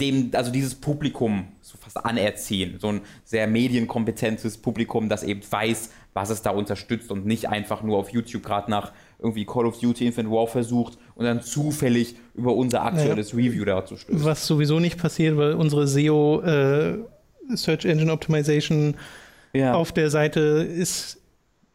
dem, 0.00 0.30
also 0.32 0.50
dieses 0.50 0.74
Publikum 0.74 1.48
so 1.60 1.76
fast 1.76 2.04
anerziehen. 2.04 2.78
So 2.78 2.88
ein 2.88 3.02
sehr 3.24 3.46
medienkompetentes 3.46 4.58
Publikum, 4.58 5.08
das 5.08 5.22
eben 5.22 5.42
weiß, 5.48 5.90
was 6.14 6.30
es 6.30 6.42
da 6.42 6.50
unterstützt 6.50 7.10
und 7.10 7.26
nicht 7.26 7.48
einfach 7.48 7.82
nur 7.82 7.98
auf 7.98 8.10
YouTube 8.10 8.42
gerade 8.42 8.70
nach 8.70 8.92
irgendwie 9.18 9.44
Call 9.44 9.66
of 9.66 9.78
Duty 9.78 10.06
Infinite 10.06 10.32
War 10.32 10.46
versucht 10.46 10.98
und 11.14 11.24
dann 11.24 11.42
zufällig 11.42 12.16
über 12.34 12.54
unser 12.54 12.82
aktuelles 12.82 13.32
naja, 13.32 13.48
Review 13.48 13.64
da 13.64 13.84
zu 13.84 13.96
stößt. 13.96 14.24
Was 14.24 14.46
sowieso 14.46 14.78
nicht 14.80 14.98
passiert, 14.98 15.36
weil 15.36 15.54
unsere 15.54 15.86
SEO 15.86 16.42
äh, 16.42 16.98
Search 17.54 17.84
Engine 17.84 18.12
Optimization 18.12 18.96
ja. 19.52 19.74
auf 19.74 19.92
der 19.92 20.10
Seite 20.10 20.40
ist 20.40 21.20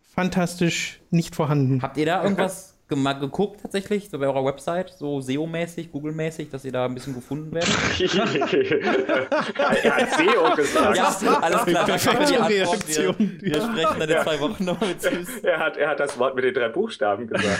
fantastisch 0.01 1.01
nicht 1.09 1.35
vorhanden. 1.35 1.81
Habt 1.81 1.97
ihr 1.97 2.05
da 2.05 2.23
irgendwas 2.23 2.70
mal 2.95 3.13
geguckt 3.13 3.61
tatsächlich, 3.61 4.09
so 4.09 4.19
bei 4.19 4.27
eurer 4.27 4.45
Website, 4.45 4.89
so 4.89 5.19
SEO-mäßig, 5.19 5.91
Google-mäßig, 5.91 6.49
dass 6.49 6.65
ihr 6.65 6.71
da 6.71 6.85
ein 6.85 6.93
bisschen 6.93 7.13
gefunden 7.13 7.53
werdet? 7.53 7.69
er 9.83 9.95
hat 9.95 10.13
SEO 10.13 10.55
gesagt. 10.55 10.97
Ja, 10.97 11.39
alles 11.41 11.65
klar. 11.65 11.85
Perfekte 11.85 12.25
die 12.25 12.35
Reaktion. 12.35 13.15
Wir, 13.39 13.55
wir 13.55 13.61
sprechen 13.61 13.99
dann 13.99 14.09
in 14.09 14.21
zwei 14.23 14.39
Wochen 14.39 14.65
noch 14.65 14.79
mit 14.81 15.01
Süß. 15.01 15.29
Er 15.43 15.59
hat, 15.59 15.77
er 15.77 15.89
hat 15.89 15.99
das 15.99 16.17
Wort 16.17 16.35
mit 16.35 16.43
den 16.43 16.53
drei 16.53 16.69
Buchstaben 16.69 17.27
gesagt. 17.27 17.59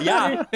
ja. 0.00 0.46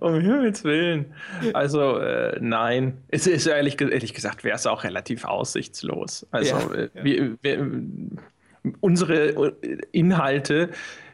Um 0.00 0.20
Himmels 0.20 0.64
Willen. 0.64 1.14
Also, 1.52 1.98
äh, 1.98 2.38
nein. 2.40 2.98
Es 3.08 3.26
ist 3.26 3.46
ehrlich, 3.46 3.80
ehrlich 3.80 4.14
gesagt, 4.14 4.44
wäre 4.44 4.56
es 4.56 4.66
auch 4.66 4.82
relativ 4.84 5.24
aussichtslos. 5.24 6.26
Also, 6.30 6.56
ja. 6.56 6.74
äh, 6.74 6.88
wir, 6.94 7.36
wir, 7.42 7.70
unsere 8.80 9.56
Inhalte 9.92 10.70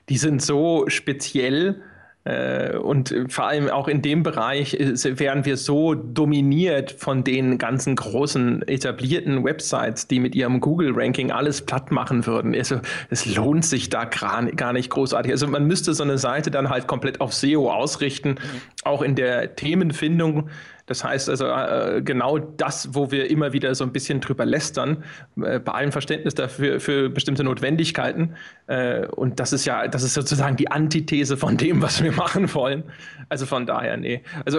die 0.08 0.18
sind 0.18 0.42
so 0.42 0.84
speziell 0.88 1.82
äh, 2.24 2.76
und 2.76 3.14
vor 3.28 3.46
allem 3.46 3.68
auch 3.68 3.88
in 3.88 4.00
dem 4.00 4.22
Bereich 4.22 4.76
wären 4.78 5.44
wir 5.44 5.56
so 5.56 5.94
dominiert 5.94 6.92
von 6.92 7.24
den 7.24 7.58
ganzen 7.58 7.96
großen 7.96 8.66
etablierten 8.68 9.44
Websites, 9.44 10.06
die 10.06 10.20
mit 10.20 10.36
ihrem 10.36 10.60
Google-Ranking 10.60 11.32
alles 11.32 11.62
platt 11.62 11.90
machen 11.90 12.26
würden. 12.26 12.54
Also 12.54 12.80
es 13.10 13.26
lohnt 13.26 13.64
sich 13.64 13.88
da 13.88 14.04
gar 14.04 14.72
nicht 14.72 14.90
großartig. 14.90 15.32
Also 15.32 15.48
man 15.48 15.66
müsste 15.66 15.94
so 15.94 16.04
eine 16.04 16.18
Seite 16.18 16.52
dann 16.52 16.70
halt 16.70 16.86
komplett 16.86 17.20
auf 17.20 17.34
SEO 17.34 17.72
ausrichten, 17.72 18.30
mhm. 18.30 18.60
auch 18.84 19.02
in 19.02 19.16
der 19.16 19.56
Themenfindung. 19.56 20.48
Das 20.86 21.04
heißt 21.04 21.28
also 21.28 21.46
äh, 21.46 22.02
genau 22.04 22.38
das, 22.38 22.94
wo 22.94 23.10
wir 23.10 23.30
immer 23.30 23.52
wieder 23.52 23.74
so 23.74 23.84
ein 23.84 23.92
bisschen 23.92 24.20
drüber 24.20 24.44
lästern, 24.44 25.04
äh, 25.42 25.58
bei 25.58 25.72
allem 25.72 25.92
Verständnis 25.92 26.34
dafür 26.34 26.80
für 26.80 27.08
bestimmte 27.08 27.44
Notwendigkeiten. 27.44 28.34
Äh, 28.66 29.06
und 29.06 29.40
das 29.40 29.52
ist 29.52 29.64
ja, 29.64 29.86
das 29.88 30.02
ist 30.02 30.14
sozusagen 30.14 30.56
die 30.56 30.70
Antithese 30.70 31.36
von 31.36 31.56
dem, 31.56 31.82
was 31.82 32.02
wir 32.02 32.12
machen 32.12 32.52
wollen. 32.54 32.84
Also 33.28 33.46
von 33.46 33.66
daher, 33.66 33.96
nee. 33.96 34.22
Also 34.44 34.58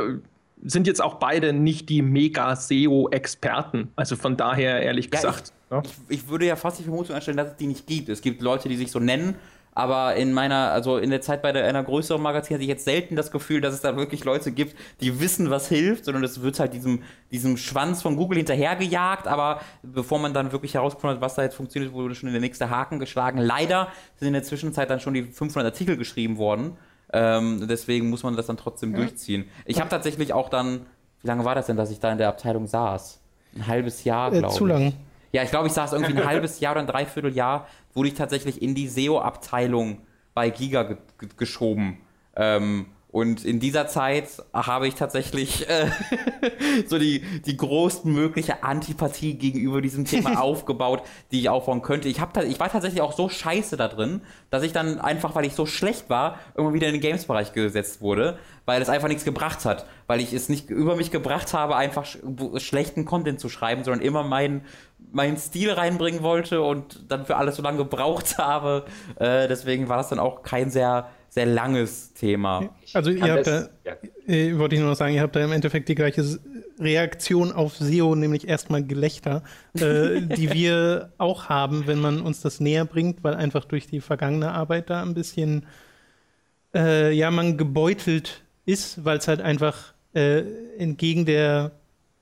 sind 0.66 0.88
jetzt 0.88 1.02
auch 1.02 1.16
beide 1.16 1.52
nicht 1.52 1.90
die 1.90 2.02
Mega-SEO-Experten. 2.02 3.90
Also 3.96 4.16
von 4.16 4.38
daher, 4.38 4.82
ehrlich 4.82 5.06
ja, 5.06 5.12
gesagt. 5.12 5.52
Ich, 5.66 5.72
ja. 5.72 5.82
ich, 5.84 6.20
ich, 6.20 6.30
würde 6.30 6.46
ja 6.46 6.56
fast 6.56 6.80
die 6.80 6.84
Vermutung 6.84 7.16
anstellen, 7.16 7.38
dass 7.38 7.50
es 7.50 7.56
die 7.58 7.68
nicht 7.68 7.86
gibt. 7.86 8.10
Es 8.10 8.22
gibt 8.22 8.42
Leute, 8.42 8.70
die 8.70 8.78
sich 8.78 8.92
so 8.92 9.00
nennen 9.00 9.36
aber 9.76 10.16
in 10.16 10.34
meiner, 10.34 10.72
also 10.72 10.98
in 10.98 11.10
der 11.10 11.22
Zeit 11.22 11.42
bei 11.42 11.52
der, 11.52 11.66
einer 11.66 11.84
größeren 11.84 12.22
Magazin 12.22 12.56
hatte 12.56 12.64
ich 12.64 12.70
jetzt 12.70 12.86
selten 12.86 13.16
das 13.16 13.32
Gefühl, 13.32 13.62
dass 13.62 13.74
es 13.74 13.82
da 13.82 13.96
wirklich 13.96 14.24
Leute 14.24 14.52
gibt, 14.52 14.76
die 15.02 15.20
wissen, 15.20 15.50
was 15.50 15.68
hilft, 15.68 16.06
sondern 16.06 16.24
es 16.24 16.42
wird 16.42 16.60
halt 16.60 16.74
diesem, 16.74 17.04
diesem 17.32 17.58
Schwanz 17.58 18.02
von 18.02 18.16
Google 18.16 18.38
hinterhergejagt, 18.38 19.28
aber 19.28 19.62
bevor 19.82 20.20
man 20.20 20.34
dann 20.34 20.52
wirklich 20.52 20.76
herausgefunden 20.76 21.18
hat, 21.18 21.22
was 21.22 21.36
da 21.36 21.44
jetzt 21.44 21.56
funktioniert, 21.56 21.94
wurde 21.94 22.14
schon 22.16 22.28
in 22.28 22.34
der 22.34 22.42
nächste 22.42 22.70
Haken 22.70 23.00
geschlagen. 23.00 23.40
Leider 23.40 23.88
sind 24.18 24.28
in 24.28 24.34
der 24.34 24.44
Zwischenzeit 24.44 24.90
dann 24.90 25.00
schon 25.00 25.14
die 25.14 25.24
500 25.24 25.74
Artikel 25.74 25.98
geschrieben 25.98 26.38
worden. 26.38 26.78
Ähm, 27.12 27.66
deswegen 27.68 28.10
muss 28.10 28.24
man 28.24 28.36
das 28.36 28.48
dann 28.48 28.58
trotzdem 28.58 28.92
ja. 28.92 28.98
durchziehen. 28.98 29.46
Ich 29.66 29.80
habe 29.80 29.90
tatsächlich 29.90 30.34
auch 30.34 30.50
dann, 30.50 30.86
wie 31.22 31.28
lange 31.28 31.46
war 31.46 31.56
das 31.56 31.68
denn, 31.68 31.78
dass 31.78 31.92
ich 31.92 32.00
da 32.00 32.12
in 32.12 32.18
der 32.18 32.30
Abteilung 32.30 32.68
saß? 32.68 33.20
Ein 33.56 33.68
halbes 33.68 34.04
Jahr, 34.04 34.32
glaube 34.32 34.48
äh, 34.48 34.50
ich. 34.50 34.56
Zu 34.56 34.66
lang. 34.66 34.94
Ja, 35.34 35.44
ich 35.44 35.50
glaube, 35.50 35.68
ich 35.68 35.74
saß 35.74 35.94
irgendwie 35.94 36.14
ein 36.14 36.26
halbes 36.26 36.60
Jahr 36.62 36.74
oder 36.74 36.82
ein 36.82 36.88
Dreivierteljahr, 36.88 37.68
wurde 37.94 38.10
ich 38.10 38.16
tatsächlich 38.16 38.62
in 38.62 38.76
die 38.76 38.88
SEO-Abteilung 38.88 40.02
bei 40.34 40.50
Giga 40.50 40.84
ge 40.84 40.98
geschoben. 41.38 41.98
Ähm, 42.36 42.88
Und 43.14 43.45
in 43.45 43.59
dieser 43.59 43.88
Zeit 43.88 44.28
habe 44.53 44.88
ich 44.88 44.95
tatsächlich 44.95 45.70
äh, 45.70 45.86
so 46.88 46.97
die, 46.97 47.20
die 47.45 47.55
größtmögliche 47.55 48.64
Antipathie 48.64 49.36
gegenüber 49.36 49.82
diesem 49.82 50.05
Thema 50.05 50.41
aufgebaut, 50.41 51.03
die 51.32 51.41
ich 51.41 51.47
aufbauen 51.47 51.84
könnte. 51.84 52.09
Ich, 52.09 52.20
hab, 52.20 52.36
ich 52.43 52.59
war 52.59 52.72
tatsächlich 52.72 53.01
auch 53.01 53.14
so 53.14 53.30
scheiße 53.30 53.78
da 53.78 53.88
drin, 53.88 54.22
dass 54.49 54.64
ich 54.64 54.72
dann 54.72 54.99
einfach, 54.99 55.36
weil 55.36 55.45
ich 55.45 55.53
so 55.53 55.68
schlecht 55.68 56.09
war, 56.09 56.39
irgendwann 56.55 56.74
wieder 56.74 56.88
in 56.88 56.93
den 56.93 57.01
Games-Bereich 57.01 57.53
gesetzt 57.53 58.01
wurde, 58.01 58.39
weil 58.66 58.82
es 58.82 58.89
einfach 58.89 59.09
nichts 59.09 59.26
gebracht 59.26 59.64
hat. 59.64 59.86
Weil 60.07 60.20
ich 60.20 60.34
es 60.34 60.49
nicht 60.49 60.72
über 60.72 60.95
mich 60.95 61.11
gebracht 61.11 61.53
habe, 61.53 61.76
einfach 61.76 62.05
sch 62.05 62.18
schlechten 62.57 63.05
Content 63.05 63.39
zu 63.39 63.47
schreiben, 63.47 63.84
sondern 63.84 64.01
immer 64.01 64.24
meinen 64.24 64.66
meinen 65.11 65.38
Stil 65.38 65.72
reinbringen 65.72 66.24
wollte 66.24 66.64
und 66.64 67.11
dann 67.11 67.28
für 67.28 67.36
alles 67.36 67.57
so 67.57 67.61
lange 67.61 67.78
gebraucht 67.78 68.38
habe. 68.39 68.86
Äh, 69.20 69.47
deswegen 69.47 69.88
war 69.88 69.97
das 69.97 70.09
dann 70.09 70.18
auch 70.18 70.41
kein 70.41 70.72
sehr 70.72 71.09
sehr 71.34 71.48
langes 71.48 72.14
Thema. 72.14 72.70
Also 72.94 73.10
ihr 73.10 73.34
habt 73.34 73.48
da, 73.48 73.70
ja. 73.84 73.94
äh, 74.28 74.56
wollte 74.60 74.76
ich 74.76 74.82
nur 74.82 74.92
noch 74.92 74.96
sagen, 74.96 75.16
ihr 75.16 75.22
habt 75.22 75.36
da 75.36 75.44
im 75.44 75.52
Endeffekt 75.52 75.90
die 75.90 75.96
gleiche 75.96 76.24
Reaktion 76.80 77.52
auf 77.52 77.76
SEO, 77.78 78.14
nämlich 78.14 78.48
erstmal 78.48 78.84
Gelächter, 78.84 79.44
äh, 79.74 80.22
die 80.38 80.54
wir 80.54 81.12
auch 81.18 81.50
haben, 81.50 81.88
wenn 81.88 82.00
man 82.00 82.22
uns 82.22 82.42
das 82.42 82.60
näher 82.60 82.86
bringt, 82.86 83.24
weil 83.24 83.34
einfach 83.34 83.66
durch 83.66 83.88
die 83.88 84.00
vergangene 84.00 84.52
Arbeit 84.52 84.92
da 84.92 85.02
ein 85.02 85.16
bisschen, 85.16 85.66
äh, 86.76 87.12
ja, 87.12 87.32
man 87.32 87.58
gebeutelt 87.58 88.44
ist, 88.66 89.04
weil 89.04 89.18
es 89.18 89.28
halt 89.28 89.42
einfach 89.42 89.96
äh, 90.14 90.44
entgegen 90.78 91.26
der 91.26 91.72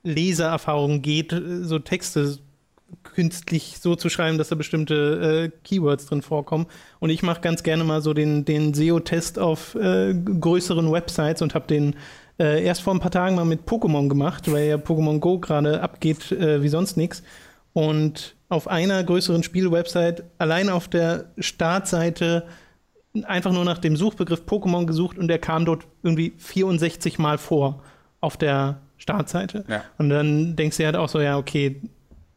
Lesererfahrung 0.04 1.02
geht, 1.02 1.34
so 1.60 1.78
Texte 1.78 2.38
künstlich 3.02 3.78
so 3.80 3.96
zu 3.96 4.08
schreiben, 4.08 4.38
dass 4.38 4.48
da 4.48 4.54
bestimmte 4.54 5.50
äh, 5.52 5.58
Keywords 5.64 6.06
drin 6.06 6.22
vorkommen. 6.22 6.66
Und 7.00 7.10
ich 7.10 7.22
mache 7.22 7.40
ganz 7.40 7.62
gerne 7.62 7.84
mal 7.84 8.02
so 8.02 8.14
den, 8.14 8.44
den 8.44 8.74
SEO-Test 8.74 9.38
auf 9.38 9.74
äh, 9.74 10.14
größeren 10.14 10.90
Websites 10.90 11.42
und 11.42 11.54
habe 11.54 11.66
den 11.66 11.96
äh, 12.38 12.64
erst 12.64 12.82
vor 12.82 12.94
ein 12.94 13.00
paar 13.00 13.10
Tagen 13.10 13.36
mal 13.36 13.44
mit 13.44 13.62
Pokémon 13.66 14.08
gemacht, 14.08 14.50
weil 14.50 14.68
ja 14.68 14.76
Pokémon 14.76 15.18
Go 15.18 15.38
gerade 15.38 15.82
abgeht 15.82 16.32
äh, 16.32 16.62
wie 16.62 16.68
sonst 16.68 16.96
nichts. 16.96 17.22
Und 17.72 18.34
auf 18.48 18.68
einer 18.68 19.02
größeren 19.02 19.42
Spielwebsite 19.42 20.24
allein 20.38 20.68
auf 20.68 20.88
der 20.88 21.26
Startseite 21.38 22.44
einfach 23.24 23.52
nur 23.52 23.64
nach 23.64 23.78
dem 23.78 23.96
Suchbegriff 23.96 24.42
Pokémon 24.46 24.86
gesucht 24.86 25.18
und 25.18 25.28
der 25.28 25.38
kam 25.38 25.64
dort 25.64 25.86
irgendwie 26.02 26.32
64 26.38 27.18
Mal 27.18 27.38
vor 27.38 27.82
auf 28.20 28.36
der 28.36 28.80
Startseite. 28.98 29.64
Ja. 29.68 29.82
Und 29.98 30.08
dann 30.08 30.56
denkst 30.56 30.76
du 30.76 30.84
halt 30.84 30.96
auch 30.96 31.08
so, 31.08 31.20
ja, 31.20 31.36
okay, 31.36 31.80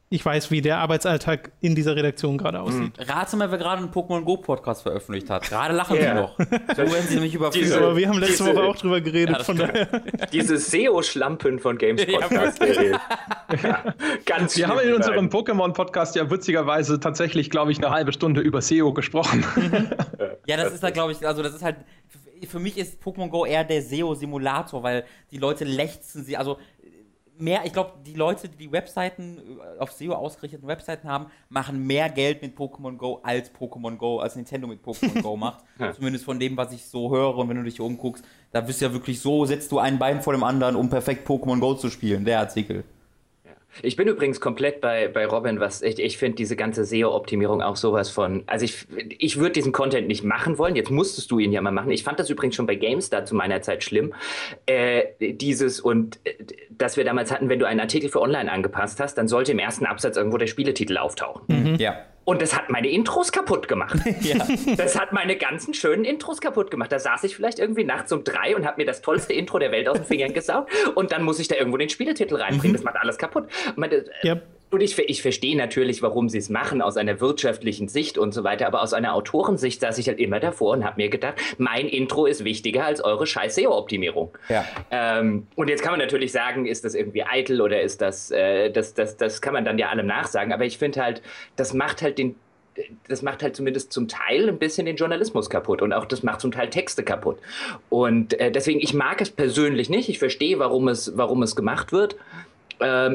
ich 0.10 0.24
weiß, 0.24 0.52
wie 0.52 0.62
der 0.62 0.78
Arbeitsalltag 0.78 1.52
in 1.62 1.74
dieser 1.74 1.96
Redaktion 1.96 2.38
gerade 2.38 2.62
aussieht. 2.62 2.98
Mhm. 2.98 3.04
Rate 3.06 3.38
mal, 3.38 3.50
wer 3.50 3.58
gerade 3.58 3.82
einen 3.82 3.92
Pokémon 3.92 4.22
Go 4.22 4.38
Podcast 4.38 4.84
veröffentlicht 4.84 5.30
hat. 5.32 5.50
Gerade 5.50 5.74
lachen 5.74 5.98
yeah. 5.98 6.16
sie 6.16 6.22
noch. 6.22 6.38
So 6.38 6.78
werden 6.78 7.08
sie 7.08 7.16
nämlich 7.16 7.34
überführt. 7.34 7.74
Aber 7.74 7.98
wir 7.98 8.08
haben 8.08 8.20
letzte 8.20 8.44
diese, 8.44 8.56
Woche 8.56 8.64
auch 8.64 8.76
drüber 8.76 9.02
geredet, 9.02 9.38
ja, 9.38 9.44
von 9.44 9.58
daher. 9.58 9.88
Diese 10.32 10.58
SEO-Schlampen 10.58 11.58
von 11.60 11.80
Games 11.80 12.06
Podcast. 12.06 12.62
ja, 13.64 13.94
ganz 14.26 14.56
Wir 14.56 14.68
haben 14.68 14.80
in 14.80 14.94
unserem 14.94 15.30
Pokémon 15.30 15.74
Podcast 15.74 16.16
ja 16.16 16.30
witzigerweise 16.30 17.00
tatsächlich, 17.00 17.50
glaube 17.50 17.72
ich, 17.72 17.80
eine 17.80 17.90
halbe 17.90 18.14
Stunde 18.14 18.42
über 18.42 18.62
SEO 18.62 18.94
gesprochen. 18.94 19.44
Mhm. 19.56 19.90
ja, 20.46 20.58
das 20.58 20.72
ist 20.72 20.84
da, 20.84 20.92
glaube 20.92 21.14
ich, 21.14 21.26
also 21.26 21.42
das 21.42 21.56
ist 21.56 21.64
halt 21.64 21.78
für 22.48 22.60
mich 22.60 22.78
ist 22.78 23.02
Pokémon 23.02 23.30
Go 23.30 23.46
eher 23.46 23.64
der 23.64 23.82
SEO-Simulator, 23.82 24.84
weil 24.84 25.06
die 25.32 25.38
Leute 25.38 25.64
lechzen 25.64 26.24
sie, 26.24 26.38
also 26.38 26.58
mehr, 27.38 27.66
ich 27.66 27.74
glaube, 27.74 27.94
die 28.06 28.14
Leute, 28.14 28.50
die 28.50 28.58
die 28.58 28.72
Webseiten, 28.72 29.38
äh, 29.38 29.80
auf 29.80 29.92
SEO 29.92 30.14
ausgerichteten 30.14 30.68
Webseiten 30.68 31.08
haben, 31.08 31.28
machen 31.50 31.86
mehr 31.86 32.10
Geld 32.10 32.42
mit 32.42 32.58
Pokémon 32.58 32.98
Go 32.98 33.20
als 33.24 33.52
Pokémon 33.54 33.98
Go, 33.98 34.20
als 34.20 34.36
Nintendo 34.36 34.68
mit 34.68 34.84
Pokémon 34.84 35.22
Go 35.22 35.36
macht. 35.38 35.64
ja. 35.80 35.94
Zumindest 35.94 36.26
von 36.26 36.40
dem, 36.40 36.56
was 36.58 36.72
ich 36.74 36.86
so 36.86 37.12
höre 37.12 37.38
und 37.38 37.50
wenn 37.50 37.58
du 37.58 37.64
dich 37.64 37.80
umguckst, 37.80 38.24
da 38.52 38.62
bist 38.62 38.82
du 38.82 38.86
ja 38.86 38.94
wirklich 38.94 39.20
so, 39.20 39.46
setzt 39.46 39.72
du 39.72 39.80
ein 39.80 40.00
Bein 40.00 40.22
vor 40.22 40.34
dem 40.34 40.44
anderen, 40.44 40.76
um 40.76 40.90
perfekt 40.90 41.28
Pokémon 41.28 41.60
Go 41.60 41.74
zu 41.76 41.90
spielen, 41.90 42.26
der 42.26 42.40
Artikel. 42.40 42.84
Ich 43.82 43.96
bin 43.96 44.08
übrigens 44.08 44.40
komplett 44.40 44.82
bei, 44.82 45.08
bei 45.08 45.26
Robin, 45.26 45.60
was 45.60 45.82
ich, 45.82 46.00
ich 46.00 46.18
finde 46.18 46.36
diese 46.36 46.56
ganze 46.56 46.86
SEO-Optimierung 46.86 47.62
auch 47.62 47.76
sowas 47.76 48.10
von. 48.10 48.44
Also 48.48 48.66
ich, 48.66 48.88
ich 49.20 49.38
würde 49.38 49.54
diesen 49.54 49.72
Content 49.72 50.08
nicht 50.08 50.24
machen 50.24 50.58
wollen. 50.58 50.76
Jetzt 50.76 50.92
musstest 50.92 51.32
du 51.32 51.40
ihn 51.40 51.52
ja 51.52 51.62
mal 51.62 51.72
machen. 51.72 51.92
Ich 51.92 52.04
fand 52.04 52.20
das 52.20 52.30
übrigens 52.30 52.56
schon 52.56 52.66
bei 52.66 52.76
GameStar 52.76 53.26
zu 53.26 53.36
meiner 53.36 53.62
Zeit 53.62 53.84
schlimm. 53.84 54.14
Äh, 54.66 55.04
dieses 55.20 55.80
und 55.80 56.20
äh, 56.24 56.34
dass 56.70 56.98
wir 56.98 57.04
damals 57.04 57.32
hatten, 57.32 57.50
wenn 57.50 57.60
du 57.60 57.68
einen 57.68 57.80
Artikel 57.80 58.10
für 58.10 58.22
online 58.22 58.52
angepasst 58.52 59.00
hast, 59.00 59.18
dann 59.18 59.28
sollte 59.28 59.52
im 59.52 59.60
ersten 59.60 59.86
Absatz 59.86 60.18
irgendwo 60.18 60.38
der 60.38 60.48
Spieletitel 60.48 60.98
auftauchen. 60.98 61.44
Mhm. 61.48 61.76
Ja. 61.76 61.98
Und 62.26 62.42
das 62.42 62.56
hat 62.56 62.70
meine 62.70 62.90
Intros 62.90 63.32
kaputt 63.32 63.68
gemacht. 63.68 63.98
ja. 64.22 64.46
Das 64.76 65.00
hat 65.00 65.14
meine 65.14 65.38
ganzen 65.38 65.74
schönen 65.76 66.04
Intros 66.04 66.42
kaputt 66.42 66.72
gemacht. 66.72 66.92
Da 66.92 67.00
saß 67.00 67.24
ich 67.24 67.36
vielleicht 67.36 67.60
irgendwie 67.60 67.84
nachts 67.84 68.12
um 68.12 68.24
drei 68.24 68.56
und 68.56 68.66
habe 68.66 68.82
mir 68.82 68.86
das 68.86 69.02
tollste 69.02 69.34
Intro 69.34 69.60
der 69.60 69.72
Welt 69.72 69.88
aus 69.88 69.98
den 69.98 70.06
Fingern 70.06 70.34
gesaugt. 70.34 70.72
Und 70.96 71.12
dann 71.12 71.24
muss 71.24 71.40
ich 71.40 71.48
da 71.48 71.56
irgendwo 71.56 71.78
den 71.78 71.90
Spieletitel 71.90 72.36
reinbringen. 72.36 72.72
Mhm. 72.72 72.78
Das 72.78 72.84
macht 72.84 72.98
alles 72.98 73.18
kaputt. 73.18 73.48
Meine, 73.76 74.06
yep. 74.24 74.44
Und 74.76 74.82
ich, 74.82 75.00
ich 75.00 75.22
verstehe 75.22 75.56
natürlich, 75.56 76.02
warum 76.02 76.28
sie 76.28 76.38
es 76.38 76.50
machen, 76.50 76.82
aus 76.82 76.98
einer 76.98 77.22
wirtschaftlichen 77.22 77.88
Sicht 77.88 78.18
und 78.18 78.34
so 78.34 78.44
weiter. 78.44 78.68
Aber 78.68 78.82
aus 78.82 78.92
einer 78.92 79.16
Autorensicht 79.16 79.80
saß 79.80 79.98
ich 80.00 80.10
halt 80.10 80.20
immer 80.20 80.42
davor 80.42 80.74
und 80.74 80.84
habe 80.84 81.02
mir 81.02 81.08
gedacht, 81.08 81.36
mein 81.58 81.88
Intro 81.88 82.26
ist 82.26 82.44
wichtiger 82.44 82.84
als 82.84 83.02
eure 83.02 83.26
scheiß 83.26 83.56
SEO-Optimierung. 83.56 84.38
Ja. 84.50 84.66
Ähm, 84.92 85.48
und 85.56 85.70
jetzt 85.70 85.82
kann 85.82 85.94
man 85.94 86.02
natürlich 86.02 86.34
sagen, 86.34 86.66
ist 86.66 86.84
das 86.84 86.94
irgendwie 86.94 87.24
eitel 87.24 87.62
oder 87.62 87.82
ist 87.82 88.02
das, 88.02 88.32
äh, 88.32 88.70
das, 88.70 88.94
das, 88.94 89.16
das 89.16 89.42
kann 89.42 89.54
man 89.54 89.64
dann 89.64 89.78
ja 89.78 89.88
allem 89.88 90.08
nachsagen. 90.08 90.52
Aber 90.52 90.66
ich 90.66 90.78
finde 90.78 91.02
halt, 91.02 91.22
das 91.56 91.74
macht 91.74 92.02
halt 92.02 92.18
den 92.18 92.36
das 93.08 93.22
macht 93.22 93.42
halt 93.42 93.56
zumindest 93.56 93.94
zum 93.94 94.10
Teil 94.10 94.50
ein 94.50 94.60
bisschen 94.60 94.86
den 94.86 94.98
Journalismus 94.98 95.50
kaputt 95.50 95.82
und 95.82 95.94
auch 95.94 96.04
das 96.04 96.24
macht 96.24 96.42
zum 96.42 96.52
Teil 96.52 96.70
Texte 96.70 97.04
kaputt. 97.04 97.40
Und 97.90 98.38
äh, 98.38 98.52
deswegen, 98.52 98.82
ich 98.82 98.94
mag 98.94 99.22
es 99.22 99.30
persönlich 99.30 99.90
nicht. 99.90 100.10
Ich 100.10 100.20
verstehe, 100.20 100.60
warum 100.60 100.90
es, 100.90 101.14
warum 101.16 101.42
es 101.42 101.56
gemacht 101.56 101.94
wird 101.94 102.18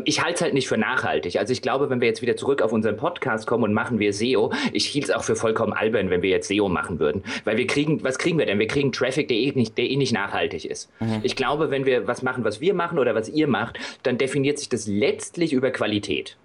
ich 0.05 0.23
halte 0.23 0.35
es 0.35 0.41
halt 0.41 0.55
nicht 0.55 0.69
für 0.69 0.79
nachhaltig. 0.79 1.39
Also 1.39 1.53
ich 1.53 1.63
glaube, 1.63 1.91
wenn 1.91 2.01
wir 2.01 2.09
jetzt 2.09 2.23
wieder 2.23 2.37
zurück 2.37 2.63
auf 2.63 2.73
unseren 2.73 2.97
Podcast 2.97 3.47
kommen 3.47 3.65
und 3.65 3.75
machen 3.75 3.99
wir 3.99 4.13
SEO, 4.13 4.53
ich 4.73 4.87
hielt 4.87 5.05
es 5.05 5.11
auch 5.11 5.23
für 5.23 5.37
vollkommen 5.37 5.73
albern, 5.73 6.11
wenn 6.11 6.23
wir 6.23 6.31
jetzt 6.31 6.49
SEO 6.49 6.69
machen 6.69 6.99
würden. 6.99 7.23
Weil 7.45 7.57
wir 7.57 7.67
kriegen, 7.67 8.03
was 8.03 8.19
kriegen 8.19 8.39
wir 8.39 8.47
denn? 8.47 8.59
Wir 8.59 8.67
kriegen 8.67 8.93
Traffic, 8.93 9.29
der 9.29 9.37
eh 9.37 9.53
nicht, 9.53 9.77
der 9.77 9.91
eh 9.91 9.97
nicht 9.97 10.13
nachhaltig 10.13 10.65
ist. 10.65 10.91
Mhm. 11.01 11.21
Ich 11.23 11.37
glaube, 11.37 11.71
wenn 11.71 11.85
wir 11.85 12.07
was 12.07 12.23
machen, 12.23 12.45
was 12.45 12.61
wir 12.61 12.75
machen 12.75 12.99
oder 12.99 13.15
was 13.15 13.29
ihr 13.29 13.49
macht, 13.49 13.79
dann 14.03 14.19
definiert 14.19 14.59
sich 14.59 14.69
das 14.69 14.87
letztlich 14.87 15.53
über 15.53 15.71
Qualität. 15.71 16.37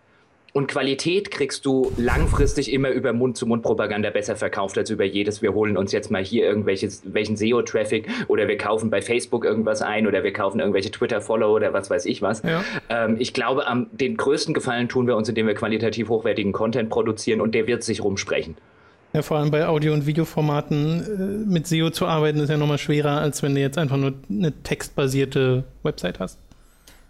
Und 0.56 0.68
Qualität 0.68 1.32
kriegst 1.32 1.66
du 1.66 1.92
langfristig 1.98 2.72
immer 2.72 2.90
über 2.90 3.12
Mund-zu-Mund-Propaganda 3.12 4.10
besser 4.10 4.38
verkauft 4.38 4.78
als 4.78 4.90
über 4.90 5.04
jedes. 5.04 5.42
Wir 5.42 5.54
holen 5.54 5.76
uns 5.76 5.92
jetzt 5.92 6.12
mal 6.12 6.24
hier 6.24 6.46
irgendwelches, 6.46 7.02
welchen 7.04 7.36
SEO-Traffic 7.36 8.08
oder 8.30 8.48
wir 8.48 8.58
kaufen 8.58 8.90
bei 8.90 9.02
Facebook 9.02 9.44
irgendwas 9.44 9.82
ein 9.82 10.08
oder 10.08 10.24
wir 10.24 10.32
kaufen 10.32 10.62
irgendwelche 10.62 10.92
Twitter-Follower 10.92 11.54
oder 11.54 11.74
was 11.74 11.90
weiß 11.90 12.06
ich 12.06 12.22
was. 12.22 12.42
Ja. 12.44 12.64
Ähm, 12.88 13.18
ich 13.20 13.34
glaube, 13.34 13.68
am, 13.68 13.88
den 13.92 14.16
größten 14.16 14.54
Gefallen 14.54 14.88
tun 14.88 15.08
wir 15.08 15.18
uns, 15.18 15.28
indem 15.28 15.46
wir 15.48 15.56
qualitativ 15.56 16.08
hochwertigen 16.08 16.54
Content 16.54 16.90
produzieren 16.90 17.42
und 17.42 17.54
der 17.54 17.68
wird 17.68 17.84
sich 17.84 18.02
rumsprechen. 18.02 18.56
Ja, 19.12 19.24
vor 19.24 19.36
allem 19.36 19.52
bei 19.52 19.68
Audio- 19.68 19.92
und 19.92 20.06
Videoformaten 20.06 21.46
äh, 21.48 21.52
mit 21.52 21.68
SEO 21.68 21.90
zu 21.90 22.06
arbeiten, 22.06 22.40
ist 22.40 22.50
ja 22.50 22.56
nochmal 22.56 22.78
schwerer, 22.78 23.20
als 23.20 23.44
wenn 23.44 23.56
du 23.56 23.60
jetzt 23.60 23.78
einfach 23.78 23.98
nur 23.98 24.14
eine 24.30 24.54
textbasierte 24.64 25.66
Website 25.84 26.22
hast. 26.22 26.40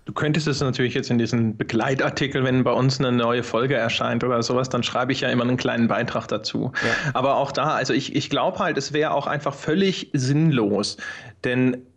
Du 0.06 0.14
könntest 0.14 0.47
es 0.47 0.62
natürlich 0.62 0.93
jetzt 0.93 1.10
in 1.10 1.18
diesen 1.18 1.58
Begleitartikel, 1.58 2.43
wenn 2.43 2.64
bei 2.64 2.72
uns 2.72 2.99
eine 2.99 3.12
neue 3.12 3.41
Folge 3.41 3.76
erscheint 3.76 4.24
oder 4.24 4.41
sowas, 4.43 4.70
dann 4.70 4.84
schreibe 4.84 5.12
ich 5.12 5.22
ja 5.22 5.30
immer 5.30 5.43
einen 5.43 5.58
kleinen 5.58 5.88
Beitrag 5.88 6.28
dazu. 6.28 6.72
Ja. 6.84 7.12
Aber 7.14 7.38
auch 7.38 7.51
da, 7.51 7.70
also 7.70 7.91
ich, 7.93 8.16
ich 8.16 8.30
glaube 8.30 8.60
halt, 8.60 8.78
es 8.78 8.93
wäre 8.93 9.12
auch 9.12 9.26
einfach 9.26 9.56
völlig 9.56 10.12
sinnlos. 10.14 10.97
Denn 11.43 11.88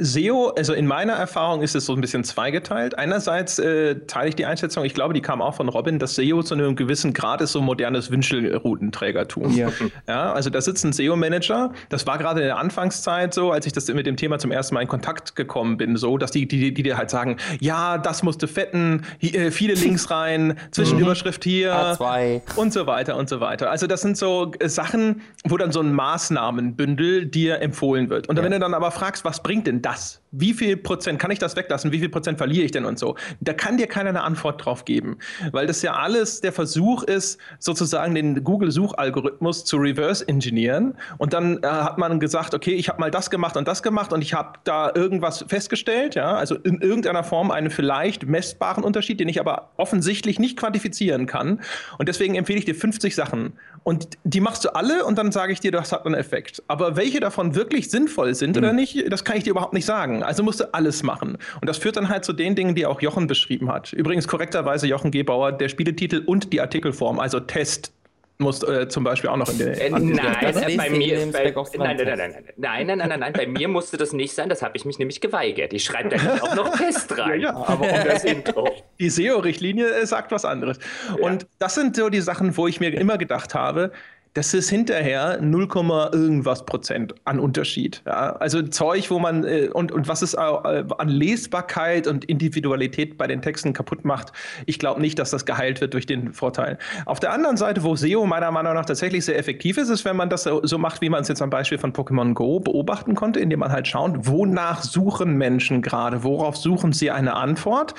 SEO, 0.00 0.52
also 0.56 0.74
in 0.74 0.86
meiner 0.86 1.14
Erfahrung 1.14 1.62
ist 1.62 1.74
es 1.74 1.86
so 1.86 1.94
ein 1.94 2.02
bisschen 2.02 2.24
zweigeteilt. 2.24 2.98
Einerseits 2.98 3.58
äh, 3.58 3.96
teile 4.06 4.28
ich 4.28 4.36
die 4.36 4.44
Einschätzung, 4.44 4.84
ich 4.84 4.92
glaube, 4.92 5.14
die 5.14 5.22
kam 5.22 5.40
auch 5.40 5.54
von 5.54 5.70
Robin, 5.70 5.98
dass 5.98 6.14
SEO 6.14 6.42
zu 6.42 6.52
einem 6.52 6.76
gewissen 6.76 7.14
Grad 7.14 7.40
ist 7.40 7.52
so 7.52 7.62
modernes 7.62 8.10
Wünschelroutenträgertum. 8.10 9.56
Ja. 9.56 9.68
ja, 10.06 10.32
also 10.32 10.50
da 10.50 10.60
sitzt 10.60 10.84
ein 10.84 10.92
SEO-Manager. 10.92 11.72
Das 11.88 12.06
war 12.06 12.18
gerade 12.18 12.40
in 12.40 12.46
der 12.46 12.58
Anfangszeit 12.58 13.32
so, 13.32 13.50
als 13.50 13.64
ich 13.64 13.72
das 13.72 13.88
mit 13.88 14.04
dem 14.04 14.18
Thema 14.18 14.38
zum 14.38 14.50
ersten 14.50 14.74
Mal 14.74 14.82
in 14.82 14.88
Kontakt 14.88 15.36
gekommen 15.36 15.78
bin, 15.78 15.96
so, 15.96 16.18
dass 16.18 16.32
die, 16.32 16.46
die, 16.46 16.74
die 16.74 16.82
dir 16.82 16.98
halt 16.98 17.08
sagen, 17.08 17.38
ja, 17.58 17.96
das 17.96 18.22
musste 18.22 18.48
fetten, 18.48 19.06
hier, 19.18 19.34
äh, 19.36 19.50
viele 19.50 19.72
Links 19.72 20.10
rein, 20.10 20.58
Zwischenüberschrift 20.70 21.44
hier 21.44 21.74
A2. 21.74 22.42
und 22.56 22.74
so 22.74 22.86
weiter 22.86 23.16
und 23.16 23.30
so 23.30 23.40
weiter. 23.40 23.70
Also 23.70 23.86
das 23.86 24.02
sind 24.02 24.18
so 24.18 24.52
äh, 24.58 24.68
Sachen, 24.68 25.22
wo 25.48 25.56
dann 25.56 25.72
so 25.72 25.80
ein 25.80 25.94
Maßnahmenbündel 25.94 27.24
dir 27.24 27.62
empfohlen 27.62 28.10
wird. 28.10 28.28
Und 28.28 28.36
ja. 28.36 28.44
wenn 28.44 28.52
du 28.52 28.58
dann 28.58 28.74
aber 28.74 28.90
fragst, 28.90 29.24
was 29.24 29.45
bringt 29.46 29.68
denn 29.68 29.80
das? 29.80 30.20
Wie 30.32 30.52
viel 30.54 30.76
Prozent 30.76 31.20
kann 31.20 31.30
ich 31.30 31.38
das 31.38 31.54
weglassen? 31.54 31.92
Wie 31.92 32.00
viel 32.00 32.08
Prozent 32.08 32.36
verliere 32.36 32.64
ich 32.64 32.72
denn 32.72 32.84
und 32.84 32.98
so? 32.98 33.14
Da 33.40 33.52
kann 33.52 33.76
dir 33.76 33.86
keiner 33.86 34.08
eine 34.08 34.24
Antwort 34.24 34.64
drauf 34.64 34.84
geben, 34.84 35.18
weil 35.52 35.68
das 35.68 35.82
ja 35.82 35.94
alles 35.94 36.40
der 36.40 36.50
Versuch 36.50 37.04
ist, 37.04 37.38
sozusagen 37.60 38.16
den 38.16 38.42
Google-Suchalgorithmus 38.42 39.64
zu 39.64 39.76
reverse 39.76 40.26
engineeren. 40.26 40.96
Und 41.18 41.32
dann 41.32 41.62
äh, 41.62 41.68
hat 41.68 41.96
man 41.96 42.18
gesagt, 42.18 42.54
okay, 42.54 42.72
ich 42.72 42.88
habe 42.88 42.98
mal 42.98 43.12
das 43.12 43.30
gemacht 43.30 43.56
und 43.56 43.68
das 43.68 43.84
gemacht 43.84 44.12
und 44.12 44.20
ich 44.20 44.34
habe 44.34 44.58
da 44.64 44.90
irgendwas 44.92 45.44
festgestellt, 45.46 46.16
ja, 46.16 46.34
also 46.34 46.56
in 46.56 46.80
irgendeiner 46.80 47.22
Form 47.22 47.52
einen 47.52 47.70
vielleicht 47.70 48.26
messbaren 48.26 48.82
Unterschied, 48.82 49.20
den 49.20 49.28
ich 49.28 49.38
aber 49.38 49.70
offensichtlich 49.76 50.40
nicht 50.40 50.58
quantifizieren 50.58 51.26
kann. 51.26 51.60
Und 51.98 52.08
deswegen 52.08 52.34
empfehle 52.34 52.58
ich 52.58 52.64
dir 52.64 52.74
50 52.74 53.14
Sachen. 53.14 53.52
Und 53.84 54.18
die 54.24 54.40
machst 54.40 54.64
du 54.64 54.74
alle 54.74 55.04
und 55.04 55.16
dann 55.16 55.30
sage 55.30 55.52
ich 55.52 55.60
dir, 55.60 55.70
das 55.70 55.92
hat 55.92 56.04
einen 56.04 56.16
Effekt. 56.16 56.60
Aber 56.66 56.96
welche 56.96 57.20
davon 57.20 57.54
wirklich 57.54 57.88
sinnvoll 57.88 58.34
sind 58.34 58.56
mhm. 58.56 58.58
oder 58.58 58.72
nicht, 58.72 59.12
das 59.12 59.24
kann 59.24 59.35
ich 59.38 59.44
dir 59.44 59.50
überhaupt 59.50 59.72
nicht 59.72 59.86
sagen. 59.86 60.22
Also 60.22 60.42
musst 60.42 60.60
du 60.60 60.74
alles 60.74 61.02
machen. 61.02 61.38
Und 61.60 61.68
das 61.68 61.78
führt 61.78 61.96
dann 61.96 62.08
halt 62.08 62.24
zu 62.24 62.32
den 62.32 62.54
Dingen, 62.54 62.74
die 62.74 62.86
auch 62.86 63.00
Jochen 63.00 63.26
beschrieben 63.26 63.70
hat. 63.70 63.92
Übrigens 63.92 64.28
korrekterweise 64.28 64.86
Jochen 64.86 65.10
Gebauer, 65.10 65.52
der 65.52 65.68
Spieletitel 65.68 66.22
und 66.26 66.52
die 66.52 66.60
Artikelform, 66.60 67.20
also 67.20 67.40
Test, 67.40 67.92
muss 68.38 68.62
äh, 68.62 68.88
zum 68.88 69.04
Beispiel 69.04 69.30
auch 69.30 69.36
noch 69.36 69.48
in 69.48 69.58
der. 69.58 69.80
Äh, 69.80 69.90
nein, 69.90 70.18
äh, 70.42 70.76
bei 70.76 70.90
mir. 70.90 71.30
Bei, 71.32 71.54
nein, 71.78 71.96
nein, 71.96 71.96
nein, 71.96 71.96
nein, 71.96 72.44
nein, 72.56 72.86
nein, 72.86 72.98
nein, 72.98 73.08
nein, 73.08 73.20
nein, 73.20 73.32
bei 73.32 73.46
mir 73.46 73.68
musste 73.68 73.96
das 73.96 74.12
nicht 74.12 74.34
sein. 74.34 74.48
Das 74.48 74.62
habe 74.62 74.76
ich 74.76 74.84
mich 74.84 74.98
nämlich 74.98 75.20
geweigert. 75.20 75.72
Ich 75.72 75.84
schreibe 75.84 76.10
da 76.10 76.16
nicht 76.16 76.42
auch 76.42 76.54
noch 76.54 76.76
Test 76.76 77.16
rein. 77.16 77.40
Ja, 77.40 77.52
ja. 77.52 77.66
aber 77.66 77.84
um 77.84 78.04
das 78.04 78.24
Intro. 78.24 78.68
Die 78.98 79.08
SEO-Richtlinie 79.08 79.88
äh, 79.88 80.06
sagt 80.06 80.32
was 80.32 80.44
anderes. 80.44 80.78
Und 81.20 81.42
ja. 81.42 81.48
das 81.58 81.74
sind 81.74 81.96
so 81.96 82.10
die 82.10 82.20
Sachen, 82.20 82.56
wo 82.56 82.66
ich 82.66 82.78
mir 82.78 82.92
immer 82.92 83.16
gedacht 83.16 83.54
habe, 83.54 83.92
das 84.36 84.52
ist 84.52 84.68
hinterher 84.68 85.40
0, 85.40 85.66
irgendwas 86.12 86.66
Prozent 86.66 87.14
an 87.24 87.40
Unterschied. 87.40 88.02
Ja? 88.04 88.36
Also 88.36 88.60
Zeug, 88.60 89.10
wo 89.10 89.18
man 89.18 89.44
äh, 89.44 89.70
und, 89.72 89.92
und 89.92 90.08
was 90.08 90.20
es 90.20 90.34
äh, 90.34 90.38
an 90.38 91.08
Lesbarkeit 91.08 92.06
und 92.06 92.26
Individualität 92.26 93.16
bei 93.16 93.26
den 93.26 93.40
Texten 93.40 93.72
kaputt 93.72 94.04
macht, 94.04 94.32
ich 94.66 94.78
glaube 94.78 95.00
nicht, 95.00 95.18
dass 95.18 95.30
das 95.30 95.46
geheilt 95.46 95.80
wird 95.80 95.94
durch 95.94 96.04
den 96.04 96.34
Vorteil. 96.34 96.76
Auf 97.06 97.18
der 97.18 97.32
anderen 97.32 97.56
Seite, 97.56 97.82
wo 97.82 97.96
SEO 97.96 98.26
meiner 98.26 98.50
Meinung 98.50 98.74
nach 98.74 98.84
tatsächlich 98.84 99.24
sehr 99.24 99.38
effektiv 99.38 99.78
ist, 99.78 99.88
ist, 99.88 100.04
wenn 100.04 100.16
man 100.16 100.28
das 100.28 100.42
so, 100.42 100.78
macht, 100.78 101.00
wie 101.00 101.08
man 101.08 101.22
es 101.22 101.28
jetzt 101.28 101.40
am 101.40 101.48
Beispiel 101.48 101.78
von 101.78 101.94
Pokémon 101.94 102.34
Go 102.34 102.60
beobachten 102.60 103.14
konnte, 103.14 103.40
indem 103.40 103.60
man 103.60 103.72
halt 103.72 103.88
schaut, 103.88 104.26
wonach 104.26 104.82
suchen 104.82 105.38
Menschen 105.38 105.80
gerade, 105.80 106.24
worauf 106.24 106.58
suchen 106.58 106.92
sie 106.92 107.10
eine 107.10 107.34
Antwort 107.36 107.94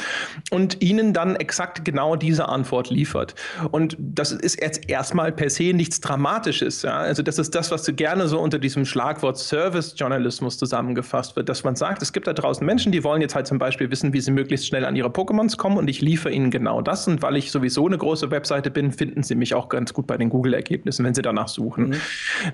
und 0.52 0.84
ihnen 0.84 1.14
dann 1.14 1.36
exakt 1.36 1.84
genau 1.84 2.16
diese 2.16 2.48
Antwort 2.48 2.92
liefert. 2.92 3.34
Und 3.72 3.98
das 4.00 4.32
ist 4.32 4.62
jetzt 4.62 4.88
erstmal 4.88 5.32
per 5.32 5.50
se 5.50 5.74
nichts 5.74 6.00
Dramatisches 6.00 6.27
dramatisch 6.28 6.62
ist. 6.62 6.84
Ja? 6.84 6.98
Also 6.98 7.24
das 7.24 7.40
ist 7.40 7.56
das, 7.56 7.72
was 7.72 7.86
so 7.86 7.94
gerne 7.94 8.28
so 8.28 8.40
unter 8.40 8.60
diesem 8.60 8.86
Schlagwort 8.86 9.38
Service-Journalismus 9.38 10.58
zusammengefasst 10.58 11.36
wird, 11.36 11.50
dass 11.50 11.64
man 11.64 11.76
sagt, 11.76 12.02
es 12.02 12.12
gibt 12.14 12.28
da 12.28 12.34
draußen 12.34 12.66
Menschen, 12.66 12.92
die 12.92 13.04
wollen 13.04 13.22
jetzt 13.22 13.36
halt 13.36 13.48
zum 13.48 13.60
Beispiel 13.60 13.90
wissen, 13.92 14.14
wie 14.14 14.20
sie 14.20 14.32
möglichst 14.32 14.68
schnell 14.68 14.86
an 14.86 14.96
ihre 14.96 15.10
Pokémons 15.10 15.58
kommen 15.58 15.78
und 15.78 15.90
ich 15.90 16.02
liefere 16.02 16.34
ihnen 16.34 16.52
genau 16.52 16.82
das. 16.82 17.08
Und 17.08 17.22
weil 17.22 17.38
ich 17.38 17.52
sowieso 17.52 17.88
eine 17.88 17.98
große 17.98 18.32
Webseite 18.32 18.72
bin, 18.72 18.92
finden 18.92 19.24
sie 19.24 19.36
mich 19.36 19.54
auch 19.54 19.70
ganz 19.70 19.94
gut 19.94 20.08
bei 20.08 20.18
den 20.18 20.30
Google-Ergebnissen, 20.30 21.06
wenn 21.06 21.14
sie 21.14 21.22
danach 21.22 21.48
suchen. 21.48 21.90
Mhm. 21.90 21.96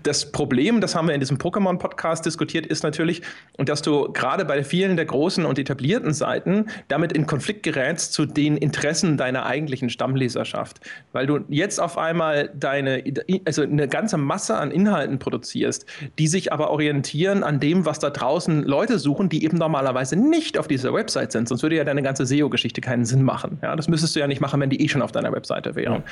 Das 0.03 0.31
Problem, 0.31 0.81
das 0.81 0.95
haben 0.95 1.07
wir 1.07 1.15
in 1.15 1.19
diesem 1.19 1.37
Pokémon-Podcast 1.37 2.25
diskutiert, 2.25 2.65
ist 2.65 2.83
natürlich, 2.83 3.21
dass 3.57 3.81
du 3.81 4.11
gerade 4.13 4.45
bei 4.45 4.63
vielen 4.63 4.95
der 4.95 5.05
großen 5.05 5.45
und 5.45 5.57
etablierten 5.57 6.13
Seiten 6.13 6.67
damit 6.87 7.11
in 7.11 7.25
Konflikt 7.25 7.63
gerätst 7.63 8.13
zu 8.13 8.25
den 8.25 8.57
Interessen 8.57 9.17
deiner 9.17 9.45
eigentlichen 9.45 9.89
Stammleserschaft. 9.89 10.79
Weil 11.11 11.25
du 11.25 11.39
jetzt 11.49 11.79
auf 11.79 11.97
einmal 11.97 12.51
deine, 12.53 13.03
also 13.45 13.62
eine 13.63 13.87
ganze 13.87 14.17
Masse 14.17 14.55
an 14.57 14.71
Inhalten 14.71 15.19
produzierst, 15.19 15.85
die 16.19 16.27
sich 16.27 16.53
aber 16.53 16.69
orientieren 16.69 17.43
an 17.43 17.59
dem, 17.59 17.85
was 17.85 17.99
da 17.99 18.09
draußen 18.09 18.63
Leute 18.63 18.99
suchen, 18.99 19.29
die 19.29 19.43
eben 19.43 19.57
normalerweise 19.57 20.15
nicht 20.15 20.57
auf 20.57 20.67
dieser 20.67 20.93
Website 20.93 21.31
sind. 21.31 21.47
Sonst 21.47 21.63
würde 21.63 21.75
ja 21.75 21.83
deine 21.83 22.03
ganze 22.03 22.25
SEO-Geschichte 22.25 22.81
keinen 22.81 23.05
Sinn 23.05 23.23
machen. 23.23 23.59
Ja, 23.61 23.75
das 23.75 23.87
müsstest 23.87 24.15
du 24.15 24.19
ja 24.19 24.27
nicht 24.27 24.41
machen, 24.41 24.59
wenn 24.59 24.69
die 24.69 24.81
eh 24.81 24.87
schon 24.87 25.01
auf 25.01 25.11
deiner 25.11 25.31
Webseite 25.31 25.75
wären. 25.75 25.93
Ja. 25.93 26.03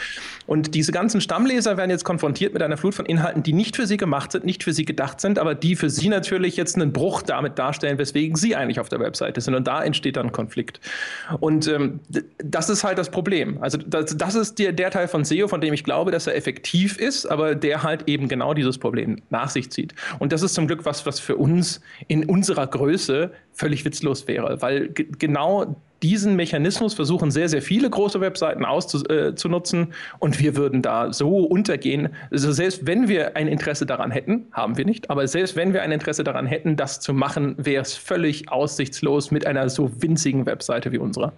Und 0.47 0.75
diese 0.75 0.91
ganzen 0.91 1.21
Stammleser 1.21 1.77
werden 1.77 1.91
jetzt 1.91 2.03
konfrontiert 2.05 2.53
mit 2.53 2.61
einer 2.61 2.77
Flut 2.77 2.95
von 2.95 3.05
Inhalten, 3.05 3.43
die 3.43 3.53
nicht 3.53 3.75
für 3.75 3.87
sie 3.87 3.97
gemacht 3.97 4.31
sind, 4.31 4.45
nicht 4.45 4.63
für 4.63 4.73
sie 4.73 4.85
gedacht 4.85 5.21
sind, 5.21 5.39
aber 5.39 5.55
die 5.55 5.75
für 5.75 5.89
sie 5.89 6.09
natürlich 6.09 6.57
jetzt 6.57 6.75
einen 6.75 6.93
Bruch 6.93 7.21
damit 7.21 7.57
darstellen, 7.59 7.97
weswegen 7.97 8.35
sie 8.35 8.55
eigentlich 8.55 8.79
auf 8.79 8.89
der 8.89 8.99
Webseite 8.99 9.41
sind. 9.41 9.55
Und 9.55 9.67
da 9.67 9.83
entsteht 9.83 10.17
dann 10.17 10.31
Konflikt. 10.31 10.79
Und 11.39 11.67
ähm, 11.67 11.99
das 12.37 12.69
ist 12.69 12.83
halt 12.83 12.97
das 12.97 13.09
Problem. 13.09 13.57
Also 13.61 13.77
das, 13.77 14.17
das 14.17 14.35
ist 14.35 14.59
der, 14.59 14.73
der 14.73 14.91
Teil 14.91 15.07
von 15.07 15.23
SEO, 15.23 15.47
von 15.47 15.61
dem 15.61 15.73
ich 15.73 15.83
glaube, 15.83 16.11
dass 16.11 16.27
er 16.27 16.35
effektiv 16.35 16.97
ist, 16.97 17.25
aber 17.31 17.55
der 17.55 17.83
halt 17.83 18.07
eben 18.07 18.27
genau 18.27 18.53
dieses 18.53 18.77
Problem 18.77 19.17
nach 19.29 19.49
sich 19.49 19.71
zieht. 19.71 19.95
Und 20.19 20.31
das 20.31 20.41
ist 20.41 20.53
zum 20.53 20.67
Glück 20.67 20.85
was, 20.85 21.05
was 21.05 21.19
für 21.19 21.37
uns 21.37 21.81
in 22.07 22.25
unserer 22.25 22.67
Größe 22.67 23.31
völlig 23.53 23.85
witzlos 23.85 24.27
wäre, 24.27 24.61
weil 24.61 24.89
genau 24.89 25.75
diesen 26.01 26.35
Mechanismus 26.35 26.93
versuchen 26.93 27.29
sehr, 27.31 27.47
sehr 27.47 27.61
viele 27.61 27.89
große 27.89 28.21
Webseiten 28.21 28.65
auszunutzen 28.65 29.81
äh, 29.83 29.93
und 30.19 30.39
wir 30.39 30.55
würden 30.55 30.81
da 30.81 31.13
so 31.13 31.39
untergehen. 31.39 32.09
Also 32.31 32.51
selbst 32.51 32.87
wenn 32.87 33.07
wir 33.07 33.35
ein 33.35 33.47
Interesse 33.47 33.85
daran 33.85 34.11
hätten, 34.11 34.47
haben 34.51 34.77
wir 34.77 34.85
nicht, 34.85 35.09
aber 35.09 35.27
selbst 35.27 35.55
wenn 35.55 35.73
wir 35.73 35.83
ein 35.83 35.91
Interesse 35.91 36.23
daran 36.23 36.47
hätten, 36.47 36.75
das 36.75 36.99
zu 36.99 37.13
machen, 37.13 37.55
wäre 37.57 37.83
es 37.83 37.93
völlig 37.93 38.51
aussichtslos 38.51 39.31
mit 39.31 39.45
einer 39.45 39.69
so 39.69 39.91
winzigen 40.01 40.45
Webseite 40.45 40.91
wie 40.91 40.97
unserer. 40.97 41.33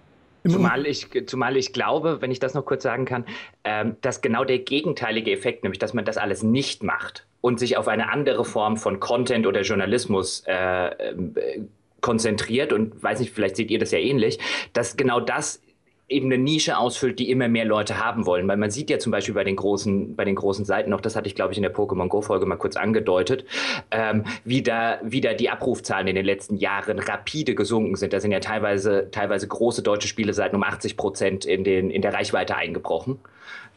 Zumal 0.46 0.86
ich, 0.86 1.08
zumal 1.26 1.56
ich 1.56 1.72
glaube, 1.72 2.20
wenn 2.20 2.30
ich 2.30 2.38
das 2.38 2.52
noch 2.52 2.66
kurz 2.66 2.82
sagen 2.82 3.06
kann, 3.06 3.24
ähm, 3.64 3.96
dass 4.02 4.20
genau 4.20 4.44
der 4.44 4.58
gegenteilige 4.58 5.32
Effekt, 5.32 5.62
nämlich 5.62 5.78
dass 5.78 5.94
man 5.94 6.04
das 6.04 6.18
alles 6.18 6.42
nicht 6.42 6.82
macht 6.82 7.26
und 7.40 7.58
sich 7.58 7.78
auf 7.78 7.88
eine 7.88 8.10
andere 8.10 8.44
Form 8.44 8.76
von 8.76 9.00
Content 9.00 9.46
oder 9.46 9.62
Journalismus 9.62 10.44
äh, 10.46 10.88
äh, 10.88 11.60
konzentriert 12.02 12.74
und 12.74 13.02
weiß 13.02 13.20
nicht, 13.20 13.32
vielleicht 13.32 13.56
seht 13.56 13.70
ihr 13.70 13.78
das 13.78 13.90
ja 13.90 13.98
ähnlich, 13.98 14.38
dass 14.74 14.98
genau 14.98 15.20
das 15.20 15.62
eben 16.08 16.26
eine 16.26 16.38
Nische 16.38 16.76
ausfüllt, 16.76 17.18
die 17.18 17.30
immer 17.30 17.48
mehr 17.48 17.64
Leute 17.64 18.04
haben 18.04 18.26
wollen. 18.26 18.46
Weil 18.46 18.58
man 18.58 18.70
sieht 18.70 18.90
ja 18.90 18.98
zum 18.98 19.10
Beispiel 19.10 19.34
bei 19.34 19.44
den 19.44 19.56
großen, 19.56 20.14
bei 20.16 20.24
den 20.24 20.34
großen 20.34 20.64
Seiten 20.64 20.90
noch, 20.90 21.00
das 21.00 21.16
hatte 21.16 21.28
ich 21.28 21.34
glaube 21.34 21.52
ich 21.52 21.58
in 21.58 21.62
der 21.62 21.74
Pokémon 21.74 22.08
Go 22.08 22.20
Folge 22.20 22.46
mal 22.46 22.56
kurz 22.56 22.76
angedeutet, 22.76 23.44
ähm, 23.90 24.24
wie, 24.44 24.62
da, 24.62 24.98
wie 25.02 25.20
da 25.20 25.32
die 25.32 25.48
Abrufzahlen 25.48 26.06
in 26.06 26.14
den 26.14 26.26
letzten 26.26 26.56
Jahren 26.56 26.98
rapide 26.98 27.54
gesunken 27.54 27.96
sind. 27.96 28.12
Da 28.12 28.20
sind 28.20 28.32
ja 28.32 28.40
teilweise, 28.40 29.08
teilweise 29.10 29.48
große 29.48 29.82
deutsche 29.82 30.08
Spieleseiten 30.08 30.56
um 30.56 30.62
80 30.62 30.96
Prozent 30.96 31.44
in, 31.46 31.64
in 31.64 32.02
der 32.02 32.12
Reichweite 32.12 32.56
eingebrochen. 32.56 33.18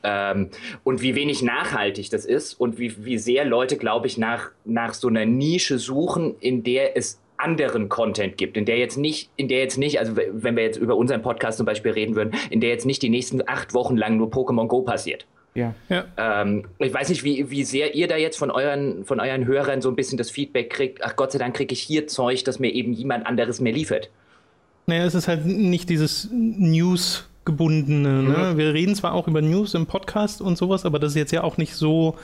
Ähm, 0.04 0.50
und 0.84 1.02
wie 1.02 1.16
wenig 1.16 1.42
nachhaltig 1.42 2.10
das 2.10 2.26
ist 2.26 2.54
und 2.54 2.78
wie, 2.78 3.04
wie 3.04 3.18
sehr 3.18 3.46
Leute, 3.46 3.78
glaube 3.78 4.08
ich, 4.08 4.18
nach, 4.18 4.52
nach 4.64 4.94
so 4.94 5.08
einer 5.08 5.26
Nische 5.26 5.80
suchen, 5.80 6.36
in 6.40 6.64
der 6.64 6.96
es 6.98 7.20
anderen 7.38 7.90
Content 7.90 8.38
gibt, 8.38 8.58
in 8.58 8.66
der 8.66 8.78
jetzt 8.78 8.98
nicht, 8.98 9.30
in 9.36 9.48
der 9.48 9.60
jetzt 9.60 9.78
nicht, 9.78 10.00
also 10.00 10.16
wenn 10.16 10.56
wir 10.56 10.64
jetzt 10.64 10.78
über 10.78 10.96
unseren 10.96 11.22
Podcast 11.22 11.58
zum 11.58 11.66
Beispiel 11.66 11.92
reden 11.92 12.16
würden, 12.16 12.34
in 12.50 12.62
der 12.62 12.70
jetzt 12.70 12.86
nicht 12.86 13.02
die 13.02 13.10
nächsten 13.10 13.48
acht 13.48 13.74
Wochen 13.74 13.96
lang 13.96 14.18
nur 14.18 14.30
Pokémon 14.30 14.68
Go 14.68 14.82
passiert. 14.82 15.26
Ja. 15.54 15.74
ja. 15.90 16.06
Ähm, 16.18 16.66
ich 16.78 16.94
weiß 16.94 17.10
nicht, 17.10 17.24
wie, 17.24 17.50
wie 17.50 17.64
sehr 17.64 17.96
ihr 17.96 18.08
da 18.08 18.16
jetzt 18.16 18.38
von 18.38 18.52
euren, 18.52 19.06
von 19.06 19.20
euren 19.20 19.46
Hörern 19.46 19.82
so 19.82 19.90
ein 19.90 19.96
bisschen 19.96 20.18
das 20.18 20.30
Feedback 20.30 20.70
kriegt, 20.70 21.04
ach 21.04 21.16
Gott 21.16 21.32
sei 21.32 21.40
Dank 21.40 21.56
kriege 21.56 21.74
ich 21.74 21.82
hier 21.82 22.08
Zeug, 22.08 22.44
das 22.44 22.60
mir 22.60 22.72
eben 22.72 22.94
jemand 22.94 23.26
anderes 23.26 23.60
mehr 23.60 23.74
liefert. 23.74 24.12
Naja, 24.86 25.06
es 25.06 25.16
ist 25.16 25.28
halt 25.28 25.46
nicht 25.46 25.90
dieses 25.90 26.30
News 26.32 27.28
gebundene. 27.44 28.24
Ne? 28.24 28.54
Mhm. 28.54 28.58
Wir 28.58 28.74
reden 28.74 28.94
zwar 28.94 29.14
auch 29.14 29.28
über 29.28 29.42
News 29.42 29.74
im 29.74 29.88
Podcast 29.88 30.42
und 30.42 30.58
sowas, 30.58 30.86
aber 30.86 31.00
das 31.00 31.12
ist 31.14 31.18
jetzt 31.18 31.32
ja 31.32 31.44
auch 31.44 31.58
nicht 31.58 31.74
so 31.74 32.18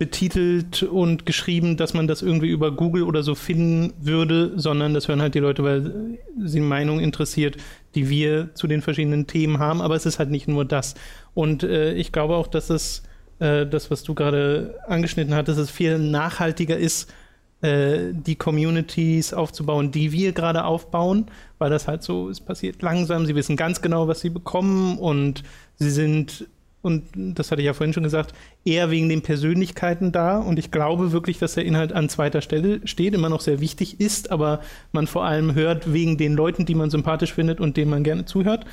betitelt 0.00 0.82
und 0.82 1.26
geschrieben, 1.26 1.76
dass 1.76 1.92
man 1.92 2.08
das 2.08 2.22
irgendwie 2.22 2.48
über 2.48 2.70
Google 2.70 3.02
oder 3.02 3.22
so 3.22 3.34
finden 3.34 3.92
würde, 4.00 4.58
sondern 4.58 4.94
das 4.94 5.08
hören 5.08 5.20
halt 5.20 5.34
die 5.34 5.40
Leute, 5.40 5.62
weil 5.62 6.18
sie 6.42 6.60
Meinung 6.60 7.00
interessiert, 7.00 7.58
die 7.94 8.08
wir 8.08 8.54
zu 8.54 8.66
den 8.66 8.80
verschiedenen 8.80 9.26
Themen 9.26 9.58
haben. 9.58 9.82
Aber 9.82 9.94
es 9.96 10.06
ist 10.06 10.18
halt 10.18 10.30
nicht 10.30 10.48
nur 10.48 10.64
das. 10.64 10.94
Und 11.34 11.64
äh, 11.64 11.92
ich 11.92 12.12
glaube 12.12 12.36
auch, 12.36 12.46
dass 12.46 12.70
es 12.70 13.02
äh, 13.40 13.66
das, 13.66 13.90
was 13.90 14.02
du 14.02 14.14
gerade 14.14 14.78
angeschnitten 14.88 15.34
hattest, 15.34 15.58
es 15.58 15.70
viel 15.70 15.98
nachhaltiger 15.98 16.78
ist, 16.78 17.12
äh, 17.60 18.14
die 18.14 18.36
Communities 18.36 19.34
aufzubauen, 19.34 19.90
die 19.90 20.12
wir 20.12 20.32
gerade 20.32 20.64
aufbauen, 20.64 21.26
weil 21.58 21.68
das 21.68 21.86
halt 21.86 22.02
so, 22.02 22.30
es 22.30 22.40
passiert 22.40 22.80
langsam, 22.80 23.26
sie 23.26 23.34
wissen 23.34 23.54
ganz 23.54 23.82
genau, 23.82 24.08
was 24.08 24.20
sie 24.20 24.30
bekommen 24.30 24.96
und 24.96 25.42
sie 25.76 25.90
sind 25.90 26.48
und 26.82 27.04
das 27.14 27.50
hatte 27.50 27.60
ich 27.60 27.66
ja 27.66 27.74
vorhin 27.74 27.92
schon 27.92 28.04
gesagt, 28.04 28.34
eher 28.64 28.90
wegen 28.90 29.08
den 29.10 29.20
Persönlichkeiten 29.20 30.12
da. 30.12 30.38
Und 30.38 30.58
ich 30.58 30.70
glaube 30.70 31.12
wirklich, 31.12 31.38
dass 31.38 31.54
der 31.54 31.66
Inhalt 31.66 31.92
an 31.92 32.08
zweiter 32.08 32.40
Stelle 32.40 32.80
steht, 32.86 33.14
immer 33.14 33.28
noch 33.28 33.42
sehr 33.42 33.60
wichtig 33.60 34.00
ist, 34.00 34.30
aber 34.30 34.60
man 34.92 35.06
vor 35.06 35.24
allem 35.24 35.54
hört 35.54 35.92
wegen 35.92 36.16
den 36.16 36.34
Leuten, 36.34 36.64
die 36.64 36.74
man 36.74 36.90
sympathisch 36.90 37.34
findet 37.34 37.60
und 37.60 37.76
denen 37.76 37.90
man 37.90 38.02
gerne 38.02 38.24
zuhört. 38.24 38.64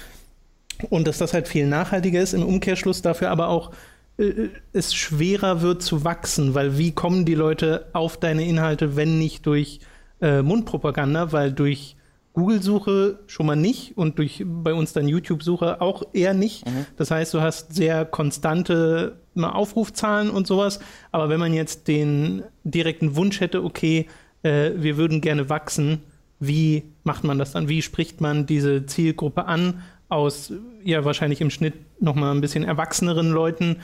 Und 0.90 1.08
dass 1.08 1.18
das 1.18 1.34
halt 1.34 1.50
viel 1.50 1.68
nachhaltiger 1.68 2.22
ist, 2.22 2.34
im 2.34 2.44
Umkehrschluss 2.44 3.02
dafür 3.02 3.30
aber 3.32 3.50
auch 3.50 3.72
äh, 4.18 4.50
es 4.72 4.94
schwerer 4.96 5.62
wird 5.62 5.82
zu 5.82 6.06
wachsen, 6.06 6.54
weil 6.54 6.78
wie 6.78 6.92
kommen 6.92 7.26
die 7.26 7.36
Leute 7.36 7.88
auf 7.92 8.18
deine 8.18 8.46
Inhalte, 8.46 8.96
wenn 8.96 9.20
nicht 9.20 9.46
durch 9.46 9.80
äh, 10.22 10.42
Mundpropaganda, 10.42 11.34
weil 11.34 11.52
durch 11.52 11.97
Google-Suche 12.38 13.18
schon 13.26 13.48
mal 13.48 13.56
nicht 13.56 13.98
und 13.98 14.20
durch 14.20 14.44
bei 14.46 14.72
uns 14.72 14.94
dann 14.94 15.08
YouTube-Suche 15.08 15.82
auch 15.82 16.04
eher 16.14 16.36
nicht. 16.36 16.68
Mhm. 16.68 16.86
Das 16.96 17.10
heißt, 17.10 17.34
du 17.34 17.42
hast 17.42 17.74
sehr 17.74 18.06
konstante 18.06 19.18
Aufrufzahlen 19.36 20.30
und 20.30 20.46
sowas. 20.46 20.80
Aber 21.12 21.30
wenn 21.30 21.40
man 21.40 21.52
jetzt 21.52 21.88
den 21.88 22.44
direkten 22.64 23.16
Wunsch 23.16 23.40
hätte, 23.40 23.64
okay, 23.64 24.06
äh, 24.44 24.70
wir 24.76 24.98
würden 24.98 25.20
gerne 25.20 25.50
wachsen, 25.50 26.04
wie 26.40 26.84
macht 27.04 27.24
man 27.24 27.40
das 27.40 27.54
dann? 27.54 27.70
Wie 27.70 27.82
spricht 27.82 28.22
man 28.22 28.46
diese 28.46 28.86
Zielgruppe 28.86 29.46
an 29.46 29.82
aus, 30.08 30.54
ja, 30.84 31.04
wahrscheinlich 31.04 31.42
im 31.42 31.50
Schnitt 31.50 31.74
nochmal 32.00 32.36
ein 32.36 32.42
bisschen 32.42 32.64
erwachseneren 32.64 33.32
Leuten? 33.32 33.78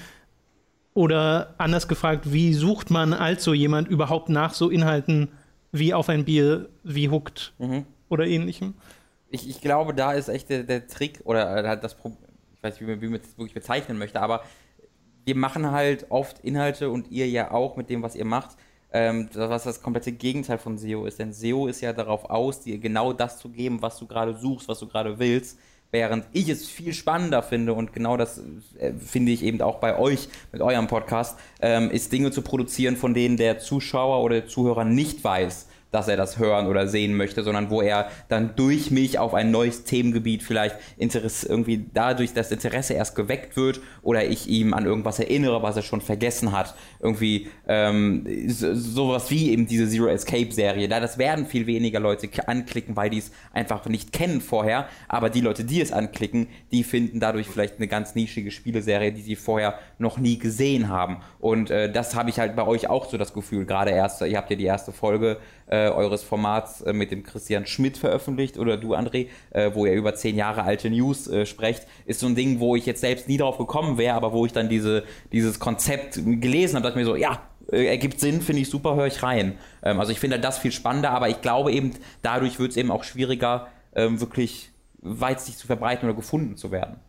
Oder 0.93 1.55
anders 1.57 1.87
gefragt, 1.87 2.31
wie 2.31 2.53
sucht 2.53 2.91
man 2.91 3.13
als 3.13 3.43
so 3.43 3.55
jemand 3.55 3.87
überhaupt 3.87 4.29
nach 4.29 4.53
so 4.53 4.69
Inhalten 4.69 5.29
wie 5.71 5.95
auf 5.95 6.07
ein 6.07 6.23
Bier, 6.23 6.69
wie 6.83 7.09
Hooked 7.09 7.53
mhm. 7.57 7.87
Oder 8.13 8.25
ähnlichem? 8.25 8.75
Ich, 9.29 9.49
ich, 9.49 9.61
glaube, 9.61 9.93
da 9.93 10.13
ist 10.13 10.29
echt 10.29 10.49
der, 10.49 10.63
der 10.63 10.87
Trick 10.87 11.21
oder 11.25 11.67
halt 11.67 11.83
das 11.83 11.95
Problem, 11.95 12.19
ich 12.55 12.63
weiß 12.63 12.79
nicht, 12.79 13.01
wie 13.01 13.07
man 13.07 13.19
es 13.19 13.37
wirklich 13.37 13.53
bezeichnen 13.53 13.97
möchte, 13.97 14.21
aber 14.21 14.43
wir 15.25 15.35
machen 15.35 15.71
halt 15.71 16.07
oft 16.09 16.39
Inhalte 16.39 16.89
und 16.89 17.11
ihr 17.11 17.27
ja 17.27 17.51
auch 17.51 17.75
mit 17.75 17.89
dem, 17.89 18.03
was 18.03 18.15
ihr 18.15 18.25
macht, 18.25 18.57
ähm, 18.91 19.29
was 19.33 19.63
das 19.63 19.81
komplette 19.81 20.11
Gegenteil 20.11 20.57
von 20.57 20.77
SEO 20.77 21.05
ist. 21.05 21.19
Denn 21.19 21.33
SEO 21.33 21.67
ist 21.67 21.81
ja 21.81 21.93
darauf 21.93 22.29
aus, 22.29 22.61
dir 22.61 22.77
genau 22.77 23.13
das 23.13 23.39
zu 23.39 23.49
geben, 23.49 23.81
was 23.81 23.97
du 23.97 24.07
gerade 24.07 24.35
suchst, 24.35 24.67
was 24.67 24.79
du 24.79 24.87
gerade 24.87 25.19
willst. 25.19 25.57
Während 25.91 26.25
ich 26.33 26.49
es 26.49 26.67
viel 26.67 26.91
spannender 26.91 27.43
finde 27.43 27.73
und 27.73 27.93
genau 27.93 28.17
das 28.17 28.41
äh, 28.79 28.93
finde 28.93 29.31
ich 29.31 29.43
eben 29.43 29.61
auch 29.61 29.79
bei 29.79 29.97
euch 29.99 30.27
mit 30.51 30.61
eurem 30.61 30.87
Podcast, 30.87 31.37
ähm, 31.61 31.91
ist 31.91 32.11
Dinge 32.11 32.31
zu 32.31 32.41
produzieren, 32.41 32.97
von 32.97 33.13
denen 33.13 33.37
der 33.37 33.59
Zuschauer 33.59 34.23
oder 34.23 34.41
der 34.41 34.47
Zuhörer 34.47 34.85
nicht 34.85 35.23
weiß, 35.23 35.67
dass 35.93 36.07
er 36.07 36.17
das 36.17 36.39
hören 36.39 36.67
oder 36.67 36.87
sehen 36.87 37.15
möchte, 37.15 37.43
sondern 37.43 37.69
wo 37.69 37.81
er 37.81 38.09
dann 38.27 38.55
durch 38.55 38.91
mich 38.91 39.19
auf 39.19 39.33
ein 39.33 39.51
neues 39.51 39.83
Themengebiet 39.83 40.41
vielleicht 40.43 40.75
Interesse, 40.97 41.47
irgendwie 41.47 41.85
dadurch 41.93 42.33
das 42.33 42.51
Interesse 42.51 42.95
erst 42.95 43.15
geweckt 43.15 43.55
wird 43.55 43.79
oder 44.03 44.25
ich 44.25 44.47
ihm 44.47 44.73
an 44.73 44.85
irgendwas 44.85 45.19
erinnere, 45.19 45.63
was 45.63 45.75
er 45.75 45.81
schon 45.81 46.01
vergessen 46.01 46.51
hat. 46.51 46.75
Irgendwie 46.99 47.47
ähm, 47.67 48.25
so, 48.47 48.75
sowas 48.75 49.31
wie 49.31 49.51
eben 49.51 49.65
diese 49.65 49.89
Zero 49.89 50.07
Escape 50.07 50.51
Serie. 50.51 50.87
Da 50.87 50.99
das 50.99 51.17
werden 51.17 51.45
viel 51.45 51.65
weniger 51.65 51.99
Leute 51.99 52.29
anklicken, 52.47 52.95
weil 52.95 53.09
die 53.09 53.19
es 53.19 53.31
einfach 53.53 53.85
nicht 53.87 54.11
kennen 54.11 54.41
vorher, 54.41 54.87
aber 55.07 55.29
die 55.29 55.41
Leute, 55.41 55.63
die 55.63 55.81
es 55.81 55.91
anklicken, 55.91 56.47
die 56.71 56.83
finden 56.83 57.19
dadurch 57.19 57.47
vielleicht 57.47 57.77
eine 57.77 57.87
ganz 57.87 58.15
nischige 58.15 58.51
Spieleserie, 58.51 59.11
die 59.11 59.21
sie 59.21 59.35
vorher 59.35 59.79
noch 59.97 60.17
nie 60.17 60.37
gesehen 60.37 60.89
haben. 60.89 61.17
Und 61.39 61.71
äh, 61.71 61.91
das 61.91 62.15
habe 62.15 62.29
ich 62.29 62.39
halt 62.39 62.55
bei 62.55 62.65
euch 62.65 62.89
auch 62.89 63.09
so 63.09 63.17
das 63.17 63.33
Gefühl. 63.33 63.65
Gerade 63.65 63.91
erst, 63.91 64.21
ihr 64.21 64.37
habt 64.37 64.49
ja 64.49 64.55
die 64.55 64.65
erste 64.65 64.91
Folge 64.91 65.37
äh, 65.67 65.89
eures 65.89 66.23
Formats 66.23 66.81
äh, 66.81 66.93
mit 66.93 67.11
dem 67.11 67.23
Christian 67.23 67.65
Schmidt 67.65 67.97
veröffentlicht 67.97 68.57
oder 68.57 68.77
du, 68.77 68.93
André, 68.93 69.27
äh, 69.51 69.71
wo 69.73 69.85
ihr 69.85 69.93
über 69.93 70.13
zehn 70.13 70.35
Jahre 70.35 70.63
alte 70.63 70.89
News 70.89 71.27
äh, 71.27 71.45
sprecht, 71.45 71.87
ist 72.05 72.19
so 72.19 72.27
ein 72.27 72.35
Ding, 72.35 72.59
wo 72.59 72.75
ich 72.75 72.85
jetzt 72.85 73.01
selbst 73.01 73.27
nie 73.27 73.37
drauf 73.37 73.57
gekommen 73.57 73.92
wäre, 73.97 74.15
aber 74.15 74.33
wo 74.33 74.45
ich 74.45 74.53
dann 74.53 74.69
diese, 74.69 75.03
dieses 75.31 75.59
Konzept 75.59 76.15
gelesen 76.15 76.75
habe, 76.75 76.83
dachte 76.83 76.99
ich 76.99 77.05
mir 77.05 77.11
so, 77.11 77.15
ja, 77.15 77.41
äh, 77.71 77.85
ergibt 77.85 78.19
Sinn, 78.19 78.41
finde 78.41 78.61
ich 78.61 78.69
super, 78.69 78.95
höre 78.95 79.07
ich 79.07 79.23
rein. 79.23 79.57
Ähm, 79.83 79.99
also 79.99 80.11
ich 80.11 80.19
finde 80.19 80.39
das 80.39 80.59
viel 80.59 80.71
spannender, 80.71 81.11
aber 81.11 81.29
ich 81.29 81.41
glaube 81.41 81.71
eben, 81.71 81.91
dadurch 82.21 82.59
wird 82.59 82.71
es 82.71 82.77
eben 82.77 82.91
auch 82.91 83.03
schwieriger, 83.03 83.67
ähm, 83.95 84.19
wirklich 84.19 84.71
weit 84.99 85.41
sich 85.41 85.57
zu 85.57 85.67
verbreiten 85.67 86.07
oder 86.07 86.15
gefunden 86.15 86.55
zu 86.55 86.71
werden. 86.71 86.99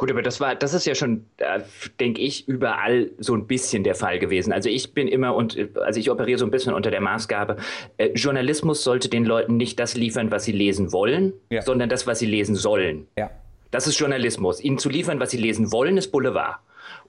Gut, 0.00 0.10
aber 0.10 0.22
das 0.22 0.40
war, 0.40 0.54
das 0.54 0.72
ist 0.72 0.86
ja 0.86 0.94
schon, 0.94 1.26
äh, 1.36 1.60
denke 2.00 2.22
ich, 2.22 2.48
überall 2.48 3.10
so 3.18 3.34
ein 3.34 3.46
bisschen 3.46 3.84
der 3.84 3.94
Fall 3.94 4.18
gewesen. 4.18 4.50
Also 4.50 4.70
ich 4.70 4.94
bin 4.94 5.08
immer 5.08 5.34
und 5.34 5.58
also 5.76 6.00
ich 6.00 6.10
operiere 6.10 6.38
so 6.38 6.46
ein 6.46 6.50
bisschen 6.50 6.72
unter 6.72 6.90
der 6.90 7.02
Maßgabe, 7.02 7.56
äh, 7.98 8.08
Journalismus 8.14 8.82
sollte 8.82 9.10
den 9.10 9.26
Leuten 9.26 9.58
nicht 9.58 9.78
das 9.78 9.94
liefern, 9.94 10.30
was 10.30 10.44
sie 10.44 10.52
lesen 10.52 10.92
wollen, 10.92 11.34
ja. 11.50 11.60
sondern 11.60 11.90
das, 11.90 12.06
was 12.06 12.18
sie 12.18 12.24
lesen 12.24 12.54
sollen. 12.54 13.08
Ja. 13.18 13.30
Das 13.70 13.86
ist 13.86 13.98
Journalismus. 13.98 14.60
Ihnen 14.60 14.78
zu 14.78 14.88
liefern, 14.88 15.20
was 15.20 15.30
sie 15.30 15.36
lesen 15.36 15.72
wollen, 15.72 15.96
ist 15.96 16.10
Boulevard. 16.12 16.58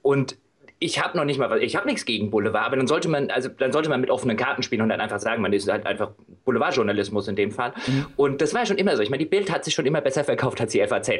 Und 0.02 0.36
ich 0.78 1.02
habe 1.02 1.16
noch 1.16 1.24
nicht 1.24 1.38
mal 1.38 1.48
was, 1.48 1.60
ich 1.60 1.76
habe 1.76 1.86
nichts 1.86 2.04
gegen 2.04 2.30
Boulevard, 2.30 2.66
aber 2.66 2.76
dann 2.76 2.88
sollte 2.88 3.08
man, 3.08 3.30
also 3.30 3.48
dann 3.48 3.72
sollte 3.72 3.88
man 3.88 4.00
mit 4.00 4.10
offenen 4.10 4.36
Karten 4.36 4.62
spielen 4.62 4.82
und 4.82 4.88
dann 4.88 5.00
einfach 5.00 5.20
sagen, 5.20 5.40
man 5.40 5.52
ist 5.52 5.70
halt 5.70 5.86
einfach 5.86 6.10
Boulevardjournalismus 6.44 7.28
in 7.28 7.36
dem 7.36 7.52
Fall. 7.52 7.72
Mhm. 7.86 8.06
Und 8.16 8.40
das 8.40 8.52
war 8.52 8.62
ja 8.62 8.66
schon 8.66 8.78
immer 8.78 8.96
so. 8.96 9.02
Ich 9.02 9.10
meine, 9.10 9.22
die 9.22 9.28
Bild 9.28 9.50
hat 9.52 9.64
sich 9.64 9.74
schon 9.74 9.86
immer 9.86 10.00
besser 10.00 10.24
verkauft 10.24 10.60
als 10.60 10.72
die 10.72 10.84
FAZ. 10.84 11.10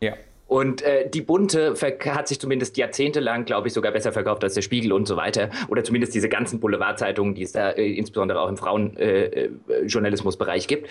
Ja. 0.00 0.14
Und 0.48 0.82
äh, 0.82 1.08
die 1.08 1.20
Bunte 1.20 1.74
hat 2.06 2.26
sich 2.26 2.40
zumindest 2.40 2.76
jahrzehntelang, 2.78 3.44
glaube 3.44 3.68
ich, 3.68 3.74
sogar 3.74 3.92
besser 3.92 4.10
verkauft 4.12 4.42
als 4.42 4.54
der 4.54 4.62
Spiegel 4.62 4.92
und 4.92 5.06
so 5.06 5.16
weiter. 5.16 5.50
Oder 5.68 5.84
zumindest 5.84 6.14
diese 6.14 6.30
ganzen 6.30 6.58
Boulevardzeitungen, 6.58 7.34
die 7.34 7.42
es 7.42 7.52
da 7.52 7.70
äh, 7.70 7.92
insbesondere 7.92 8.40
auch 8.40 8.48
im 8.48 8.56
Frauenjournalismusbereich 8.56 10.64
äh, 10.64 10.66
gibt. 10.66 10.88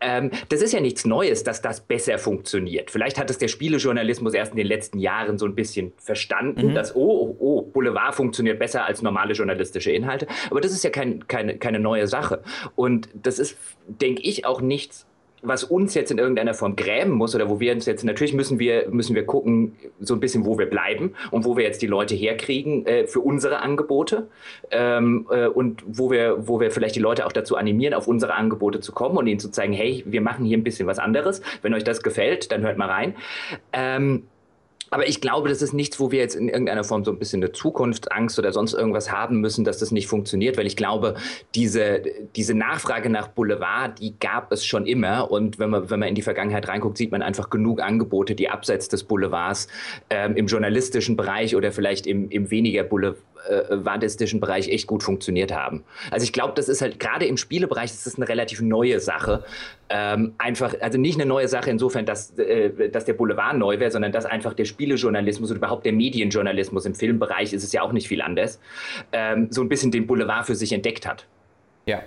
Ähm, 0.00 0.32
das 0.48 0.60
ist 0.60 0.72
ja 0.72 0.80
nichts 0.80 1.06
Neues, 1.06 1.44
dass 1.44 1.62
das 1.62 1.80
besser 1.80 2.18
funktioniert. 2.18 2.90
Vielleicht 2.90 3.16
hat 3.18 3.30
es 3.30 3.38
der 3.38 3.46
Spielejournalismus 3.48 4.34
erst 4.34 4.50
in 4.52 4.58
den 4.58 4.66
letzten 4.66 4.98
Jahren 4.98 5.38
so 5.38 5.46
ein 5.46 5.54
bisschen 5.54 5.92
verstanden, 5.98 6.70
mhm. 6.70 6.74
dass, 6.74 6.96
oh, 6.96 7.00
oh, 7.00 7.36
oh, 7.38 7.62
Boulevard 7.62 8.12
funktioniert 8.14 8.58
besser 8.58 8.84
als 8.84 9.02
normale 9.02 9.34
journalistische 9.34 9.92
Inhalte. 9.92 10.26
Aber 10.50 10.60
das 10.60 10.72
ist 10.72 10.82
ja 10.82 10.90
kein, 10.90 11.28
keine, 11.28 11.58
keine 11.58 11.78
neue 11.78 12.08
Sache. 12.08 12.42
Und 12.74 13.08
das 13.14 13.38
ist, 13.38 13.56
denke 13.86 14.22
ich, 14.22 14.44
auch 14.44 14.60
nichts 14.60 15.05
was 15.42 15.64
uns 15.64 15.94
jetzt 15.94 16.10
in 16.10 16.18
irgendeiner 16.18 16.54
Form 16.54 16.76
gräben 16.76 17.12
muss 17.12 17.34
oder 17.34 17.48
wo 17.48 17.60
wir 17.60 17.72
uns 17.72 17.86
jetzt, 17.86 18.04
natürlich 18.04 18.34
müssen 18.34 18.58
wir, 18.58 18.88
müssen 18.90 19.14
wir 19.14 19.24
gucken, 19.24 19.76
so 20.00 20.14
ein 20.14 20.20
bisschen, 20.20 20.44
wo 20.44 20.58
wir 20.58 20.66
bleiben 20.66 21.14
und 21.30 21.44
wo 21.44 21.56
wir 21.56 21.64
jetzt 21.64 21.82
die 21.82 21.86
Leute 21.86 22.14
herkriegen 22.14 22.86
äh, 22.86 23.06
für 23.06 23.20
unsere 23.20 23.60
Angebote 23.60 24.28
ähm, 24.70 25.26
äh, 25.30 25.46
und 25.46 25.82
wo 25.86 26.10
wir, 26.10 26.48
wo 26.48 26.60
wir 26.60 26.70
vielleicht 26.70 26.96
die 26.96 27.00
Leute 27.00 27.26
auch 27.26 27.32
dazu 27.32 27.56
animieren, 27.56 27.94
auf 27.94 28.08
unsere 28.08 28.34
Angebote 28.34 28.80
zu 28.80 28.92
kommen 28.92 29.16
und 29.16 29.26
ihnen 29.26 29.40
zu 29.40 29.50
zeigen, 29.50 29.72
hey, 29.72 30.02
wir 30.06 30.20
machen 30.20 30.44
hier 30.44 30.56
ein 30.56 30.64
bisschen 30.64 30.86
was 30.86 30.98
anderes. 30.98 31.42
Wenn 31.62 31.74
euch 31.74 31.84
das 31.84 32.02
gefällt, 32.02 32.50
dann 32.52 32.62
hört 32.62 32.78
mal 32.78 32.88
rein. 32.88 33.14
Ähm, 33.72 34.24
aber 34.90 35.08
ich 35.08 35.20
glaube, 35.20 35.48
das 35.48 35.62
ist 35.62 35.72
nichts, 35.72 35.98
wo 35.98 36.10
wir 36.10 36.20
jetzt 36.20 36.34
in 36.34 36.48
irgendeiner 36.48 36.84
Form 36.84 37.04
so 37.04 37.10
ein 37.10 37.18
bisschen 37.18 37.42
eine 37.42 37.52
Zukunftsangst 37.52 38.38
oder 38.38 38.52
sonst 38.52 38.74
irgendwas 38.74 39.10
haben 39.10 39.40
müssen, 39.40 39.64
dass 39.64 39.78
das 39.78 39.90
nicht 39.90 40.06
funktioniert, 40.06 40.56
weil 40.56 40.66
ich 40.66 40.76
glaube, 40.76 41.14
diese, 41.54 42.02
diese 42.36 42.54
Nachfrage 42.54 43.10
nach 43.10 43.28
Boulevard, 43.28 43.98
die 44.00 44.18
gab 44.18 44.52
es 44.52 44.64
schon 44.64 44.86
immer. 44.86 45.30
Und 45.30 45.58
wenn 45.58 45.70
man, 45.70 45.90
wenn 45.90 46.00
man 46.00 46.08
in 46.08 46.14
die 46.14 46.22
Vergangenheit 46.22 46.68
reinguckt, 46.68 46.98
sieht 46.98 47.10
man 47.10 47.22
einfach 47.22 47.50
genug 47.50 47.82
Angebote, 47.82 48.34
die 48.34 48.48
abseits 48.48 48.88
des 48.88 49.04
Boulevards 49.04 49.68
ähm, 50.10 50.36
im 50.36 50.46
journalistischen 50.46 51.16
Bereich 51.16 51.56
oder 51.56 51.72
vielleicht 51.72 52.06
im, 52.06 52.30
im 52.30 52.50
weniger 52.50 52.84
Boulevard 52.84 53.18
äh, 53.48 53.84
wandistischen 53.84 54.40
Bereich 54.40 54.68
echt 54.68 54.86
gut 54.86 55.02
funktioniert 55.02 55.52
haben. 55.52 55.84
Also 56.10 56.24
ich 56.24 56.32
glaube, 56.32 56.54
das 56.54 56.68
ist 56.68 56.82
halt 56.82 57.00
gerade 57.00 57.26
im 57.26 57.36
Spielebereich 57.36 57.90
ist 57.90 58.06
das 58.06 58.16
eine 58.16 58.28
relativ 58.28 58.60
neue 58.60 59.00
Sache. 59.00 59.44
Ähm, 59.88 60.34
einfach, 60.38 60.74
also 60.80 60.98
nicht 60.98 61.16
eine 61.20 61.26
neue 61.26 61.48
Sache 61.48 61.70
insofern, 61.70 62.06
dass, 62.06 62.36
äh, 62.38 62.90
dass 62.90 63.04
der 63.04 63.14
Boulevard 63.14 63.56
neu 63.56 63.78
wäre, 63.78 63.90
sondern 63.90 64.12
dass 64.12 64.24
einfach 64.24 64.54
der 64.54 64.64
Spielejournalismus 64.64 65.50
und 65.50 65.58
überhaupt 65.58 65.86
der 65.86 65.92
Medienjournalismus 65.92 66.86
im 66.86 66.94
Filmbereich 66.94 67.52
ist 67.52 67.62
es 67.62 67.72
ja 67.72 67.82
auch 67.82 67.92
nicht 67.92 68.08
viel 68.08 68.22
anders, 68.22 68.60
ähm, 69.12 69.48
so 69.50 69.62
ein 69.62 69.68
bisschen 69.68 69.90
den 69.90 70.06
Boulevard 70.06 70.46
für 70.46 70.54
sich 70.54 70.72
entdeckt 70.72 71.06
hat. 71.06 71.26
Ja. 71.86 72.02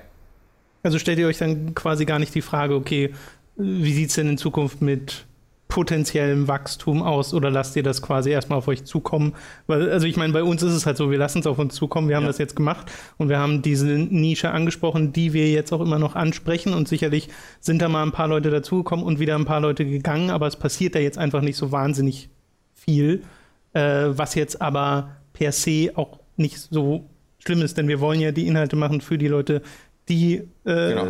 Also 0.83 0.99
stellt 0.99 1.19
ihr 1.19 1.27
euch 1.27 1.37
dann 1.37 1.73
quasi 1.75 2.05
gar 2.05 2.19
nicht 2.19 2.33
die 2.35 2.41
Frage, 2.41 2.75
okay, 2.75 3.13
wie 3.55 3.93
sieht 3.93 4.09
es 4.09 4.15
denn 4.15 4.29
in 4.29 4.37
Zukunft 4.37 4.81
mit 4.81 5.25
potenziellem 5.69 6.47
Wachstum 6.47 7.03
aus 7.03 7.31
oder 7.33 7.51
lasst 7.51 7.75
ihr 7.75 7.83
das 7.83 8.01
quasi 8.01 8.31
erstmal 8.31 8.57
auf 8.57 8.67
euch 8.67 8.85
zukommen? 8.85 9.35
Weil, 9.67 9.89
also 9.91 10.07
ich 10.07 10.17
meine, 10.17 10.33
bei 10.33 10.43
uns 10.43 10.63
ist 10.63 10.73
es 10.73 10.87
halt 10.87 10.97
so, 10.97 11.11
wir 11.11 11.19
lassen 11.19 11.39
es 11.39 11.47
auf 11.47 11.59
uns 11.59 11.75
zukommen, 11.75 12.09
wir 12.09 12.15
haben 12.15 12.23
ja. 12.23 12.29
das 12.29 12.39
jetzt 12.39 12.55
gemacht 12.55 12.91
und 13.17 13.29
wir 13.29 13.37
haben 13.37 13.61
diese 13.61 13.87
Nische 13.87 14.49
angesprochen, 14.49 15.13
die 15.13 15.31
wir 15.31 15.49
jetzt 15.49 15.71
auch 15.71 15.79
immer 15.79 15.99
noch 15.99 16.15
ansprechen 16.15 16.73
und 16.73 16.87
sicherlich 16.87 17.29
sind 17.59 17.83
da 17.83 17.87
mal 17.87 18.01
ein 18.01 18.11
paar 18.11 18.27
Leute 18.27 18.49
dazugekommen 18.49 19.05
und 19.05 19.19
wieder 19.19 19.35
ein 19.35 19.45
paar 19.45 19.61
Leute 19.61 19.85
gegangen, 19.85 20.31
aber 20.31 20.47
es 20.47 20.55
passiert 20.55 20.95
da 20.95 20.99
jetzt 20.99 21.19
einfach 21.19 21.41
nicht 21.41 21.55
so 21.55 21.71
wahnsinnig 21.71 22.29
viel, 22.73 23.21
äh, 23.73 24.07
was 24.09 24.33
jetzt 24.33 24.61
aber 24.61 25.17
per 25.33 25.51
se 25.51 25.91
auch 25.93 26.19
nicht 26.35 26.57
so 26.57 27.05
schlimm 27.37 27.61
ist, 27.61 27.77
denn 27.77 27.87
wir 27.87 27.99
wollen 27.99 28.19
ja 28.19 28.31
die 28.31 28.47
Inhalte 28.47 28.75
machen 28.75 29.01
für 29.01 29.19
die 29.19 29.27
Leute, 29.27 29.61
die 30.09 30.37
äh, 30.37 30.43
genau. 30.63 31.07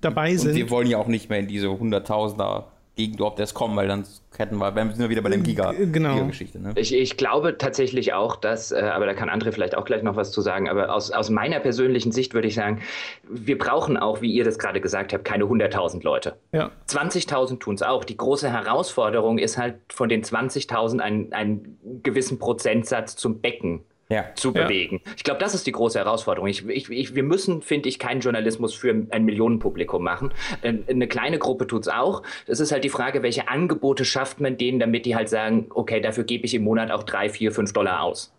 dabei 0.00 0.34
sind. 0.36 0.50
Und 0.50 0.56
wir 0.56 0.70
wollen 0.70 0.88
ja 0.88 0.98
auch 0.98 1.06
nicht 1.06 1.30
mehr 1.30 1.38
in 1.38 1.46
diese 1.46 1.70
Hunderttausender 1.70 2.72
gegen 2.96 3.20
ob 3.22 3.36
das 3.36 3.54
kommen, 3.54 3.76
weil 3.76 3.88
dann 3.88 4.04
hätten 4.36 4.56
wir, 4.58 4.74
wären 4.74 4.96
wir 4.96 5.08
wieder 5.08 5.22
bei 5.22 5.30
dem 5.30 5.42
Giga, 5.42 5.72
genau. 5.72 6.14
Giga-Geschichte. 6.14 6.60
Ne? 6.60 6.72
Ich, 6.76 6.94
ich, 6.94 7.16
glaube 7.16 7.58
tatsächlich 7.58 8.12
auch, 8.12 8.36
dass, 8.36 8.70
äh, 8.70 8.80
aber 8.80 9.06
da 9.06 9.14
kann 9.14 9.28
André 9.28 9.50
vielleicht 9.52 9.76
auch 9.76 9.84
gleich 9.84 10.02
noch 10.02 10.16
was 10.16 10.30
zu 10.30 10.40
sagen, 10.40 10.68
aber 10.68 10.94
aus, 10.94 11.10
aus 11.10 11.30
meiner 11.30 11.58
persönlichen 11.60 12.12
Sicht 12.12 12.34
würde 12.34 12.48
ich 12.48 12.54
sagen, 12.54 12.82
wir 13.28 13.58
brauchen 13.58 13.96
auch, 13.96 14.20
wie 14.20 14.32
ihr 14.32 14.44
das 14.44 14.58
gerade 14.58 14.80
gesagt 14.80 15.12
habt, 15.12 15.24
keine 15.24 15.44
100.000 15.44 16.04
Leute. 16.04 16.36
Ja. 16.52 16.70
20.000 16.88 17.58
tun 17.58 17.74
es 17.74 17.82
auch. 17.82 18.04
Die 18.04 18.16
große 18.16 18.50
Herausforderung 18.50 19.38
ist 19.38 19.58
halt 19.58 19.76
von 19.88 20.08
den 20.08 20.22
20.000 20.22 21.00
einen, 21.00 21.32
einen 21.32 21.78
gewissen 22.02 22.38
Prozentsatz 22.38 23.16
zum 23.16 23.40
Becken 23.40 23.82
ja. 24.14 24.24
zu 24.34 24.52
bewegen. 24.52 25.00
Ja. 25.04 25.12
Ich 25.16 25.24
glaube, 25.24 25.40
das 25.40 25.54
ist 25.54 25.66
die 25.66 25.72
große 25.72 25.98
Herausforderung. 25.98 26.48
Ich, 26.48 26.66
ich, 26.68 26.90
ich, 26.90 27.14
wir 27.14 27.22
müssen, 27.22 27.62
finde 27.62 27.88
ich, 27.88 27.98
keinen 27.98 28.20
Journalismus 28.20 28.74
für 28.74 29.06
ein 29.10 29.24
Millionenpublikum 29.24 30.02
machen. 30.02 30.32
Äh, 30.62 30.74
eine 30.88 31.08
kleine 31.08 31.38
Gruppe 31.38 31.66
tut 31.66 31.82
es 31.82 31.88
auch. 31.88 32.22
Es 32.46 32.60
ist 32.60 32.72
halt 32.72 32.84
die 32.84 32.88
Frage, 32.88 33.22
welche 33.22 33.48
Angebote 33.48 34.04
schafft 34.04 34.40
man 34.40 34.56
denen, 34.56 34.78
damit 34.78 35.06
die 35.06 35.16
halt 35.16 35.28
sagen, 35.28 35.66
okay, 35.70 36.00
dafür 36.00 36.24
gebe 36.24 36.46
ich 36.46 36.54
im 36.54 36.64
Monat 36.64 36.90
auch 36.90 37.02
drei, 37.02 37.28
vier, 37.28 37.52
fünf 37.52 37.72
Dollar 37.72 38.02
aus. 38.02 38.32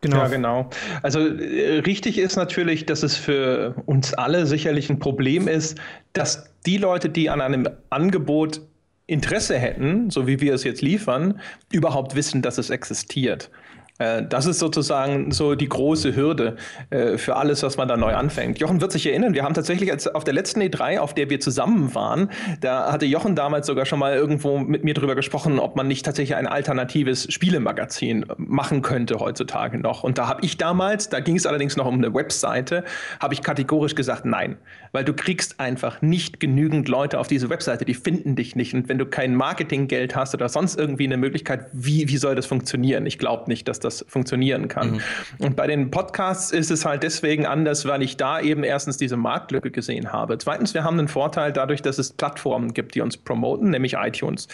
Genau. 0.00 0.18
Ja, 0.18 0.28
genau. 0.28 0.70
Also 1.02 1.20
äh, 1.20 1.80
richtig 1.80 2.18
ist 2.18 2.36
natürlich, 2.36 2.86
dass 2.86 3.02
es 3.02 3.16
für 3.16 3.74
uns 3.86 4.14
alle 4.14 4.46
sicherlich 4.46 4.90
ein 4.90 5.00
Problem 5.00 5.48
ist, 5.48 5.78
dass 6.12 6.54
die 6.66 6.76
Leute, 6.76 7.08
die 7.08 7.30
an 7.30 7.40
einem 7.40 7.68
Angebot 7.90 8.60
Interesse 9.08 9.58
hätten, 9.58 10.10
so 10.10 10.26
wie 10.26 10.40
wir 10.40 10.54
es 10.54 10.64
jetzt 10.64 10.82
liefern, 10.82 11.40
überhaupt 11.72 12.14
wissen, 12.14 12.42
dass 12.42 12.58
es 12.58 12.70
existiert. 12.70 13.50
Äh, 13.98 14.22
das 14.28 14.46
ist 14.46 14.58
sozusagen 14.58 15.32
so 15.32 15.54
die 15.54 15.68
große 15.68 16.14
Hürde 16.14 16.56
äh, 16.90 17.18
für 17.18 17.36
alles, 17.36 17.62
was 17.62 17.76
man 17.76 17.88
da 17.88 17.96
neu 17.96 18.14
anfängt. 18.14 18.58
Jochen 18.58 18.80
wird 18.80 18.92
sich 18.92 19.06
erinnern, 19.06 19.34
wir 19.34 19.44
haben 19.44 19.54
tatsächlich 19.54 19.92
auf 20.14 20.24
der 20.24 20.34
letzten 20.34 20.60
E3, 20.62 20.98
auf 20.98 21.14
der 21.14 21.30
wir 21.30 21.40
zusammen 21.40 21.94
waren, 21.94 22.30
da 22.60 22.92
hatte 22.92 23.06
Jochen 23.06 23.34
damals 23.34 23.66
sogar 23.66 23.86
schon 23.86 23.98
mal 23.98 24.14
irgendwo 24.14 24.58
mit 24.58 24.84
mir 24.84 24.94
drüber 24.94 25.14
gesprochen, 25.14 25.58
ob 25.58 25.76
man 25.76 25.88
nicht 25.88 26.04
tatsächlich 26.04 26.36
ein 26.36 26.46
alternatives 26.46 27.32
Spielemagazin 27.32 28.26
machen 28.36 28.82
könnte 28.82 29.18
heutzutage 29.18 29.78
noch. 29.78 30.04
Und 30.04 30.18
da 30.18 30.28
habe 30.28 30.44
ich 30.44 30.56
damals, 30.56 31.08
da 31.08 31.20
ging 31.20 31.36
es 31.36 31.46
allerdings 31.46 31.76
noch 31.76 31.86
um 31.86 31.94
eine 31.94 32.14
Webseite, 32.14 32.84
habe 33.20 33.34
ich 33.34 33.42
kategorisch 33.42 33.94
gesagt, 33.94 34.24
nein, 34.24 34.56
weil 34.92 35.04
du 35.04 35.12
kriegst 35.12 35.60
einfach 35.60 36.00
nicht 36.02 36.40
genügend 36.40 36.88
Leute 36.88 37.18
auf 37.18 37.26
diese 37.26 37.50
Webseite, 37.50 37.84
die 37.84 37.94
finden 37.94 38.36
dich 38.36 38.56
nicht. 38.56 38.74
Und 38.74 38.88
wenn 38.88 38.98
du 38.98 39.06
kein 39.06 39.34
Marketinggeld 39.34 40.14
hast 40.14 40.34
oder 40.34 40.48
sonst 40.48 40.78
irgendwie 40.78 41.04
eine 41.04 41.16
Möglichkeit, 41.16 41.66
wie, 41.72 42.08
wie 42.08 42.16
soll 42.16 42.34
das 42.34 42.46
funktionieren? 42.46 43.06
Ich 43.06 43.18
glaube 43.18 43.44
nicht, 43.48 43.68
dass 43.68 43.80
das 43.80 43.87
das 43.88 44.04
funktionieren 44.08 44.68
kann. 44.68 44.92
Mhm. 44.92 45.00
Und 45.38 45.56
bei 45.56 45.66
den 45.66 45.90
Podcasts 45.90 46.52
ist 46.52 46.70
es 46.70 46.84
halt 46.84 47.02
deswegen 47.02 47.46
anders, 47.46 47.86
weil 47.86 48.02
ich 48.02 48.16
da 48.16 48.40
eben 48.40 48.64
erstens 48.64 48.96
diese 48.96 49.16
Marktlücke 49.16 49.70
gesehen 49.70 50.12
habe. 50.12 50.38
Zweitens, 50.38 50.74
wir 50.74 50.84
haben 50.84 50.98
einen 50.98 51.08
Vorteil 51.08 51.52
dadurch, 51.52 51.82
dass 51.82 51.98
es 51.98 52.12
Plattformen 52.12 52.74
gibt, 52.74 52.94
die 52.94 53.00
uns 53.00 53.16
promoten, 53.16 53.70
nämlich 53.70 53.94
iTunes. 53.94 54.48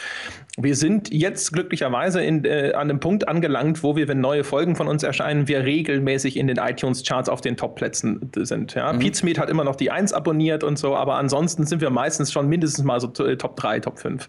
Wir 0.56 0.76
sind 0.76 1.12
jetzt 1.12 1.52
glücklicherweise 1.52 2.22
in, 2.22 2.44
äh, 2.44 2.72
an 2.74 2.88
einem 2.88 3.00
Punkt 3.00 3.28
angelangt, 3.28 3.82
wo 3.82 3.96
wir, 3.96 4.08
wenn 4.08 4.20
neue 4.20 4.44
Folgen 4.44 4.76
von 4.76 4.88
uns 4.88 5.02
erscheinen, 5.02 5.48
wir 5.48 5.64
regelmäßig 5.64 6.36
in 6.36 6.46
den 6.46 6.58
iTunes-Charts 6.58 7.28
auf 7.28 7.40
den 7.40 7.56
Top-Plätzen 7.56 8.30
sind. 8.36 8.74
Ja? 8.74 8.92
Mhm. 8.92 9.00
Pete 9.00 9.40
hat 9.40 9.50
immer 9.50 9.64
noch 9.64 9.76
die 9.76 9.90
1 9.90 10.12
abonniert 10.12 10.62
und 10.64 10.78
so, 10.78 10.94
aber 10.96 11.16
ansonsten 11.16 11.66
sind 11.66 11.80
wir 11.80 11.90
meistens 11.90 12.32
schon 12.32 12.48
mindestens 12.48 12.84
mal 12.84 13.00
so 13.00 13.08
Top 13.08 13.56
3, 13.56 13.80
Top 13.80 13.98
5 13.98 14.28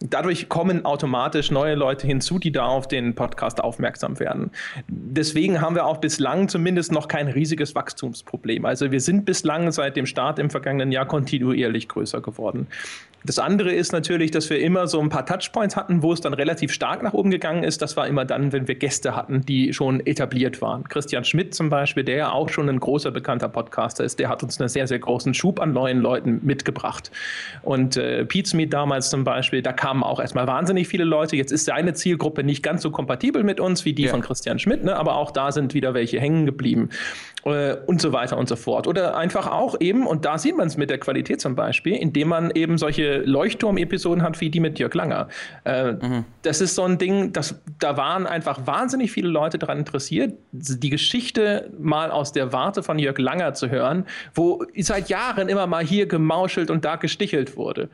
dadurch 0.00 0.48
kommen 0.48 0.84
automatisch 0.84 1.50
neue 1.50 1.74
Leute 1.74 2.06
hinzu, 2.06 2.38
die 2.38 2.52
da 2.52 2.66
auf 2.66 2.88
den 2.88 3.14
Podcast 3.14 3.62
aufmerksam 3.62 4.18
werden. 4.18 4.50
Deswegen 4.88 5.60
haben 5.60 5.74
wir 5.74 5.86
auch 5.86 5.98
bislang 5.98 6.48
zumindest 6.48 6.92
noch 6.92 7.08
kein 7.08 7.28
riesiges 7.28 7.74
Wachstumsproblem. 7.74 8.64
Also 8.64 8.90
wir 8.90 9.00
sind 9.00 9.24
bislang 9.24 9.72
seit 9.72 9.96
dem 9.96 10.06
Start 10.06 10.38
im 10.38 10.50
vergangenen 10.50 10.92
Jahr 10.92 11.06
kontinuierlich 11.06 11.88
größer 11.88 12.20
geworden. 12.20 12.66
Das 13.26 13.38
andere 13.38 13.72
ist 13.72 13.92
natürlich, 13.92 14.30
dass 14.30 14.50
wir 14.50 14.60
immer 14.60 14.86
so 14.86 15.00
ein 15.00 15.08
paar 15.08 15.24
Touchpoints 15.24 15.76
hatten, 15.76 16.02
wo 16.02 16.12
es 16.12 16.20
dann 16.20 16.34
relativ 16.34 16.72
stark 16.72 17.02
nach 17.02 17.14
oben 17.14 17.30
gegangen 17.30 17.64
ist. 17.64 17.80
Das 17.80 17.96
war 17.96 18.06
immer 18.06 18.26
dann, 18.26 18.52
wenn 18.52 18.68
wir 18.68 18.74
Gäste 18.74 19.16
hatten, 19.16 19.40
die 19.40 19.72
schon 19.72 20.04
etabliert 20.04 20.60
waren. 20.60 20.84
Christian 20.84 21.24
Schmidt 21.24 21.54
zum 21.54 21.70
Beispiel, 21.70 22.04
der 22.04 22.16
ja 22.16 22.32
auch 22.32 22.50
schon 22.50 22.68
ein 22.68 22.78
großer 22.78 23.10
bekannter 23.10 23.48
Podcaster 23.48 24.04
ist, 24.04 24.18
der 24.18 24.28
hat 24.28 24.42
uns 24.42 24.60
einen 24.60 24.68
sehr, 24.68 24.86
sehr 24.86 24.98
großen 24.98 25.32
Schub 25.32 25.58
an 25.58 25.72
neuen 25.72 26.00
Leuten 26.00 26.40
mitgebracht. 26.42 27.10
Und 27.62 27.96
äh, 27.96 28.26
Pete 28.26 28.54
Meet 28.54 28.74
damals 28.74 29.08
zum 29.08 29.24
Beispiel, 29.24 29.62
da 29.62 29.72
kamen 29.72 30.02
auch 30.02 30.20
erstmal 30.20 30.46
wahnsinnig 30.46 30.86
viele 30.86 31.04
Leute. 31.04 31.36
Jetzt 31.36 31.50
ist 31.50 31.64
seine 31.64 31.94
Zielgruppe 31.94 32.44
nicht 32.44 32.62
ganz 32.62 32.82
so 32.82 32.90
kompatibel 32.90 33.42
mit 33.42 33.58
uns 33.58 33.86
wie 33.86 33.94
die 33.94 34.02
ja. 34.02 34.10
von 34.10 34.20
Christian 34.20 34.58
Schmidt, 34.58 34.84
ne? 34.84 34.96
aber 34.96 35.16
auch 35.16 35.30
da 35.30 35.50
sind 35.50 35.72
wieder 35.72 35.94
welche 35.94 36.20
hängen 36.20 36.44
geblieben 36.44 36.90
äh, 37.44 37.76
und 37.86 38.00
so 38.00 38.12
weiter 38.12 38.38
und 38.38 38.48
so 38.48 38.56
fort. 38.56 38.86
Oder 38.86 39.16
einfach 39.16 39.50
auch 39.50 39.76
eben, 39.80 40.06
und 40.06 40.24
da 40.24 40.38
sieht 40.38 40.56
man 40.56 40.66
es 40.66 40.76
mit 40.76 40.90
der 40.90 40.98
Qualität 40.98 41.40
zum 41.40 41.54
Beispiel, 41.54 41.94
indem 41.94 42.28
man 42.28 42.50
eben 42.50 42.78
solche 42.78 43.18
Leuchtturm-Episoden 43.18 44.22
hat 44.22 44.40
wie 44.40 44.50
die 44.50 44.60
mit 44.60 44.78
Jörg 44.78 44.94
Langer. 44.94 45.28
Äh, 45.64 45.92
mhm. 45.92 46.24
Das 46.42 46.60
ist 46.60 46.74
so 46.74 46.82
ein 46.84 46.98
Ding, 46.98 47.32
das, 47.32 47.60
da 47.78 47.96
waren 47.96 48.26
einfach 48.26 48.66
wahnsinnig 48.66 49.12
viele 49.12 49.28
Leute 49.28 49.58
daran 49.58 49.78
interessiert, 49.78 50.34
die 50.52 50.90
Geschichte 50.90 51.70
mal 51.78 52.10
aus 52.10 52.32
der 52.32 52.52
Warte 52.52 52.82
von 52.82 52.98
Jörg 52.98 53.18
Langer 53.18 53.54
zu 53.54 53.70
hören, 53.70 54.06
wo 54.34 54.64
seit 54.78 55.08
Jahren 55.08 55.48
immer 55.48 55.66
mal 55.66 55.84
hier 55.84 56.06
gemauschelt 56.06 56.70
und 56.70 56.84
da 56.84 56.96
gestichelt 56.96 57.56
wurde. 57.56 57.88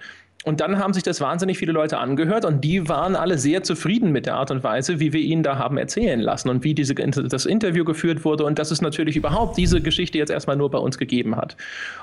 Und 0.44 0.62
dann 0.62 0.78
haben 0.78 0.94
sich 0.94 1.02
das 1.02 1.20
wahnsinnig 1.20 1.58
viele 1.58 1.72
Leute 1.72 1.98
angehört 1.98 2.46
und 2.46 2.62
die 2.62 2.88
waren 2.88 3.14
alle 3.14 3.36
sehr 3.36 3.62
zufrieden 3.62 4.10
mit 4.10 4.24
der 4.24 4.36
Art 4.36 4.50
und 4.50 4.64
Weise, 4.64 4.98
wie 4.98 5.12
wir 5.12 5.20
ihnen 5.20 5.42
da 5.42 5.58
haben 5.58 5.76
erzählen 5.76 6.18
lassen 6.18 6.48
und 6.48 6.64
wie 6.64 6.72
diese, 6.72 6.94
das 6.94 7.44
Interview 7.44 7.84
geführt 7.84 8.24
wurde 8.24 8.44
und 8.44 8.58
dass 8.58 8.70
es 8.70 8.80
natürlich 8.80 9.16
überhaupt 9.16 9.58
diese 9.58 9.82
Geschichte 9.82 10.16
jetzt 10.16 10.30
erstmal 10.30 10.56
nur 10.56 10.70
bei 10.70 10.78
uns 10.78 10.96
gegeben 10.96 11.36
hat. 11.36 11.56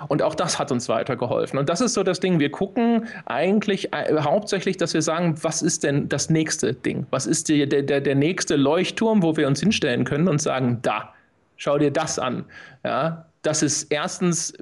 Und 0.07 0.21
auch 0.21 0.35
das 0.35 0.59
hat 0.59 0.71
uns 0.71 0.87
weitergeholfen. 0.87 1.57
Und 1.57 1.67
das 1.67 1.81
ist 1.81 1.95
so 1.95 2.03
das 2.03 2.19
Ding, 2.19 2.39
wir 2.39 2.51
gucken 2.51 3.07
eigentlich 3.25 3.91
äh, 3.93 4.21
hauptsächlich, 4.21 4.77
dass 4.77 4.93
wir 4.93 5.01
sagen, 5.01 5.35
was 5.41 5.63
ist 5.63 5.83
denn 5.83 6.07
das 6.07 6.29
nächste 6.29 6.75
Ding? 6.75 7.07
Was 7.09 7.25
ist 7.25 7.49
die, 7.49 7.67
der, 7.67 7.81
der, 7.81 8.01
der 8.01 8.15
nächste 8.15 8.55
Leuchtturm, 8.55 9.23
wo 9.23 9.35
wir 9.35 9.47
uns 9.47 9.61
hinstellen 9.61 10.03
können 10.03 10.27
und 10.27 10.39
sagen, 10.39 10.77
da, 10.83 11.11
schau 11.55 11.79
dir 11.79 11.89
das 11.89 12.19
an. 12.19 12.45
Ja, 12.85 13.25
das 13.41 13.63
ist 13.63 13.91
erstens 13.91 14.53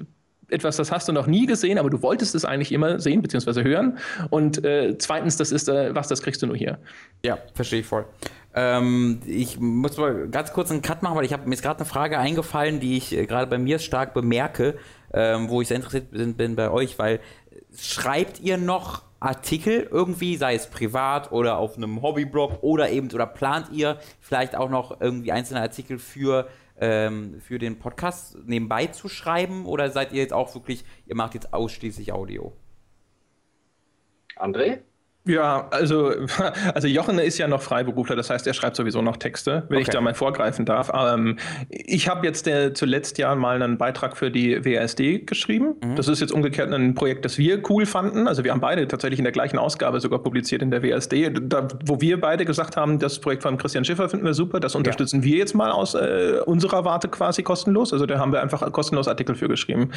etwas, 0.48 0.76
das 0.76 0.92
hast 0.92 1.08
du 1.08 1.12
noch 1.12 1.26
nie 1.26 1.46
gesehen, 1.46 1.78
aber 1.78 1.90
du 1.90 2.02
wolltest 2.02 2.34
es 2.34 2.44
eigentlich 2.44 2.72
immer 2.72 3.00
sehen 3.00 3.22
bzw. 3.22 3.64
hören. 3.64 3.98
Und 4.30 4.64
äh, 4.64 4.96
zweitens, 4.98 5.36
das 5.36 5.52
ist 5.52 5.68
äh, 5.68 5.94
was, 5.94 6.08
das 6.08 6.22
kriegst 6.22 6.42
du 6.42 6.46
nur 6.46 6.56
hier. 6.56 6.78
Ja, 7.24 7.38
verstehe 7.54 7.80
ich 7.80 7.86
voll. 7.86 8.04
Ähm, 8.54 9.20
ich 9.26 9.58
muss 9.60 9.96
mal 9.98 10.28
ganz 10.28 10.52
kurz 10.52 10.70
einen 10.70 10.82
Cut 10.82 11.02
machen, 11.02 11.16
weil 11.16 11.24
ich 11.24 11.32
habe 11.32 11.46
mir 11.46 11.54
ist 11.54 11.62
gerade 11.62 11.80
eine 11.80 11.88
Frage 11.88 12.18
eingefallen, 12.18 12.80
die 12.80 12.96
ich 12.96 13.16
äh, 13.16 13.26
gerade 13.26 13.46
bei 13.46 13.58
mir 13.58 13.78
stark 13.78 14.14
bemerke, 14.14 14.76
ähm, 15.12 15.48
wo 15.48 15.60
ich 15.60 15.68
sehr 15.68 15.76
interessiert 15.76 16.10
bin, 16.10 16.34
bin 16.34 16.56
bei 16.56 16.70
euch, 16.70 16.98
weil 16.98 17.20
schreibt 17.76 18.40
ihr 18.40 18.56
noch 18.56 19.02
Artikel 19.20 19.88
irgendwie, 19.90 20.36
sei 20.36 20.54
es 20.54 20.68
privat 20.68 21.32
oder 21.32 21.58
auf 21.58 21.76
einem 21.76 22.02
Hobbyblog 22.02 22.62
oder 22.62 22.90
eben 22.90 23.10
oder 23.12 23.26
plant 23.26 23.68
ihr 23.72 23.98
vielleicht 24.20 24.54
auch 24.54 24.70
noch 24.70 25.00
irgendwie 25.00 25.32
einzelne 25.32 25.60
Artikel 25.60 25.98
für 25.98 26.48
ähm, 26.80 27.40
für 27.40 27.58
den 27.58 27.78
Podcast 27.78 28.36
nebenbei 28.44 28.86
zu 28.86 29.08
schreiben 29.08 29.66
oder 29.66 29.90
seid 29.90 30.12
ihr 30.12 30.20
jetzt 30.20 30.32
auch 30.32 30.54
wirklich, 30.54 30.84
ihr 31.06 31.16
macht 31.16 31.34
jetzt 31.34 31.52
ausschließlich 31.52 32.12
Audio? 32.12 32.52
André? 34.36 34.80
Ja, 35.26 35.66
also, 35.70 36.12
also 36.74 36.88
Jochen 36.88 37.18
ist 37.18 37.38
ja 37.38 37.48
noch 37.48 37.60
Freiberufler, 37.60 38.14
das 38.14 38.30
heißt, 38.30 38.46
er 38.46 38.54
schreibt 38.54 38.76
sowieso 38.76 39.02
noch 39.02 39.16
Texte, 39.16 39.64
wenn 39.68 39.78
okay. 39.78 39.82
ich 39.82 39.88
da 39.88 40.00
mal 40.00 40.14
vorgreifen 40.14 40.64
darf. 40.64 40.90
Ähm, 40.94 41.38
ich 41.68 42.08
habe 42.08 42.24
jetzt 42.26 42.46
der, 42.46 42.74
zuletzt 42.74 43.18
ja 43.18 43.34
mal 43.34 43.60
einen 43.60 43.76
Beitrag 43.76 44.16
für 44.16 44.30
die 44.30 44.64
WASD 44.64 45.26
geschrieben. 45.26 45.74
Mhm. 45.82 45.96
Das 45.96 46.08
ist 46.08 46.20
jetzt 46.20 46.32
umgekehrt 46.32 46.72
ein 46.72 46.94
Projekt, 46.94 47.24
das 47.24 47.38
wir 47.38 47.60
cool 47.68 47.86
fanden. 47.86 48.28
Also 48.28 48.44
wir 48.44 48.52
haben 48.52 48.60
beide 48.60 48.86
tatsächlich 48.86 49.18
in 49.18 49.24
der 49.24 49.32
gleichen 49.32 49.58
Ausgabe 49.58 50.00
sogar 50.00 50.20
publiziert 50.20 50.62
in 50.62 50.70
der 50.70 50.82
WASD, 50.82 51.30
da, 51.42 51.66
wo 51.84 52.00
wir 52.00 52.20
beide 52.20 52.44
gesagt 52.44 52.76
haben, 52.76 52.98
das 52.98 53.18
Projekt 53.18 53.42
von 53.42 53.58
Christian 53.58 53.84
Schiffer 53.84 54.08
finden 54.08 54.26
wir 54.26 54.34
super, 54.34 54.60
das 54.60 54.74
unterstützen 54.74 55.20
ja. 55.20 55.24
wir 55.24 55.38
jetzt 55.38 55.54
mal 55.54 55.72
aus 55.72 55.94
äh, 55.94 56.40
unserer 56.46 56.84
Warte 56.84 57.08
quasi 57.08 57.42
kostenlos. 57.42 57.92
Also 57.92 58.06
da 58.06 58.18
haben 58.18 58.32
wir 58.32 58.42
einfach 58.42 58.70
kostenlos 58.72 59.08
Artikel 59.08 59.34
für 59.34 59.48
geschrieben. 59.48 59.90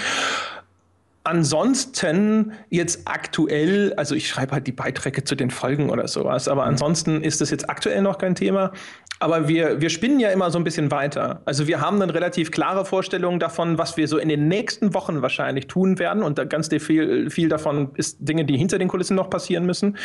Ansonsten 1.30 2.54
jetzt 2.72 3.02
aktuell, 3.06 3.94
also 3.98 4.16
ich 4.16 4.28
schreibe 4.28 4.54
halt 4.54 4.66
die 4.66 4.72
Beiträge 4.72 5.24
zu 5.24 5.36
den 5.36 5.52
Folgen 5.52 5.92
oder 5.92 6.08
sowas, 6.08 6.48
aber 6.48 6.64
ansonsten 6.64 7.22
ist 7.22 7.40
das 7.40 7.52
jetzt 7.52 7.70
aktuell 7.70 8.02
noch 8.02 8.18
kein 8.18 8.34
Thema. 8.34 8.72
Aber 9.22 9.50
wir, 9.50 9.82
wir 9.82 9.90
spinnen 9.90 10.20
ja 10.22 10.30
immer 10.30 10.50
so 10.50 10.58
ein 10.58 10.64
bisschen 10.64 10.92
weiter. 10.92 11.42
Also 11.44 11.68
wir 11.68 11.82
haben 11.82 12.02
eine 12.02 12.14
relativ 12.14 12.52
klare 12.52 12.86
Vorstellung 12.86 13.38
davon, 13.38 13.78
was 13.78 13.98
wir 13.98 14.08
so 14.08 14.18
in 14.18 14.30
den 14.30 14.48
nächsten 14.48 14.94
Wochen 14.94 15.22
wahrscheinlich 15.22 15.68
tun 15.68 16.00
werden. 16.00 16.24
Und 16.24 16.50
ganz 16.50 16.70
viel, 16.70 17.30
viel 17.30 17.50
davon 17.50 17.92
ist 17.96 18.18
Dinge, 18.22 18.46
die 18.46 18.58
hinter 18.58 18.80
den 18.80 18.88
Kulissen 18.88 19.16
noch 19.16 19.30
passieren 19.30 19.66
müssen. 19.66 19.98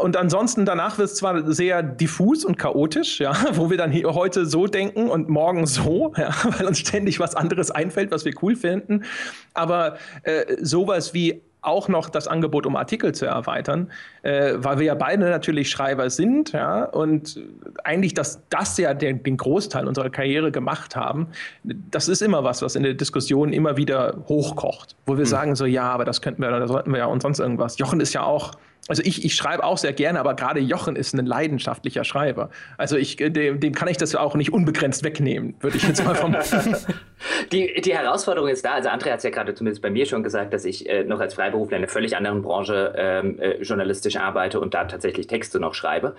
Und 0.00 0.16
ansonsten 0.16 0.64
danach 0.64 0.98
wird 0.98 1.10
es 1.10 1.14
zwar 1.14 1.52
sehr 1.52 1.84
diffus 1.84 2.44
und 2.44 2.58
chaotisch, 2.58 3.20
ja, 3.20 3.32
wo 3.52 3.70
wir 3.70 3.76
dann 3.76 3.92
heute 3.92 4.44
so 4.44 4.66
denken 4.66 5.08
und 5.08 5.28
morgen 5.28 5.66
so, 5.66 6.12
ja, 6.16 6.30
weil 6.44 6.66
uns 6.66 6.80
ständig 6.80 7.20
was 7.20 7.36
anderes 7.36 7.70
einfällt, 7.70 8.10
was 8.10 8.24
wir 8.24 8.32
cool 8.42 8.56
finden. 8.56 9.04
Aber 9.54 9.98
äh, 10.24 10.56
sowas 10.60 11.14
wie 11.14 11.42
auch 11.62 11.88
noch 11.88 12.10
das 12.10 12.28
Angebot, 12.28 12.66
um 12.66 12.76
Artikel 12.76 13.14
zu 13.14 13.26
erweitern, 13.26 13.90
äh, 14.22 14.54
weil 14.56 14.78
wir 14.78 14.86
ja 14.86 14.94
beide 14.94 15.30
natürlich 15.30 15.70
Schreiber 15.70 16.10
sind, 16.10 16.52
ja, 16.52 16.84
und 16.84 17.40
eigentlich, 17.84 18.14
dass 18.14 18.42
das 18.50 18.76
ja 18.78 18.94
den, 18.94 19.22
den, 19.22 19.36
Großteil 19.36 19.86
unserer 19.86 20.10
Karriere 20.10 20.50
gemacht 20.50 20.96
haben, 20.96 21.28
das 21.62 22.08
ist 22.08 22.20
immer 22.20 22.44
was, 22.44 22.62
was 22.62 22.74
in 22.74 22.82
der 22.82 22.94
Diskussion 22.94 23.52
immer 23.52 23.76
wieder 23.76 24.16
hochkocht, 24.28 24.96
wo 25.06 25.14
wir 25.14 25.20
mhm. 25.20 25.28
sagen 25.28 25.54
so, 25.54 25.64
ja, 25.64 25.84
aber 25.84 26.04
das 26.04 26.20
könnten 26.20 26.42
wir, 26.42 26.50
da 26.50 26.66
sollten 26.66 26.90
wir 26.90 26.98
ja 26.98 27.06
und 27.06 27.22
sonst 27.22 27.38
irgendwas. 27.38 27.78
Jochen 27.78 28.00
ist 28.00 28.12
ja 28.12 28.22
auch 28.24 28.52
also 28.88 29.02
ich, 29.04 29.24
ich 29.24 29.36
schreibe 29.36 29.62
auch 29.62 29.78
sehr 29.78 29.92
gerne, 29.92 30.18
aber 30.18 30.34
gerade 30.34 30.58
Jochen 30.58 30.96
ist 30.96 31.14
ein 31.14 31.24
leidenschaftlicher 31.24 32.02
Schreiber. 32.02 32.50
Also 32.78 32.96
ich, 32.96 33.20
äh, 33.20 33.30
dem, 33.30 33.60
dem 33.60 33.74
kann 33.74 33.86
ich 33.86 33.96
das 33.96 34.14
auch 34.16 34.34
nicht 34.34 34.52
unbegrenzt 34.52 35.04
wegnehmen, 35.04 35.54
würde 35.60 35.76
ich 35.76 35.84
jetzt 35.86 36.04
mal 36.04 36.16
vom. 36.16 36.34
die, 37.52 37.80
die 37.80 37.94
Herausforderung 37.94 38.48
ist 38.48 38.64
da, 38.64 38.72
also 38.72 38.88
André 38.88 39.10
hat 39.10 39.18
es 39.18 39.22
ja 39.22 39.30
gerade 39.30 39.54
zumindest 39.54 39.82
bei 39.82 39.90
mir 39.90 40.04
schon 40.06 40.24
gesagt, 40.24 40.52
dass 40.52 40.64
ich 40.64 40.88
äh, 40.88 41.04
noch 41.04 41.20
als 41.20 41.34
Freiberufler 41.34 41.76
in 41.76 41.84
einer 41.84 41.92
völlig 41.92 42.16
anderen 42.16 42.42
Branche 42.42 42.92
ähm, 42.96 43.38
äh, 43.38 43.62
journalistisch 43.62 44.16
arbeite 44.16 44.58
und 44.58 44.74
da 44.74 44.84
tatsächlich 44.84 45.28
Texte 45.28 45.60
noch 45.60 45.74
schreibe. 45.74 46.16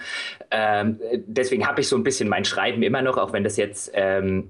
Ähm, 0.50 1.00
deswegen 1.28 1.68
habe 1.68 1.82
ich 1.82 1.90
so 1.90 1.98
ein 1.98 2.04
bisschen 2.04 2.30
mein 2.30 2.46
Schreiben 2.46 2.82
immer 2.82 3.02
noch, 3.02 3.18
auch 3.18 3.34
wenn 3.34 3.44
das 3.44 3.58
jetzt. 3.58 3.92
Ähm, 3.94 4.50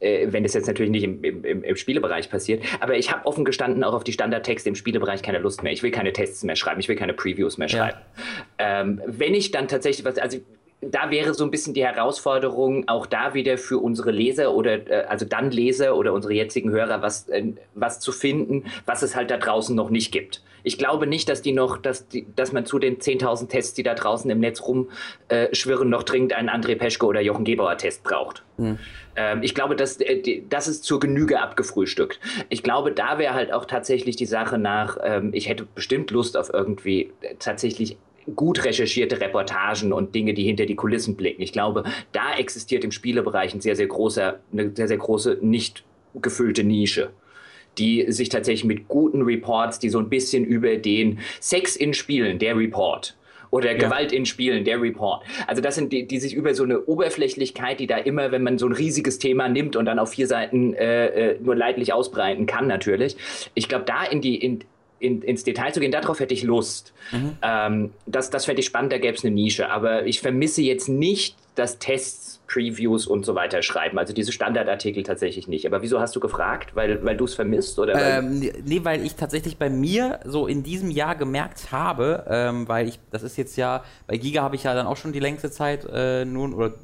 äh, 0.00 0.28
wenn 0.30 0.42
das 0.42 0.54
jetzt 0.54 0.66
natürlich 0.66 0.90
nicht 0.90 1.04
im, 1.04 1.22
im, 1.22 1.64
im 1.64 1.76
Spielebereich 1.76 2.30
passiert. 2.30 2.62
Aber 2.80 2.96
ich 2.96 3.12
habe 3.12 3.26
offen 3.26 3.44
gestanden 3.44 3.84
auch 3.84 3.94
auf 3.94 4.04
die 4.04 4.12
Standardtexte 4.12 4.68
im 4.68 4.74
Spielebereich 4.74 5.22
keine 5.22 5.38
Lust 5.38 5.62
mehr. 5.62 5.72
Ich 5.72 5.82
will 5.82 5.90
keine 5.90 6.12
Tests 6.12 6.42
mehr 6.44 6.56
schreiben, 6.56 6.80
ich 6.80 6.88
will 6.88 6.96
keine 6.96 7.14
Previews 7.14 7.58
mehr 7.58 7.68
schreiben. 7.68 7.98
Ja. 8.58 8.80
Ähm, 8.80 9.00
wenn 9.06 9.34
ich 9.34 9.50
dann 9.50 9.68
tatsächlich 9.68 10.04
was, 10.04 10.18
also 10.18 10.38
da 10.90 11.10
wäre 11.10 11.34
so 11.34 11.44
ein 11.44 11.50
bisschen 11.50 11.74
die 11.74 11.84
Herausforderung, 11.84 12.88
auch 12.88 13.06
da 13.06 13.34
wieder 13.34 13.58
für 13.58 13.78
unsere 13.78 14.10
Leser 14.10 14.54
oder 14.54 14.90
äh, 14.90 15.04
also 15.06 15.24
dann 15.24 15.50
Leser 15.50 15.96
oder 15.96 16.12
unsere 16.12 16.34
jetzigen 16.34 16.70
Hörer 16.70 17.02
was, 17.02 17.28
äh, 17.28 17.52
was 17.74 18.00
zu 18.00 18.12
finden, 18.12 18.64
was 18.86 19.02
es 19.02 19.16
halt 19.16 19.30
da 19.30 19.36
draußen 19.36 19.74
noch 19.74 19.90
nicht 19.90 20.12
gibt. 20.12 20.42
Ich 20.66 20.78
glaube 20.78 21.06
nicht, 21.06 21.28
dass 21.28 21.42
die 21.42 21.52
noch, 21.52 21.76
dass, 21.76 22.08
die, 22.08 22.26
dass 22.34 22.52
man 22.52 22.64
zu 22.64 22.78
den 22.78 22.96
10.000 22.98 23.48
Tests, 23.48 23.74
die 23.74 23.82
da 23.82 23.94
draußen 23.94 24.30
im 24.30 24.40
Netz 24.40 24.62
rumschwirren, 24.62 25.88
äh, 25.88 25.90
noch 25.90 26.02
dringend 26.02 26.32
einen 26.32 26.48
André 26.48 26.74
Peschke 26.74 27.04
oder 27.04 27.20
Jochen 27.20 27.44
Gebauer 27.44 27.76
Test 27.76 28.02
braucht. 28.02 28.42
Mhm. 28.56 28.78
Ähm, 29.14 29.42
ich 29.42 29.54
glaube, 29.54 29.76
dass, 29.76 30.00
äh, 30.00 30.42
das 30.48 30.66
ist 30.66 30.84
zur 30.84 31.00
Genüge 31.00 31.40
abgefrühstückt. 31.40 32.18
Ich 32.48 32.62
glaube, 32.62 32.92
da 32.92 33.18
wäre 33.18 33.34
halt 33.34 33.52
auch 33.52 33.66
tatsächlich 33.66 34.16
die 34.16 34.26
Sache 34.26 34.56
nach, 34.56 34.96
ähm, 35.04 35.30
ich 35.34 35.48
hätte 35.48 35.66
bestimmt 35.74 36.10
Lust 36.10 36.36
auf 36.36 36.50
irgendwie 36.52 37.12
tatsächlich 37.38 37.98
gut 38.34 38.64
recherchierte 38.64 39.20
Reportagen 39.20 39.92
und 39.92 40.14
Dinge, 40.14 40.34
die 40.34 40.44
hinter 40.44 40.66
die 40.66 40.74
Kulissen 40.76 41.16
blicken. 41.16 41.42
Ich 41.42 41.52
glaube, 41.52 41.84
da 42.12 42.36
existiert 42.36 42.84
im 42.84 42.92
Spielebereich 42.92 43.54
ein 43.54 43.60
sehr, 43.60 43.76
sehr 43.76 43.86
großer, 43.86 44.40
eine 44.52 44.72
sehr, 44.74 44.88
sehr 44.88 44.98
große, 44.98 45.38
nicht 45.40 45.84
gefüllte 46.20 46.64
Nische 46.64 47.10
die 47.78 48.04
sich 48.12 48.28
tatsächlich 48.28 48.64
mit 48.64 48.88
guten 48.88 49.22
Reports, 49.22 49.78
die 49.80 49.88
so 49.88 49.98
ein 49.98 50.08
bisschen 50.08 50.44
über 50.44 50.76
den 50.76 51.18
Sex 51.40 51.74
in 51.74 51.92
Spielen, 51.94 52.38
der 52.38 52.56
Report, 52.56 53.16
oder 53.54 53.70
ja. 53.70 53.78
Gewalt 53.78 54.12
in 54.12 54.26
Spielen, 54.26 54.64
der 54.64 54.82
Report. 54.82 55.22
Also 55.46 55.62
das 55.62 55.76
sind 55.76 55.92
die, 55.92 56.08
die 56.08 56.18
sich 56.18 56.34
über 56.34 56.54
so 56.54 56.64
eine 56.64 56.84
Oberflächlichkeit, 56.86 57.78
die 57.78 57.86
da 57.86 57.98
immer, 57.98 58.32
wenn 58.32 58.42
man 58.42 58.58
so 58.58 58.66
ein 58.66 58.72
riesiges 58.72 59.20
Thema 59.20 59.48
nimmt 59.48 59.76
und 59.76 59.84
dann 59.86 60.00
auf 60.00 60.10
vier 60.10 60.26
Seiten 60.26 60.74
äh, 60.74 61.06
äh 61.06 61.38
nur 61.40 61.54
leidlich 61.54 61.92
ausbreiten 61.92 62.46
kann, 62.46 62.66
natürlich. 62.66 63.16
Ich 63.54 63.68
glaube, 63.68 63.84
da 63.84 64.02
in 64.04 64.20
die, 64.20 64.34
in, 64.34 64.64
in, 65.04 65.22
ins 65.22 65.44
Detail 65.44 65.72
zu 65.72 65.80
gehen, 65.80 65.92
darauf 65.92 66.20
hätte 66.20 66.34
ich 66.34 66.42
Lust. 66.42 66.92
Mhm. 67.12 67.36
Ähm, 67.42 67.90
das 68.06 68.30
das 68.30 68.44
fände 68.46 68.60
ich 68.60 68.66
spannend, 68.66 68.92
da 68.92 68.98
gäbe 68.98 69.16
es 69.16 69.24
eine 69.24 69.34
Nische. 69.34 69.70
Aber 69.70 70.06
ich 70.06 70.20
vermisse 70.20 70.62
jetzt 70.62 70.88
nicht, 70.88 71.36
dass 71.54 71.78
Tests, 71.78 72.40
Previews 72.46 73.06
und 73.06 73.24
so 73.24 73.34
weiter 73.34 73.62
schreiben. 73.62 73.98
Also 73.98 74.12
diese 74.12 74.32
Standardartikel 74.32 75.02
tatsächlich 75.02 75.48
nicht. 75.48 75.66
Aber 75.66 75.82
wieso 75.82 76.00
hast 76.00 76.14
du 76.14 76.20
gefragt? 76.20 76.74
Weil, 76.74 77.04
weil 77.04 77.16
du 77.16 77.24
es 77.24 77.34
vermisst? 77.34 77.78
Oder 77.78 78.18
ähm, 78.18 78.40
nee, 78.64 78.80
weil 78.82 79.04
ich 79.04 79.14
tatsächlich 79.14 79.56
bei 79.56 79.70
mir 79.70 80.20
so 80.24 80.46
in 80.46 80.62
diesem 80.62 80.90
Jahr 80.90 81.16
gemerkt 81.16 81.72
habe, 81.72 82.24
ähm, 82.28 82.68
weil 82.68 82.88
ich, 82.88 82.98
das 83.10 83.22
ist 83.22 83.36
jetzt 83.38 83.56
ja, 83.56 83.82
bei 84.06 84.16
Giga 84.16 84.42
habe 84.42 84.56
ich 84.56 84.64
ja 84.64 84.74
dann 84.74 84.86
auch 84.86 84.96
schon 84.96 85.12
die 85.12 85.20
längste 85.20 85.50
Zeit 85.50 85.86
äh, 85.90 86.24
nun, 86.24 86.54
oder 86.54 86.74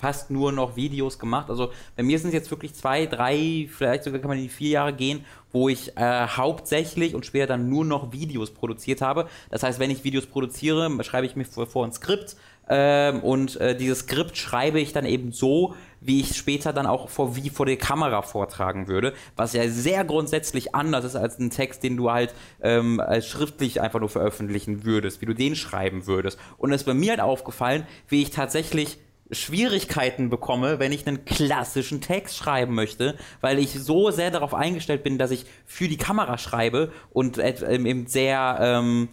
fast 0.00 0.30
nur 0.30 0.50
noch 0.50 0.76
Videos 0.76 1.18
gemacht. 1.18 1.50
Also 1.50 1.70
bei 1.96 2.02
mir 2.02 2.18
sind 2.18 2.28
es 2.28 2.34
jetzt 2.34 2.50
wirklich 2.50 2.74
zwei, 2.74 3.06
drei, 3.06 3.68
vielleicht 3.70 4.04
sogar 4.04 4.20
kann 4.20 4.28
man 4.28 4.38
in 4.38 4.44
die 4.44 4.48
vier 4.48 4.70
Jahre 4.70 4.92
gehen, 4.94 5.24
wo 5.52 5.68
ich 5.68 5.96
äh, 5.96 6.26
hauptsächlich 6.26 7.14
und 7.14 7.26
später 7.26 7.48
dann 7.48 7.68
nur 7.68 7.84
noch 7.84 8.12
Videos 8.12 8.50
produziert 8.50 9.02
habe. 9.02 9.28
Das 9.50 9.62
heißt, 9.62 9.78
wenn 9.78 9.90
ich 9.90 10.04
Videos 10.04 10.26
produziere, 10.26 10.90
schreibe 11.04 11.26
ich 11.26 11.36
mir 11.36 11.44
vor, 11.44 11.66
vor 11.66 11.84
ein 11.84 11.92
Skript 11.92 12.36
ähm, 12.72 13.20
und 13.20 13.60
äh, 13.60 13.76
dieses 13.76 14.00
Skript 14.00 14.36
schreibe 14.36 14.80
ich 14.80 14.92
dann 14.92 15.04
eben 15.04 15.32
so, 15.32 15.74
wie 16.00 16.20
ich 16.20 16.36
später 16.36 16.72
dann 16.72 16.86
auch 16.86 17.08
vor, 17.08 17.36
wie 17.36 17.50
vor 17.50 17.66
der 17.66 17.76
Kamera 17.76 18.22
vortragen 18.22 18.86
würde, 18.86 19.12
was 19.36 19.52
ja 19.52 19.68
sehr 19.68 20.04
grundsätzlich 20.04 20.74
anders 20.74 21.04
ist 21.04 21.16
als 21.16 21.38
ein 21.38 21.50
Text, 21.50 21.82
den 21.82 21.96
du 21.96 22.10
halt 22.10 22.32
ähm, 22.62 23.00
als 23.00 23.26
schriftlich 23.26 23.80
einfach 23.80 24.00
nur 24.00 24.08
veröffentlichen 24.08 24.84
würdest, 24.84 25.20
wie 25.20 25.26
du 25.26 25.34
den 25.34 25.56
schreiben 25.56 26.06
würdest. 26.06 26.38
Und 26.58 26.72
es 26.72 26.82
ist 26.82 26.86
bei 26.86 26.94
mir 26.94 27.10
halt 27.10 27.20
aufgefallen, 27.20 27.86
wie 28.08 28.22
ich 28.22 28.30
tatsächlich 28.30 28.98
Schwierigkeiten 29.32 30.30
bekomme, 30.30 30.78
wenn 30.78 30.92
ich 30.92 31.06
einen 31.06 31.24
klassischen 31.24 32.00
Text 32.00 32.36
schreiben 32.36 32.74
möchte, 32.74 33.16
weil 33.40 33.58
ich 33.58 33.72
so 33.72 34.10
sehr 34.10 34.30
darauf 34.30 34.54
eingestellt 34.54 35.02
bin, 35.02 35.18
dass 35.18 35.30
ich 35.30 35.46
für 35.66 35.88
die 35.88 35.96
Kamera 35.96 36.38
schreibe 36.38 36.92
und 37.12 37.38
eben 37.38 38.06
sehr 38.06 38.58
ähm, 38.60 39.08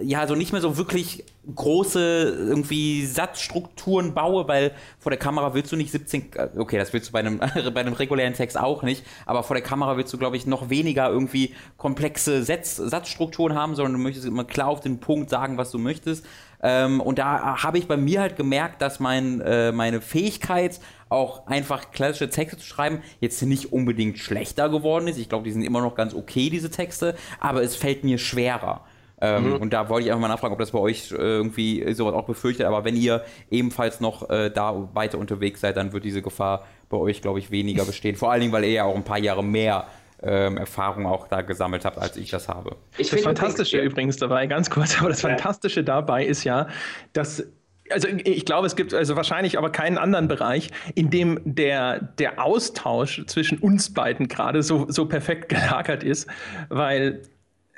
ja, 0.00 0.20
also 0.20 0.34
nicht 0.34 0.52
mehr 0.52 0.60
so 0.60 0.76
wirklich 0.76 1.24
große 1.54 2.46
irgendwie 2.48 3.04
Satzstrukturen 3.06 4.14
baue, 4.14 4.48
weil 4.48 4.72
vor 4.98 5.10
der 5.10 5.18
Kamera 5.18 5.54
willst 5.54 5.70
du 5.70 5.76
nicht 5.76 5.92
17, 5.92 6.32
äh, 6.34 6.48
okay, 6.56 6.78
das 6.78 6.92
willst 6.92 7.08
du 7.08 7.12
bei 7.12 7.20
einem, 7.20 7.38
bei 7.74 7.80
einem 7.80 7.92
regulären 7.92 8.34
Text 8.34 8.58
auch 8.58 8.82
nicht, 8.82 9.04
aber 9.26 9.42
vor 9.42 9.54
der 9.54 9.62
Kamera 9.62 9.96
willst 9.96 10.12
du, 10.12 10.18
glaube 10.18 10.36
ich, 10.36 10.46
noch 10.46 10.70
weniger 10.70 11.08
irgendwie 11.08 11.54
komplexe 11.76 12.42
Satz, 12.42 12.76
Satzstrukturen 12.76 13.54
haben, 13.54 13.74
sondern 13.74 13.94
du 13.94 13.98
möchtest 13.98 14.26
immer 14.26 14.44
klar 14.44 14.68
auf 14.68 14.80
den 14.80 14.98
Punkt 14.98 15.30
sagen, 15.30 15.58
was 15.58 15.70
du 15.70 15.78
möchtest. 15.78 16.24
Ähm, 16.62 17.00
und 17.00 17.18
da 17.18 17.62
habe 17.62 17.78
ich 17.78 17.86
bei 17.86 17.96
mir 17.96 18.20
halt 18.20 18.36
gemerkt, 18.36 18.82
dass 18.82 19.00
mein, 19.00 19.40
äh, 19.40 19.72
meine 19.72 20.00
Fähigkeit, 20.00 20.80
auch 21.08 21.46
einfach 21.46 21.92
klassische 21.92 22.30
Texte 22.30 22.58
zu 22.58 22.66
schreiben, 22.66 23.00
jetzt 23.20 23.40
nicht 23.42 23.72
unbedingt 23.72 24.18
schlechter 24.18 24.68
geworden 24.68 25.06
ist. 25.06 25.18
Ich 25.18 25.28
glaube, 25.28 25.44
die 25.44 25.52
sind 25.52 25.62
immer 25.62 25.80
noch 25.80 25.94
ganz 25.94 26.14
okay, 26.14 26.50
diese 26.50 26.70
Texte, 26.70 27.14
aber 27.38 27.62
es 27.62 27.76
fällt 27.76 28.02
mir 28.02 28.18
schwerer. 28.18 28.84
Ähm, 29.20 29.50
mhm. 29.50 29.56
Und 29.56 29.72
da 29.72 29.88
wollte 29.88 30.06
ich 30.06 30.12
einfach 30.12 30.20
mal 30.20 30.28
nachfragen, 30.28 30.52
ob 30.52 30.58
das 30.58 30.72
bei 30.72 30.78
euch 30.78 31.10
äh, 31.12 31.14
irgendwie 31.16 31.92
sowas 31.94 32.14
auch 32.14 32.26
befürchtet. 32.26 32.66
Aber 32.66 32.84
wenn 32.84 32.96
ihr 32.96 33.24
ebenfalls 33.50 34.00
noch 34.00 34.28
äh, 34.28 34.50
da 34.50 34.88
weiter 34.92 35.18
unterwegs 35.18 35.60
seid, 35.60 35.76
dann 35.76 35.92
wird 35.92 36.04
diese 36.04 36.22
Gefahr 36.22 36.66
bei 36.90 36.98
euch, 36.98 37.22
glaube 37.22 37.38
ich, 37.38 37.50
weniger 37.50 37.84
bestehen. 37.84 38.16
Vor 38.16 38.30
allen 38.30 38.42
Dingen, 38.42 38.52
weil 38.52 38.64
ihr 38.64 38.72
ja 38.72 38.84
auch 38.84 38.94
ein 38.94 39.04
paar 39.04 39.18
Jahre 39.18 39.42
mehr 39.42 39.86
ähm, 40.22 40.56
Erfahrung 40.56 41.06
auch 41.06 41.28
da 41.28 41.42
gesammelt 41.42 41.84
habt, 41.84 41.98
als 41.98 42.16
ich 42.16 42.30
das 42.30 42.48
habe. 42.48 42.76
Ich 42.98 43.10
das 43.10 43.20
Fantastische 43.20 43.76
übrigens, 43.76 43.92
übrigens 43.92 44.16
dabei, 44.16 44.46
ganz 44.46 44.70
kurz, 44.70 44.98
aber 44.98 45.10
das 45.10 45.20
Fantastische 45.20 45.84
dabei 45.84 46.24
ist 46.24 46.44
ja, 46.44 46.68
dass 47.12 47.46
also 47.90 48.08
ich 48.08 48.44
glaube, 48.44 48.66
es 48.66 48.74
gibt 48.74 48.92
also 48.94 49.14
wahrscheinlich 49.14 49.58
aber 49.58 49.70
keinen 49.70 49.96
anderen 49.96 50.26
Bereich, 50.26 50.70
in 50.96 51.10
dem 51.10 51.40
der, 51.44 52.00
der 52.00 52.42
Austausch 52.42 53.24
zwischen 53.26 53.58
uns 53.58 53.94
beiden 53.94 54.26
gerade 54.26 54.64
so, 54.64 54.86
so 54.88 55.06
perfekt 55.06 55.48
gelagert 55.50 56.02
ist, 56.02 56.28
weil 56.68 57.22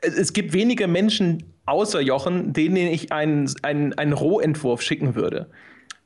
es 0.01 0.33
gibt 0.33 0.55
wenige 0.55 0.87
Menschen 0.87 1.45
außer 1.67 2.01
Jochen, 2.01 2.55
denen 2.55 2.77
ich 2.77 3.13
einen, 3.13 3.53
einen, 3.63 3.93
einen 3.99 4.13
Rohentwurf 4.15 4.81
schicken 4.81 5.15
würde 5.15 5.51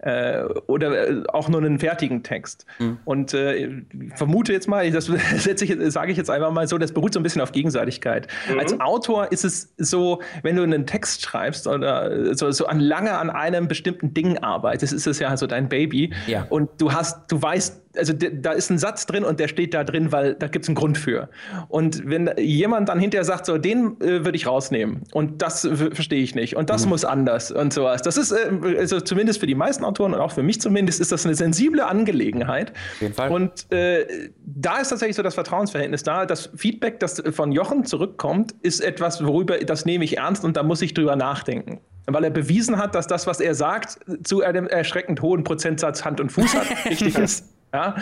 äh, 0.03 0.43
oder 0.67 1.09
äh, 1.09 1.23
auch 1.29 1.49
nur 1.49 1.61
einen 1.61 1.79
fertigen 1.79 2.23
Text. 2.23 2.67
Mhm. 2.79 2.99
Und 3.05 3.35
äh, 3.35 3.83
vermute 4.17 4.53
jetzt 4.53 4.69
mal, 4.69 4.91
das 4.91 5.07
sage 5.93 6.13
ich 6.13 6.17
jetzt 6.19 6.31
einfach 6.31 6.53
mal 6.53 6.69
so, 6.69 6.79
das 6.79 6.93
beruht 6.93 7.15
so 7.15 7.21
ein 7.21 7.23
bisschen 7.23 7.43
auf 7.43 7.53
Gegenseitigkeit. 7.53 8.29
Mhm. 8.51 8.59
Als 8.59 8.81
Autor 8.81 9.33
ist 9.33 9.45
es 9.45 9.73
so, 9.79 10.21
wenn 10.43 10.57
du 10.57 10.63
einen 10.63 10.87
Text 10.87 11.23
schreibst 11.23 11.67
oder 11.67 12.35
so, 12.35 12.51
so 12.51 12.67
an 12.67 12.81
lange 12.81 13.13
an 13.13 13.31
einem 13.31 13.69
bestimmten 13.69 14.13
Ding 14.15 14.39
arbeitest, 14.39 14.93
ist 14.93 15.07
es 15.07 15.19
ja 15.19 15.37
so 15.37 15.47
dein 15.47 15.69
Baby. 15.69 16.13
Ja. 16.27 16.47
Und 16.51 16.71
du 16.79 16.93
hast, 16.93 17.31
du 17.31 17.41
weißt, 17.41 17.82
also 17.97 18.13
da 18.13 18.53
ist 18.53 18.71
ein 18.71 18.79
Satz 18.79 19.07
drin 19.07 19.25
und 19.25 19.41
der 19.41 19.49
steht 19.49 19.75
da 19.75 19.85
drin, 19.85 20.13
weil 20.13 20.35
da 20.35 20.49
gibt 20.49 20.65
es 20.65 20.69
einen 20.69 20.75
Grund 20.77 20.99
für. 20.99 21.29
Und 21.69 22.09
wenn 22.09 22.31
jemand 22.39 22.89
dann 22.89 22.99
hinterher 22.99 23.25
sagt, 23.25 23.47
so, 23.47 23.59
den 23.59 24.01
äh, 24.01 24.25
würde 24.25 24.37
ich 24.37 24.47
rausnehmen 24.47 25.03
und 25.13 25.43
das 25.43 25.61
verstehe 25.61 26.23
ich 26.23 26.35
nicht 26.35 26.57
und 26.57 26.71
das 26.71 26.85
mhm. 26.85 26.91
muss 26.91 27.05
anders 27.05 27.51
und 27.51 27.73
sowas. 27.73 28.03
Das 28.03 28.17
ist, 28.17 28.33
äh, 28.33 28.51
also 28.79 29.01
zumindest 29.01 29.41
für 29.41 29.47
die 29.47 29.55
meisten 29.55 29.85
Autoren 29.85 30.15
und 30.15 30.21
auch 30.21 30.33
für 30.33 30.43
mich 30.43 30.61
zumindest, 30.61 31.01
ist 31.01 31.13
das 31.13 31.25
eine 31.25 31.35
sensible 31.35 31.85
Angelegenheit. 31.85 32.73
Auf 32.95 33.03
jeden 33.03 33.15
Fall. 33.15 33.31
Und 33.31 33.71
äh, 33.73 34.31
da 34.45 34.79
ist 34.79 34.89
tatsächlich 34.89 35.17
so 35.17 35.23
das 35.23 35.35
Vertrauensverhältnis 35.35 36.03
da. 36.03 36.27
Das 36.27 36.51
Feedback, 36.57 37.01
das 37.01 37.23
von 37.31 37.53
Jochen 37.53 37.85
zurückkommt, 37.85 38.55
ist 38.63 38.81
etwas, 38.81 39.25
worüber, 39.25 39.59
das 39.59 39.85
nehme 39.85 40.05
ich 40.05 40.19
ernst 40.19 40.45
und 40.45 40.57
da 40.57 40.63
muss 40.63 40.83
ich 40.83 40.95
drüber 40.95 41.17
nachdenken 41.17 41.81
weil 42.07 42.25
er 42.25 42.31
bewiesen 42.31 42.79
hat, 42.79 42.95
dass 42.95 43.07
das, 43.07 43.27
was 43.27 43.41
er 43.41 43.55
sagt, 43.55 44.01
zu 44.25 44.43
einem 44.43 44.67
erschreckend 44.67 45.23
hohen 45.23 45.45
Prozentsatz 45.45 46.05
Hand 46.05 46.21
und 46.21 46.33
Fuß 46.33 46.55
hat, 46.55 46.67
richtig 46.91 47.17
ist. 47.17 47.47
Ja? 47.73 47.97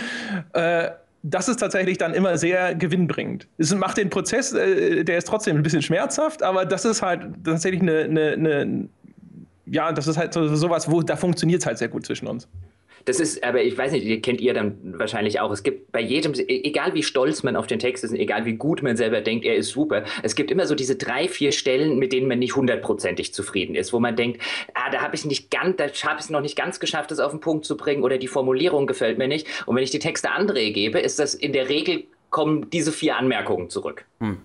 Äh, 0.53 0.91
das 1.23 1.49
ist 1.49 1.59
tatsächlich 1.59 1.99
dann 1.99 2.15
immer 2.15 2.39
sehr 2.39 2.75
gewinnbringend. 2.75 3.47
Es 3.59 3.75
macht 3.75 3.99
den 3.99 4.11
Prozess, 4.11 4.53
äh, 4.53 5.05
der 5.05 5.19
ist 5.19 5.27
trotzdem 5.27 5.57
ein 5.57 5.63
bisschen 5.63 5.83
schmerzhaft, 5.83 6.43
aber 6.43 6.65
das 6.65 6.85
ist 6.85 7.03
halt 7.03 7.23
tatsächlich 7.45 7.83
eine, 7.83 8.05
eine, 8.05 8.33
eine 8.33 8.89
ja, 9.67 9.93
das 9.93 10.07
ist 10.07 10.17
halt 10.17 10.33
so, 10.33 10.55
sowas, 10.57 10.91
wo 10.91 11.03
da 11.03 11.17
funktioniert 11.17 11.61
es 11.61 11.67
halt 11.67 11.79
sehr 11.79 11.89
gut 11.89 12.07
zwischen 12.07 12.27
uns. 12.27 12.49
Das 13.05 13.21
ist, 13.21 13.43
aber 13.43 13.63
ich 13.63 13.77
weiß 13.77 13.93
nicht, 13.93 14.05
ihr 14.05 14.21
kennt 14.21 14.41
ihr 14.41 14.55
dann 14.55 14.99
wahrscheinlich 14.99 15.41
auch. 15.41 15.51
Es 15.51 15.63
gibt 15.63 15.93
bei 15.93 16.01
jedem, 16.01 16.35
e-, 16.35 16.45
egal 16.65 16.95
wie 16.95 17.03
stolz 17.03 17.43
man 17.43 17.57
auf 17.57 17.67
den 17.67 17.79
Text 17.79 18.05
ist, 18.05 18.13
egal 18.13 18.45
wie 18.45 18.55
gut 18.55 18.83
man 18.83 18.97
selber 18.97 19.21
denkt, 19.21 19.45
er 19.45 19.57
ist 19.57 19.71
super, 19.71 20.05
es 20.23 20.35
gibt 20.35 20.51
immer 20.51 20.67
so 20.67 20.75
diese 20.75 20.97
drei, 20.97 21.29
vier 21.29 21.53
Stellen, 21.53 21.99
mit 21.99 22.13
denen 22.13 22.29
man 22.29 22.39
nicht 22.39 22.57
hundertprozentig 22.57 23.35
zufrieden 23.35 23.75
ist, 23.75 23.93
wo 23.93 24.01
man 24.01 24.17
denkt, 24.17 24.41
ah, 24.75 24.91
da 24.91 25.01
habe 25.01 25.15
ich 25.15 25.25
nicht 25.25 25.51
ganz, 25.51 25.77
da 25.77 25.85
habe 25.85 26.19
ich 26.19 26.25
es 26.25 26.31
noch 26.31 26.41
nicht 26.41 26.57
ganz 26.57 26.81
geschafft, 26.81 27.11
das 27.11 27.21
auf 27.21 27.31
den 27.31 27.41
Punkt 27.41 27.65
zu 27.65 27.77
bringen 27.77 28.03
oder 28.03 28.19
die 28.19 28.29
Formulierung 28.29 28.87
gefällt 28.87 29.19
mir 29.19 29.29
nicht. 29.29 29.47
Und 29.67 29.77
wenn 29.77 29.83
ich 29.83 29.91
die 29.91 29.99
Texte 29.99 30.31
André 30.31 30.73
gebe, 30.73 30.99
ist 30.99 31.19
das 31.19 31.35
in 31.35 31.53
der 31.53 31.69
Regel 31.69 32.05
kommen 32.31 32.71
diese 32.71 32.93
vier 32.93 33.17
Anmerkungen 33.17 33.71
zurück. 33.71 34.05
Hm 34.21 34.39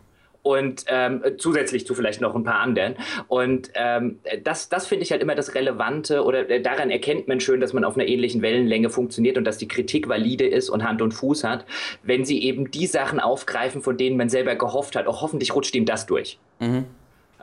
und 0.45 0.85
ähm, 0.88 1.23
zusätzlich 1.39 1.88
zu 1.88 1.95
vielleicht 1.95 2.22
noch 2.22 2.35
ein 2.35 2.43
paar 2.43 2.59
anderen. 2.59 2.93
Und 3.27 3.72
ähm, 3.73 4.19
das, 4.43 4.69
das 4.69 4.85
finde 4.85 5.03
ich 5.03 5.11
halt 5.11 5.23
immer 5.23 5.34
das 5.34 5.55
Relevante 5.55 6.23
oder 6.23 6.47
äh, 6.47 6.61
daran 6.61 6.91
erkennt 6.91 7.27
man 7.27 7.39
schön, 7.39 7.59
dass 7.59 7.73
man 7.73 7.84
auf 7.84 7.95
einer 7.95 8.07
ähnlichen 8.07 8.43
Wellenlänge 8.43 8.91
funktioniert 8.91 9.39
und 9.39 9.43
dass 9.43 9.57
die 9.57 9.67
Kritik 9.67 10.07
valide 10.07 10.45
ist 10.45 10.69
und 10.69 10.84
Hand 10.84 11.01
und 11.01 11.13
Fuß 11.13 11.45
hat, 11.45 11.65
wenn 12.03 12.26
sie 12.26 12.43
eben 12.43 12.69
die 12.69 12.85
Sachen 12.85 13.19
aufgreifen, 13.19 13.81
von 13.81 13.97
denen 13.97 14.17
man 14.17 14.30
selber 14.30 14.53
gehofft 14.53 14.95
hat. 14.95 15.07
Auch 15.07 15.23
hoffentlich 15.23 15.55
rutscht 15.55 15.73
ihm 15.73 15.85
das 15.85 16.05
durch. 16.05 16.38
Mhm. 16.59 16.85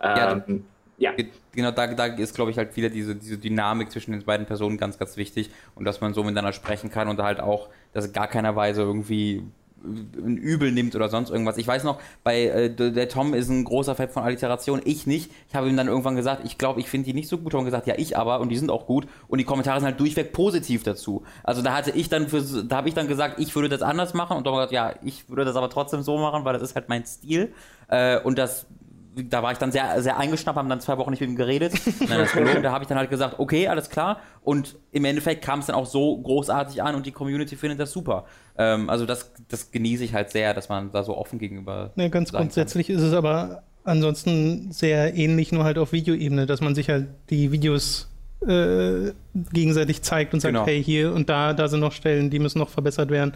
Ähm, 0.00 0.64
ja. 0.96 1.12
Genau, 1.56 1.72
da, 1.72 1.88
da 1.88 2.06
ist, 2.06 2.36
glaube 2.36 2.52
ich, 2.52 2.56
halt 2.56 2.76
wieder 2.76 2.88
diese, 2.88 3.16
diese 3.16 3.36
Dynamik 3.36 3.90
zwischen 3.90 4.12
den 4.12 4.22
beiden 4.22 4.46
Personen 4.46 4.78
ganz, 4.78 4.96
ganz 4.96 5.16
wichtig 5.16 5.50
und 5.74 5.84
dass 5.86 6.00
man 6.00 6.14
so 6.14 6.22
miteinander 6.22 6.52
sprechen 6.52 6.88
kann 6.88 7.08
und 7.08 7.20
halt 7.20 7.40
auch, 7.40 7.68
dass 7.92 8.12
gar 8.12 8.28
keiner 8.28 8.54
Weise 8.54 8.82
irgendwie 8.82 9.42
Übel 9.82 10.72
nimmt 10.72 10.94
oder 10.94 11.08
sonst 11.08 11.30
irgendwas. 11.30 11.58
Ich 11.58 11.66
weiß 11.66 11.84
noch, 11.84 12.00
bei 12.24 12.44
äh, 12.44 12.70
der 12.70 13.08
Tom 13.08 13.34
ist 13.34 13.48
ein 13.48 13.64
großer 13.64 13.94
Fan 13.94 14.08
von 14.08 14.22
Alliteration, 14.22 14.80
ich 14.84 15.06
nicht. 15.06 15.30
Ich 15.48 15.54
habe 15.54 15.68
ihm 15.68 15.76
dann 15.76 15.88
irgendwann 15.88 16.16
gesagt, 16.16 16.42
ich 16.44 16.58
glaube, 16.58 16.80
ich 16.80 16.88
finde 16.88 17.06
die 17.06 17.14
nicht 17.14 17.28
so 17.28 17.38
gut. 17.38 17.54
Und 17.54 17.64
gesagt, 17.64 17.86
ja, 17.86 17.94
ich 17.96 18.16
aber 18.16 18.40
und 18.40 18.48
die 18.48 18.56
sind 18.56 18.70
auch 18.70 18.86
gut. 18.86 19.06
Und 19.28 19.38
die 19.38 19.44
Kommentare 19.44 19.80
sind 19.80 19.86
halt 19.86 20.00
durchweg 20.00 20.32
positiv 20.32 20.82
dazu. 20.82 21.22
Also 21.44 21.62
da 21.62 21.74
hatte 21.74 21.90
ich 21.90 22.08
dann 22.08 22.28
für, 22.28 22.42
da 22.42 22.76
habe 22.76 22.88
ich 22.88 22.94
dann 22.94 23.08
gesagt, 23.08 23.38
ich 23.38 23.54
würde 23.54 23.68
das 23.68 23.82
anders 23.82 24.14
machen 24.14 24.36
und 24.36 24.44
Tom 24.44 24.54
hat 24.54 24.70
gesagt, 24.70 24.72
ja, 24.72 24.94
ich 25.02 25.28
würde 25.28 25.44
das 25.44 25.56
aber 25.56 25.70
trotzdem 25.70 26.02
so 26.02 26.18
machen, 26.18 26.44
weil 26.44 26.54
das 26.54 26.62
ist 26.62 26.74
halt 26.74 26.88
mein 26.88 27.04
Stil. 27.04 27.52
Äh, 27.88 28.20
und 28.20 28.38
das 28.38 28.66
da 29.14 29.42
war 29.42 29.52
ich 29.52 29.58
dann 29.58 29.72
sehr, 29.72 30.02
sehr 30.02 30.16
eingeschnappt, 30.18 30.56
haben 30.56 30.68
dann 30.68 30.80
zwei 30.80 30.96
Wochen 30.98 31.10
nicht 31.10 31.20
mit 31.20 31.30
ihm 31.30 31.36
geredet. 31.36 31.74
Nein. 32.08 32.62
Da 32.62 32.72
habe 32.72 32.84
ich 32.84 32.88
dann 32.88 32.98
halt 32.98 33.10
gesagt, 33.10 33.38
okay, 33.38 33.68
alles 33.68 33.90
klar. 33.90 34.20
Und 34.42 34.76
im 34.90 35.04
Endeffekt 35.04 35.44
kam 35.44 35.60
es 35.60 35.66
dann 35.66 35.76
auch 35.76 35.86
so 35.86 36.16
großartig 36.18 36.82
an 36.82 36.94
und 36.94 37.06
die 37.06 37.12
Community 37.12 37.56
findet 37.56 37.78
das 37.78 37.92
super. 37.92 38.24
Ähm, 38.58 38.90
also 38.90 39.06
das, 39.06 39.32
das 39.48 39.70
genieße 39.70 40.04
ich 40.04 40.14
halt 40.14 40.30
sehr, 40.30 40.54
dass 40.54 40.68
man 40.68 40.90
da 40.92 41.02
so 41.02 41.16
offen 41.16 41.38
gegenüber. 41.38 41.92
Ja, 41.96 42.08
ganz 42.08 42.32
grundsätzlich 42.32 42.88
kann. 42.88 42.96
ist 42.96 43.02
es 43.02 43.12
aber 43.12 43.62
ansonsten 43.84 44.72
sehr 44.72 45.14
ähnlich, 45.14 45.52
nur 45.52 45.64
halt 45.64 45.78
auf 45.78 45.92
Videoebene, 45.92 46.46
dass 46.46 46.60
man 46.60 46.74
sich 46.74 46.88
halt 46.88 47.08
die 47.30 47.50
Videos 47.52 48.08
äh, 48.46 49.12
gegenseitig 49.52 50.02
zeigt 50.02 50.34
und 50.34 50.40
sagt, 50.40 50.54
genau. 50.54 50.66
hey, 50.66 50.82
hier 50.82 51.12
und 51.12 51.28
da, 51.28 51.52
da 51.52 51.68
sind 51.68 51.80
noch 51.80 51.92
Stellen, 51.92 52.30
die 52.30 52.38
müssen 52.38 52.58
noch 52.58 52.68
verbessert 52.68 53.10
werden 53.10 53.34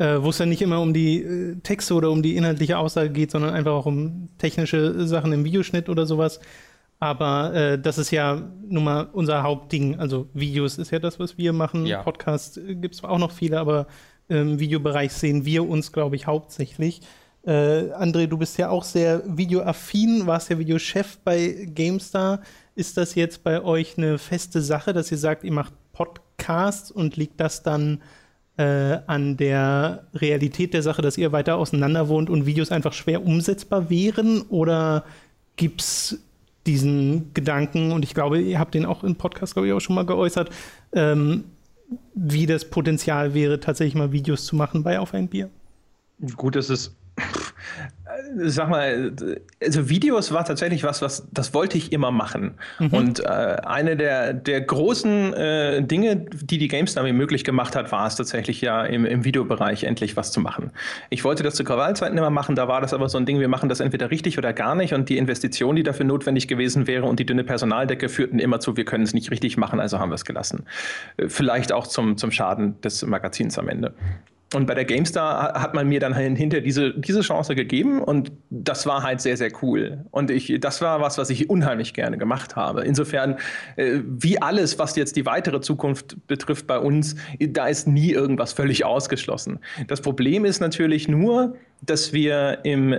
äh, 0.00 0.22
wo 0.22 0.30
es 0.30 0.38
dann 0.38 0.48
nicht 0.48 0.62
immer 0.62 0.80
um 0.80 0.94
die 0.94 1.22
äh, 1.22 1.56
Texte 1.62 1.94
oder 1.94 2.10
um 2.10 2.22
die 2.22 2.36
inhaltliche 2.36 2.78
Aussage 2.78 3.10
geht, 3.10 3.30
sondern 3.30 3.52
einfach 3.52 3.72
auch 3.72 3.86
um 3.86 4.30
technische 4.38 5.06
Sachen 5.06 5.32
im 5.32 5.44
Videoschnitt 5.44 5.88
oder 5.88 6.06
sowas. 6.06 6.40
Aber 6.98 7.54
äh, 7.54 7.78
das 7.78 7.98
ist 7.98 8.10
ja 8.10 8.42
nun 8.66 8.84
mal 8.84 9.08
unser 9.12 9.42
Hauptding. 9.42 9.98
Also 9.98 10.28
Videos 10.32 10.78
ist 10.78 10.90
ja 10.90 10.98
das, 10.98 11.18
was 11.20 11.36
wir 11.36 11.52
machen. 11.52 11.86
Ja. 11.86 12.02
Podcasts 12.02 12.56
äh, 12.56 12.74
gibt 12.74 12.94
es 12.94 13.04
auch 13.04 13.18
noch 13.18 13.30
viele, 13.30 13.60
aber 13.60 13.86
im 14.30 14.60
Videobereich 14.60 15.12
sehen 15.12 15.44
wir 15.44 15.68
uns, 15.68 15.92
glaube 15.92 16.16
ich, 16.16 16.26
hauptsächlich. 16.26 17.00
Äh, 17.44 17.92
André, 17.92 18.26
du 18.26 18.38
bist 18.38 18.58
ja 18.58 18.68
auch 18.68 18.84
sehr 18.84 19.22
videoaffin, 19.26 20.26
warst 20.26 20.50
ja 20.50 20.58
Videochef 20.58 21.18
bei 21.24 21.68
GameStar. 21.74 22.40
Ist 22.74 22.96
das 22.96 23.14
jetzt 23.14 23.42
bei 23.42 23.62
euch 23.62 23.98
eine 23.98 24.18
feste 24.18 24.62
Sache, 24.62 24.92
dass 24.92 25.10
ihr 25.10 25.18
sagt, 25.18 25.42
ihr 25.42 25.52
macht 25.52 25.72
Podcasts 25.92 26.90
und 26.90 27.16
liegt 27.16 27.40
das 27.40 27.62
dann 27.62 28.02
äh, 28.56 28.98
an 29.06 29.36
der 29.36 30.06
Realität 30.14 30.74
der 30.74 30.82
Sache, 30.82 31.02
dass 31.02 31.18
ihr 31.18 31.32
weiter 31.32 31.56
auseinander 31.56 32.08
wohnt 32.08 32.30
und 32.30 32.46
Videos 32.46 32.70
einfach 32.70 32.92
schwer 32.92 33.24
umsetzbar 33.24 33.90
wären? 33.90 34.42
Oder 34.42 35.04
gibt 35.56 35.80
es 35.80 36.20
diesen 36.66 37.32
Gedanken, 37.34 37.90
und 37.90 38.04
ich 38.04 38.14
glaube, 38.14 38.40
ihr 38.40 38.58
habt 38.58 38.74
den 38.74 38.86
auch 38.86 39.02
im 39.02 39.16
Podcast, 39.16 39.54
glaube 39.54 39.66
ich, 39.66 39.72
auch 39.72 39.80
schon 39.80 39.96
mal 39.96 40.06
geäußert, 40.06 40.50
ähm, 40.92 41.44
wie 42.14 42.46
das 42.46 42.68
Potenzial 42.68 43.34
wäre, 43.34 43.60
tatsächlich 43.60 43.94
mal 43.94 44.12
Videos 44.12 44.46
zu 44.46 44.56
machen 44.56 44.82
bei 44.82 44.98
Auf 44.98 45.14
ein 45.14 45.28
Bier? 45.28 45.50
Gut, 46.36 46.56
das 46.56 46.70
ist 46.70 46.94
sag 48.36 48.68
mal, 48.68 49.12
also 49.62 49.88
Videos 49.88 50.32
war 50.32 50.44
tatsächlich 50.44 50.84
was, 50.84 51.02
was 51.02 51.26
das 51.32 51.54
wollte 51.54 51.78
ich 51.78 51.92
immer 51.92 52.10
machen. 52.10 52.54
Mhm. 52.78 52.88
Und 52.88 53.20
äh, 53.20 53.26
eine 53.28 53.96
der, 53.96 54.32
der 54.32 54.60
großen 54.60 55.34
äh, 55.34 55.82
Dinge, 55.82 56.16
die 56.16 56.58
die 56.58 56.68
GameStar 56.68 57.04
mir 57.04 57.12
möglich 57.12 57.44
gemacht 57.44 57.76
hat, 57.76 57.92
war 57.92 58.06
es 58.06 58.16
tatsächlich 58.16 58.60
ja 58.60 58.84
im, 58.84 59.04
im 59.04 59.24
Videobereich 59.24 59.84
endlich 59.84 60.16
was 60.16 60.32
zu 60.32 60.40
machen. 60.40 60.70
Ich 61.10 61.24
wollte 61.24 61.42
das 61.42 61.54
zu 61.54 61.64
Krawallzeiten 61.64 62.16
immer 62.16 62.30
machen, 62.30 62.54
da 62.54 62.68
war 62.68 62.80
das 62.80 62.94
aber 62.94 63.08
so 63.08 63.18
ein 63.18 63.26
Ding, 63.26 63.40
wir 63.40 63.48
machen 63.48 63.68
das 63.68 63.80
entweder 63.80 64.10
richtig 64.10 64.38
oder 64.38 64.52
gar 64.52 64.74
nicht 64.74 64.94
und 64.94 65.08
die 65.08 65.18
Investition, 65.18 65.76
die 65.76 65.82
dafür 65.82 66.06
notwendig 66.06 66.48
gewesen 66.48 66.86
wäre 66.86 67.06
und 67.06 67.18
die 67.20 67.26
dünne 67.26 67.44
Personaldecke 67.44 68.08
führten 68.08 68.38
immer 68.38 68.60
zu, 68.60 68.76
wir 68.76 68.84
können 68.84 69.04
es 69.04 69.14
nicht 69.14 69.30
richtig 69.30 69.56
machen, 69.56 69.80
also 69.80 69.98
haben 69.98 70.10
wir 70.10 70.16
es 70.16 70.24
gelassen. 70.24 70.64
Äh, 71.16 71.28
vielleicht 71.28 71.72
auch 71.72 71.86
zum, 71.86 72.16
zum 72.16 72.30
Schaden 72.30 72.80
des 72.80 73.04
Magazins 73.04 73.58
am 73.58 73.68
Ende. 73.68 73.94
Und 74.52 74.66
bei 74.66 74.74
der 74.74 74.84
GameStar 74.84 75.60
hat 75.60 75.74
man 75.74 75.88
mir 75.88 76.00
dann 76.00 76.12
hinter 76.12 76.60
diese, 76.60 76.92
diese 76.92 77.20
Chance 77.20 77.54
gegeben 77.54 78.02
und 78.02 78.32
das 78.50 78.84
war 78.84 79.04
halt 79.04 79.20
sehr, 79.20 79.36
sehr 79.36 79.52
cool. 79.62 80.04
Und 80.10 80.30
ich, 80.30 80.58
das 80.60 80.82
war 80.82 81.00
was, 81.00 81.18
was 81.18 81.30
ich 81.30 81.48
unheimlich 81.48 81.94
gerne 81.94 82.18
gemacht 82.18 82.56
habe. 82.56 82.82
Insofern, 82.82 83.36
äh, 83.76 84.00
wie 84.04 84.42
alles, 84.42 84.76
was 84.78 84.96
jetzt 84.96 85.14
die 85.14 85.24
weitere 85.24 85.60
Zukunft 85.60 86.16
betrifft 86.26 86.66
bei 86.66 86.78
uns, 86.78 87.14
da 87.38 87.68
ist 87.68 87.86
nie 87.86 88.10
irgendwas 88.10 88.52
völlig 88.52 88.84
ausgeschlossen. 88.84 89.60
Das 89.86 90.00
Problem 90.00 90.44
ist 90.44 90.58
natürlich 90.58 91.06
nur, 91.06 91.54
dass 91.82 92.12
wir 92.12 92.58
im 92.64 92.96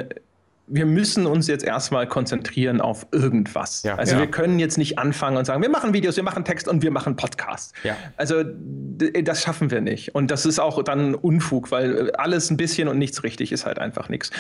wir 0.74 0.86
müssen 0.86 1.26
uns 1.26 1.48
jetzt 1.48 1.66
erstmal 1.66 2.08
konzentrieren 2.08 2.80
auf 2.80 3.06
irgendwas. 3.12 3.84
Ja, 3.84 3.96
also 3.96 4.14
ja. 4.14 4.22
wir 4.22 4.28
können 4.28 4.58
jetzt 4.58 4.78
nicht 4.78 4.98
anfangen 4.98 5.36
und 5.36 5.46
sagen, 5.46 5.62
wir 5.62 5.70
machen 5.70 5.94
Videos, 5.94 6.16
wir 6.16 6.24
machen 6.24 6.46
Text 6.46 6.68
und 6.68 6.82
wir 6.82 6.92
machen 6.92 7.18
Podcasts. 7.18 7.74
Ja. 7.84 7.98
Also 8.16 8.44
das 8.44 9.42
schaffen 9.42 9.70
wir 9.70 9.82
nicht. 9.82 10.16
Und 10.16 10.32
das 10.32 10.46
ist 10.46 10.60
auch 10.60 10.82
dann 10.84 11.14
Unfug, 11.14 11.72
weil 11.72 12.12
alles 12.12 12.50
ein 12.50 12.58
bisschen 12.58 12.88
und 12.88 12.98
nichts 12.98 13.24
richtig 13.24 13.52
ist 13.52 13.66
halt 13.66 13.80
einfach 13.80 14.08
nichts. 14.08 14.32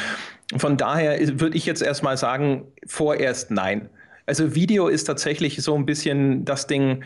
Von 0.55 0.77
daher 0.77 1.19
würde 1.39 1.57
ich 1.57 1.65
jetzt 1.65 1.81
erstmal 1.81 2.15
sagen, 2.15 2.63
vorerst 2.87 3.51
nein. 3.51 3.89
Also 4.25 4.55
Video 4.55 4.87
ist 4.87 5.03
tatsächlich 5.03 5.61
so 5.61 5.75
ein 5.75 5.85
bisschen 5.85 6.45
das 6.45 6.67
Ding, 6.67 7.03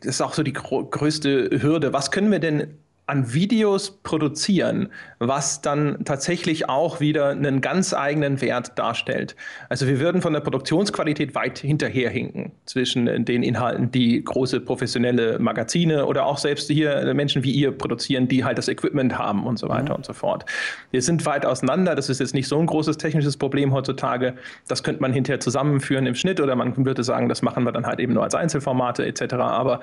das 0.00 0.16
ist 0.16 0.20
auch 0.22 0.32
so 0.32 0.42
die 0.42 0.54
größte 0.54 1.50
Hürde. 1.60 1.92
Was 1.92 2.10
können 2.10 2.30
wir 2.30 2.38
denn 2.38 2.78
an 3.06 3.34
Videos 3.34 3.98
produzieren, 4.02 4.88
was 5.18 5.60
dann 5.60 6.04
tatsächlich 6.06 6.70
auch 6.70 7.00
wieder 7.00 7.28
einen 7.28 7.60
ganz 7.60 7.92
eigenen 7.92 8.40
Wert 8.40 8.78
darstellt. 8.78 9.36
Also 9.68 9.86
wir 9.86 10.00
würden 10.00 10.22
von 10.22 10.32
der 10.32 10.40
Produktionsqualität 10.40 11.34
weit 11.34 11.58
hinterherhinken 11.58 12.52
zwischen 12.64 13.24
den 13.26 13.42
Inhalten, 13.42 13.90
die 13.90 14.24
große 14.24 14.60
professionelle 14.60 15.38
Magazine 15.38 16.06
oder 16.06 16.24
auch 16.24 16.38
selbst 16.38 16.70
hier 16.70 17.12
Menschen 17.12 17.44
wie 17.44 17.52
ihr 17.52 17.72
produzieren, 17.72 18.26
die 18.26 18.42
halt 18.42 18.56
das 18.56 18.68
Equipment 18.68 19.18
haben 19.18 19.44
und 19.44 19.58
so 19.58 19.68
weiter 19.68 19.90
mhm. 19.90 19.96
und 19.96 20.06
so 20.06 20.14
fort. 20.14 20.46
Wir 20.90 21.02
sind 21.02 21.26
weit 21.26 21.44
auseinander. 21.44 21.94
Das 21.94 22.08
ist 22.08 22.20
jetzt 22.20 22.32
nicht 22.32 22.48
so 22.48 22.58
ein 22.58 22.66
großes 22.66 22.96
technisches 22.96 23.36
Problem 23.36 23.74
heutzutage. 23.74 24.34
Das 24.66 24.82
könnte 24.82 25.02
man 25.02 25.12
hinterher 25.12 25.40
zusammenführen 25.40 26.06
im 26.06 26.14
Schnitt 26.14 26.40
oder 26.40 26.56
man 26.56 26.74
würde 26.86 27.04
sagen, 27.04 27.28
das 27.28 27.42
machen 27.42 27.64
wir 27.64 27.72
dann 27.72 27.86
halt 27.86 28.00
eben 28.00 28.14
nur 28.14 28.24
als 28.24 28.34
Einzelformate 28.34 29.04
etc. 29.04 29.34
Aber 29.34 29.80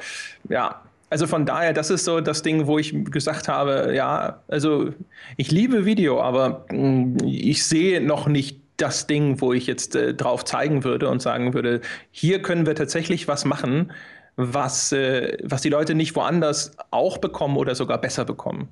ja, 0.49 0.81
also 1.11 1.27
von 1.27 1.45
daher, 1.45 1.73
das 1.73 1.89
ist 1.89 2.05
so 2.05 2.21
das 2.21 2.41
Ding, 2.41 2.67
wo 2.67 2.79
ich 2.79 2.95
gesagt 3.11 3.49
habe, 3.49 3.93
ja, 3.93 4.41
also 4.47 4.93
ich 5.35 5.51
liebe 5.51 5.85
Video, 5.85 6.21
aber 6.21 6.65
mm, 6.71 7.17
ich 7.25 7.65
sehe 7.65 7.99
noch 7.99 8.27
nicht 8.27 8.61
das 8.77 9.07
Ding, 9.07 9.41
wo 9.41 9.51
ich 9.51 9.67
jetzt 9.67 9.95
äh, 9.95 10.13
drauf 10.13 10.45
zeigen 10.45 10.85
würde 10.85 11.09
und 11.09 11.21
sagen 11.21 11.53
würde, 11.53 11.81
hier 12.11 12.41
können 12.41 12.65
wir 12.65 12.75
tatsächlich 12.75 13.27
was 13.27 13.43
machen, 13.43 13.91
was, 14.37 14.93
äh, 14.93 15.37
was 15.43 15.61
die 15.61 15.69
Leute 15.69 15.95
nicht 15.95 16.15
woanders 16.15 16.71
auch 16.91 17.17
bekommen 17.17 17.57
oder 17.57 17.75
sogar 17.75 17.99
besser 17.99 18.23
bekommen. 18.23 18.69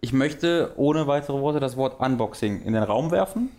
Ich 0.00 0.12
möchte 0.12 0.72
ohne 0.76 1.06
weitere 1.06 1.40
Worte 1.40 1.60
das 1.60 1.76
Wort 1.76 2.00
Unboxing 2.00 2.62
in 2.62 2.72
den 2.72 2.82
Raum 2.82 3.12
werfen. 3.12 3.50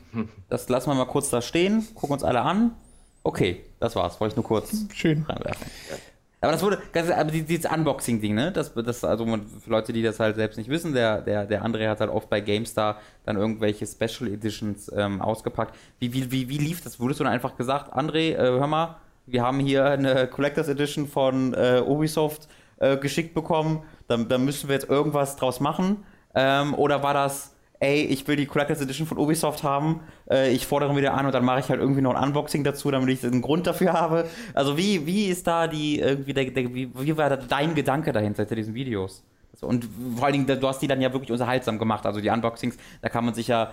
Das 0.50 0.68
lassen 0.68 0.90
wir 0.90 0.96
mal 0.96 1.06
kurz 1.06 1.30
da 1.30 1.42
stehen, 1.42 1.88
gucken 1.96 2.16
uns 2.16 2.24
alle 2.24 2.42
an. 2.42 2.72
Okay, 3.24 3.64
das 3.80 3.96
war's. 3.96 4.20
Wollte 4.20 4.34
ich 4.34 4.36
nur 4.36 4.46
kurz 4.46 4.86
Schön. 4.94 5.24
reinwerfen. 5.24 5.68
Aber 6.40 6.52
das 6.52 6.62
wurde, 6.62 6.80
aber 6.94 7.32
dieses 7.32 7.66
Unboxing-Ding, 7.66 8.36
ne? 8.36 8.52
Das, 8.52 8.72
das, 8.74 9.04
also 9.04 9.26
für 9.26 9.70
Leute, 9.70 9.92
die 9.92 10.04
das 10.04 10.20
halt 10.20 10.36
selbst 10.36 10.58
nicht 10.58 10.70
wissen, 10.70 10.94
der, 10.94 11.22
der, 11.22 11.46
der 11.46 11.66
André 11.66 11.90
hat 11.90 12.00
halt 12.00 12.12
oft 12.12 12.30
bei 12.30 12.42
GameStar 12.42 13.00
dann 13.26 13.38
irgendwelche 13.38 13.88
Special 13.88 14.32
Editions 14.32 14.92
ähm, 14.96 15.20
ausgepackt. 15.20 15.76
Wie, 16.00 16.14
wie, 16.14 16.32
wie, 16.32 16.48
wie 16.48 16.58
lief 16.60 16.82
das? 16.82 17.00
Wurdest 17.00 17.20
du 17.20 17.24
dann 17.24 17.34
einfach 17.34 17.58
gesagt, 17.58 17.92
André, 17.92 18.34
äh, 18.34 18.38
hör 18.38 18.68
mal, 18.68 18.98
wir 19.26 19.42
haben 19.42 19.60
hier 19.60 19.86
eine 19.86 20.28
Collectors 20.28 20.68
Edition 20.68 21.08
von 21.08 21.56
äh, 21.56 21.82
Ubisoft 21.84 22.48
äh, 22.78 22.98
geschickt 22.98 23.34
bekommen, 23.34 23.84
da, 24.08 24.18
da 24.18 24.38
müssen 24.38 24.70
wir 24.70 24.76
jetzt 24.76 24.90
irgendwas 24.90 25.38
draus 25.38 25.60
machen? 25.60 26.06
Ähm, 26.36 26.76
oder 26.76 27.02
war 27.02 27.16
das 27.16 27.56
ey, 27.80 28.04
ich 28.04 28.28
will 28.28 28.36
die 28.36 28.46
Collectors 28.46 28.82
Edition 28.82 29.08
von 29.08 29.18
Ubisoft 29.18 29.64
haben, 29.64 30.02
äh, 30.30 30.52
ich 30.52 30.66
fordere 30.66 30.96
wieder 30.96 31.14
an 31.14 31.26
und 31.26 31.34
dann 31.34 31.46
mache 31.46 31.60
ich 31.60 31.70
halt 31.70 31.80
irgendwie 31.80 32.02
noch 32.02 32.16
ein 32.16 32.24
Unboxing 32.24 32.64
dazu, 32.64 32.92
damit 32.92 33.10
ich 33.10 33.24
einen 33.24 33.42
Grund 33.42 33.68
dafür 33.68 33.94
habe. 33.94 34.26
Also 34.54 34.78
wie, 34.78 35.06
wie 35.06 35.26
ist 35.26 35.48
da 35.48 35.68
die, 35.68 36.00
irgendwie 36.00 36.34
der, 36.34 36.46
der 36.46 36.74
wie, 36.74 36.90
wie 36.94 37.18
war 37.18 37.36
dein 37.36 37.76
Gedanke 37.76 38.12
dahinter, 38.12 38.44
hinter 38.44 38.56
diesen 38.56 38.74
Videos? 38.74 39.24
Und 39.62 39.88
vor 40.16 40.26
allen 40.26 40.46
Dingen, 40.46 40.60
du 40.60 40.68
hast 40.68 40.82
die 40.82 40.88
dann 40.88 41.02
ja 41.02 41.12
wirklich 41.14 41.32
unterhaltsam 41.32 41.80
gemacht. 41.80 42.06
Also 42.06 42.22
die 42.22 42.30
Unboxings, 42.30 42.78
da 43.02 43.10
kann 43.10 43.26
man 43.26 43.34
sich 43.34 43.48
ja 43.48 43.72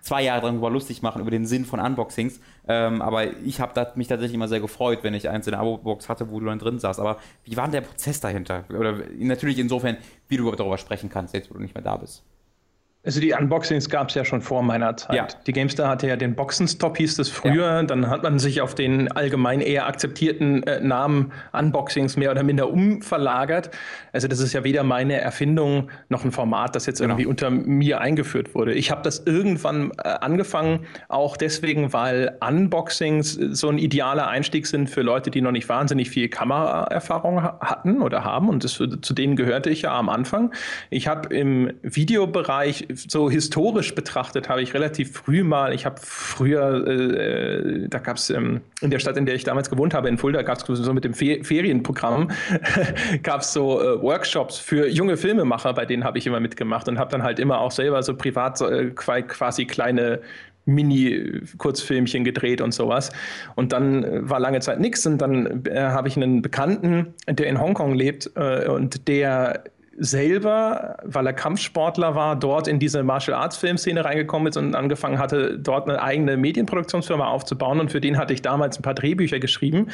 zwei 0.00 0.22
Jahre 0.22 0.40
darüber 0.40 0.70
lustig 0.70 1.02
machen, 1.02 1.20
über 1.20 1.30
den 1.30 1.46
Sinn 1.46 1.64
von 1.64 1.80
Unboxings. 1.80 2.40
Ähm, 2.66 3.02
aber 3.02 3.36
ich 3.38 3.60
habe 3.60 3.92
mich 3.96 4.08
tatsächlich 4.08 4.34
immer 4.34 4.48
sehr 4.48 4.60
gefreut, 4.60 5.00
wenn 5.02 5.14
ich 5.14 5.28
eins 5.28 5.46
in 5.46 5.52
der 5.52 5.60
Abo-Box 5.60 6.08
hatte, 6.08 6.30
wo 6.30 6.40
du 6.40 6.46
dann 6.46 6.58
drin 6.58 6.78
saßt. 6.78 7.00
Aber 7.00 7.18
wie 7.44 7.56
war 7.56 7.64
denn 7.64 7.72
der 7.72 7.80
Prozess 7.82 8.20
dahinter? 8.20 8.64
Oder 8.70 8.94
natürlich 9.18 9.58
insofern, 9.58 9.98
wie 10.28 10.36
du 10.36 10.50
darüber 10.52 10.78
sprechen 10.78 11.10
kannst, 11.10 11.34
jetzt 11.34 11.50
wo 11.50 11.54
du 11.54 11.60
nicht 11.60 11.74
mehr 11.74 11.84
da 11.84 11.96
bist. 11.96 12.24
Also 13.08 13.22
die 13.22 13.32
Unboxings 13.32 13.88
gab 13.88 14.10
es 14.10 14.16
ja 14.16 14.22
schon 14.22 14.42
vor 14.42 14.62
meiner 14.62 14.94
Zeit. 14.98 15.16
Ja. 15.16 15.26
Die 15.46 15.52
GameStar 15.54 15.88
hatte 15.88 16.06
ja 16.06 16.16
den 16.16 16.34
Boxenstop, 16.34 16.98
hieß 16.98 17.16
das 17.16 17.30
früher. 17.30 17.54
Ja. 17.54 17.82
Dann 17.82 18.10
hat 18.10 18.22
man 18.22 18.38
sich 18.38 18.60
auf 18.60 18.74
den 18.74 19.10
allgemein 19.10 19.62
eher 19.62 19.86
akzeptierten 19.86 20.62
äh, 20.64 20.82
Namen 20.82 21.32
Unboxings 21.54 22.18
mehr 22.18 22.30
oder 22.30 22.42
minder 22.42 22.68
umverlagert. 22.68 23.70
Also 24.12 24.28
das 24.28 24.40
ist 24.40 24.52
ja 24.52 24.62
weder 24.62 24.82
meine 24.82 25.18
Erfindung 25.18 25.88
noch 26.10 26.22
ein 26.26 26.32
Format, 26.32 26.76
das 26.76 26.84
jetzt 26.84 26.98
genau. 26.98 27.12
irgendwie 27.12 27.24
unter 27.24 27.48
mir 27.48 28.02
eingeführt 28.02 28.54
wurde. 28.54 28.74
Ich 28.74 28.90
habe 28.90 29.00
das 29.00 29.22
irgendwann 29.24 29.90
äh, 30.04 30.08
angefangen, 30.08 30.80
auch 31.08 31.38
deswegen, 31.38 31.94
weil 31.94 32.36
Unboxings 32.46 33.32
so 33.32 33.70
ein 33.70 33.78
idealer 33.78 34.28
Einstieg 34.28 34.66
sind 34.66 34.90
für 34.90 35.00
Leute, 35.00 35.30
die 35.30 35.40
noch 35.40 35.52
nicht 35.52 35.70
wahnsinnig 35.70 36.10
viel 36.10 36.28
Kameraerfahrung 36.28 37.42
hatten 37.42 38.02
oder 38.02 38.24
haben. 38.24 38.50
Und 38.50 38.64
das, 38.64 38.74
zu 38.74 39.14
denen 39.14 39.34
gehörte 39.34 39.70
ich 39.70 39.80
ja 39.80 39.98
am 39.98 40.10
Anfang. 40.10 40.52
Ich 40.90 41.08
habe 41.08 41.34
im 41.34 41.72
Videobereich 41.80 42.86
so 42.98 43.30
historisch 43.30 43.94
betrachtet 43.94 44.48
habe 44.48 44.62
ich 44.62 44.74
relativ 44.74 45.12
früh 45.12 45.42
mal, 45.42 45.72
ich 45.72 45.86
habe 45.86 45.96
früher, 46.02 46.86
äh, 46.86 47.88
da 47.88 47.98
gab 47.98 48.16
es 48.16 48.30
ähm, 48.30 48.60
in 48.80 48.90
der 48.90 48.98
Stadt, 48.98 49.16
in 49.16 49.26
der 49.26 49.34
ich 49.34 49.44
damals 49.44 49.70
gewohnt 49.70 49.94
habe, 49.94 50.08
in 50.08 50.18
Fulda, 50.18 50.42
gab 50.42 50.58
es 50.58 50.64
so 50.66 50.92
mit 50.92 51.04
dem 51.04 51.14
Fe 51.14 51.42
Ferienprogramm, 51.42 52.30
gab 53.22 53.42
es 53.42 53.52
so 53.52 53.80
äh, 53.80 54.02
Workshops 54.02 54.58
für 54.58 54.88
junge 54.88 55.16
Filmemacher, 55.16 55.72
bei 55.74 55.86
denen 55.86 56.04
habe 56.04 56.18
ich 56.18 56.26
immer 56.26 56.40
mitgemacht 56.40 56.88
und 56.88 56.98
habe 56.98 57.10
dann 57.10 57.22
halt 57.22 57.38
immer 57.38 57.60
auch 57.60 57.70
selber 57.70 58.02
so 58.02 58.16
privat 58.16 58.60
äh, 58.60 58.90
quasi 58.90 59.64
kleine 59.64 60.20
Mini-Kurzfilmchen 60.68 62.24
gedreht 62.24 62.60
und 62.60 62.72
sowas. 62.72 63.10
Und 63.56 63.72
dann 63.72 64.04
äh, 64.04 64.28
war 64.28 64.38
lange 64.38 64.60
Zeit 64.60 64.80
nichts 64.80 65.06
und 65.06 65.18
dann 65.18 65.64
äh, 65.66 65.80
habe 65.80 66.08
ich 66.08 66.16
einen 66.16 66.42
Bekannten, 66.42 67.14
der 67.28 67.46
in 67.46 67.60
Hongkong 67.60 67.94
lebt 67.94 68.30
äh, 68.36 68.68
und 68.68 69.08
der 69.08 69.64
selber, 69.98 70.96
weil 71.02 71.26
er 71.26 71.32
Kampfsportler 71.32 72.14
war, 72.14 72.36
dort 72.36 72.68
in 72.68 72.78
diese 72.78 73.02
Martial 73.02 73.36
Arts 73.36 73.56
Filmszene 73.56 74.04
reingekommen 74.04 74.48
ist 74.48 74.56
und 74.56 74.74
angefangen 74.74 75.18
hatte, 75.18 75.58
dort 75.58 75.88
eine 75.88 76.00
eigene 76.00 76.36
Medienproduktionsfirma 76.36 77.26
aufzubauen. 77.26 77.80
Und 77.80 77.90
für 77.90 78.00
den 78.00 78.16
hatte 78.16 78.32
ich 78.32 78.40
damals 78.40 78.78
ein 78.78 78.82
paar 78.82 78.94
Drehbücher 78.94 79.40
geschrieben 79.40 79.88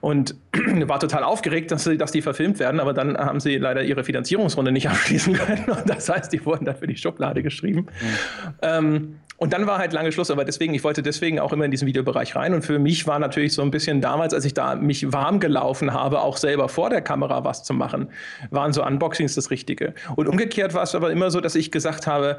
und 0.00 0.36
war 0.86 1.00
total 1.00 1.24
aufgeregt, 1.24 1.72
dass, 1.72 1.84
sie, 1.84 1.98
dass 1.98 2.12
die 2.12 2.22
verfilmt 2.22 2.58
werden. 2.60 2.80
Aber 2.80 2.92
dann 2.92 3.16
haben 3.16 3.40
sie 3.40 3.56
leider 3.56 3.82
ihre 3.82 4.04
Finanzierungsrunde 4.04 4.72
nicht 4.72 4.88
abschließen 4.90 5.34
können. 5.34 5.64
Und 5.64 5.90
das 5.90 6.08
heißt, 6.08 6.32
die 6.32 6.44
wurden 6.46 6.64
dann 6.64 6.76
für 6.76 6.86
die 6.86 6.96
Schublade 6.96 7.42
geschrieben. 7.42 7.80
Mhm. 7.80 8.54
Ähm, 8.62 9.14
und 9.40 9.54
dann 9.54 9.66
war 9.66 9.78
halt 9.78 9.94
lange 9.94 10.12
Schluss, 10.12 10.30
aber 10.30 10.44
deswegen, 10.44 10.74
ich 10.74 10.84
wollte 10.84 11.02
deswegen 11.02 11.40
auch 11.40 11.54
immer 11.54 11.64
in 11.64 11.70
diesen 11.70 11.88
Videobereich 11.88 12.36
rein. 12.36 12.52
Und 12.52 12.62
für 12.62 12.78
mich 12.78 13.06
war 13.06 13.18
natürlich 13.18 13.54
so 13.54 13.62
ein 13.62 13.70
bisschen 13.70 14.02
damals, 14.02 14.34
als 14.34 14.44
ich 14.44 14.52
da 14.52 14.76
mich 14.76 15.14
warm 15.14 15.40
gelaufen 15.40 15.94
habe, 15.94 16.20
auch 16.20 16.36
selber 16.36 16.68
vor 16.68 16.90
der 16.90 17.00
Kamera 17.00 17.42
was 17.42 17.64
zu 17.64 17.72
machen, 17.72 18.10
waren 18.50 18.74
so 18.74 18.84
Unboxings 18.84 19.34
das 19.34 19.50
Richtige. 19.50 19.94
Und 20.14 20.28
umgekehrt 20.28 20.74
war 20.74 20.82
es 20.82 20.94
aber 20.94 21.10
immer 21.10 21.30
so, 21.30 21.40
dass 21.40 21.54
ich 21.54 21.70
gesagt 21.70 22.06
habe, 22.06 22.36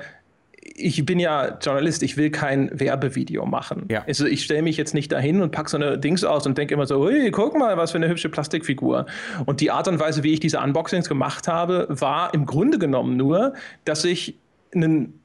ich 0.62 1.04
bin 1.04 1.18
ja 1.18 1.58
Journalist, 1.60 2.04
ich 2.04 2.18
will 2.18 2.30
kein 2.30 2.70
Werbevideo 2.80 3.48
machen. 3.48 3.88
Ja. 3.90 4.04
Also 4.08 4.28
ich 4.28 4.44
stelle 4.44 4.62
mich 4.62 4.78
jetzt 4.78 4.94
nicht 4.94 5.12
dahin 5.12 5.42
und 5.42 5.52
packe 5.52 5.72
so 5.72 5.78
eine 5.78 5.98
Dings 5.98 6.24
aus 6.24 6.46
und 6.46 6.56
denke 6.56 6.76
immer 6.76 6.86
so, 6.86 7.10
hey, 7.10 7.32
guck 7.32 7.58
mal, 7.58 7.78
was 7.78 7.94
für 7.94 7.98
eine 7.98 8.10
hübsche 8.10 8.30
Plastikfigur. 8.30 9.08
Und 9.48 9.60
die 9.60 9.72
Art 9.72 9.88
und 9.88 10.00
Weise, 10.00 10.22
wie 10.22 10.34
ich 10.34 10.40
diese 10.40 10.60
Unboxings 10.60 11.10
gemacht 11.10 11.48
habe, 11.48 11.88
war 11.90 12.32
im 12.36 12.46
Grunde 12.46 12.78
genommen 12.78 13.18
nur, 13.18 13.56
dass 13.86 14.06
ich 14.06 14.38
einen 14.76 15.21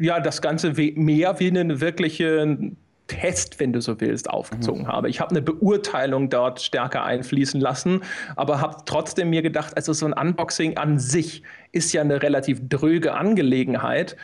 ja, 0.00 0.18
das 0.18 0.42
Ganze 0.42 0.72
mehr 0.72 1.38
wie 1.38 1.48
einen 1.48 1.80
wirklichen 1.80 2.76
Test, 3.06 3.58
wenn 3.58 3.72
du 3.72 3.80
so 3.80 4.00
willst, 4.00 4.30
aufgezogen 4.30 4.82
mhm. 4.82 4.88
habe. 4.88 5.10
Ich 5.10 5.20
habe 5.20 5.30
eine 5.30 5.42
Beurteilung 5.42 6.30
dort 6.30 6.60
stärker 6.60 7.04
einfließen 7.04 7.60
lassen, 7.60 8.02
aber 8.36 8.60
habe 8.60 8.76
trotzdem 8.86 9.30
mir 9.30 9.42
gedacht, 9.42 9.76
also 9.76 9.92
so 9.92 10.06
ein 10.06 10.12
Unboxing 10.12 10.76
an 10.76 10.98
sich 10.98 11.42
ist 11.72 11.92
ja 11.92 12.02
eine 12.02 12.22
relativ 12.22 12.60
dröge 12.68 13.14
Angelegenheit 13.14 14.16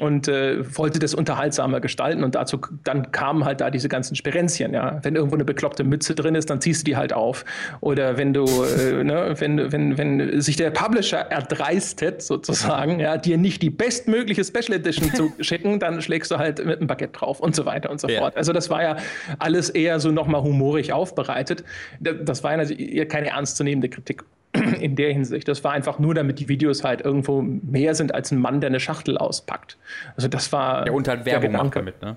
und 0.00 0.26
äh, 0.26 0.76
wollte 0.76 0.98
das 0.98 1.14
unterhaltsamer 1.14 1.80
gestalten 1.80 2.24
und 2.24 2.34
dazu 2.34 2.58
dann 2.82 3.12
kamen 3.12 3.44
halt 3.44 3.60
da 3.60 3.70
diese 3.70 3.88
ganzen 3.88 4.16
Sperenzien, 4.16 4.74
ja. 4.74 4.98
Wenn 5.02 5.14
irgendwo 5.14 5.36
eine 5.36 5.44
bekloppte 5.44 5.84
Mütze 5.84 6.16
drin 6.16 6.34
ist, 6.34 6.50
dann 6.50 6.60
ziehst 6.60 6.82
du 6.82 6.84
die 6.86 6.96
halt 6.96 7.12
auf. 7.12 7.44
Oder 7.80 8.16
wenn 8.16 8.34
du, 8.34 8.44
äh, 8.44 9.04
ne, 9.04 9.34
wenn, 9.38 9.70
wenn, 9.70 9.96
wenn 9.96 10.40
sich 10.40 10.56
der 10.56 10.70
Publisher 10.70 11.30
erdreistet, 11.30 12.22
sozusagen, 12.22 12.98
ja, 12.98 13.16
dir 13.16 13.38
nicht 13.38 13.62
die 13.62 13.70
bestmögliche 13.70 14.42
Special 14.42 14.72
Edition 14.72 15.14
zu 15.14 15.32
schicken, 15.40 15.78
dann 15.78 16.02
schlägst 16.02 16.32
du 16.32 16.38
halt 16.38 16.64
mit 16.64 16.78
einem 16.78 16.88
Baguette 16.88 17.12
drauf 17.12 17.38
und 17.38 17.54
so 17.54 17.64
weiter 17.64 17.90
und 17.90 18.00
so 18.00 18.08
ja. 18.08 18.18
fort. 18.18 18.36
Also 18.36 18.52
das 18.52 18.70
war 18.70 18.82
ja 18.82 18.96
alles 19.38 19.70
eher 19.70 20.00
so 20.00 20.10
nochmal 20.10 20.42
humorig 20.42 20.92
aufbereitet. 20.92 21.62
Das 22.00 22.42
war 22.42 22.52
ja 22.52 22.58
also 22.58 22.74
keine 23.08 23.28
ernstzunehmende 23.28 23.88
Kritik 23.88 24.24
in 24.80 24.96
der 24.96 25.12
Hinsicht. 25.12 25.48
Das 25.48 25.64
war 25.64 25.72
einfach 25.72 25.98
nur, 25.98 26.14
damit 26.14 26.38
die 26.38 26.48
Videos 26.48 26.84
halt 26.84 27.00
irgendwo 27.00 27.42
mehr 27.42 27.94
sind 27.94 28.14
als 28.14 28.30
ein 28.30 28.38
Mann, 28.38 28.60
der 28.60 28.68
eine 28.68 28.80
Schachtel 28.80 29.18
auspackt. 29.18 29.76
Also 30.16 30.28
das 30.28 30.52
war. 30.52 30.86
Ja, 30.86 30.92
und 30.92 31.08
halt 31.08 31.24
Werbung 31.24 31.52
macht 31.52 31.76
damit, 31.76 32.00
ne? 32.02 32.16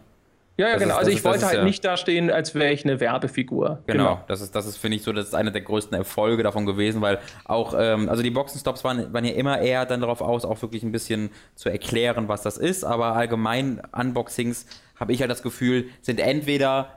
Ja, 0.57 0.69
ja, 0.69 0.73
das 0.73 0.81
genau. 0.81 0.93
Ist, 0.93 0.99
also 0.99 1.11
ich 1.11 1.17
ist, 1.17 1.25
wollte 1.25 1.45
halt 1.45 1.57
ja 1.57 1.63
nicht 1.63 1.85
dastehen, 1.85 2.31
als 2.31 2.55
wäre 2.55 2.71
ich 2.71 2.83
eine 2.83 2.99
Werbefigur. 2.99 3.83
Genau, 3.85 4.03
genau. 4.03 4.23
das 4.27 4.41
ist, 4.41 4.55
das 4.55 4.65
ist, 4.65 4.77
finde 4.77 4.97
ich, 4.97 5.03
so, 5.03 5.13
das 5.13 5.27
ist 5.27 5.35
einer 5.35 5.51
der 5.51 5.61
größten 5.61 5.95
Erfolge 5.95 6.41
davon 6.41 6.65
gewesen, 6.65 6.99
weil 6.99 7.19
auch, 7.45 7.75
ähm, 7.77 8.09
also 8.09 8.23
die 8.23 8.31
Boxenstops 8.31 8.83
waren, 8.83 9.13
waren 9.13 9.23
ja 9.23 9.33
immer 9.33 9.59
eher 9.59 9.85
dann 9.85 10.01
darauf 10.01 10.21
aus, 10.21 10.45
auch 10.45 10.59
wirklich 10.63 10.81
ein 10.81 10.91
bisschen 10.91 11.29
zu 11.53 11.69
erklären, 11.69 12.27
was 12.27 12.41
das 12.41 12.57
ist, 12.57 12.83
aber 12.83 13.15
allgemein 13.15 13.81
Unboxings 13.91 14.65
habe 14.99 15.13
ich 15.13 15.21
halt 15.21 15.29
das 15.29 15.43
Gefühl, 15.43 15.89
sind 16.01 16.19
entweder 16.19 16.96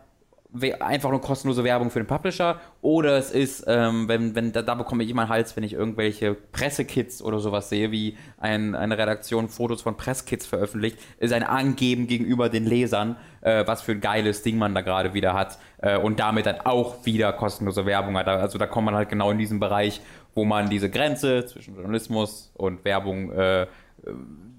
einfach 0.81 1.11
nur 1.11 1.21
kostenlose 1.21 1.63
Werbung 1.63 1.91
für 1.91 2.01
den 2.01 2.07
Publisher 2.07 2.61
oder 2.83 3.17
es 3.17 3.31
ist, 3.31 3.65
ähm, 3.69 4.09
wenn, 4.09 4.35
wenn 4.35 4.53
da, 4.53 4.63
da, 4.63 4.75
bekomme 4.75 5.05
ich 5.05 5.11
immer 5.11 5.23
einen 5.23 5.31
Hals, 5.31 5.57
wenn 5.57 5.63
ich 5.63 5.75
irgendwelche 5.75 6.35
Pressekits 6.35 7.23
oder 7.23 7.39
sowas 7.39 7.69
sehe, 7.69 7.93
wie 7.93 8.17
ein, 8.39 8.75
eine 8.75 8.99
Redaktion 8.99 9.49
Fotos 9.49 9.83
von 9.83 9.97
Presskits 9.97 10.47
veröffentlicht, 10.47 10.99
ist 11.19 11.33
ein 11.33 11.45
Angeben 11.45 12.09
gegenüber 12.09 12.49
den 12.49 12.67
Lesern, 12.67 13.17
äh, 13.43 13.65
was 13.67 13.83
für 13.83 13.93
ein 13.93 14.01
geiles 14.01 14.43
Ding 14.43 14.59
man 14.59 14.75
da 14.75 14.81
gerade 14.81 15.15
wieder 15.15 15.35
hat 15.35 15.59
äh, 15.79 15.97
und 15.97 16.19
damit 16.19 16.47
dann 16.47 16.61
auch 16.63 17.07
wieder 17.07 17.33
kostenlose 17.33 17.87
Werbung 17.87 18.17
hat. 18.17 18.27
Also 18.27 18.59
da 18.59 18.67
kommt 18.67 18.87
man 18.87 18.95
halt 18.95 19.09
genau 19.09 19.31
in 19.31 19.39
diesen 19.39 19.61
Bereich, 19.61 20.01
wo 20.35 20.45
man 20.45 20.69
diese 20.69 20.91
Grenze 20.91 21.47
zwischen 21.47 21.77
Journalismus 21.77 22.53
und 22.55 22.85
Werbung, 22.85 23.31
äh, 23.33 23.67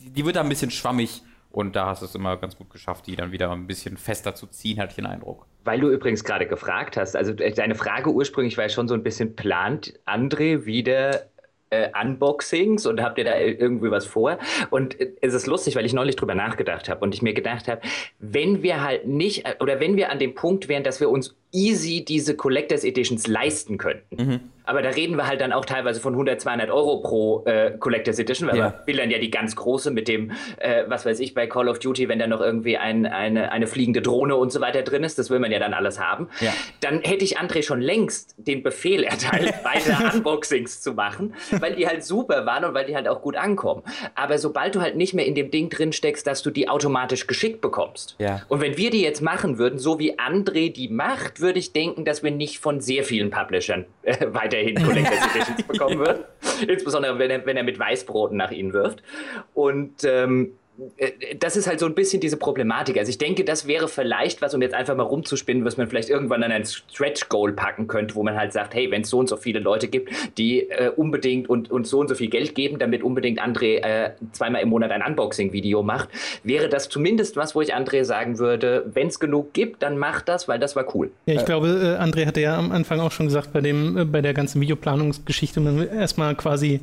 die, 0.01 0.09
die 0.11 0.25
wird 0.25 0.37
da 0.37 0.41
ein 0.41 0.49
bisschen 0.49 0.71
schwammig 0.71 1.21
und 1.51 1.75
da 1.75 1.87
hast 1.87 2.01
du 2.01 2.05
es 2.05 2.15
immer 2.15 2.37
ganz 2.37 2.57
gut 2.57 2.69
geschafft, 2.69 3.07
die 3.07 3.15
dann 3.15 3.31
wieder 3.31 3.51
ein 3.51 3.67
bisschen 3.67 3.97
fester 3.97 4.35
zu 4.35 4.47
ziehen, 4.47 4.79
hatte 4.79 4.91
ich 4.91 4.95
den 4.95 5.05
Eindruck. 5.05 5.45
Weil 5.63 5.79
du 5.79 5.89
übrigens 5.89 6.23
gerade 6.23 6.47
gefragt 6.47 6.97
hast, 6.97 7.15
also 7.15 7.33
äh, 7.33 7.51
deine 7.51 7.75
Frage 7.75 8.11
ursprünglich 8.11 8.57
war 8.57 8.67
schon 8.69 8.87
so 8.87 8.93
ein 8.93 9.03
bisschen, 9.03 9.35
plant 9.35 9.99
André 10.05 10.65
wieder 10.65 11.27
äh, 11.71 11.89
Unboxings 11.99 12.85
und 12.85 13.01
habt 13.01 13.17
ihr 13.17 13.23
da 13.23 13.39
irgendwie 13.39 13.89
was 13.89 14.05
vor? 14.05 14.37
Und 14.69 14.99
äh, 14.99 15.13
es 15.21 15.33
ist 15.33 15.47
lustig, 15.47 15.75
weil 15.75 15.85
ich 15.85 15.93
neulich 15.93 16.15
drüber 16.15 16.35
nachgedacht 16.35 16.89
habe 16.89 17.01
und 17.01 17.15
ich 17.15 17.21
mir 17.21 17.33
gedacht 17.33 17.67
habe, 17.67 17.81
wenn 18.19 18.61
wir 18.61 18.81
halt 18.83 19.07
nicht, 19.07 19.45
äh, 19.45 19.55
oder 19.59 19.79
wenn 19.79 19.95
wir 19.95 20.11
an 20.11 20.19
dem 20.19 20.35
Punkt 20.35 20.67
wären, 20.67 20.83
dass 20.83 20.99
wir 20.99 21.09
uns 21.09 21.35
easy 21.51 22.05
diese 22.05 22.35
Collectors 22.35 22.83
Editions 22.83 23.27
leisten 23.27 23.77
könnten. 23.77 24.23
Mhm. 24.23 24.39
Aber 24.65 24.81
da 24.81 24.89
reden 24.89 25.17
wir 25.17 25.27
halt 25.27 25.41
dann 25.41 25.53
auch 25.53 25.65
teilweise 25.65 25.99
von 25.99 26.13
100, 26.13 26.39
200 26.41 26.69
Euro 26.69 27.01
pro 27.01 27.43
äh, 27.45 27.71
Collectors 27.77 28.19
Edition, 28.19 28.49
weil 28.49 28.57
ja. 28.57 28.63
man 28.63 28.73
will 28.85 28.97
dann 28.97 29.11
ja 29.11 29.17
die 29.17 29.31
ganz 29.31 29.55
große 29.55 29.91
mit 29.91 30.07
dem, 30.07 30.31
äh, 30.57 30.83
was 30.87 31.05
weiß 31.05 31.19
ich, 31.19 31.33
bei 31.33 31.47
Call 31.47 31.67
of 31.67 31.79
Duty, 31.79 32.09
wenn 32.09 32.19
da 32.19 32.27
noch 32.27 32.41
irgendwie 32.41 32.77
ein, 32.77 33.05
eine, 33.05 33.51
eine 33.51 33.67
fliegende 33.67 34.01
Drohne 34.01 34.35
und 34.35 34.51
so 34.51 34.61
weiter 34.61 34.81
drin 34.81 35.03
ist, 35.03 35.17
das 35.19 35.29
will 35.29 35.39
man 35.39 35.51
ja 35.51 35.59
dann 35.59 35.73
alles 35.73 35.99
haben. 35.99 36.29
Ja. 36.39 36.53
Dann 36.81 37.01
hätte 37.01 37.23
ich 37.23 37.39
André 37.39 37.63
schon 37.63 37.81
längst 37.81 38.35
den 38.37 38.63
Befehl 38.63 39.03
erteilt, 39.03 39.53
weitere 39.63 40.15
Unboxings 40.15 40.81
zu 40.81 40.93
machen, 40.93 41.33
weil 41.59 41.75
die 41.75 41.87
halt 41.87 42.03
super 42.03 42.45
waren 42.45 42.65
und 42.65 42.73
weil 42.73 42.85
die 42.85 42.95
halt 42.95 43.07
auch 43.07 43.21
gut 43.21 43.35
ankommen. 43.35 43.83
Aber 44.15 44.37
sobald 44.37 44.75
du 44.75 44.81
halt 44.81 44.95
nicht 44.95 45.13
mehr 45.13 45.25
in 45.25 45.35
dem 45.35 45.51
Ding 45.51 45.69
drin 45.69 45.93
steckst, 45.93 46.27
dass 46.27 46.41
du 46.41 46.51
die 46.51 46.69
automatisch 46.69 47.27
geschickt 47.27 47.61
bekommst. 47.61 48.15
Ja. 48.19 48.41
Und 48.47 48.61
wenn 48.61 48.77
wir 48.77 48.89
die 48.89 49.01
jetzt 49.01 49.21
machen 49.21 49.57
würden, 49.57 49.79
so 49.79 49.99
wie 49.99 50.17
André 50.19 50.71
die 50.71 50.89
macht, 50.89 51.39
würde 51.41 51.59
ich 51.59 51.73
denken, 51.73 52.05
dass 52.05 52.23
wir 52.23 52.31
nicht 52.31 52.59
von 52.59 52.81
sehr 52.81 53.03
vielen 53.03 53.29
Publishern 53.29 53.85
äh, 54.03 54.27
weiterhin 54.61 54.75
Collectors 54.85 55.35
Editions 55.35 55.63
bekommen 55.63 55.99
würden. 55.99 56.23
Insbesondere, 56.67 57.19
wenn 57.19 57.31
er, 57.31 57.45
wenn 57.45 57.57
er 57.57 57.63
mit 57.63 57.79
Weißbroten 57.79 58.37
nach 58.37 58.51
ihnen 58.51 58.73
wirft. 58.73 59.01
Und 59.53 60.03
ähm, 60.03 60.45
äh, 60.45 60.60
das 61.39 61.57
ist 61.57 61.67
halt 61.67 61.79
so 61.79 61.85
ein 61.85 61.93
bisschen 61.93 62.21
diese 62.21 62.37
Problematik. 62.37 62.97
Also 62.97 63.09
ich 63.09 63.17
denke, 63.17 63.43
das 63.43 63.67
wäre 63.67 63.87
vielleicht 63.87 64.41
was, 64.41 64.53
um 64.53 64.61
jetzt 64.61 64.73
einfach 64.73 64.95
mal 64.95 65.03
rumzuspinnen, 65.03 65.65
was 65.65 65.77
man 65.77 65.87
vielleicht 65.87 66.09
irgendwann 66.09 66.43
an 66.43 66.51
ein 66.51 66.65
Stretch 66.65 67.29
Goal 67.29 67.53
packen 67.53 67.87
könnte, 67.87 68.15
wo 68.15 68.23
man 68.23 68.35
halt 68.35 68.53
sagt, 68.53 68.73
hey, 68.73 68.89
wenn 68.89 69.01
es 69.01 69.09
so 69.09 69.19
und 69.19 69.29
so 69.29 69.37
viele 69.37 69.59
Leute 69.59 69.87
gibt, 69.87 70.11
die 70.37 70.69
äh, 70.69 70.89
unbedingt 70.95 71.49
und, 71.49 71.69
und 71.69 71.87
so 71.87 71.99
und 71.99 72.07
so 72.07 72.15
viel 72.15 72.29
Geld 72.29 72.55
geben, 72.55 72.79
damit 72.79 73.03
unbedingt 73.03 73.41
André 73.41 73.83
äh, 73.83 74.11
zweimal 74.31 74.61
im 74.61 74.69
Monat 74.69 74.91
ein 74.91 75.03
Unboxing-Video 75.03 75.83
macht, 75.83 76.09
wäre 76.43 76.69
das 76.69 76.89
zumindest 76.89 77.35
was, 77.35 77.53
wo 77.53 77.61
ich 77.61 77.75
André 77.75 78.03
sagen 78.03 78.39
würde, 78.39 78.85
wenn 78.93 79.07
es 79.07 79.19
genug 79.19 79.53
gibt, 79.53 79.83
dann 79.83 79.97
macht 79.97 80.29
das, 80.29 80.47
weil 80.47 80.59
das 80.59 80.75
war 80.75 80.95
cool. 80.95 81.11
Ja, 81.25 81.35
ich 81.35 81.41
äh, 81.41 81.45
glaube, 81.45 81.97
äh, 81.99 82.03
André 82.03 82.25
hatte 82.25 82.41
ja 82.41 82.57
am 82.57 82.71
Anfang 82.71 82.99
auch 83.01 83.11
schon 83.11 83.27
gesagt, 83.27 83.53
bei 83.53 83.61
dem, 83.61 83.97
äh, 83.97 84.05
bei 84.05 84.21
der 84.21 84.33
ganzen 84.33 84.61
Videoplanungsgeschichte, 84.61 85.59
man 85.59 85.87
erstmal 85.87 86.35
quasi 86.35 86.81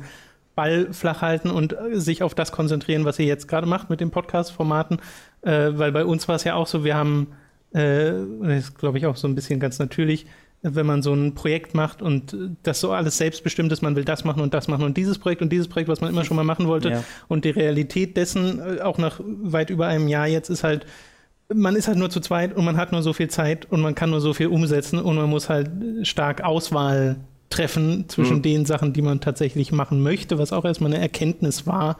Ball 0.59 0.89
flach 0.91 1.21
halten 1.21 1.49
und 1.49 1.71
äh, 1.71 1.97
sich 2.01 2.21
auf 2.21 2.35
das 2.35 2.51
konzentrieren, 2.51 3.05
was 3.05 3.17
ihr 3.17 3.25
jetzt 3.25 3.47
gerade 3.47 3.65
macht 3.65 3.89
mit 3.89 4.01
den 4.01 4.11
Podcast-Formaten. 4.11 4.97
Äh, 5.41 5.69
weil 5.75 5.93
bei 5.93 6.03
uns 6.03 6.27
war 6.27 6.35
es 6.35 6.43
ja 6.43 6.55
auch 6.55 6.67
so, 6.67 6.83
wir 6.83 6.95
haben, 6.95 7.27
äh, 7.71 8.11
das 8.41 8.65
ist 8.65 8.77
glaube 8.77 8.97
ich 8.97 9.05
auch 9.05 9.15
so 9.15 9.29
ein 9.29 9.35
bisschen 9.35 9.61
ganz 9.61 9.79
natürlich, 9.79 10.25
wenn 10.61 10.85
man 10.85 11.01
so 11.01 11.13
ein 11.13 11.33
Projekt 11.33 11.75
macht 11.75 12.01
und 12.01 12.35
das 12.63 12.81
so 12.81 12.91
alles 12.91 13.17
selbstbestimmt 13.17 13.71
ist, 13.71 13.81
man 13.81 13.95
will 13.95 14.03
das 14.03 14.25
machen 14.25 14.41
und 14.41 14.53
das 14.53 14.67
machen 14.67 14.83
und 14.83 14.97
dieses 14.97 15.17
Projekt 15.17 15.41
und 15.41 15.49
dieses 15.49 15.69
Projekt, 15.69 15.87
was 15.87 16.01
man 16.01 16.09
immer 16.09 16.25
schon 16.25 16.35
mal 16.35 16.43
machen 16.43 16.67
wollte. 16.67 16.89
Ja. 16.89 17.03
Und 17.29 17.45
die 17.45 17.51
Realität 17.51 18.17
dessen, 18.17 18.59
äh, 18.59 18.81
auch 18.81 18.97
nach 18.97 19.21
weit 19.23 19.69
über 19.69 19.87
einem 19.87 20.09
Jahr 20.09 20.27
jetzt, 20.27 20.49
ist 20.49 20.65
halt, 20.65 20.85
man 21.47 21.77
ist 21.77 21.87
halt 21.87 21.97
nur 21.97 22.09
zu 22.09 22.19
zweit 22.19 22.53
und 22.53 22.65
man 22.65 22.75
hat 22.75 22.91
nur 22.91 23.01
so 23.01 23.13
viel 23.13 23.29
Zeit 23.29 23.65
und 23.71 23.79
man 23.79 23.95
kann 23.95 24.09
nur 24.09 24.19
so 24.19 24.33
viel 24.33 24.47
umsetzen 24.47 24.99
und 24.99 25.15
man 25.15 25.29
muss 25.29 25.47
halt 25.47 25.71
stark 26.03 26.43
Auswahl 26.43 27.15
treffen 27.49 28.05
zwischen 28.07 28.37
mhm. 28.37 28.41
den 28.43 28.65
Sachen, 28.65 28.93
die 28.93 29.01
man 29.01 29.21
tatsächlich 29.21 29.71
machen 29.71 30.01
möchte, 30.01 30.37
was 30.37 30.53
auch 30.53 30.65
erstmal 30.65 30.93
eine 30.93 31.01
Erkenntnis 31.01 31.65
war, 31.65 31.97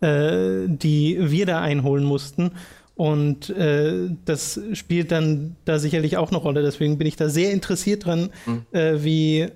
äh, 0.00 0.66
die 0.66 1.18
wir 1.20 1.46
da 1.46 1.60
einholen 1.60 2.04
mussten. 2.04 2.52
Und 2.96 3.50
äh, 3.50 4.10
das 4.24 4.60
spielt 4.72 5.12
dann 5.12 5.54
da 5.64 5.78
sicherlich 5.78 6.16
auch 6.16 6.30
eine 6.30 6.38
Rolle. 6.38 6.62
Deswegen 6.62 6.98
bin 6.98 7.06
ich 7.06 7.14
da 7.14 7.28
sehr 7.28 7.52
interessiert 7.52 8.06
dran, 8.06 8.30
mhm. 8.44 8.66
äh, 8.72 9.04
wie 9.04 9.48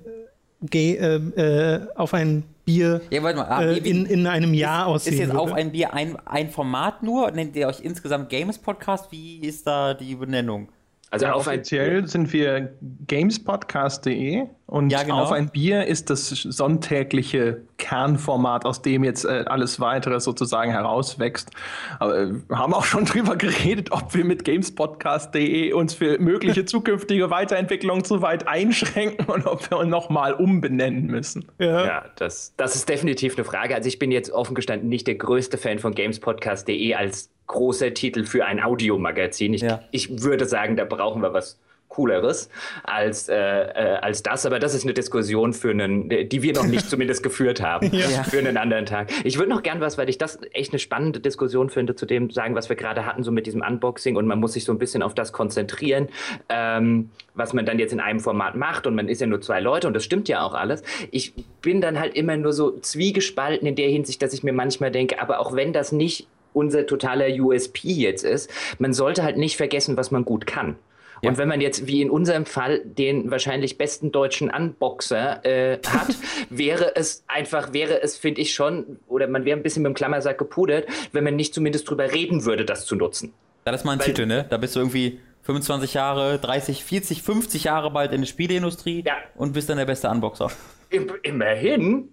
äh, 0.73 1.17
äh, 1.17 1.81
auf 1.97 2.15
ein 2.15 2.45
Bier 2.65 3.01
Ja, 3.11 3.21
warte 3.25 3.39
mal, 3.39 3.45
ah, 3.47 3.65
äh, 3.65 3.85
wie- 3.85 3.91
in, 3.91 4.07
in 4.07 4.27
einem 4.29 4.55
Jahr 4.55 4.87
aussehen 4.87 5.15
Ist 5.15 5.19
jetzt 5.19 5.29
würde. 5.31 5.41
auf 5.41 5.53
ein 5.53 5.73
Bier 5.73 5.93
ein, 5.93 6.17
ein 6.25 6.51
Format 6.51 7.03
nur? 7.03 7.33
Nennt 7.33 7.57
ihr 7.57 7.67
euch 7.67 7.81
insgesamt 7.81 8.29
Games 8.29 8.59
Podcast? 8.59 9.11
Wie 9.11 9.41
ist 9.41 9.67
da 9.67 9.95
die 9.95 10.15
Benennung? 10.15 10.69
Also 11.11 11.27
Ja, 11.27 11.33
auf 11.33 11.49
ein 11.49 11.59
offiziell 11.59 12.07
sind 12.07 12.33
wir 12.33 12.73
gamespodcast.de 13.09 14.45
und 14.73 14.91
Ja, 14.91 15.03
genau. 15.03 15.23
auf 15.23 15.33
ein 15.33 15.51
Bier 15.51 15.87
ist 15.87 16.09
das 16.09 16.29
sonntägliche 16.31 17.61
Kernformat, 17.77 18.65
aus 18.65 18.81
dem 18.81 19.05
jetzt 19.05 19.25
äh, 19.25 19.45
alles 19.47 19.81
weitere 19.81 20.19
sozusagen 20.19 20.71
herauswächst. 20.73 21.51
Aber 21.99 22.19
äh, 22.19 22.29
wir 22.49 22.59
haben 22.59 22.73
auch 22.73 22.85
schon 22.85 23.05
drüber 23.13 23.37
geredet, 23.37 23.93
ob 23.93 24.15
wir 24.15 24.25
mit 24.25 24.45
gamespodcast.de 24.45 25.73
uns 25.75 25.95
für 25.95 26.19
mögliche 26.19 26.65
zukünftige 26.67 27.31
Weiterentwicklungen 27.31 28.05
zu 28.05 28.23
weit 28.23 28.49
einschränken 28.49 29.27
und 29.27 29.47
ob 29.47 29.71
wir 29.71 29.79
uns 29.79 29.91
nochmal 29.91 30.33
umbenennen 30.33 31.07
müssen. 31.07 31.45
ja. 31.59 31.85
Ja, 31.87 32.05
das, 32.17 32.55
das 32.57 32.75
ist 32.75 32.89
definitiv 32.89 33.37
eine 33.37 33.45
Frage. 33.45 33.75
Also 33.75 33.89
ich 33.89 33.99
bin 33.99 34.11
jetzt 34.11 34.31
offen 34.31 34.55
gestanden 34.55 34.89
nicht 34.89 35.07
der 35.07 35.17
größte 35.17 35.59
Fan 35.59 35.79
von 35.81 35.95
gamespodcast.de 35.95 36.95
als 36.95 37.29
großer 37.47 37.93
Titel 37.93 38.25
für 38.25 38.47
ein 38.47 38.63
Audiomagazin. 38.63 39.53
Ich, 39.53 39.61
Ja. 39.63 39.81
ich 39.91 40.23
würde 40.23 40.47
sagen, 40.47 40.77
da 40.77 40.85
brauchen 40.85 41.21
wir 41.23 41.35
was 41.35 41.59
Cooleres 41.93 42.49
als, 42.85 43.29
äh, 43.29 43.35
äh, 43.37 43.97
als 44.01 44.23
das. 44.23 44.47
Aber 44.47 44.59
das 44.59 44.75
ist 44.75 44.85
eine 44.85 44.95
Diskussion, 44.95 45.53
für 45.53 45.71
einen, 45.71 46.09
die 46.09 46.43
wir 46.43 46.55
noch 46.55 46.67
nicht 46.67 46.89
zumindest 46.91 47.23
geführt 47.23 47.61
haben, 47.61 47.91
Ja. 47.93 48.23
für 48.25 48.39
einen 48.39 48.57
anderen 48.57 48.87
Tag. 48.87 49.11
Ich 49.25 49.37
würde 49.39 49.51
noch 49.51 49.63
gern 49.63 49.81
was, 49.83 49.99
weil 49.99 50.09
ich 50.09 50.17
das 50.17 50.39
echt 50.53 50.73
eine 50.73 50.79
spannende 50.79 51.21
Diskussion 51.21 51.69
finde, 51.69 51.95
zu 51.95 52.07
dem 52.07 52.31
sagen, 52.31 52.55
was 52.55 52.69
wir 52.71 52.77
gerade 52.77 53.05
hatten, 53.05 53.23
so 53.23 53.31
mit 53.31 53.47
diesem 53.47 53.61
Unboxing. 53.61 54.17
Und 54.17 54.27
man 54.27 54.41
muss 54.41 54.55
sich 54.55 54.65
so 54.65 54.73
ein 54.73 54.79
bisschen 54.79 55.03
auf 55.03 55.15
das 55.15 55.33
konzentrieren, 55.33 56.09
ähm, 56.49 57.11
was 57.35 57.53
man 57.53 57.67
dann 57.67 57.79
jetzt 57.79 57.93
in 57.93 58.01
einem 58.01 58.21
Format 58.21 58.57
macht. 58.57 58.87
Und 58.87 58.95
man 58.95 59.09
ist 59.09 59.21
ja 59.21 59.27
nur 59.27 59.43
zwei 59.43 59.61
Leute 59.61 59.87
und 59.87 59.93
das 59.95 60.03
stimmt 60.05 60.29
ja 60.29 60.43
auch 60.43 60.55
alles. 60.55 60.83
Ich 61.11 61.35
bin 61.61 61.83
dann 61.83 62.01
halt 62.01 62.15
immer 62.15 62.37
nur 62.39 62.55
so 62.55 62.79
zwiegespalten 62.81 63.69
in 63.69 63.75
der 63.77 63.89
Hinsicht, 63.91 64.23
dass 64.23 64.33
ich 64.33 64.43
mir 64.43 64.53
manchmal 64.55 64.91
denke, 64.91 65.21
aber 65.21 65.41
auch 65.41 65.55
wenn 65.55 65.73
das 65.75 65.93
nicht 65.93 66.27
unser 66.55 66.87
totaler 66.87 67.27
USP 67.29 67.89
jetzt 67.89 68.25
ist, 68.25 68.51
man 68.79 68.93
sollte 68.93 69.23
halt 69.23 69.37
nicht 69.37 69.57
vergessen, 69.57 69.97
was 69.97 70.11
man 70.11 70.25
gut 70.25 70.47
kann. 70.47 70.77
Und 71.25 71.39
wenn 71.39 71.49
man 71.49 71.61
jetzt, 71.61 71.87
wie 71.87 72.03
in 72.03 72.11
unserem 72.11 72.47
Fall, 72.47 72.81
den 72.85 73.31
wahrscheinlich 73.31 73.79
besten 73.79 74.11
deutschen 74.11 74.51
Unboxer 74.51 75.45
äh, 75.45 75.79
hat, 75.87 76.09
wäre 76.51 76.97
es 76.97 77.25
einfach, 77.29 77.73
wäre 77.73 78.03
es, 78.03 78.17
finde 78.17 78.41
ich 78.41 78.53
schon, 78.53 78.99
oder 79.07 79.29
man 79.29 79.45
wäre 79.45 79.57
ein 79.57 79.63
bisschen 79.63 79.83
mit 79.83 79.91
dem 79.91 79.95
Klammersack 79.95 80.37
gepudert, 80.39 80.87
wenn 81.13 81.23
man 81.25 81.37
nicht 81.37 81.55
zumindest 81.55 81.89
drüber 81.89 82.13
reden 82.13 82.45
würde, 82.45 82.65
das 82.65 82.87
zu 82.87 82.97
nutzen. 82.97 83.33
Das 83.65 83.77
ist 83.77 83.85
mal 83.85 83.93
ein 83.93 83.99
Weil- 84.01 84.07
Titel, 84.07 84.27
ne? 84.27 84.47
Da 84.51 84.57
bist 84.57 84.75
du 84.75 84.81
irgendwie 84.81 85.21
25 85.43 85.95
Jahre, 85.95 86.39
30, 86.39 86.83
40, 86.85 87.23
50 87.23 87.65
Jahre 87.65 87.91
bald 87.93 88.13
in 88.13 88.23
der 88.23 88.29
Spieleindustrie 88.29 89.05
Ja. 89.07 89.15
und 89.37 89.53
bist 89.53 89.69
dann 89.69 89.79
der 89.79 89.87
beste 89.87 90.09
Unboxer. 90.09 90.51
Im, 90.91 91.07
immerhin. 91.23 92.09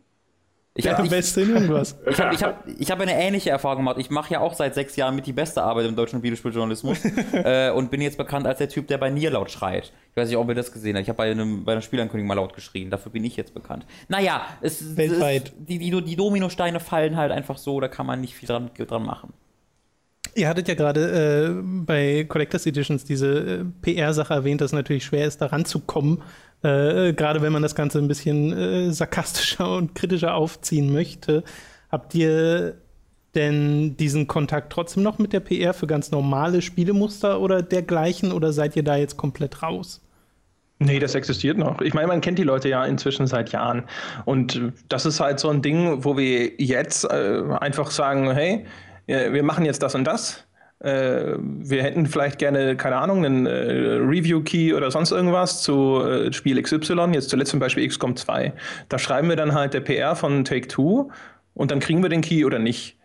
Ich 0.75 0.85
Ja, 0.85 0.91
habe 0.91 1.01
am 1.01 1.05
ich, 1.05 1.09
besten 1.09 1.41
in 1.41 1.49
irgendwas. 1.49 1.97
ich 2.09 2.19
hab, 2.19 2.33
ich 2.33 2.43
hab, 2.43 2.67
ich 2.67 2.91
hab 2.91 2.99
eine 3.01 3.13
ähnliche 3.13 3.49
Erfahrung 3.49 3.77
gemacht. 3.79 3.97
Ich 3.99 4.09
mache 4.09 4.33
ja 4.33 4.39
auch 4.39 4.53
seit 4.53 4.75
sechs 4.75 4.95
Jahren 4.95 5.15
mit 5.15 5.25
die 5.25 5.33
beste 5.33 5.61
Arbeit 5.61 5.85
im 5.87 5.95
deutschen 5.95 6.23
Videospieljournalismus 6.23 6.99
äh, 7.33 7.71
und 7.71 7.91
bin 7.91 8.01
jetzt 8.01 8.17
bekannt 8.17 8.47
als 8.47 8.59
der 8.59 8.69
Typ, 8.69 8.87
der 8.87 8.97
bei 8.97 9.09
Nier 9.09 9.31
laut 9.31 9.51
schreit. 9.51 9.91
Ich 10.11 10.17
weiß 10.17 10.29
nicht, 10.29 10.37
ob 10.37 10.47
ihr 10.47 10.55
das 10.55 10.71
gesehen 10.71 10.95
habt. 10.95 11.03
Ich 11.03 11.09
habe 11.09 11.17
bei, 11.17 11.31
einem, 11.31 11.65
bei 11.65 11.73
einer 11.73 11.81
Spielankündigung 11.81 12.27
mal 12.27 12.35
laut 12.35 12.53
geschrien. 12.53 12.89
Dafür 12.89 13.11
bin 13.11 13.25
ich 13.25 13.35
jetzt 13.35 13.53
bekannt. 13.53 13.85
Naja, 14.07 14.41
es 14.61 14.79
es 14.81 14.95
Weltweit. 14.95 15.49
Ist, 15.49 15.55
die, 15.57 15.79
die, 15.79 16.03
die 16.03 16.15
Dominosteine 16.15 16.79
fallen 16.79 17.17
halt 17.17 17.31
einfach 17.31 17.57
so, 17.57 17.79
da 17.81 17.87
kann 17.87 18.05
man 18.05 18.21
nicht 18.21 18.35
viel 18.35 18.47
dran, 18.47 18.71
dran 18.77 19.03
machen. 19.03 19.33
Ihr 20.35 20.47
hattet 20.47 20.67
ja 20.67 20.75
gerade 20.75 21.57
äh, 21.59 21.61
bei 21.63 22.23
Collectors 22.25 22.65
Editions 22.65 23.03
diese 23.03 23.61
äh, 23.61 23.65
PR-Sache 23.81 24.33
erwähnt, 24.33 24.61
dass 24.61 24.67
es 24.71 24.73
natürlich 24.75 25.03
schwer 25.03 25.25
ist, 25.25 25.41
daran 25.41 25.65
zu 25.65 25.79
kommen. 25.79 26.21
Äh, 26.61 27.13
gerade 27.13 27.41
wenn 27.41 27.53
man 27.53 27.61
das 27.61 27.75
Ganze 27.75 27.99
ein 27.99 28.07
bisschen 28.07 28.51
äh, 28.51 28.91
sarkastischer 28.91 29.71
und 29.77 29.95
kritischer 29.95 30.35
aufziehen 30.35 30.91
möchte. 30.91 31.43
Habt 31.89 32.13
ihr 32.15 32.75
denn 33.35 33.95
diesen 33.97 34.27
Kontakt 34.27 34.71
trotzdem 34.71 35.03
noch 35.03 35.19
mit 35.19 35.33
der 35.33 35.39
PR 35.39 35.73
für 35.73 35.87
ganz 35.87 36.11
normale 36.11 36.61
Spielemuster 36.61 37.39
oder 37.39 37.61
dergleichen 37.61 38.31
oder 38.31 38.51
seid 38.51 38.75
ihr 38.75 38.83
da 38.83 38.95
jetzt 38.95 39.17
komplett 39.17 39.61
raus? 39.61 40.01
Nee, 40.79 40.99
das 40.99 41.13
existiert 41.13 41.57
noch. 41.57 41.81
Ich 41.81 41.93
meine, 41.93 42.07
man 42.07 42.21
kennt 42.21 42.39
die 42.39 42.43
Leute 42.43 42.69
ja 42.69 42.85
inzwischen 42.85 43.27
seit 43.27 43.51
Jahren. 43.51 43.83
Und 44.25 44.55
äh, 44.55 44.71
das 44.87 45.05
ist 45.05 45.19
halt 45.19 45.39
so 45.39 45.49
ein 45.49 45.61
Ding, 45.61 46.03
wo 46.03 46.17
wir 46.17 46.53
jetzt 46.57 47.03
äh, 47.05 47.41
einfach 47.59 47.91
sagen, 47.91 48.31
hey, 48.31 48.65
äh, 49.07 49.31
wir 49.33 49.43
machen 49.43 49.65
jetzt 49.65 49.83
das 49.83 49.95
und 49.95 50.05
das. 50.05 50.45
Äh, 50.79 51.35
wir 51.37 51.83
hätten 51.83 52.05
vielleicht 52.05 52.39
gerne, 52.39 52.77
keine 52.77 52.97
Ahnung, 52.97 53.25
einen 53.25 53.45
äh, 53.45 53.51
Review-Key 53.51 54.73
oder 54.73 54.91
sonst 54.91 55.11
irgendwas 55.11 55.61
zu 55.61 56.01
äh, 56.01 56.31
Spiel 56.31 56.61
XY, 56.61 57.09
jetzt 57.13 57.29
zuletzt 57.29 57.51
zum 57.51 57.59
Beispiel 57.59 57.87
XCOM 57.87 58.15
2. 58.15 58.53
Da 58.87 58.97
schreiben 58.97 59.29
wir 59.29 59.35
dann 59.35 59.53
halt 59.53 59.73
der 59.73 59.81
PR 59.81 60.15
von 60.15 60.45
Take-Two 60.45 61.11
und 61.53 61.71
dann 61.71 61.79
kriegen 61.79 62.01
wir 62.01 62.09
den 62.09 62.21
Key 62.21 62.45
oder 62.45 62.59
nicht. 62.59 62.98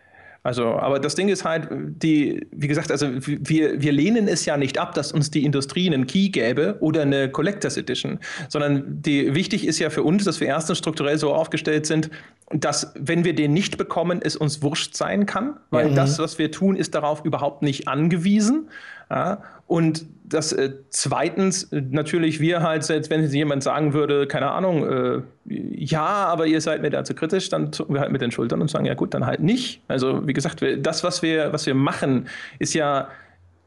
Also, 0.45 0.75
aber 0.75 0.99
das 0.99 1.15
Ding 1.15 1.27
ist 1.27 1.43
halt, 1.43 1.67
die, 1.71 2.45
wie 2.51 2.67
gesagt, 2.67 2.91
also 2.91 3.07
wir, 3.15 3.81
wir 3.81 3.91
lehnen 3.91 4.27
es 4.27 4.45
ja 4.45 4.57
nicht 4.57 4.77
ab, 4.77 4.93
dass 4.93 5.11
uns 5.11 5.31
die 5.31 5.43
Industrie 5.43 5.91
einen 5.91 6.05
Key 6.05 6.29
gäbe 6.29 6.77
oder 6.81 7.01
eine 7.01 7.31
Collectors 7.31 7.77
Edition, 7.77 8.19
sondern 8.47 9.01
die, 9.01 9.33
wichtig 9.33 9.65
ist 9.65 9.79
ja 9.79 9.89
für 9.89 10.03
uns, 10.03 10.23
dass 10.23 10.39
wir 10.39 10.45
erstens 10.45 10.77
strukturell 10.77 11.17
so 11.17 11.33
aufgestellt 11.33 11.87
sind, 11.87 12.11
dass, 12.51 12.93
wenn 12.93 13.23
wir 13.23 13.33
den 13.33 13.53
nicht 13.53 13.79
bekommen, 13.79 14.19
es 14.21 14.35
uns 14.35 14.61
wurscht 14.61 14.95
sein 14.95 15.25
kann, 15.25 15.57
weil 15.71 15.95
das, 15.95 16.19
was 16.19 16.37
wir 16.37 16.51
tun, 16.51 16.75
ist 16.75 16.93
darauf 16.93 17.25
überhaupt 17.25 17.63
nicht 17.63 17.87
angewiesen. 17.87 18.69
Ja? 19.09 19.41
Und 19.65 20.05
das 20.27 20.51
äh, 20.53 20.73
zweitens 20.89 21.71
äh, 21.71 21.81
natürlich 21.89 22.39
wir 22.39 22.61
halt, 22.61 22.83
selbst 22.83 23.09
wenn 23.09 23.25
jemand 23.29 23.63
sagen 23.63 23.93
würde, 23.93 24.27
keine 24.27 24.51
Ahnung, 24.51 24.87
äh, 24.87 25.21
ja, 25.45 26.05
aber 26.05 26.47
ihr 26.47 26.61
seid 26.61 26.81
mir 26.81 26.89
da 26.89 27.03
zu 27.03 27.13
kritisch, 27.13 27.49
dann 27.49 27.71
zucken 27.71 27.95
wir 27.95 28.01
halt 28.01 28.11
mit 28.11 28.21
den 28.21 28.31
Schultern 28.31 28.61
und 28.61 28.69
sagen, 28.69 28.85
ja 28.85 28.93
gut, 28.93 29.13
dann 29.13 29.25
halt 29.25 29.41
nicht. 29.41 29.81
Also 29.87 30.27
wie 30.27 30.33
gesagt, 30.33 30.61
wir, 30.61 30.77
das, 30.77 31.03
was 31.03 31.21
wir, 31.21 31.53
was 31.53 31.65
wir 31.65 31.75
machen, 31.75 32.27
ist 32.59 32.73
ja 32.73 33.09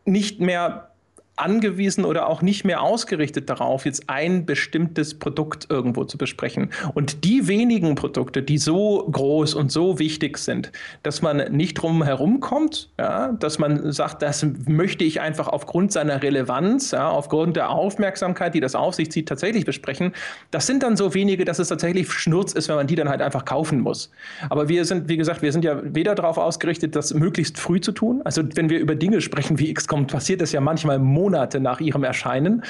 nicht 0.05 0.41
mehr 0.41 0.91
angewiesen 1.41 2.05
oder 2.05 2.29
auch 2.29 2.43
nicht 2.43 2.65
mehr 2.65 2.83
ausgerichtet 2.83 3.49
darauf, 3.49 3.85
jetzt 3.85 4.09
ein 4.09 4.47
bestimmtes 4.47 5.19
Produkt 5.19 5.67
irgendwo 5.71 6.05
zu 6.05 6.19
besprechen. 6.19 6.71
Und 6.95 7.25
die 7.25 7.49
wenigen 7.49 7.95
Produkte, 7.95 8.43
die 8.43 8.59
so 8.59 9.09
groß 9.11 9.55
und 9.55 9.73
so 9.73 9.99
wichtig 9.99 10.39
sind, 10.39 10.73
dass 11.03 11.23
man 11.23 11.53
nicht 11.53 11.75
drum 11.75 12.03
herumkommt, 12.03 12.91
ja, 12.99 13.33
dass 13.33 13.59
man 13.59 13.93
sagt, 13.93 14.23
das 14.23 14.47
möchte 14.67 15.05
ich 15.05 15.21
einfach 15.21 15.49
aufgrund 15.49 15.93
seiner 15.93 16.23
Relevanz, 16.23 16.91
ja, 16.91 17.09
aufgrund 17.09 17.57
der 17.57 17.71
Aufmerksamkeit, 17.71 18.55
die 18.55 18.61
das 18.61 18.75
auf 18.75 18.95
sich 18.95 19.11
zieht, 19.11 19.29
tatsächlich 19.29 19.65
besprechen, 19.65 20.13
das 20.51 20.67
sind 20.67 20.83
dann 20.83 20.97
so 20.97 21.15
wenige, 21.15 21.45
dass 21.45 21.59
es 21.59 21.69
tatsächlich 21.69 22.11
Schnurz 22.13 22.53
ist, 22.53 22.69
wenn 22.69 22.77
man 22.77 22.87
die 22.87 22.95
dann 22.95 23.09
halt 23.09 23.23
einfach 23.23 23.45
kaufen 23.45 23.81
muss. 23.81 24.11
Aber 24.51 24.69
wir 24.69 24.85
sind, 24.85 25.09
wie 25.09 25.17
gesagt, 25.17 25.43
wir 25.43 25.53
sind 25.53 25.65
ja 25.65 25.81
weder 25.83 26.15
darauf 26.15 26.39
ausgerichtet, 26.39 26.97
das 26.97 27.15
möglichst 27.15 27.59
früh 27.59 27.81
zu 27.81 27.93
tun. 27.93 28.23
Also 28.25 28.43
wenn 28.55 28.71
wir 28.71 28.79
über 28.79 28.95
Dinge 28.95 29.21
sprechen 29.21 29.59
wie 29.59 29.73
XCOM, 29.73 30.07
passiert 30.07 30.41
das 30.41 30.53
ja 30.53 30.61
manchmal 30.61 30.99
Monate 31.29 31.61
nach 31.61 31.81
ihrem 31.81 32.05
Erscheinen. 32.05 32.63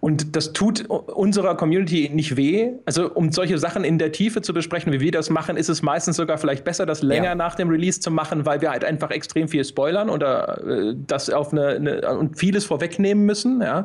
Und 0.00 0.36
das 0.36 0.52
tut 0.52 0.86
unserer 0.86 1.56
Community 1.56 2.10
nicht 2.12 2.36
weh. 2.36 2.72
Also 2.86 3.12
um 3.12 3.30
solche 3.30 3.58
Sachen 3.58 3.84
in 3.84 3.98
der 3.98 4.12
Tiefe 4.12 4.40
zu 4.40 4.54
besprechen, 4.54 4.92
wie 4.92 5.00
wir 5.00 5.12
das 5.12 5.28
machen, 5.30 5.56
ist 5.56 5.68
es 5.68 5.82
meistens 5.82 6.16
sogar 6.16 6.38
vielleicht 6.38 6.64
besser, 6.64 6.86
das 6.86 7.02
länger 7.02 7.24
Ja. 7.24 7.34
nach 7.34 7.54
dem 7.54 7.68
Release 7.68 8.00
zu 8.00 8.10
machen, 8.10 8.46
weil 8.46 8.60
wir 8.60 8.70
halt 8.70 8.84
einfach 8.84 9.10
extrem 9.10 9.48
viel 9.48 9.64
spoilern 9.64 10.08
oder 10.08 10.62
äh, 10.66 10.94
das 11.06 11.28
auf 11.30 11.52
eine, 11.52 11.68
eine 11.68 12.18
und 12.18 12.38
vieles 12.38 12.64
vorwegnehmen 12.64 13.24
müssen. 13.26 13.60
Ja. 13.60 13.84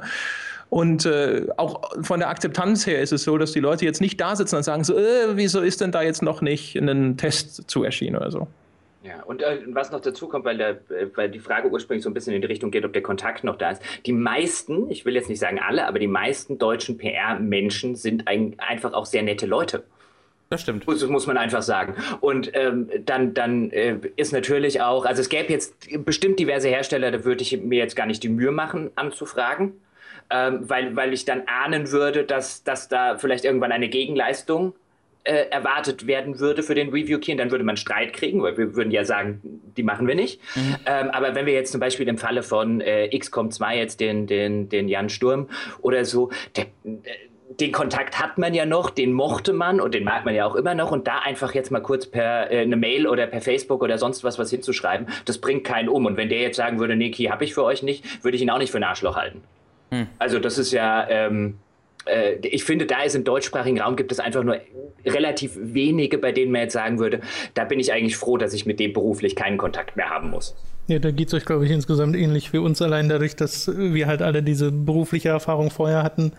Und 0.69 1.05
äh, 1.05 1.47
auch 1.57 1.81
von 2.01 2.21
der 2.21 2.29
Akzeptanz 2.29 2.87
her 2.87 3.01
ist 3.01 3.11
es 3.11 3.23
so, 3.23 3.37
dass 3.37 3.51
die 3.51 3.59
Leute 3.59 3.83
jetzt 3.83 3.99
nicht 3.99 4.21
da 4.21 4.37
sitzen 4.37 4.55
und 4.55 4.63
sagen 4.63 4.85
so, 4.85 4.97
äh, 4.97 5.35
wieso 5.35 5.59
ist 5.59 5.81
denn 5.81 5.91
da 5.91 6.01
jetzt 6.01 6.21
noch 6.21 6.41
nicht 6.41 6.75
ein 6.75 7.17
Test 7.17 7.69
zu 7.69 7.83
erschienen 7.83 8.15
oder 8.15 8.31
so. 8.31 8.47
Ja, 9.03 9.23
und 9.23 9.41
äh, 9.41 9.61
was 9.67 9.91
noch 9.91 10.01
dazu 10.01 10.27
kommt, 10.27 10.45
weil, 10.45 10.57
der, 10.57 10.69
äh, 10.89 11.07
weil 11.15 11.29
die 11.29 11.39
Frage 11.39 11.69
ursprünglich 11.69 12.03
so 12.03 12.09
ein 12.09 12.13
bisschen 12.13 12.33
in 12.33 12.41
die 12.41 12.47
Richtung 12.47 12.69
geht, 12.69 12.85
ob 12.85 12.93
der 12.93 13.01
Kontakt 13.01 13.43
noch 13.43 13.57
da 13.57 13.71
ist. 13.71 13.81
Die 14.05 14.13
meisten, 14.13 14.91
ich 14.91 15.05
will 15.05 15.15
jetzt 15.15 15.27
nicht 15.27 15.39
sagen 15.39 15.59
alle, 15.59 15.87
aber 15.87 15.97
die 15.97 16.07
meisten 16.07 16.59
deutschen 16.59 16.97
PR-Menschen 16.97 17.95
sind 17.95 18.27
ein, 18.27 18.55
einfach 18.59 18.93
auch 18.93 19.07
sehr 19.07 19.23
nette 19.23 19.47
Leute. 19.47 19.83
Das 20.51 20.61
stimmt. 20.61 20.83
Das 20.85 21.03
muss 21.07 21.27
man 21.27 21.37
einfach 21.37 21.61
sagen. 21.61 21.95
Und 22.19 22.51
ähm, 22.53 22.89
dann, 23.05 23.33
dann 23.33 23.71
äh, 23.71 23.97
ist 24.17 24.33
natürlich 24.33 24.81
auch, 24.81 25.05
also 25.05 25.21
es 25.21 25.29
gäbe 25.29 25.51
jetzt 25.51 25.73
bestimmt 26.05 26.39
diverse 26.39 26.67
Hersteller, 26.67 27.09
da 27.09 27.23
würde 27.23 27.41
ich 27.41 27.57
mir 27.59 27.79
jetzt 27.79 27.95
gar 27.95 28.05
nicht 28.05 28.21
die 28.21 28.29
Mühe 28.29 28.51
machen, 28.51 28.91
anzufragen, 28.95 29.71
ähm, 30.29 30.69
weil, 30.69 30.95
weil 30.95 31.13
ich 31.13 31.25
dann 31.25 31.43
ahnen 31.47 31.91
würde, 31.91 32.25
dass, 32.25 32.63
dass 32.63 32.89
da 32.89 33.17
vielleicht 33.17 33.45
irgendwann 33.45 33.71
eine 33.71 33.87
Gegenleistung 33.87 34.73
äh, 35.23 35.45
erwartet 35.49 36.07
werden 36.07 36.39
würde 36.39 36.63
für 36.63 36.75
den 36.75 36.89
Review 36.89 37.19
Key, 37.19 37.31
und 37.31 37.37
dann 37.37 37.51
würde 37.51 37.63
man 37.63 37.77
Streit 37.77 38.13
kriegen, 38.13 38.41
weil 38.41 38.57
wir 38.57 38.75
würden 38.75 38.91
ja 38.91 39.05
sagen, 39.05 39.41
die 39.77 39.83
machen 39.83 40.07
wir 40.07 40.15
nicht. 40.15 40.41
Ähm, 40.85 41.09
aber 41.11 41.35
wenn 41.35 41.45
wir 41.45 41.53
jetzt 41.53 41.71
zum 41.71 41.79
Beispiel 41.79 42.07
im 42.07 42.17
Falle 42.17 42.43
von 42.43 42.81
äh, 42.81 43.07
XCOM 43.17 43.51
2 43.51 43.77
jetzt 43.77 43.99
den, 43.99 44.27
den, 44.27 44.69
den 44.69 44.87
Jan 44.87 45.09
Sturm 45.09 45.49
oder 45.81 46.05
so, 46.05 46.31
der, 46.55 46.65
den 47.59 47.71
Kontakt 47.71 48.19
hat 48.19 48.37
man 48.37 48.53
ja 48.53 48.65
noch, 48.65 48.89
den 48.89 49.13
mochte 49.13 49.53
man 49.53 49.81
und 49.81 49.93
den 49.93 50.03
mag 50.03 50.25
man 50.25 50.33
ja 50.33 50.45
auch 50.45 50.55
immer 50.55 50.73
noch 50.73 50.91
und 50.91 51.07
da 51.07 51.19
einfach 51.19 51.53
jetzt 51.53 51.71
mal 51.71 51.81
kurz 51.81 52.05
per 52.05 52.51
äh, 52.51 52.61
eine 52.61 52.77
Mail 52.77 53.07
oder 53.07 53.27
per 53.27 53.41
Facebook 53.41 53.83
oder 53.83 53.97
sonst 53.97 54.23
was 54.23 54.39
was 54.39 54.49
hinzuschreiben, 54.49 55.07
das 55.25 55.37
bringt 55.37 55.63
keinen 55.63 55.89
um. 55.89 56.05
Und 56.05 56.17
wenn 56.17 56.29
der 56.29 56.39
jetzt 56.39 56.57
sagen 56.57 56.79
würde, 56.79 56.95
nee, 56.95 57.11
Key 57.11 57.25
habe 57.25 57.43
ich 57.43 57.53
für 57.53 57.63
euch 57.63 57.83
nicht, 57.83 58.23
würde 58.23 58.35
ich 58.35 58.41
ihn 58.41 58.49
auch 58.49 58.57
nicht 58.57 58.71
für 58.71 58.77
ein 58.77 58.83
Arschloch 58.83 59.15
halten. 59.15 59.43
Also 60.19 60.39
das 60.39 60.57
ist 60.57 60.71
ja, 60.71 61.07
ähm, 61.09 61.47
äh, 61.49 61.70
ich 62.41 62.63
finde, 62.63 62.85
da 62.85 63.03
ist 63.03 63.15
im 63.15 63.23
deutschsprachigen 63.23 63.79
Raum 63.79 63.95
gibt 63.95 64.11
es 64.11 64.19
einfach 64.19 64.43
nur 64.43 64.57
relativ 65.05 65.51
wenige, 65.55 66.17
bei 66.17 66.31
denen 66.31 66.51
man 66.51 66.61
jetzt 66.61 66.73
sagen 66.73 66.99
würde, 66.99 67.21
da 67.53 67.63
bin 67.63 67.79
ich 67.79 67.93
eigentlich 67.93 68.17
froh, 68.17 68.37
dass 68.37 68.53
ich 68.53 68.65
mit 68.65 68.79
dem 68.79 68.93
beruflich 68.93 69.35
keinen 69.35 69.57
Kontakt 69.57 69.95
mehr 69.95 70.09
haben 70.09 70.31
muss. 70.31 70.55
Ja, 70.87 70.99
da 70.99 71.11
geht 71.11 71.27
es 71.27 71.33
euch, 71.33 71.45
glaube 71.45 71.65
ich, 71.65 71.71
insgesamt 71.71 72.15
ähnlich 72.15 72.53
wie 72.53 72.57
uns 72.57 72.81
allein 72.81 73.07
dadurch, 73.07 73.35
dass 73.35 73.71
wir 73.75 74.07
halt 74.07 74.21
alle 74.21 74.41
diese 74.41 74.71
berufliche 74.71 75.29
Erfahrung 75.29 75.69
vorher 75.69 76.03
hatten, 76.03 76.33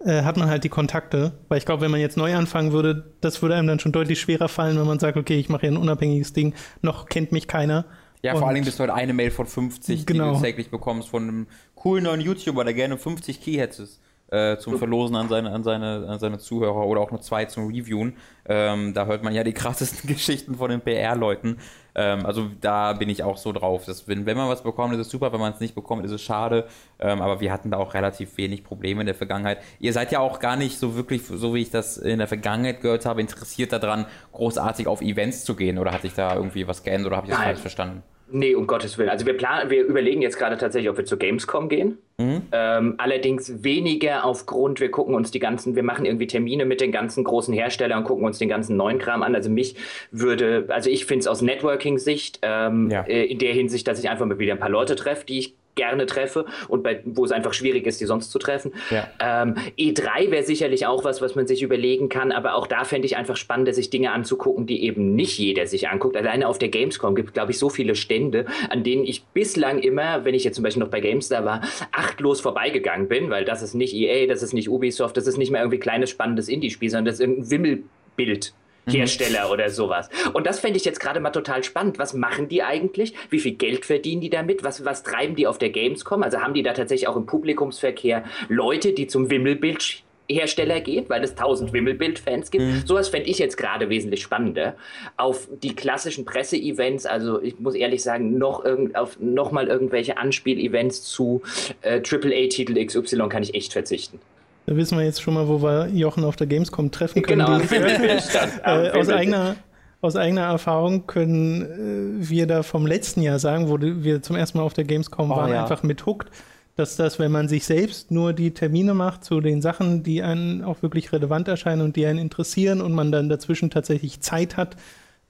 äh, 0.00 0.22
hat 0.22 0.36
man 0.36 0.48
halt 0.48 0.64
die 0.64 0.68
Kontakte. 0.68 1.32
Weil 1.48 1.58
ich 1.58 1.64
glaube, 1.64 1.82
wenn 1.82 1.90
man 1.90 2.00
jetzt 2.00 2.16
neu 2.16 2.34
anfangen 2.34 2.72
würde, 2.72 3.04
das 3.20 3.40
würde 3.40 3.54
einem 3.54 3.68
dann 3.68 3.78
schon 3.78 3.92
deutlich 3.92 4.20
schwerer 4.20 4.48
fallen, 4.48 4.78
wenn 4.78 4.86
man 4.86 4.98
sagt, 4.98 5.16
okay, 5.16 5.38
ich 5.38 5.48
mache 5.48 5.62
hier 5.62 5.70
ein 5.70 5.76
unabhängiges 5.76 6.32
Ding, 6.32 6.54
noch 6.82 7.06
kennt 7.06 7.30
mich 7.30 7.46
keiner. 7.46 7.86
Ja, 8.22 8.34
vor 8.34 8.46
allen 8.46 8.54
Dingen 8.54 8.64
bist 8.64 8.78
du 8.78 8.82
halt 8.82 8.92
eine 8.92 9.12
Mail 9.12 9.30
von 9.30 9.46
50, 9.46 10.06
genau. 10.06 10.30
die 10.30 10.36
du 10.38 10.42
täglich 10.42 10.70
bekommst 10.70 11.10
von 11.10 11.22
einem 11.22 11.46
coolen 11.74 12.04
neuen 12.04 12.20
YouTuber, 12.20 12.64
der 12.64 12.72
gerne 12.72 12.96
50 12.96 13.42
Key 13.42 13.56
hättest 13.58 14.00
äh, 14.30 14.56
zum 14.56 14.78
Verlosen 14.78 15.16
an 15.16 15.28
seine, 15.28 15.50
an, 15.52 15.62
seine, 15.62 16.06
an 16.08 16.18
seine 16.18 16.38
Zuhörer 16.38 16.86
oder 16.86 17.00
auch 17.00 17.10
nur 17.10 17.20
zwei 17.20 17.44
zum 17.44 17.68
Reviewen. 17.68 18.16
Ähm, 18.46 18.94
da 18.94 19.06
hört 19.06 19.22
man 19.22 19.34
ja 19.34 19.44
die 19.44 19.52
krassesten 19.54 20.08
Geschichten 20.08 20.56
von 20.56 20.70
den 20.70 20.80
PR-Leuten. 20.80 21.58
Ähm, 21.94 22.26
also 22.26 22.48
da 22.60 22.94
bin 22.94 23.08
ich 23.08 23.22
auch 23.22 23.36
so 23.36 23.52
drauf. 23.52 23.84
Dass 23.84 24.08
wenn, 24.08 24.26
wenn 24.26 24.36
man 24.36 24.48
was 24.48 24.62
bekommt, 24.62 24.94
ist 24.94 25.00
es 25.00 25.10
super, 25.10 25.32
wenn 25.32 25.40
man 25.40 25.52
es 25.52 25.60
nicht 25.60 25.74
bekommt, 25.74 26.04
ist 26.04 26.10
es 26.10 26.22
schade. 26.22 26.66
Ähm, 26.98 27.20
aber 27.20 27.40
wir 27.40 27.52
hatten 27.52 27.70
da 27.70 27.76
auch 27.76 27.94
relativ 27.94 28.36
wenig 28.36 28.64
Probleme 28.64 29.00
in 29.02 29.06
der 29.06 29.14
Vergangenheit. 29.14 29.58
Ihr 29.78 29.92
seid 29.92 30.10
ja 30.10 30.20
auch 30.20 30.40
gar 30.40 30.56
nicht 30.56 30.78
so 30.78 30.96
wirklich, 30.96 31.22
so 31.26 31.54
wie 31.54 31.62
ich 31.62 31.70
das 31.70 31.96
in 31.96 32.18
der 32.18 32.28
Vergangenheit 32.28 32.80
gehört 32.80 33.06
habe, 33.06 33.20
interessiert 33.20 33.72
daran, 33.72 34.06
großartig 34.32 34.86
auf 34.86 35.00
Events 35.00 35.44
zu 35.44 35.54
gehen. 35.54 35.78
Oder 35.78 35.92
hatte 35.92 36.06
ich 36.06 36.14
da 36.14 36.34
irgendwie 36.34 36.66
was 36.66 36.82
geändert 36.82 37.08
oder 37.08 37.16
habe 37.18 37.26
ich 37.26 37.32
das 37.32 37.42
falsch 37.42 37.60
verstanden? 37.60 38.02
Nee, 38.30 38.54
um 38.54 38.66
Gottes 38.66 38.96
Willen. 38.96 39.10
Also 39.10 39.26
wir 39.26 39.36
planen, 39.36 39.70
wir 39.70 39.84
überlegen 39.84 40.22
jetzt 40.22 40.38
gerade 40.38 40.56
tatsächlich, 40.56 40.90
ob 40.90 40.96
wir 40.96 41.04
zur 41.04 41.18
Gamescom 41.18 41.68
gehen. 41.68 41.98
Mhm. 42.18 42.42
Ähm, 42.52 42.94
allerdings 42.98 43.62
weniger 43.62 44.24
aufgrund, 44.24 44.80
wir 44.80 44.90
gucken 44.90 45.14
uns 45.14 45.30
die 45.30 45.40
ganzen, 45.40 45.76
wir 45.76 45.82
machen 45.82 46.04
irgendwie 46.04 46.26
Termine 46.26 46.64
mit 46.64 46.80
den 46.80 46.90
ganzen 46.90 47.22
großen 47.24 47.52
Herstellern 47.52 47.98
und 47.98 48.04
gucken 48.04 48.24
uns 48.24 48.38
den 48.38 48.48
ganzen 48.48 48.76
neuen 48.76 48.98
Kram 48.98 49.22
an. 49.22 49.34
Also 49.34 49.50
mich 49.50 49.76
würde, 50.10 50.66
also 50.68 50.90
ich 50.90 51.06
finde 51.06 51.20
es 51.20 51.26
aus 51.26 51.42
Networking-Sicht, 51.42 52.38
ähm, 52.42 52.90
ja. 52.90 53.02
äh, 53.02 53.24
in 53.24 53.38
der 53.38 53.52
Hinsicht, 53.52 53.86
dass 53.86 53.98
ich 53.98 54.08
einfach 54.08 54.26
mal 54.26 54.38
wieder 54.38 54.54
ein 54.54 54.60
paar 54.60 54.70
Leute 54.70 54.96
treffe, 54.96 55.26
die 55.26 55.38
ich 55.38 55.54
gerne 55.74 56.06
treffe 56.06 56.46
und 56.68 56.82
bei, 56.82 57.00
wo 57.04 57.24
es 57.24 57.32
einfach 57.32 57.54
schwierig 57.54 57.86
ist, 57.86 58.00
die 58.00 58.04
sonst 58.04 58.30
zu 58.30 58.38
treffen. 58.38 58.72
Ja. 58.90 59.08
Ähm, 59.20 59.54
E3 59.78 60.30
wäre 60.30 60.42
sicherlich 60.42 60.86
auch 60.86 61.04
was, 61.04 61.20
was 61.20 61.34
man 61.34 61.46
sich 61.46 61.62
überlegen 61.62 62.08
kann, 62.08 62.32
aber 62.32 62.54
auch 62.54 62.66
da 62.66 62.84
fände 62.84 63.06
ich 63.06 63.16
einfach 63.16 63.36
spannend, 63.36 63.74
sich 63.74 63.90
Dinge 63.90 64.12
anzugucken, 64.12 64.66
die 64.66 64.84
eben 64.84 65.14
nicht 65.14 65.38
jeder 65.38 65.66
sich 65.66 65.88
anguckt. 65.88 66.16
Alleine 66.16 66.48
auf 66.48 66.58
der 66.58 66.68
Gamescom 66.68 67.14
gibt 67.14 67.30
es, 67.30 67.34
glaube 67.34 67.52
ich, 67.52 67.58
so 67.58 67.68
viele 67.68 67.94
Stände, 67.94 68.46
an 68.68 68.84
denen 68.84 69.04
ich 69.04 69.24
bislang 69.24 69.78
immer, 69.78 70.24
wenn 70.24 70.34
ich 70.34 70.44
jetzt 70.44 70.56
zum 70.56 70.64
Beispiel 70.64 70.82
noch 70.82 70.90
bei 70.90 71.00
GameStar 71.00 71.44
war, 71.44 71.62
achtlos 71.92 72.40
vorbeigegangen 72.40 73.08
bin, 73.08 73.30
weil 73.30 73.44
das 73.44 73.62
ist 73.62 73.74
nicht 73.74 73.94
EA, 73.94 74.26
das 74.26 74.42
ist 74.42 74.52
nicht 74.52 74.68
Ubisoft, 74.68 75.16
das 75.16 75.26
ist 75.26 75.38
nicht 75.38 75.50
mehr 75.50 75.62
irgendwie 75.62 75.78
kleines, 75.78 76.10
spannendes 76.10 76.48
Indie-Spiel, 76.48 76.90
sondern 76.90 77.06
das 77.06 77.14
ist 77.14 77.20
irgendein 77.20 77.50
Wimmelbild 77.50 78.54
Hersteller 78.86 79.50
oder 79.50 79.70
sowas. 79.70 80.08
Und 80.32 80.46
das 80.46 80.60
fände 80.60 80.76
ich 80.76 80.84
jetzt 80.84 81.00
gerade 81.00 81.20
mal 81.20 81.30
total 81.30 81.64
spannend. 81.64 81.98
Was 81.98 82.14
machen 82.14 82.48
die 82.48 82.62
eigentlich? 82.62 83.14
Wie 83.30 83.38
viel 83.38 83.52
Geld 83.52 83.84
verdienen 83.84 84.20
die 84.20 84.30
damit? 84.30 84.64
Was, 84.64 84.84
was 84.84 85.02
treiben 85.02 85.36
die 85.36 85.46
auf 85.46 85.58
der 85.58 85.70
Gamescom? 85.70 86.22
Also 86.22 86.38
haben 86.38 86.54
die 86.54 86.62
da 86.62 86.72
tatsächlich 86.72 87.08
auch 87.08 87.16
im 87.16 87.26
Publikumsverkehr 87.26 88.24
Leute, 88.48 88.92
die 88.92 89.06
zum 89.06 89.30
Wimmelbild 89.30 90.04
Hersteller 90.28 90.80
gehen, 90.80 91.04
weil 91.08 91.22
es 91.22 91.34
tausend 91.34 91.72
Wimmelbild-Fans 91.72 92.50
gibt. 92.50 92.64
Mhm. 92.64 92.82
Sowas 92.86 93.08
fände 93.08 93.28
ich 93.28 93.38
jetzt 93.38 93.56
gerade 93.56 93.90
wesentlich 93.90 94.22
spannender. 94.22 94.74
Auf 95.16 95.48
die 95.62 95.74
klassischen 95.74 96.24
Presse-Events, 96.24 97.04
also 97.04 97.42
ich 97.42 97.58
muss 97.60 97.74
ehrlich 97.74 98.02
sagen, 98.02 98.38
noch, 98.38 98.64
irgend, 98.64 98.96
auf 98.96 99.18
noch 99.20 99.52
mal 99.52 99.68
irgendwelche 99.68 100.16
Anspiel-Events 100.16 101.02
zu 101.02 101.42
äh, 101.82 102.00
AAA-Titel 102.00 102.82
XY 102.84 103.28
kann 103.28 103.42
ich 103.42 103.54
echt 103.54 103.72
verzichten. 103.72 104.18
Da 104.66 104.76
wissen 104.76 104.96
wir 104.96 105.04
jetzt 105.04 105.20
schon 105.20 105.34
mal, 105.34 105.46
wo 105.46 105.62
wir 105.62 105.88
Jochen 105.88 106.24
auf 106.24 106.36
der 106.36 106.46
Gamescom 106.46 106.90
treffen 106.90 107.22
können. 107.22 107.44
Genau, 107.44 107.58
äh, 108.64 108.90
aus, 108.90 109.08
eigener, 109.10 109.56
aus 110.00 110.16
eigener 110.16 110.42
Erfahrung 110.42 111.06
können 111.06 112.20
äh, 112.22 112.28
wir 112.28 112.46
da 112.46 112.62
vom 112.62 112.86
letzten 112.86 113.20
Jahr 113.20 113.38
sagen, 113.38 113.68
wo 113.68 113.78
wir 113.80 114.22
zum 114.22 114.36
ersten 114.36 114.58
Mal 114.58 114.64
auf 114.64 114.72
der 114.72 114.84
Gamescom 114.84 115.30
oh, 115.30 115.36
waren, 115.36 115.50
ja. 115.50 115.62
einfach 115.62 115.82
mit 115.82 116.06
Hooked, 116.06 116.30
dass 116.76 116.96
das, 116.96 117.18
wenn 117.18 117.30
man 117.30 117.48
sich 117.48 117.66
selbst 117.66 118.10
nur 118.10 118.32
die 118.32 118.52
Termine 118.52 118.94
macht 118.94 119.24
zu 119.24 119.40
den 119.40 119.60
Sachen, 119.60 120.02
die 120.02 120.22
einen 120.22 120.64
auch 120.64 120.82
wirklich 120.82 121.12
relevant 121.12 121.46
erscheinen 121.46 121.82
und 121.82 121.96
die 121.96 122.06
einen 122.06 122.18
interessieren 122.18 122.80
und 122.80 122.92
man 122.92 123.12
dann 123.12 123.28
dazwischen 123.28 123.70
tatsächlich 123.70 124.20
Zeit 124.20 124.56
hat, 124.56 124.76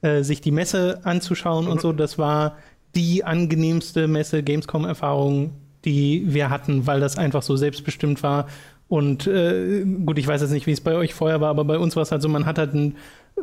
äh, 0.00 0.22
sich 0.22 0.42
die 0.42 0.52
Messe 0.52 1.00
anzuschauen 1.02 1.64
mhm. 1.64 1.72
und 1.72 1.80
so, 1.80 1.92
das 1.92 2.18
war 2.18 2.56
die 2.94 3.24
angenehmste 3.24 4.06
Messe 4.06 4.44
Gamescom-Erfahrung, 4.44 5.50
die 5.84 6.32
wir 6.32 6.48
hatten, 6.50 6.86
weil 6.86 7.00
das 7.00 7.18
einfach 7.18 7.42
so 7.42 7.56
selbstbestimmt 7.56 8.22
war 8.22 8.46
und 8.94 9.26
äh, 9.26 9.84
gut, 9.84 10.20
ich 10.20 10.28
weiß 10.28 10.40
jetzt 10.40 10.52
nicht, 10.52 10.68
wie 10.68 10.70
es 10.70 10.80
bei 10.80 10.94
euch 10.94 11.14
vorher 11.14 11.40
war, 11.40 11.50
aber 11.50 11.64
bei 11.64 11.78
uns 11.78 11.96
war 11.96 12.04
es 12.04 12.12
halt 12.12 12.22
so, 12.22 12.28
man 12.28 12.46
hat 12.46 12.58
halt 12.58 12.74
einen 12.74 12.96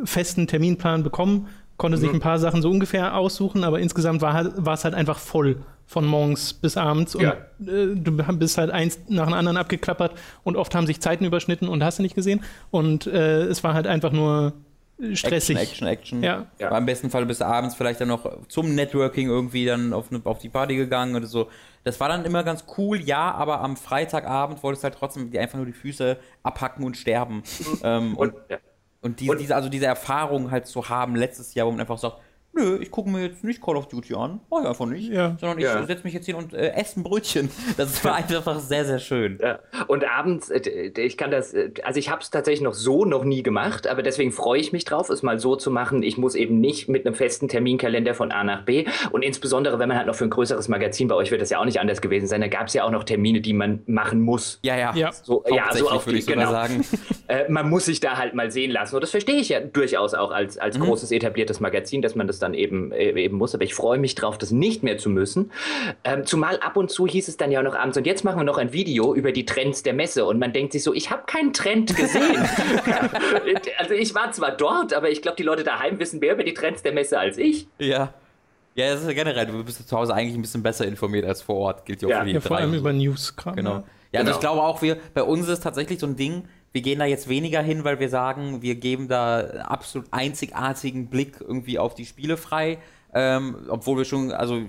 festen 0.06 0.48
Terminplan 0.48 1.04
bekommen, 1.04 1.50
konnte 1.76 1.98
sich 1.98 2.10
ein 2.10 2.22
paar 2.22 2.40
Sachen 2.40 2.62
so 2.62 2.70
ungefähr 2.70 3.18
aussuchen, 3.18 3.66
aber 3.66 3.82
insgesamt 3.82 4.22
war, 4.22 4.32
halt, 4.32 4.54
war 4.56 4.76
es 4.76 4.86
halt 4.86 4.96
einfach 4.96 5.20
voll 5.20 5.58
von 5.88 6.06
morgens 6.06 6.54
bis 6.54 6.78
abends 6.78 7.16
und 7.16 7.24
ja. 7.24 7.34
äh, 7.68 7.96
du 7.96 8.14
bist 8.38 8.58
halt 8.58 8.72
eins 8.72 8.98
nach 9.10 9.26
dem 9.26 9.34
anderen 9.34 9.58
abgeklappert 9.58 10.14
und 10.46 10.56
oft 10.56 10.74
haben 10.74 10.88
sich 10.88 11.02
Zeiten 11.02 11.26
überschnitten 11.26 11.68
und 11.68 11.84
hast 11.84 12.00
du 12.00 12.04
nicht 12.04 12.16
gesehen 12.16 12.46
und 12.70 13.06
äh, 13.08 13.42
es 13.42 13.62
war 13.62 13.74
halt 13.74 13.88
einfach 13.88 14.14
nur 14.14 14.54
stressig. 15.12 15.58
Action, 15.58 15.88
Action, 15.88 15.88
Action. 15.88 16.24
Ja. 16.24 16.46
ja. 16.60 16.72
Am 16.72 16.86
besten 16.86 17.10
Fall 17.10 17.26
bis 17.26 17.42
abends 17.42 17.76
vielleicht 17.76 18.00
dann 18.00 18.08
noch 18.08 18.48
zum 18.48 18.74
Networking 18.74 19.28
irgendwie 19.28 19.66
dann 19.66 19.92
auf, 19.92 20.12
eine, 20.12 20.22
auf 20.24 20.40
die 20.40 20.48
Party 20.48 20.78
gegangen 20.78 21.14
oder 21.18 21.28
so. 21.28 21.50
Das 21.84 22.00
war 22.00 22.10
dann 22.10 22.26
immer 22.26 22.44
ganz 22.44 22.66
cool, 22.78 23.00
ja, 23.02 23.32
aber 23.32 23.62
am 23.62 23.76
Freitagabend 23.76 24.62
wolltest 24.64 24.84
du 24.84 24.86
halt 24.86 24.96
trotzdem 24.98 25.32
einfach 25.36 25.58
nur 25.58 25.66
die 25.66 25.74
Füße 25.74 26.18
abhacken 26.44 26.86
und 26.86 26.96
sterben. 26.96 27.44
ähm, 27.84 28.16
und, 28.18 28.36
und, 28.36 28.42
ja. 28.50 28.58
und, 29.02 29.20
die, 29.20 29.30
und 29.30 29.40
diese, 29.40 29.56
also 29.56 29.70
diese 29.70 29.88
Erfahrung 29.88 30.52
halt 30.52 30.68
zu 30.68 30.90
haben 30.90 31.16
letztes 31.16 31.54
Jahr, 31.54 31.68
wo 31.68 31.72
man 31.72 31.80
einfach 31.80 31.98
sagt, 31.98 32.18
nö, 32.54 32.78
ich 32.82 32.92
gucke 32.92 33.10
mir 33.10 33.22
jetzt 33.22 33.44
nicht 33.44 33.62
Call 33.62 33.78
of 33.78 33.88
Duty 33.88 34.16
an, 34.16 34.42
mach 34.50 34.62
ich 34.62 34.68
einfach 34.68 34.86
nicht, 34.86 35.10
ja. 35.10 35.38
sondern 35.40 35.58
ich 35.60 35.66
ja. 35.66 35.86
setze 35.86 36.04
mich 36.04 36.14
jetzt 36.14 36.26
hin 36.26 36.36
und 36.36 36.54
äh, 36.54 36.72
esse 36.74 37.00
ein 37.00 37.04
Brötchen. 37.04 37.50
Das 37.78 38.04
war 38.04 38.16
einfach 38.16 38.60
sehr, 38.60 38.86
sehr 38.86 39.00
schön. 39.00 39.40
Ja. 39.42 39.60
Und 39.88 40.04
abends, 40.06 40.50
äh, 40.50 40.92
ich 40.98 41.18
kann 41.18 41.32
das, 41.32 41.54
äh, 41.54 41.72
also 41.84 42.00
ich 42.00 42.10
habe 42.10 42.22
es 42.22 42.30
tatsächlich 42.30 42.62
noch 42.62 42.74
so 42.74 43.06
noch 43.06 43.24
nie 43.24 43.44
gemacht, 43.44 43.88
aber 43.88 44.04
deswegen 44.04 44.32
freue 44.32 44.60
ich 44.60 44.72
mich 44.72 44.84
drauf, 44.84 45.10
es 45.10 45.24
mal 45.24 45.40
so 45.40 45.56
zu 45.56 45.72
machen. 45.72 46.04
Ich 46.04 46.18
muss 46.18 46.36
eben 46.36 46.60
nicht 46.60 46.90
mit 46.90 47.06
einem 47.06 47.16
festen 47.16 47.48
Terminkalender 47.48 48.14
von 48.14 48.32
A 48.32 48.44
nach 48.44 48.64
B 48.66 48.86
und 49.12 49.24
insbesondere, 49.24 49.80
wenn 49.80 49.88
man 49.88 49.98
halt 49.98 50.08
noch 50.08 50.16
für 50.16 50.26
ein 50.26 50.30
größeres 50.30 50.68
Magazin, 50.68 51.08
bei 51.08 51.16
euch 51.16 51.32
wird 51.32 51.42
das 51.42 51.50
ja 51.50 51.60
auch 51.60 51.66
nicht 51.66 51.80
anders 51.80 52.02
gewesen 52.02 52.28
sein, 52.28 52.42
da 52.42 52.48
gab 52.48 52.68
es 52.68 52.74
ja 52.74 52.84
auch 52.84 52.92
noch 52.92 53.04
Termine, 53.04 53.42
die 53.42 53.54
man 53.54 53.82
machen 53.86 54.22
muss. 54.22 54.60
Ja, 54.64 54.76
ja. 54.76 54.94
ja. 54.94 55.12
So, 55.12 55.44
ja, 55.50 55.74
so 55.74 55.90
würde 56.06 56.20
ich 56.20 56.28
genau. 56.28 56.52
sagen. 56.52 56.86
Äh, 57.28 57.50
man 57.50 57.70
muss 57.70 57.86
sich 57.86 58.02
da 58.02 58.18
halt 58.18 58.34
mal 58.34 58.52
sehen 58.52 58.72
lassen 58.72 58.96
und 58.96 59.02
das 59.02 59.12
verstehe 59.12 59.38
ich 59.38 59.48
ja 59.48 59.62
durchaus 59.62 60.14
auch 60.14 60.32
als, 60.32 60.58
als 60.58 60.78
mhm. 60.78 60.84
großes 60.84 61.12
etabliertes 61.12 61.62
Magazin, 61.62 62.02
dass 62.02 62.14
man 62.14 62.28
das 62.28 62.40
dann 62.42 62.54
eben, 62.54 62.92
äh, 62.92 63.12
eben 63.12 63.38
muss. 63.38 63.56
Aber 63.56 63.64
ich 63.64 63.74
freue 63.74 63.98
mich 63.98 64.16
drauf, 64.16 64.38
das 64.38 64.52
nicht 64.52 64.84
mehr 64.84 64.98
zu 64.98 65.10
müssen. 65.10 65.52
Ähm, 66.04 66.26
zumal 66.26 66.60
ab 66.60 66.78
und 66.78 66.92
zu 66.92 67.08
hieß 67.08 67.28
es 67.28 67.38
dann 67.38 67.52
ja 67.52 67.62
noch 67.64 67.76
abends, 67.76 67.98
und 67.98 68.06
jetzt 68.06 68.24
machen 68.24 68.40
wir 68.40 68.44
noch 68.44 68.58
ein 68.58 68.74
Video 68.74 69.14
über 69.16 69.32
die 69.32 69.46
Trends 69.46 69.84
der 69.84 69.94
Messe. 69.94 70.26
Und 70.26 70.40
man 70.40 70.54
denkt 70.54 70.74
sich 70.74 70.84
so, 70.84 70.94
ich 70.94 71.10
habe 71.12 71.24
keinen 71.26 71.54
Trend 71.54 71.96
gesehen. 71.96 72.38
also 73.78 73.94
ich 73.94 74.14
war 74.16 74.32
zwar 74.32 74.52
dort, 74.52 74.94
aber 74.94 75.10
ich 75.10 75.22
glaube, 75.22 75.38
die 75.38 75.44
Leute 75.44 75.64
daheim 75.64 76.00
wissen 76.00 76.20
mehr 76.20 76.34
über 76.34 76.44
die 76.44 76.54
Trends 76.54 76.84
der 76.84 76.92
Messe 76.92 77.20
als 77.20 77.38
ich. 77.38 77.68
Ja. 77.80 78.14
Ja, 78.76 78.92
das 78.92 79.02
ist 79.02 79.08
ja 79.08 79.14
generell, 79.14 79.46
du 79.46 79.64
bist 79.64 79.88
zu 79.88 79.98
Hause 79.98 80.14
eigentlich 80.14 80.36
ein 80.36 80.42
bisschen 80.42 80.64
besser 80.64 80.86
informiert 80.86 81.26
als 81.26 81.42
vor 81.42 81.58
Ort, 81.58 81.86
gilt 81.86 82.02
ja 82.02 82.08
auch 82.08 82.20
für 82.22 82.26
die 82.26 82.32
ja, 82.32 82.40
Vor 82.40 82.58
allem 82.58 82.74
über 82.74 82.94
News-Kram. 82.94 83.56
Genau. 83.56 83.72
Ja, 83.72 83.84
ja 84.14 84.20
also 84.22 84.26
genau. 84.26 84.36
ich 84.36 84.40
glaube 84.40 84.62
auch, 84.62 84.82
wir, 84.82 84.98
bei 85.14 85.24
uns 85.24 85.48
ist 85.50 85.62
tatsächlich 85.62 86.00
so 86.00 86.08
ein 86.08 86.16
Ding, 86.16 86.48
wir 86.72 86.82
gehen 86.82 87.00
da 87.00 87.06
jetzt 87.06 87.28
weniger 87.28 87.62
hin, 87.62 87.84
weil 87.84 88.00
wir 88.00 88.10
sagen, 88.10 88.62
wir 88.62 88.76
geben 88.76 89.08
da 89.08 89.42
absolut 89.66 90.08
einzigartigen 90.12 91.08
Blick 91.08 91.42
irgendwie 91.42 91.80
auf 91.80 91.96
die 91.96 92.06
Spiele 92.06 92.38
frei. 92.38 92.78
Ähm, 93.14 93.58
obwohl 93.68 93.98
wir 93.98 94.06
schon, 94.06 94.32
also 94.32 94.62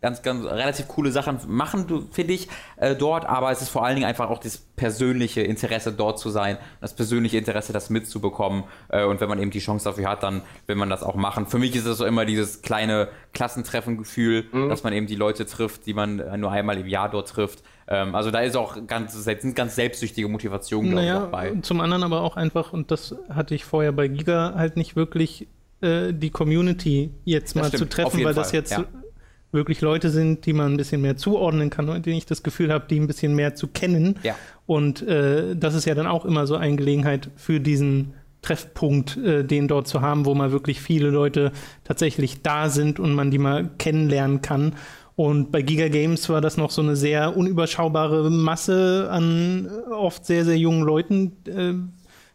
ganz, 0.00 0.22
ganz 0.22 0.44
relativ 0.44 0.88
coole 0.88 1.10
Sachen 1.10 1.38
machen, 1.46 2.08
finde 2.12 2.34
ich, 2.34 2.48
äh, 2.76 2.94
dort, 2.94 3.26
aber 3.26 3.50
es 3.50 3.62
ist 3.62 3.68
vor 3.68 3.84
allen 3.84 3.96
Dingen 3.96 4.06
einfach 4.06 4.30
auch 4.30 4.38
das 4.38 4.58
persönliche 4.58 5.42
Interesse, 5.42 5.92
dort 5.92 6.18
zu 6.18 6.30
sein, 6.30 6.58
das 6.80 6.94
persönliche 6.94 7.38
Interesse, 7.38 7.72
das 7.72 7.90
mitzubekommen. 7.90 8.64
Äh, 8.88 9.04
und 9.04 9.20
wenn 9.20 9.28
man 9.28 9.40
eben 9.40 9.50
die 9.50 9.58
Chance 9.58 9.84
dafür 9.84 10.08
hat, 10.08 10.22
dann 10.22 10.42
will 10.66 10.76
man 10.76 10.90
das 10.90 11.02
auch 11.02 11.14
machen. 11.14 11.46
Für 11.46 11.58
mich 11.58 11.74
ist 11.74 11.86
es 11.86 11.98
so 11.98 12.04
immer 12.04 12.24
dieses 12.24 12.62
kleine 12.62 13.08
Klassentreffen-Gefühl, 13.32 14.46
mhm. 14.52 14.68
dass 14.68 14.84
man 14.84 14.92
eben 14.92 15.06
die 15.06 15.16
Leute 15.16 15.46
trifft, 15.46 15.86
die 15.86 15.94
man 15.94 16.40
nur 16.40 16.50
einmal 16.50 16.78
im 16.78 16.86
Jahr 16.86 17.08
dort 17.08 17.28
trifft. 17.28 17.62
Ähm, 17.88 18.14
also 18.14 18.30
da 18.30 18.40
ist 18.40 18.56
auch 18.56 18.86
ganz, 18.86 19.14
sind 19.24 19.56
ganz 19.56 19.74
selbstsüchtige 19.74 20.28
Motivationen, 20.28 20.90
glaube 20.90 21.06
naja, 21.06 21.24
ich, 21.24 21.30
bei. 21.30 21.52
Zum 21.62 21.80
anderen 21.80 22.02
aber 22.02 22.20
auch 22.20 22.36
einfach, 22.36 22.72
und 22.72 22.90
das 22.90 23.14
hatte 23.30 23.54
ich 23.54 23.64
vorher 23.64 23.92
bei 23.92 24.08
Giga 24.08 24.54
halt 24.56 24.76
nicht 24.76 24.94
wirklich, 24.94 25.48
äh, 25.80 26.12
die 26.12 26.30
Community 26.30 27.10
jetzt 27.24 27.56
mal 27.56 27.64
stimmt, 27.64 27.78
zu 27.78 27.88
treffen, 27.88 28.18
weil 28.18 28.34
Fall. 28.34 28.42
das 28.42 28.52
jetzt 28.52 28.72
ja. 28.72 28.84
wirklich 29.52 29.80
Leute 29.80 30.10
sind, 30.10 30.44
die 30.44 30.52
man 30.52 30.74
ein 30.74 30.76
bisschen 30.76 31.00
mehr 31.00 31.16
zuordnen 31.16 31.70
kann 31.70 31.88
und 31.88 32.04
denen 32.04 32.18
ich 32.18 32.26
das 32.26 32.42
Gefühl 32.42 32.70
habe, 32.72 32.84
die 32.90 33.00
ein 33.00 33.06
bisschen 33.06 33.34
mehr 33.34 33.54
zu 33.54 33.68
kennen. 33.68 34.18
Ja. 34.22 34.34
Und 34.66 35.00
äh, 35.02 35.56
das 35.56 35.74
ist 35.74 35.86
ja 35.86 35.94
dann 35.94 36.06
auch 36.06 36.26
immer 36.26 36.46
so 36.46 36.56
eine 36.56 36.76
Gelegenheit 36.76 37.30
für 37.36 37.58
diesen 37.58 38.12
Treffpunkt, 38.42 39.16
äh, 39.16 39.44
den 39.44 39.66
dort 39.66 39.88
zu 39.88 40.02
haben, 40.02 40.26
wo 40.26 40.34
mal 40.34 40.52
wirklich 40.52 40.82
viele 40.82 41.08
Leute 41.08 41.52
tatsächlich 41.84 42.42
da 42.42 42.68
sind 42.68 43.00
und 43.00 43.14
man 43.14 43.30
die 43.30 43.38
mal 43.38 43.70
kennenlernen 43.78 44.42
kann. 44.42 44.74
Und 45.18 45.50
bei 45.50 45.62
Giga 45.62 45.88
Games 45.88 46.28
war 46.28 46.40
das 46.40 46.56
noch 46.56 46.70
so 46.70 46.80
eine 46.80 46.94
sehr 46.94 47.36
unüberschaubare 47.36 48.30
Masse 48.30 49.08
an 49.10 49.68
oft 49.90 50.24
sehr, 50.24 50.44
sehr 50.44 50.56
jungen 50.56 50.84
Leuten, 50.84 51.32
äh, 51.48 51.74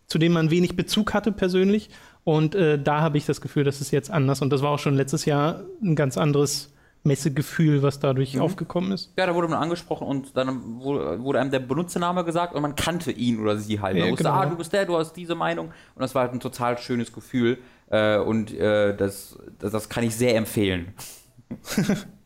zu 0.08 0.18
denen 0.18 0.34
man 0.34 0.52
wenig 0.52 0.76
Bezug 0.76 1.14
hatte 1.14 1.32
persönlich. 1.32 1.90
Und 2.26 2.56
äh, 2.56 2.78
da 2.78 3.00
habe 3.00 3.18
ich 3.18 3.26
das 3.26 3.40
Gefühl, 3.40 3.64
das 3.64 3.80
ist 3.80 3.92
jetzt 3.92 4.12
anders. 4.12 4.42
Und 4.42 4.50
das 4.50 4.62
war 4.62 4.72
auch 4.72 4.80
schon 4.80 4.96
letztes 4.96 5.24
Jahr 5.24 5.62
ein 5.82 5.96
ganz 5.96 6.18
anderes 6.18 6.74
Messegefühl, 7.04 7.84
was 7.84 8.02
dadurch 8.02 8.36
mhm. 8.36 8.42
aufgekommen 8.42 8.92
ist. 8.92 9.14
Ja, 9.18 9.28
da 9.28 9.34
wurde 9.34 9.48
man 9.48 9.60
angesprochen 9.60 10.06
und 10.06 10.36
dann 10.36 10.82
wurde 10.82 11.40
einem 11.40 11.52
der 11.52 11.60
Benutzername 11.60 12.26
gesagt 12.26 12.54
und 12.54 12.62
man 12.62 12.76
kannte 12.76 13.14
ihn 13.14 13.40
oder 13.40 13.56
sie 13.56 13.80
halt. 13.80 13.96
Man 13.96 14.08
ja, 14.08 14.12
wusste, 14.12 14.26
genau. 14.26 14.36
ah, 14.36 14.46
du 14.46 14.58
bist 14.58 14.74
der, 14.74 14.86
du 14.86 14.98
hast 14.98 15.14
diese 15.14 15.36
Meinung. 15.36 15.68
Und 15.68 16.02
das 16.02 16.14
war 16.16 16.24
halt 16.24 16.34
ein 16.34 16.42
total 16.42 16.78
schönes 16.78 17.14
Gefühl. 17.14 17.60
Äh, 17.90 18.18
und 18.18 18.54
äh, 18.54 18.94
das, 18.94 19.40
das, 19.58 19.72
das 19.72 19.88
kann 19.88 20.04
ich 20.04 20.18
sehr 20.18 20.36
empfehlen. 20.36 20.94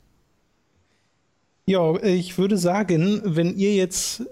ja, 1.67 2.01
ich 2.01 2.37
würde 2.37 2.57
sagen, 2.57 3.21
wenn 3.25 3.55
ihr 3.57 3.75
jetzt 3.75 4.23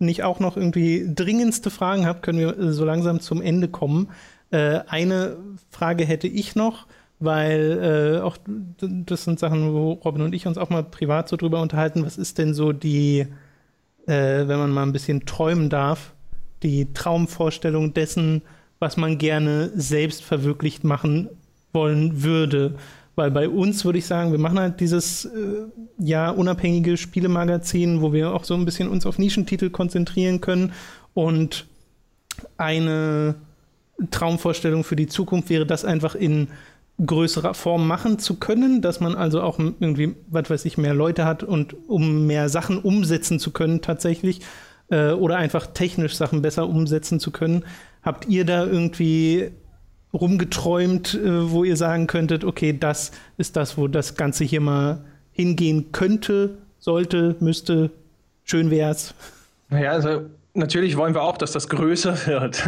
nicht 0.00 0.24
auch 0.24 0.40
noch 0.40 0.56
irgendwie 0.56 1.08
dringendste 1.14 1.70
Fragen 1.70 2.04
habt, 2.04 2.22
können 2.22 2.40
wir 2.40 2.72
so 2.72 2.84
langsam 2.84 3.20
zum 3.20 3.40
Ende 3.40 3.68
kommen. 3.68 4.08
Äh, 4.50 4.80
eine 4.88 5.36
Frage 5.70 6.04
hätte 6.04 6.26
ich 6.26 6.56
noch, 6.56 6.86
weil 7.20 8.18
äh, 8.18 8.20
auch 8.22 8.38
das 8.80 9.24
sind 9.24 9.38
Sachen, 9.38 9.72
wo 9.72 9.92
Robin 9.92 10.22
und 10.22 10.34
ich 10.34 10.48
uns 10.48 10.58
auch 10.58 10.70
mal 10.70 10.82
privat 10.82 11.28
so 11.28 11.36
drüber 11.36 11.62
unterhalten. 11.62 12.04
Was 12.04 12.18
ist 12.18 12.38
denn 12.38 12.54
so 12.54 12.72
die, 12.72 13.26
äh, 14.06 14.48
wenn 14.48 14.58
man 14.58 14.72
mal 14.72 14.82
ein 14.82 14.92
bisschen 14.92 15.26
träumen 15.26 15.70
darf, 15.70 16.12
die 16.64 16.92
Traumvorstellung 16.92 17.94
dessen, 17.94 18.42
was 18.80 18.96
man 18.96 19.16
gerne 19.18 19.70
selbst 19.76 20.24
verwirklicht 20.24 20.82
machen 20.82 21.28
wollen 21.72 22.24
würde? 22.24 22.74
Weil 23.20 23.30
bei 23.30 23.50
uns 23.50 23.84
würde 23.84 23.98
ich 23.98 24.06
sagen, 24.06 24.32
wir 24.32 24.38
machen 24.38 24.58
halt 24.58 24.80
dieses 24.80 25.26
äh, 25.26 25.66
ja 25.98 26.30
unabhängige 26.30 26.96
Spielemagazin, 26.96 28.00
wo 28.00 28.14
wir 28.14 28.32
auch 28.32 28.44
so 28.44 28.54
ein 28.54 28.64
bisschen 28.64 28.88
uns 28.88 29.04
auf 29.04 29.18
Nischentitel 29.18 29.68
konzentrieren 29.68 30.40
können 30.40 30.72
und 31.12 31.66
eine 32.56 33.34
Traumvorstellung 34.10 34.84
für 34.84 34.96
die 34.96 35.06
Zukunft 35.06 35.50
wäre, 35.50 35.66
das 35.66 35.84
einfach 35.84 36.14
in 36.14 36.48
größerer 37.04 37.52
Form 37.52 37.86
machen 37.86 38.18
zu 38.18 38.38
können, 38.38 38.80
dass 38.80 39.00
man 39.00 39.14
also 39.14 39.42
auch 39.42 39.58
irgendwie, 39.58 40.14
was 40.30 40.48
weiß 40.48 40.64
ich, 40.64 40.78
mehr 40.78 40.94
Leute 40.94 41.26
hat 41.26 41.42
und 41.42 41.76
um 41.88 42.26
mehr 42.26 42.48
Sachen 42.48 42.78
umsetzen 42.78 43.38
zu 43.38 43.50
können 43.50 43.82
tatsächlich 43.82 44.40
äh, 44.88 45.10
oder 45.10 45.36
einfach 45.36 45.66
technisch 45.66 46.14
Sachen 46.14 46.40
besser 46.40 46.66
umsetzen 46.66 47.20
zu 47.20 47.32
können. 47.32 47.66
Habt 48.02 48.28
ihr 48.28 48.46
da 48.46 48.64
irgendwie 48.64 49.50
rumgeträumt, 50.12 51.14
äh, 51.14 51.50
wo 51.50 51.64
ihr 51.64 51.76
sagen 51.76 52.06
könntet, 52.06 52.44
okay, 52.44 52.76
das 52.78 53.12
ist 53.36 53.56
das, 53.56 53.78
wo 53.78 53.88
das 53.88 54.16
Ganze 54.16 54.44
hier 54.44 54.60
mal 54.60 55.04
hingehen 55.32 55.92
könnte, 55.92 56.58
sollte, 56.78 57.36
müsste, 57.40 57.90
schön 58.44 58.70
wär's? 58.70 59.14
Naja, 59.68 59.92
also 59.92 60.22
Natürlich 60.52 60.96
wollen 60.96 61.14
wir 61.14 61.22
auch, 61.22 61.38
dass 61.38 61.52
das 61.52 61.68
größer 61.68 62.16
wird. 62.26 62.62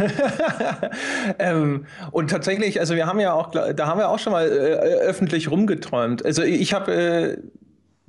ähm, 1.37 1.85
und 2.11 2.29
tatsächlich, 2.29 2.79
also 2.79 2.95
wir 2.95 3.07
haben 3.07 3.19
ja 3.19 3.33
auch, 3.33 3.51
da 3.51 3.87
haben 3.87 3.99
wir 3.99 4.07
auch 4.07 4.19
schon 4.19 4.31
mal 4.31 4.47
äh, 4.47 4.51
öffentlich 4.51 5.51
rumgeträumt. 5.51 6.25
Also 6.25 6.43
ich 6.43 6.73
habe 6.73 6.93
äh, 6.93 7.37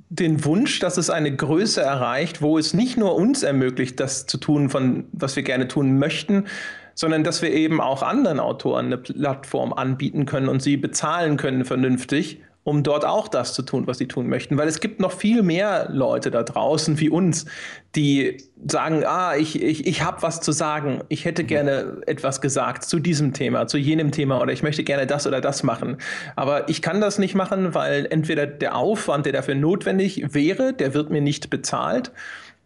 den 0.09 0.45
Wunsch, 0.45 0.79
dass 0.79 0.95
es 0.97 1.09
eine 1.09 1.35
Größe 1.35 1.81
erreicht, 1.81 2.41
wo 2.41 2.57
es 2.57 2.73
nicht 2.73 2.97
nur 2.97 3.15
uns 3.15 3.43
ermöglicht, 3.43 3.99
das 3.99 4.25
zu 4.25 4.37
tun, 4.37 4.69
von 4.69 5.07
was 5.11 5.35
wir 5.35 5.43
gerne 5.43 5.67
tun 5.67 5.99
möchten, 5.99 6.45
sondern 6.95 7.23
dass 7.23 7.41
wir 7.41 7.51
eben 7.51 7.79
auch 7.79 8.01
anderen 8.01 8.39
Autoren 8.39 8.87
eine 8.87 8.97
Plattform 8.97 9.73
anbieten 9.73 10.25
können 10.25 10.49
und 10.49 10.61
sie 10.61 10.77
bezahlen 10.77 11.37
können 11.37 11.65
vernünftig 11.65 12.39
um 12.65 12.81
dort 12.81 13.05
auch 13.05 13.27
das 13.27 13.53
zu 13.53 13.61
tun, 13.61 13.85
was 13.85 13.99
sie 13.99 14.07
tun 14.07 14.27
möchten. 14.27 14.57
Weil 14.57 14.67
es 14.67 14.79
gibt 14.79 14.99
noch 14.99 15.11
viel 15.11 15.43
mehr 15.43 15.87
Leute 15.91 16.31
da 16.31 16.41
draußen 16.41 16.99
wie 16.99 17.09
uns, 17.09 17.45
die 17.95 18.37
sagen, 18.65 19.03
ah, 19.05 19.35
ich, 19.35 19.61
ich, 19.61 19.85
ich 19.85 20.03
habe 20.03 20.23
was 20.23 20.41
zu 20.41 20.51
sagen, 20.51 21.03
ich 21.07 21.25
hätte 21.25 21.43
gerne 21.43 22.01
etwas 22.07 22.41
gesagt 22.41 22.83
zu 22.83 22.97
diesem 22.97 23.33
Thema, 23.33 23.67
zu 23.67 23.77
jenem 23.77 24.11
Thema 24.11 24.41
oder 24.41 24.51
ich 24.51 24.63
möchte 24.63 24.83
gerne 24.83 25.05
das 25.05 25.27
oder 25.27 25.41
das 25.41 25.61
machen. 25.61 25.97
Aber 26.35 26.67
ich 26.67 26.81
kann 26.81 27.01
das 27.01 27.19
nicht 27.19 27.35
machen, 27.35 27.75
weil 27.75 28.07
entweder 28.09 28.47
der 28.47 28.75
Aufwand, 28.75 29.27
der 29.27 29.33
dafür 29.33 29.53
notwendig 29.53 30.33
wäre, 30.33 30.73
der 30.73 30.95
wird 30.95 31.11
mir 31.11 31.21
nicht 31.21 31.51
bezahlt 31.51 32.11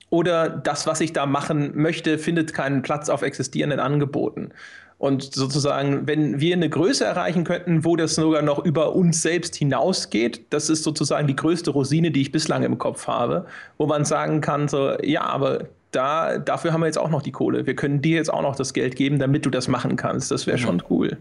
oder 0.10 0.50
das, 0.50 0.88
was 0.88 1.02
ich 1.02 1.14
da 1.14 1.26
machen 1.26 1.72
möchte, 1.76 2.18
findet 2.18 2.54
keinen 2.54 2.82
Platz 2.82 3.10
auf 3.10 3.22
existierenden 3.22 3.80
Angeboten. 3.80 4.52
Und 4.98 5.34
sozusagen, 5.34 6.08
wenn 6.08 6.42
wir 6.42 6.54
eine 6.54 6.70
Größe 6.70 7.06
erreichen 7.06 7.46
könnten, 7.46 7.86
wo 7.86 7.96
das 7.96 8.16
sogar 8.16 8.42
noch 8.42 8.66
über 8.66 8.94
uns 8.96 9.22
selbst 9.22 9.56
hinausgeht, 9.56 10.42
das 10.50 10.70
ist 10.70 10.84
sozusagen 10.84 11.26
die 11.26 11.38
größte 11.38 11.72
Rosine, 11.72 12.12
die 12.12 12.22
ich 12.22 12.34
bislang 12.34 12.64
im 12.64 12.78
Kopf 12.78 13.08
habe, 13.08 13.46
wo 13.78 13.86
man 13.86 14.04
sagen 14.04 14.42
kann, 14.42 14.68
so, 14.68 14.98
ja, 15.02 15.22
aber 15.22 15.68
da, 15.92 16.38
dafür 16.38 16.74
haben 16.74 16.82
wir 16.82 16.88
jetzt 16.88 16.98
auch 16.98 17.10
noch 17.10 17.22
die 17.22 17.32
Kohle. 17.32 17.66
Wir 17.66 17.76
können 17.76 18.02
dir 18.02 18.18
jetzt 18.18 18.32
auch 18.32 18.42
noch 18.42 18.58
das 18.58 18.74
Geld 18.74 18.98
geben, 18.98 19.20
damit 19.20 19.46
du 19.46 19.50
das 19.50 19.70
machen 19.70 19.96
kannst. 19.96 20.32
Das 20.32 20.46
wäre 20.48 20.58
mhm. 20.58 20.62
schon 20.62 20.84
cool. 20.90 21.18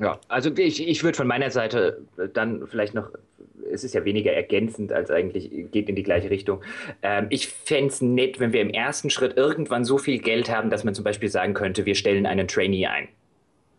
Ja, 0.00 0.18
also 0.28 0.50
ich, 0.56 0.86
ich 0.86 1.02
würde 1.02 1.16
von 1.16 1.26
meiner 1.26 1.50
Seite 1.50 1.98
dann 2.34 2.66
vielleicht 2.68 2.94
noch 2.94 3.10
es 3.72 3.84
ist 3.84 3.94
ja 3.94 4.04
weniger 4.04 4.32
ergänzend 4.32 4.92
als 4.92 5.10
eigentlich 5.10 5.50
geht 5.70 5.88
in 5.88 5.96
die 5.96 6.02
gleiche 6.02 6.30
Richtung. 6.30 6.62
Ähm, 7.02 7.26
ich 7.30 7.48
fände 7.48 7.88
es 7.88 8.00
nett, 8.00 8.40
wenn 8.40 8.52
wir 8.52 8.60
im 8.60 8.70
ersten 8.70 9.10
Schritt 9.10 9.36
irgendwann 9.36 9.84
so 9.84 9.98
viel 9.98 10.18
Geld 10.18 10.50
haben, 10.50 10.70
dass 10.70 10.84
man 10.84 10.94
zum 10.94 11.04
Beispiel 11.04 11.28
sagen 11.28 11.54
könnte, 11.54 11.86
wir 11.86 11.94
stellen 11.94 12.26
einen 12.26 12.48
Trainee 12.48 12.86
ein. 12.86 13.08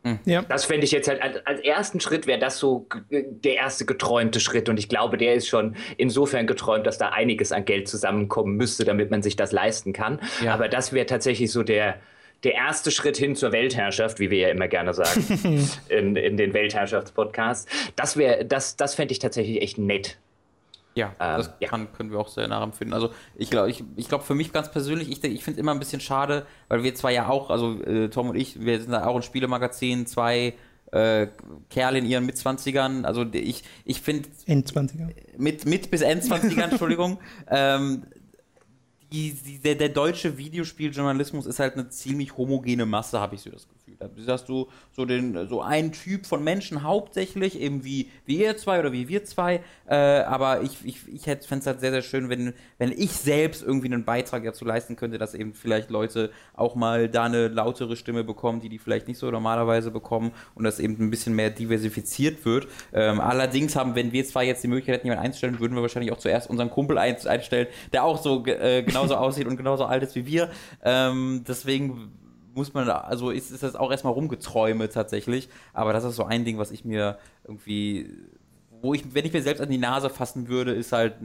Hm. 0.04 0.20
Ja. 0.26 0.42
Das 0.44 0.66
fände 0.66 0.86
ich 0.86 0.92
jetzt 0.92 1.08
halt 1.08 1.22
als, 1.22 1.46
als 1.46 1.62
ersten 1.62 2.00
Schritt 2.00 2.28
wäre 2.28 2.40
das 2.40 2.60
so 2.60 2.88
der 3.10 3.56
erste 3.56 3.86
geträumte 3.86 4.40
Schritt 4.40 4.70
und 4.70 4.78
ich 4.78 4.90
glaube, 4.90 5.18
der 5.18 5.34
ist 5.36 5.48
schon 5.48 5.76
insofern 5.98 6.48
geträumt, 6.48 6.86
dass 6.86 6.98
da 6.98 7.10
einiges 7.10 7.52
an 7.52 7.66
Geld 7.66 7.88
zusammenkommen 7.88 8.56
müsste, 8.56 8.86
damit 8.86 9.12
man 9.12 9.22
sich 9.22 9.36
das 9.36 9.52
leisten 9.52 9.94
kann. 9.94 10.20
Ja. 10.44 10.54
Aber 10.54 10.70
das 10.70 10.94
wäre 10.94 11.06
tatsächlich 11.06 11.52
so 11.52 11.64
der, 11.64 12.00
der 12.44 12.54
erste 12.54 12.92
Schritt 12.92 13.18
hin 13.18 13.36
zur 13.36 13.52
Weltherrschaft, 13.52 14.20
wie 14.20 14.30
wir 14.30 14.40
ja 14.40 14.50
immer 14.50 14.68
gerne 14.68 14.94
sagen, 14.94 15.70
in, 15.90 16.16
in 16.16 16.38
den 16.38 16.54
Weltherrschaftspodcasts. 16.54 17.68
Das 17.96 18.18
wäre, 18.18 18.46
das, 18.46 18.76
das 18.76 18.96
fände 18.96 19.12
ich 19.12 19.20
tatsächlich 19.20 19.62
echt 19.62 19.78
nett. 19.78 20.18
Ja, 20.98 21.16
ähm, 21.20 21.38
das 21.38 21.52
ja. 21.60 21.70
Kann, 21.70 21.92
können 21.94 22.12
wir 22.12 22.20
auch 22.20 22.28
sehr 22.28 22.48
nachempfinden. 22.48 22.94
Also 22.94 23.12
ich 23.36 23.52
glaube, 23.52 23.70
ich, 23.70 23.84
ich 23.96 24.10
glaube 24.10 24.24
für 24.24 24.34
mich 24.34 24.52
ganz 24.52 24.72
persönlich, 24.72 25.10
ich, 25.10 25.24
ich 25.24 25.44
finde 25.44 25.60
es 25.60 25.62
immer 25.62 25.72
ein 25.72 25.80
bisschen 25.80 26.02
schade, 26.02 26.46
weil 26.70 26.84
wir 26.84 26.96
zwar 26.96 27.12
ja 27.12 27.30
auch, 27.30 27.52
also 27.52 27.80
äh, 27.84 28.10
Tom 28.10 28.30
und 28.30 28.36
ich, 28.36 28.60
wir 28.60 28.82
sind 28.82 28.92
da 28.92 29.06
auch 29.06 29.16
ein 29.16 29.22
Spielemagazin, 29.22 30.08
zwei 30.08 30.56
äh, 30.92 31.28
Kerle 31.70 32.00
in 32.00 32.06
ihren 32.06 32.26
Mitzwanzigern, 32.26 33.06
also 33.06 33.26
ich, 33.32 33.64
ich 33.86 34.02
finde 34.02 34.30
Endzwanziger. 34.48 35.10
Mit, 35.38 35.66
mit 35.66 35.92
bis 35.92 36.02
Endzwanzigern, 36.02 36.70
Entschuldigung. 36.72 37.20
Ähm, 37.50 38.04
die, 39.12 39.34
die, 39.34 39.60
der, 39.60 39.76
der 39.76 39.90
deutsche 39.90 40.38
Videospieljournalismus 40.38 41.46
ist 41.46 41.60
halt 41.60 41.74
eine 41.74 41.90
ziemlich 41.90 42.36
homogene 42.38 42.86
Masse, 42.86 43.20
habe 43.20 43.36
ich 43.36 43.42
so 43.42 43.50
das 43.50 43.68
Gefühl. 43.68 43.77
Da 44.00 44.10
hast 44.28 44.50
du 44.50 44.68
so 44.92 45.06
den 45.06 45.48
so 45.48 45.62
einen 45.62 45.92
Typ 45.92 46.26
von 46.26 46.44
Menschen 46.44 46.84
hauptsächlich, 46.84 47.60
eben 47.60 47.84
wie, 47.84 48.10
wie 48.26 48.38
ihr 48.42 48.58
zwei 48.58 48.80
oder 48.80 48.92
wie 48.92 49.08
wir 49.08 49.24
zwei. 49.26 49.62
Äh, 49.88 49.96
aber 49.96 50.62
ich, 50.62 50.86
ich, 50.86 51.08
ich 51.08 51.24
fände 51.24 51.60
es 51.60 51.68
halt 51.68 51.80
sehr, 51.80 51.92
sehr 51.92 52.02
schön, 52.02 52.30
wenn, 52.30 52.54
wenn 52.78 52.92
ich 52.92 53.12
selbst 53.12 53.64
irgendwie 53.64 53.88
einen 53.88 54.06
Beitrag 54.06 54.44
dazu 54.44 54.66
leisten 54.66 54.96
könnte, 54.96 55.18
dass 55.18 55.34
eben 55.34 55.54
vielleicht 55.54 55.90
Leute 55.90 56.32
auch 56.54 56.76
mal 56.76 57.10
da 57.10 57.24
eine 57.24 57.48
lautere 57.48 57.96
Stimme 57.96 58.24
bekommen, 58.24 58.62
die 58.62 58.70
die 58.70 58.80
vielleicht 58.80 59.08
nicht 59.08 59.18
so 59.18 59.30
normalerweise 59.32 59.92
bekommen 59.92 60.32
und 60.56 60.64
dass 60.64 60.80
eben 60.80 60.98
ein 61.00 61.10
bisschen 61.10 61.36
mehr 61.36 61.50
diversifiziert 61.50 62.46
wird. 62.46 62.68
Ähm, 62.94 63.20
allerdings 63.20 63.76
haben, 63.76 63.96
wenn 63.96 64.12
wir 64.12 64.26
zwei 64.26 64.46
jetzt 64.46 64.64
die 64.64 64.68
Möglichkeit 64.68 64.96
hätten, 64.96 65.08
jemanden 65.08 65.26
einzustellen, 65.26 65.60
würden 65.60 65.76
wir 65.76 65.82
wahrscheinlich 65.82 66.12
auch 66.12 66.20
zuerst 66.20 66.50
unseren 66.50 66.70
Kumpel 66.70 66.98
einstellen, 66.98 67.68
der 67.94 68.04
auch 68.04 68.22
so 68.22 68.46
äh, 68.46 68.84
genauso 68.84 69.16
aussieht 69.18 69.48
und 69.48 69.58
genauso 69.58 69.86
alt 69.86 70.04
ist 70.04 70.16
wie 70.16 70.26
wir. 70.26 70.50
Ähm, 70.84 71.44
deswegen 71.48 72.12
muss 72.58 72.74
man, 72.74 72.90
also 72.90 73.30
ist, 73.30 73.52
ist 73.52 73.64
das 73.64 73.76
auch 73.76 73.92
erstmal 73.92 74.14
rumgeträume 74.14 74.90
tatsächlich, 74.90 75.48
aber 75.74 75.94
das 75.94 76.04
ist 76.04 76.16
so 76.16 76.26
ein 76.26 76.44
Ding, 76.44 76.58
was 76.58 76.72
ich 76.72 76.84
mir 76.84 77.18
irgendwie, 77.46 78.10
wo 78.82 78.94
ich, 78.94 79.14
wenn 79.14 79.26
ich 79.26 79.32
mir 79.32 79.42
selbst 79.42 79.62
an 79.62 79.70
die 79.70 79.78
Nase 79.78 80.10
fassen 80.10 80.50
würde, 80.50 80.74
ist 80.74 80.92
halt 80.92 81.16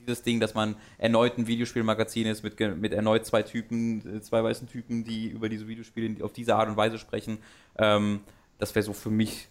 dieses 0.00 0.22
Ding, 0.22 0.40
dass 0.40 0.54
man 0.54 0.76
erneut 0.98 1.38
ein 1.38 1.46
Videospielmagazin 1.46 2.26
ist 2.26 2.42
mit, 2.42 2.58
mit 2.78 2.92
erneut 2.92 3.24
zwei 3.24 3.42
Typen, 3.42 4.20
zwei 4.22 4.42
weißen 4.42 4.68
Typen, 4.68 5.04
die 5.04 5.28
über 5.28 5.48
diese 5.48 5.68
Videospiele 5.68 6.24
auf 6.24 6.32
diese 6.32 6.56
Art 6.56 6.68
und 6.68 6.76
Weise 6.76 6.98
sprechen. 6.98 7.38
Ähm, 7.78 8.20
das 8.58 8.74
wäre 8.74 8.84
so 8.84 8.92
für 8.92 9.10
mich 9.10 9.48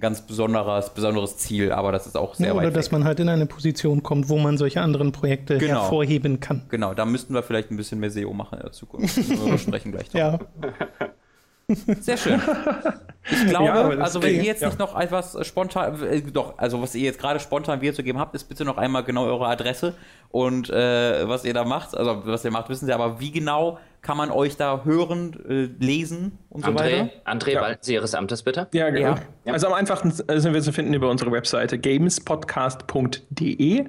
ganz 0.00 0.22
besonderes, 0.22 0.90
besonderes 0.90 1.36
Ziel, 1.38 1.72
aber 1.72 1.92
das 1.92 2.06
ist 2.06 2.16
auch 2.16 2.34
sehr 2.34 2.48
ja, 2.48 2.54
Oder 2.54 2.70
dass 2.70 2.86
weg. 2.86 2.92
man 2.92 3.04
halt 3.04 3.20
in 3.20 3.28
eine 3.28 3.46
Position 3.46 4.02
kommt, 4.02 4.28
wo 4.28 4.38
man 4.38 4.58
solche 4.58 4.80
anderen 4.80 5.12
Projekte 5.12 5.58
genau. 5.58 5.82
hervorheben 5.82 6.40
kann. 6.40 6.62
Genau, 6.68 6.94
da 6.94 7.04
müssten 7.04 7.34
wir 7.34 7.42
vielleicht 7.42 7.70
ein 7.70 7.76
bisschen 7.76 8.00
mehr 8.00 8.10
SEO 8.10 8.32
machen 8.32 8.58
in 8.58 8.62
der 8.62 8.72
Zukunft. 8.72 9.16
wir 9.46 9.58
sprechen 9.58 9.92
gleich 9.92 10.08
drüber. 10.08 10.40
Ja. 10.48 11.08
Sehr 12.00 12.16
schön. 12.16 12.40
Ich 13.30 13.46
glaube, 13.46 13.66
ja, 13.66 13.88
also 14.00 14.22
wenn 14.22 14.36
ihr 14.36 14.42
jetzt 14.42 14.62
ja. 14.62 14.68
nicht 14.68 14.78
noch 14.78 14.98
etwas 14.98 15.36
spontan, 15.46 16.02
äh, 16.02 16.22
doch, 16.22 16.56
also 16.56 16.80
was 16.80 16.94
ihr 16.94 17.02
jetzt 17.02 17.20
gerade 17.20 17.40
spontan 17.40 17.82
wiederzugeben 17.82 18.18
habt, 18.18 18.34
ist 18.34 18.44
bitte 18.44 18.64
noch 18.64 18.78
einmal 18.78 19.04
genau 19.04 19.26
eure 19.26 19.48
Adresse 19.48 19.94
und 20.30 20.70
äh, 20.70 21.28
was 21.28 21.44
ihr 21.44 21.52
da 21.52 21.64
macht. 21.64 21.94
Also 21.94 22.22
was 22.24 22.42
ihr 22.46 22.50
macht, 22.50 22.70
wissen 22.70 22.86
Sie, 22.86 22.92
aber 22.92 23.20
wie 23.20 23.30
genau 23.30 23.78
kann 24.08 24.16
man 24.16 24.30
euch 24.30 24.56
da 24.56 24.84
hören, 24.86 25.36
äh, 25.46 25.68
lesen 25.84 26.38
und 26.48 26.64
so 26.64 26.70
André, 26.70 26.76
weiter? 26.76 27.10
André, 27.26 27.52
Ja. 27.52 27.60
walten 27.60 27.82
Sie 27.82 27.92
Ihres 27.92 28.14
Amtes 28.14 28.42
bitte. 28.42 28.66
Ja, 28.72 28.88
genau. 28.88 29.16
Ja. 29.44 29.52
Also 29.52 29.66
am 29.66 29.74
einfachsten 29.74 30.10
sind 30.12 30.54
wir 30.54 30.62
zu 30.62 30.72
finden 30.72 30.94
über 30.94 31.10
unsere 31.10 31.30
Webseite 31.30 31.78
gamespodcast.de 31.78 33.84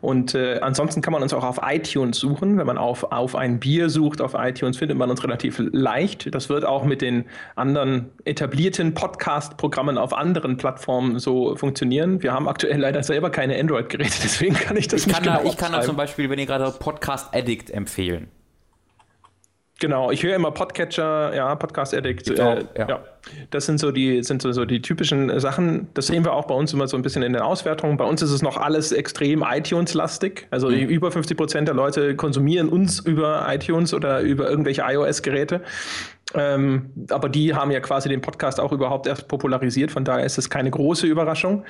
und 0.00 0.34
äh, 0.34 0.60
ansonsten 0.60 1.02
kann 1.02 1.12
man 1.12 1.22
uns 1.22 1.34
auch 1.34 1.44
auf 1.44 1.60
iTunes 1.62 2.18
suchen. 2.18 2.56
Wenn 2.56 2.66
man 2.66 2.78
auf, 2.78 3.12
auf 3.12 3.36
ein 3.36 3.60
Bier 3.60 3.90
sucht 3.90 4.22
auf 4.22 4.32
iTunes, 4.34 4.78
findet 4.78 4.96
man 4.96 5.10
uns 5.10 5.22
relativ 5.22 5.60
leicht. 5.70 6.34
Das 6.34 6.48
wird 6.48 6.64
auch 6.64 6.86
mit 6.86 7.02
den 7.02 7.26
anderen 7.54 8.08
etablierten 8.24 8.94
Podcast-Programmen 8.94 9.98
auf 9.98 10.14
anderen 10.14 10.56
Plattformen 10.56 11.18
so 11.18 11.56
funktionieren. 11.56 12.22
Wir 12.22 12.32
haben 12.32 12.48
aktuell 12.48 12.80
leider 12.80 13.02
selber 13.02 13.28
keine 13.28 13.60
Android-Geräte, 13.60 14.16
deswegen 14.22 14.54
kann 14.54 14.78
ich 14.78 14.88
das 14.88 15.02
Ich 15.02 15.08
nicht 15.08 15.16
kann, 15.16 15.24
da, 15.24 15.36
genau 15.40 15.50
ich 15.50 15.58
kann 15.58 15.72
da 15.72 15.82
zum 15.82 15.96
Beispiel, 15.96 16.30
wenn 16.30 16.38
ihr 16.38 16.46
gerade 16.46 16.70
Podcast 16.78 17.34
Addict 17.34 17.70
empfehlen. 17.70 18.28
Genau, 19.80 20.10
ich 20.10 20.24
höre 20.24 20.34
immer 20.34 20.50
Podcatcher, 20.50 21.32
ja, 21.36 21.54
Podcast 21.54 21.94
Addict. 21.94 22.30
Äh, 22.30 22.42
auch, 22.42 22.56
ja. 22.76 22.88
ja. 22.88 23.00
Das 23.50 23.66
sind 23.66 23.78
so 23.78 23.92
die, 23.92 24.24
sind 24.24 24.42
so, 24.42 24.50
so 24.50 24.64
die 24.64 24.82
typischen 24.82 25.38
Sachen. 25.38 25.86
Das 25.94 26.08
sehen 26.08 26.24
wir 26.24 26.32
auch 26.32 26.46
bei 26.46 26.54
uns 26.54 26.72
immer 26.72 26.88
so 26.88 26.96
ein 26.96 27.02
bisschen 27.02 27.22
in 27.22 27.32
den 27.32 27.42
Auswertungen. 27.42 27.96
Bei 27.96 28.04
uns 28.04 28.20
ist 28.20 28.32
es 28.32 28.42
noch 28.42 28.56
alles 28.56 28.90
extrem 28.90 29.44
iTunes-lastig. 29.48 30.48
Also 30.50 30.68
Mhm. 30.68 30.88
über 30.88 31.12
50 31.12 31.36
Prozent 31.36 31.68
der 31.68 31.76
Leute 31.76 32.16
konsumieren 32.16 32.68
uns 32.68 32.98
über 33.00 33.46
iTunes 33.48 33.94
oder 33.94 34.20
über 34.20 34.50
irgendwelche 34.50 34.82
iOS-Geräte. 34.84 35.60
Ähm, 36.34 36.90
aber 37.10 37.28
die 37.28 37.54
haben 37.54 37.70
ja 37.70 37.80
quasi 37.80 38.08
den 38.08 38.20
Podcast 38.20 38.58
auch 38.60 38.72
überhaupt 38.72 39.06
erst 39.06 39.28
popularisiert. 39.28 39.92
Von 39.92 40.04
daher 40.04 40.26
ist 40.26 40.38
es 40.38 40.50
keine 40.50 40.70
große 40.70 41.06
Überraschung. 41.06 41.64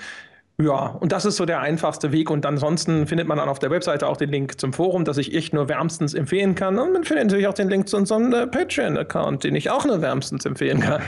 Ja, 0.61 0.87
und 0.87 1.13
das 1.13 1.25
ist 1.25 1.37
so 1.37 1.47
der 1.47 1.61
einfachste 1.61 2.11
Weg. 2.11 2.31
Und 2.31 2.45
ansonsten 2.45 3.07
findet 3.07 3.29
man 3.29 3.39
dann 3.39 3.49
auf 3.49 3.61
der 3.61 3.71
Webseite 3.71 4.09
auch 4.09 4.17
den 4.17 4.31
Link 4.31 4.61
zum 4.61 4.73
Forum, 4.73 5.05
das 5.05 5.17
ich 5.17 5.33
echt 5.35 5.53
nur 5.53 5.69
wärmstens 5.69 6.15
empfehlen 6.15 6.57
kann. 6.57 6.79
Und 6.79 6.93
man 6.93 7.05
findet 7.05 7.27
natürlich 7.27 7.47
auch 7.47 7.55
den 7.55 7.69
Link 7.69 7.89
zu 7.89 7.97
unserem 7.97 8.33
äh, 8.33 8.47
Patreon-Account, 8.47 9.45
den 9.45 9.55
ich 9.55 9.71
auch 9.71 9.85
nur 9.85 10.03
wärmstens 10.03 10.45
empfehlen 10.45 10.81
kann. 10.81 11.03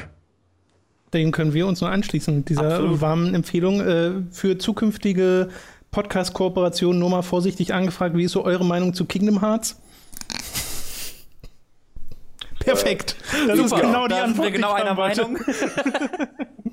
Den 1.12 1.32
können 1.32 1.52
wir 1.52 1.66
uns 1.66 1.81
nur 1.81 1.90
anschließen, 1.90 2.44
dieser 2.44 2.74
Absolut. 2.74 3.01
warmen 3.01 3.35
Empfehlung. 3.35 3.81
Äh, 3.81 4.12
für 4.31 4.56
zukünftige 4.59 5.48
Podcast-Kooperationen 5.90 7.01
nur 7.01 7.10
mal 7.10 7.22
vorsichtig 7.22 7.74
angefragt, 7.74 8.16
wie 8.16 8.24
ist 8.24 8.32
so 8.32 8.44
eure 8.44 8.64
Meinung 8.64 8.94
zu 8.94 9.05
Kingdom 9.05 9.40
Hearts? 9.40 9.81
Perfekt. 12.60 13.16
Das 13.48 13.59
ist 13.59 13.70
Super, 13.70 13.82
genau 13.82 14.06
die 14.06 14.10
da 14.10 14.16
sind 14.16 14.24
Antwort, 14.27 14.44
wir 14.44 14.52
genau 14.52 14.72
einer. 14.74 14.94
Meinung. 14.94 15.39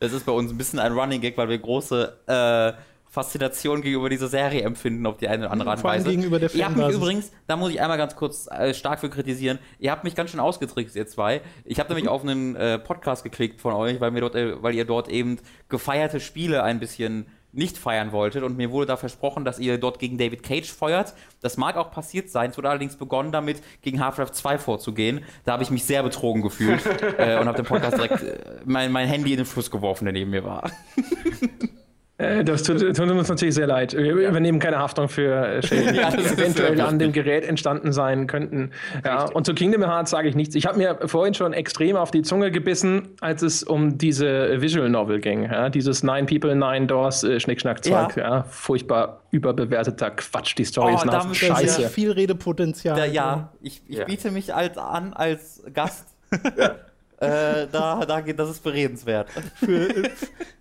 das 0.00 0.12
ist 0.12 0.26
bei 0.26 0.32
uns 0.32 0.50
ein 0.50 0.58
bisschen 0.58 0.78
ein 0.78 0.92
Running 0.92 1.20
Gag, 1.20 1.36
weil 1.36 1.48
wir 1.48 1.58
große 1.58 2.18
äh, 2.26 2.72
Faszination 3.10 3.80
gegenüber 3.80 4.10
dieser 4.10 4.28
Serie 4.28 4.62
empfinden, 4.62 5.06
auf 5.06 5.16
die 5.16 5.28
eine 5.28 5.44
oder 5.44 5.52
andere 5.52 5.70
Art 5.70 5.78
und 5.78 5.82
Vor 5.82 5.90
allem 5.90 6.00
Weise. 6.00 6.10
gegenüber 6.10 6.38
der 6.38 6.54
Ihr 6.54 6.64
habt 6.66 6.76
mich 6.76 6.88
übrigens, 6.90 7.32
da 7.46 7.56
muss 7.56 7.70
ich 7.70 7.80
einmal 7.80 7.96
ganz 7.96 8.14
kurz 8.16 8.48
äh, 8.50 8.74
stark 8.74 9.00
für 9.00 9.08
kritisieren, 9.08 9.58
ihr 9.78 9.90
habt 9.90 10.04
mich 10.04 10.14
ganz 10.14 10.30
schön 10.30 10.40
ausgetrickst, 10.40 10.94
ihr 10.94 11.06
zwei. 11.06 11.40
Ich 11.64 11.80
habe 11.80 11.88
nämlich 11.88 12.08
auf 12.10 12.22
einen 12.22 12.54
äh, 12.56 12.78
Podcast 12.78 13.24
geklickt 13.24 13.60
von 13.60 13.72
euch, 13.72 14.00
weil, 14.00 14.10
mir 14.10 14.20
dort, 14.20 14.34
äh, 14.34 14.62
weil 14.62 14.74
ihr 14.74 14.84
dort 14.84 15.08
eben 15.08 15.38
gefeierte 15.68 16.20
Spiele 16.20 16.62
ein 16.62 16.80
bisschen 16.80 17.26
nicht 17.52 17.78
feiern 17.78 18.12
wolltet 18.12 18.42
und 18.42 18.56
mir 18.56 18.70
wurde 18.70 18.86
da 18.86 18.96
versprochen, 18.96 19.44
dass 19.44 19.58
ihr 19.58 19.78
dort 19.78 19.98
gegen 19.98 20.18
David 20.18 20.42
Cage 20.42 20.70
feuert. 20.70 21.14
Das 21.40 21.56
mag 21.56 21.76
auch 21.76 21.90
passiert 21.90 22.30
sein. 22.30 22.50
Es 22.50 22.58
wurde 22.58 22.68
allerdings 22.68 22.96
begonnen 22.96 23.32
damit, 23.32 23.62
gegen 23.82 24.00
Half-Life 24.00 24.32
2 24.32 24.58
vorzugehen. 24.58 25.24
Da 25.44 25.52
habe 25.52 25.62
ich 25.62 25.70
mich 25.70 25.84
sehr 25.84 26.02
betrogen 26.02 26.42
gefühlt 26.42 26.84
äh, 27.18 27.38
und 27.38 27.46
habe 27.46 27.56
den 27.56 27.66
Podcast 27.66 27.96
direkt 27.96 28.22
äh, 28.22 28.60
mein, 28.64 28.92
mein 28.92 29.08
Handy 29.08 29.32
in 29.32 29.38
den 29.38 29.46
Fluss 29.46 29.70
geworfen, 29.70 30.04
der 30.04 30.12
neben 30.12 30.30
mir 30.30 30.44
war. 30.44 30.70
Äh, 32.18 32.42
das 32.42 32.64
tut, 32.64 32.80
tut 32.80 32.98
uns 32.98 33.28
natürlich 33.28 33.54
sehr 33.54 33.68
leid. 33.68 33.92
Wir 33.96 34.12
übernehmen 34.12 34.58
keine 34.58 34.78
Haftung 34.80 35.08
für 35.08 35.46
äh, 35.46 35.62
Schäden, 35.62 35.94
Ja, 35.94 36.10
die 36.10 36.20
ist 36.20 36.32
eventuell 36.36 36.80
an 36.80 36.98
dem 36.98 37.12
Gerät 37.12 37.44
entstanden 37.44 37.92
sein 37.92 38.26
könnten. 38.26 38.72
Ja, 39.04 39.24
und 39.30 39.46
zu 39.46 39.54
Kingdom 39.54 39.84
Hearts 39.84 40.10
sage 40.10 40.28
ich 40.28 40.34
nichts. 40.34 40.56
Ich 40.56 40.66
habe 40.66 40.78
mir 40.78 40.98
vorhin 41.06 41.34
schon 41.34 41.52
extrem 41.52 41.94
auf 41.96 42.10
die 42.10 42.22
Zunge 42.22 42.50
gebissen, 42.50 43.08
als 43.20 43.42
es 43.42 43.62
um 43.62 43.98
diese 43.98 44.60
Visual 44.60 44.88
Novel 44.88 45.20
ging. 45.20 45.44
Ja, 45.44 45.68
dieses 45.70 46.02
Nine 46.02 46.26
People, 46.26 46.56
Nine 46.56 46.86
Doors, 46.88 47.22
äh, 47.22 47.38
Schnickschnack-Zeug. 47.38 48.16
Ja. 48.16 48.22
Ja. 48.38 48.42
furchtbar 48.48 49.22
überbewerteter 49.30 50.10
Quatsch. 50.10 50.56
Die 50.58 50.64
Story 50.64 50.94
Oh, 50.94 50.96
ist 50.96 51.04
wir- 51.04 51.12
Das 51.12 51.24
ist 51.26 51.36
Scheiße. 51.36 51.88
viel 51.88 52.10
Redepotenzial. 52.10 52.96
Da, 52.96 53.04
ja, 53.04 53.52
ich, 53.62 53.80
ich 53.86 53.98
Ja. 53.98 54.04
biete 54.06 54.32
mich 54.32 54.52
als 54.52 54.76
an 54.76 55.12
als 55.12 55.62
Gast. 55.72 56.08
äh, 57.20 57.66
da, 57.70 58.04
da 58.06 58.20
geht, 58.20 58.38
das 58.38 58.50
ist 58.50 58.62
beredenswert. 58.62 59.28
Für, 59.56 59.88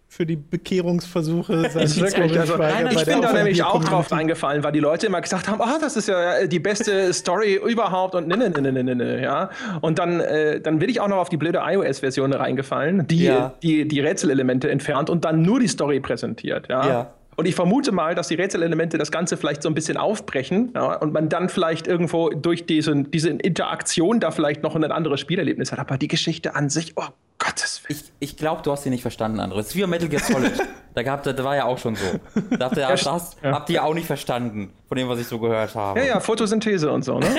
für 0.09 0.25
die 0.25 0.35
Bekehrungsversuche 0.35 1.69
seines 1.69 1.99
wirklich, 1.99 2.39
also, 2.39 2.57
nein, 2.57 2.87
ich 2.91 3.05
bin 3.05 3.21
da 3.21 3.33
nämlich 3.33 3.61
auch 3.63 3.83
drauf 3.83 4.11
eingefallen, 4.11 4.63
weil 4.63 4.71
die 4.71 4.79
Leute 4.79 5.05
immer 5.05 5.21
gesagt 5.21 5.47
haben, 5.47 5.61
ah, 5.61 5.77
das 5.79 5.95
ist 5.95 6.07
ja 6.07 6.37
äh, 6.37 6.47
die 6.47 6.59
beste 6.59 7.13
Story 7.13 7.59
überhaupt 7.63 8.15
und 8.15 8.27
ne, 8.27 8.35
ne, 8.37 8.49
ne, 8.49 8.71
ne, 8.71 8.83
ne, 8.83 8.95
ne, 8.95 9.21
ja. 9.21 9.49
Und 9.81 9.99
dann, 9.99 10.19
äh, 10.19 10.59
dann 10.59 10.79
bin 10.79 10.89
ich 10.89 10.99
auch 11.01 11.07
noch 11.07 11.17
auf 11.17 11.29
die 11.29 11.37
blöde 11.37 11.59
iOS-Version 11.63 12.33
reingefallen, 12.33 13.05
die, 13.05 13.25
Ja. 13.25 13.53
die 13.61 13.87
die 13.87 13.99
Rätselelemente 13.99 14.71
entfernt 14.71 15.09
und 15.11 15.23
dann 15.25 15.43
nur 15.43 15.59
die 15.59 15.67
Story 15.67 15.99
präsentiert, 15.99 16.67
ja. 16.69 16.87
Ja. 16.87 17.13
Und 17.37 17.45
ich 17.45 17.53
vermute 17.53 17.91
mal, 17.91 18.15
dass 18.15 18.27
die 18.29 18.35
Rätselelemente 18.35 18.97
das 18.97 19.11
Ganze 19.11 19.37
vielleicht 19.37 19.61
so 19.61 19.69
ein 19.69 19.75
bisschen 19.75 19.95
aufbrechen 19.95 20.71
ja, 20.73 20.95
und 20.95 21.13
man 21.13 21.29
dann 21.29 21.49
vielleicht 21.49 21.87
irgendwo 21.87 22.29
durch 22.29 22.65
diese, 22.65 23.03
diese 23.03 23.29
Interaktion 23.29 24.19
da 24.19 24.31
vielleicht 24.31 24.63
noch 24.63 24.75
ein 24.75 24.83
anderes 24.83 25.19
Spielerlebnis 25.19 25.71
hat. 25.71 25.77
Aber 25.77 25.99
die 25.99 26.07
Geschichte 26.07 26.55
an 26.55 26.69
sich, 26.69 26.93
oh 26.95 27.05
Gottes 27.37 27.83
Willen. 27.87 27.99
Ich, 28.19 28.31
ich 28.31 28.37
glaube, 28.37 28.63
du 28.63 28.71
hast 28.71 28.83
sie 28.83 28.89
nicht 28.89 29.03
verstanden, 29.03 29.39
André. 29.39 29.57
Das 29.57 29.67
ist 29.67 29.75
wie 29.75 29.85
Metal 29.85 30.09
Gear 30.09 30.23
Solid. 30.23 30.51
da, 30.95 31.03
gab, 31.03 31.21
da 31.21 31.43
war 31.43 31.55
ja 31.55 31.65
auch 31.65 31.77
schon 31.77 31.95
so. 31.95 32.19
Da 32.57 32.65
habt 32.65 32.77
ihr, 32.77 32.81
Ja, 32.81 32.89
das 32.89 33.37
ja. 33.43 33.51
habt 33.51 33.69
ihr 33.69 33.83
auch 33.83 33.93
nicht 33.93 34.07
verstanden, 34.07 34.73
von 34.87 34.97
dem, 34.97 35.07
was 35.07 35.19
ich 35.19 35.27
so 35.27 35.37
gehört 35.37 35.75
habe. 35.75 35.99
Ja, 35.99 36.05
ja, 36.05 36.19
Photosynthese 36.19 36.91
und 36.91 37.05
so, 37.05 37.19
ne? 37.19 37.27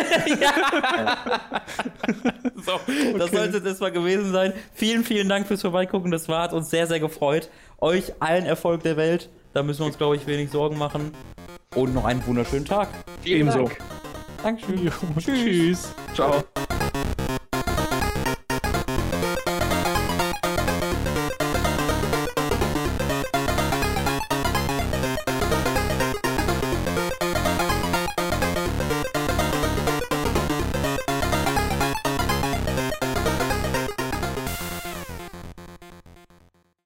So, 2.65 2.81
das 3.17 3.31
sollte 3.31 3.61
das 3.61 3.81
mal 3.81 3.93
gewesen 3.93 4.33
sein. 4.33 4.53
Vielen, 4.75 5.05
vielen 5.05 5.29
Dank 5.29 5.47
fürs 5.47 5.63
Vorbeigucken. 5.63 6.11
Das 6.11 6.29
war, 6.29 6.43
hat 6.43 6.53
uns 6.53 6.71
sehr, 6.71 6.87
sehr 6.87 7.01
gefreut. 7.01 7.49
Euch 7.81 8.13
allen 8.21 8.47
Erfolg 8.47 8.83
der 8.83 8.97
Welt. 8.97 9.31
Da 9.59 9.65
müssen 9.65 9.81
wir 9.81 9.87
uns, 9.87 9.99
glaube 9.99 10.15
ich, 10.15 10.25
wenig 10.29 10.53
Sorgen 10.53 10.79
machen. 10.79 11.11
Und 11.75 11.93
noch 11.93 12.05
einen 12.05 12.25
wunderschönen 12.25 12.65
Tag. 12.65 12.91
Ebenso. 13.25 13.69
Dankeschön. 14.41 14.85
Jo, 14.85 14.93
Tschüss. 15.19 15.93
Ciao. 16.15 16.45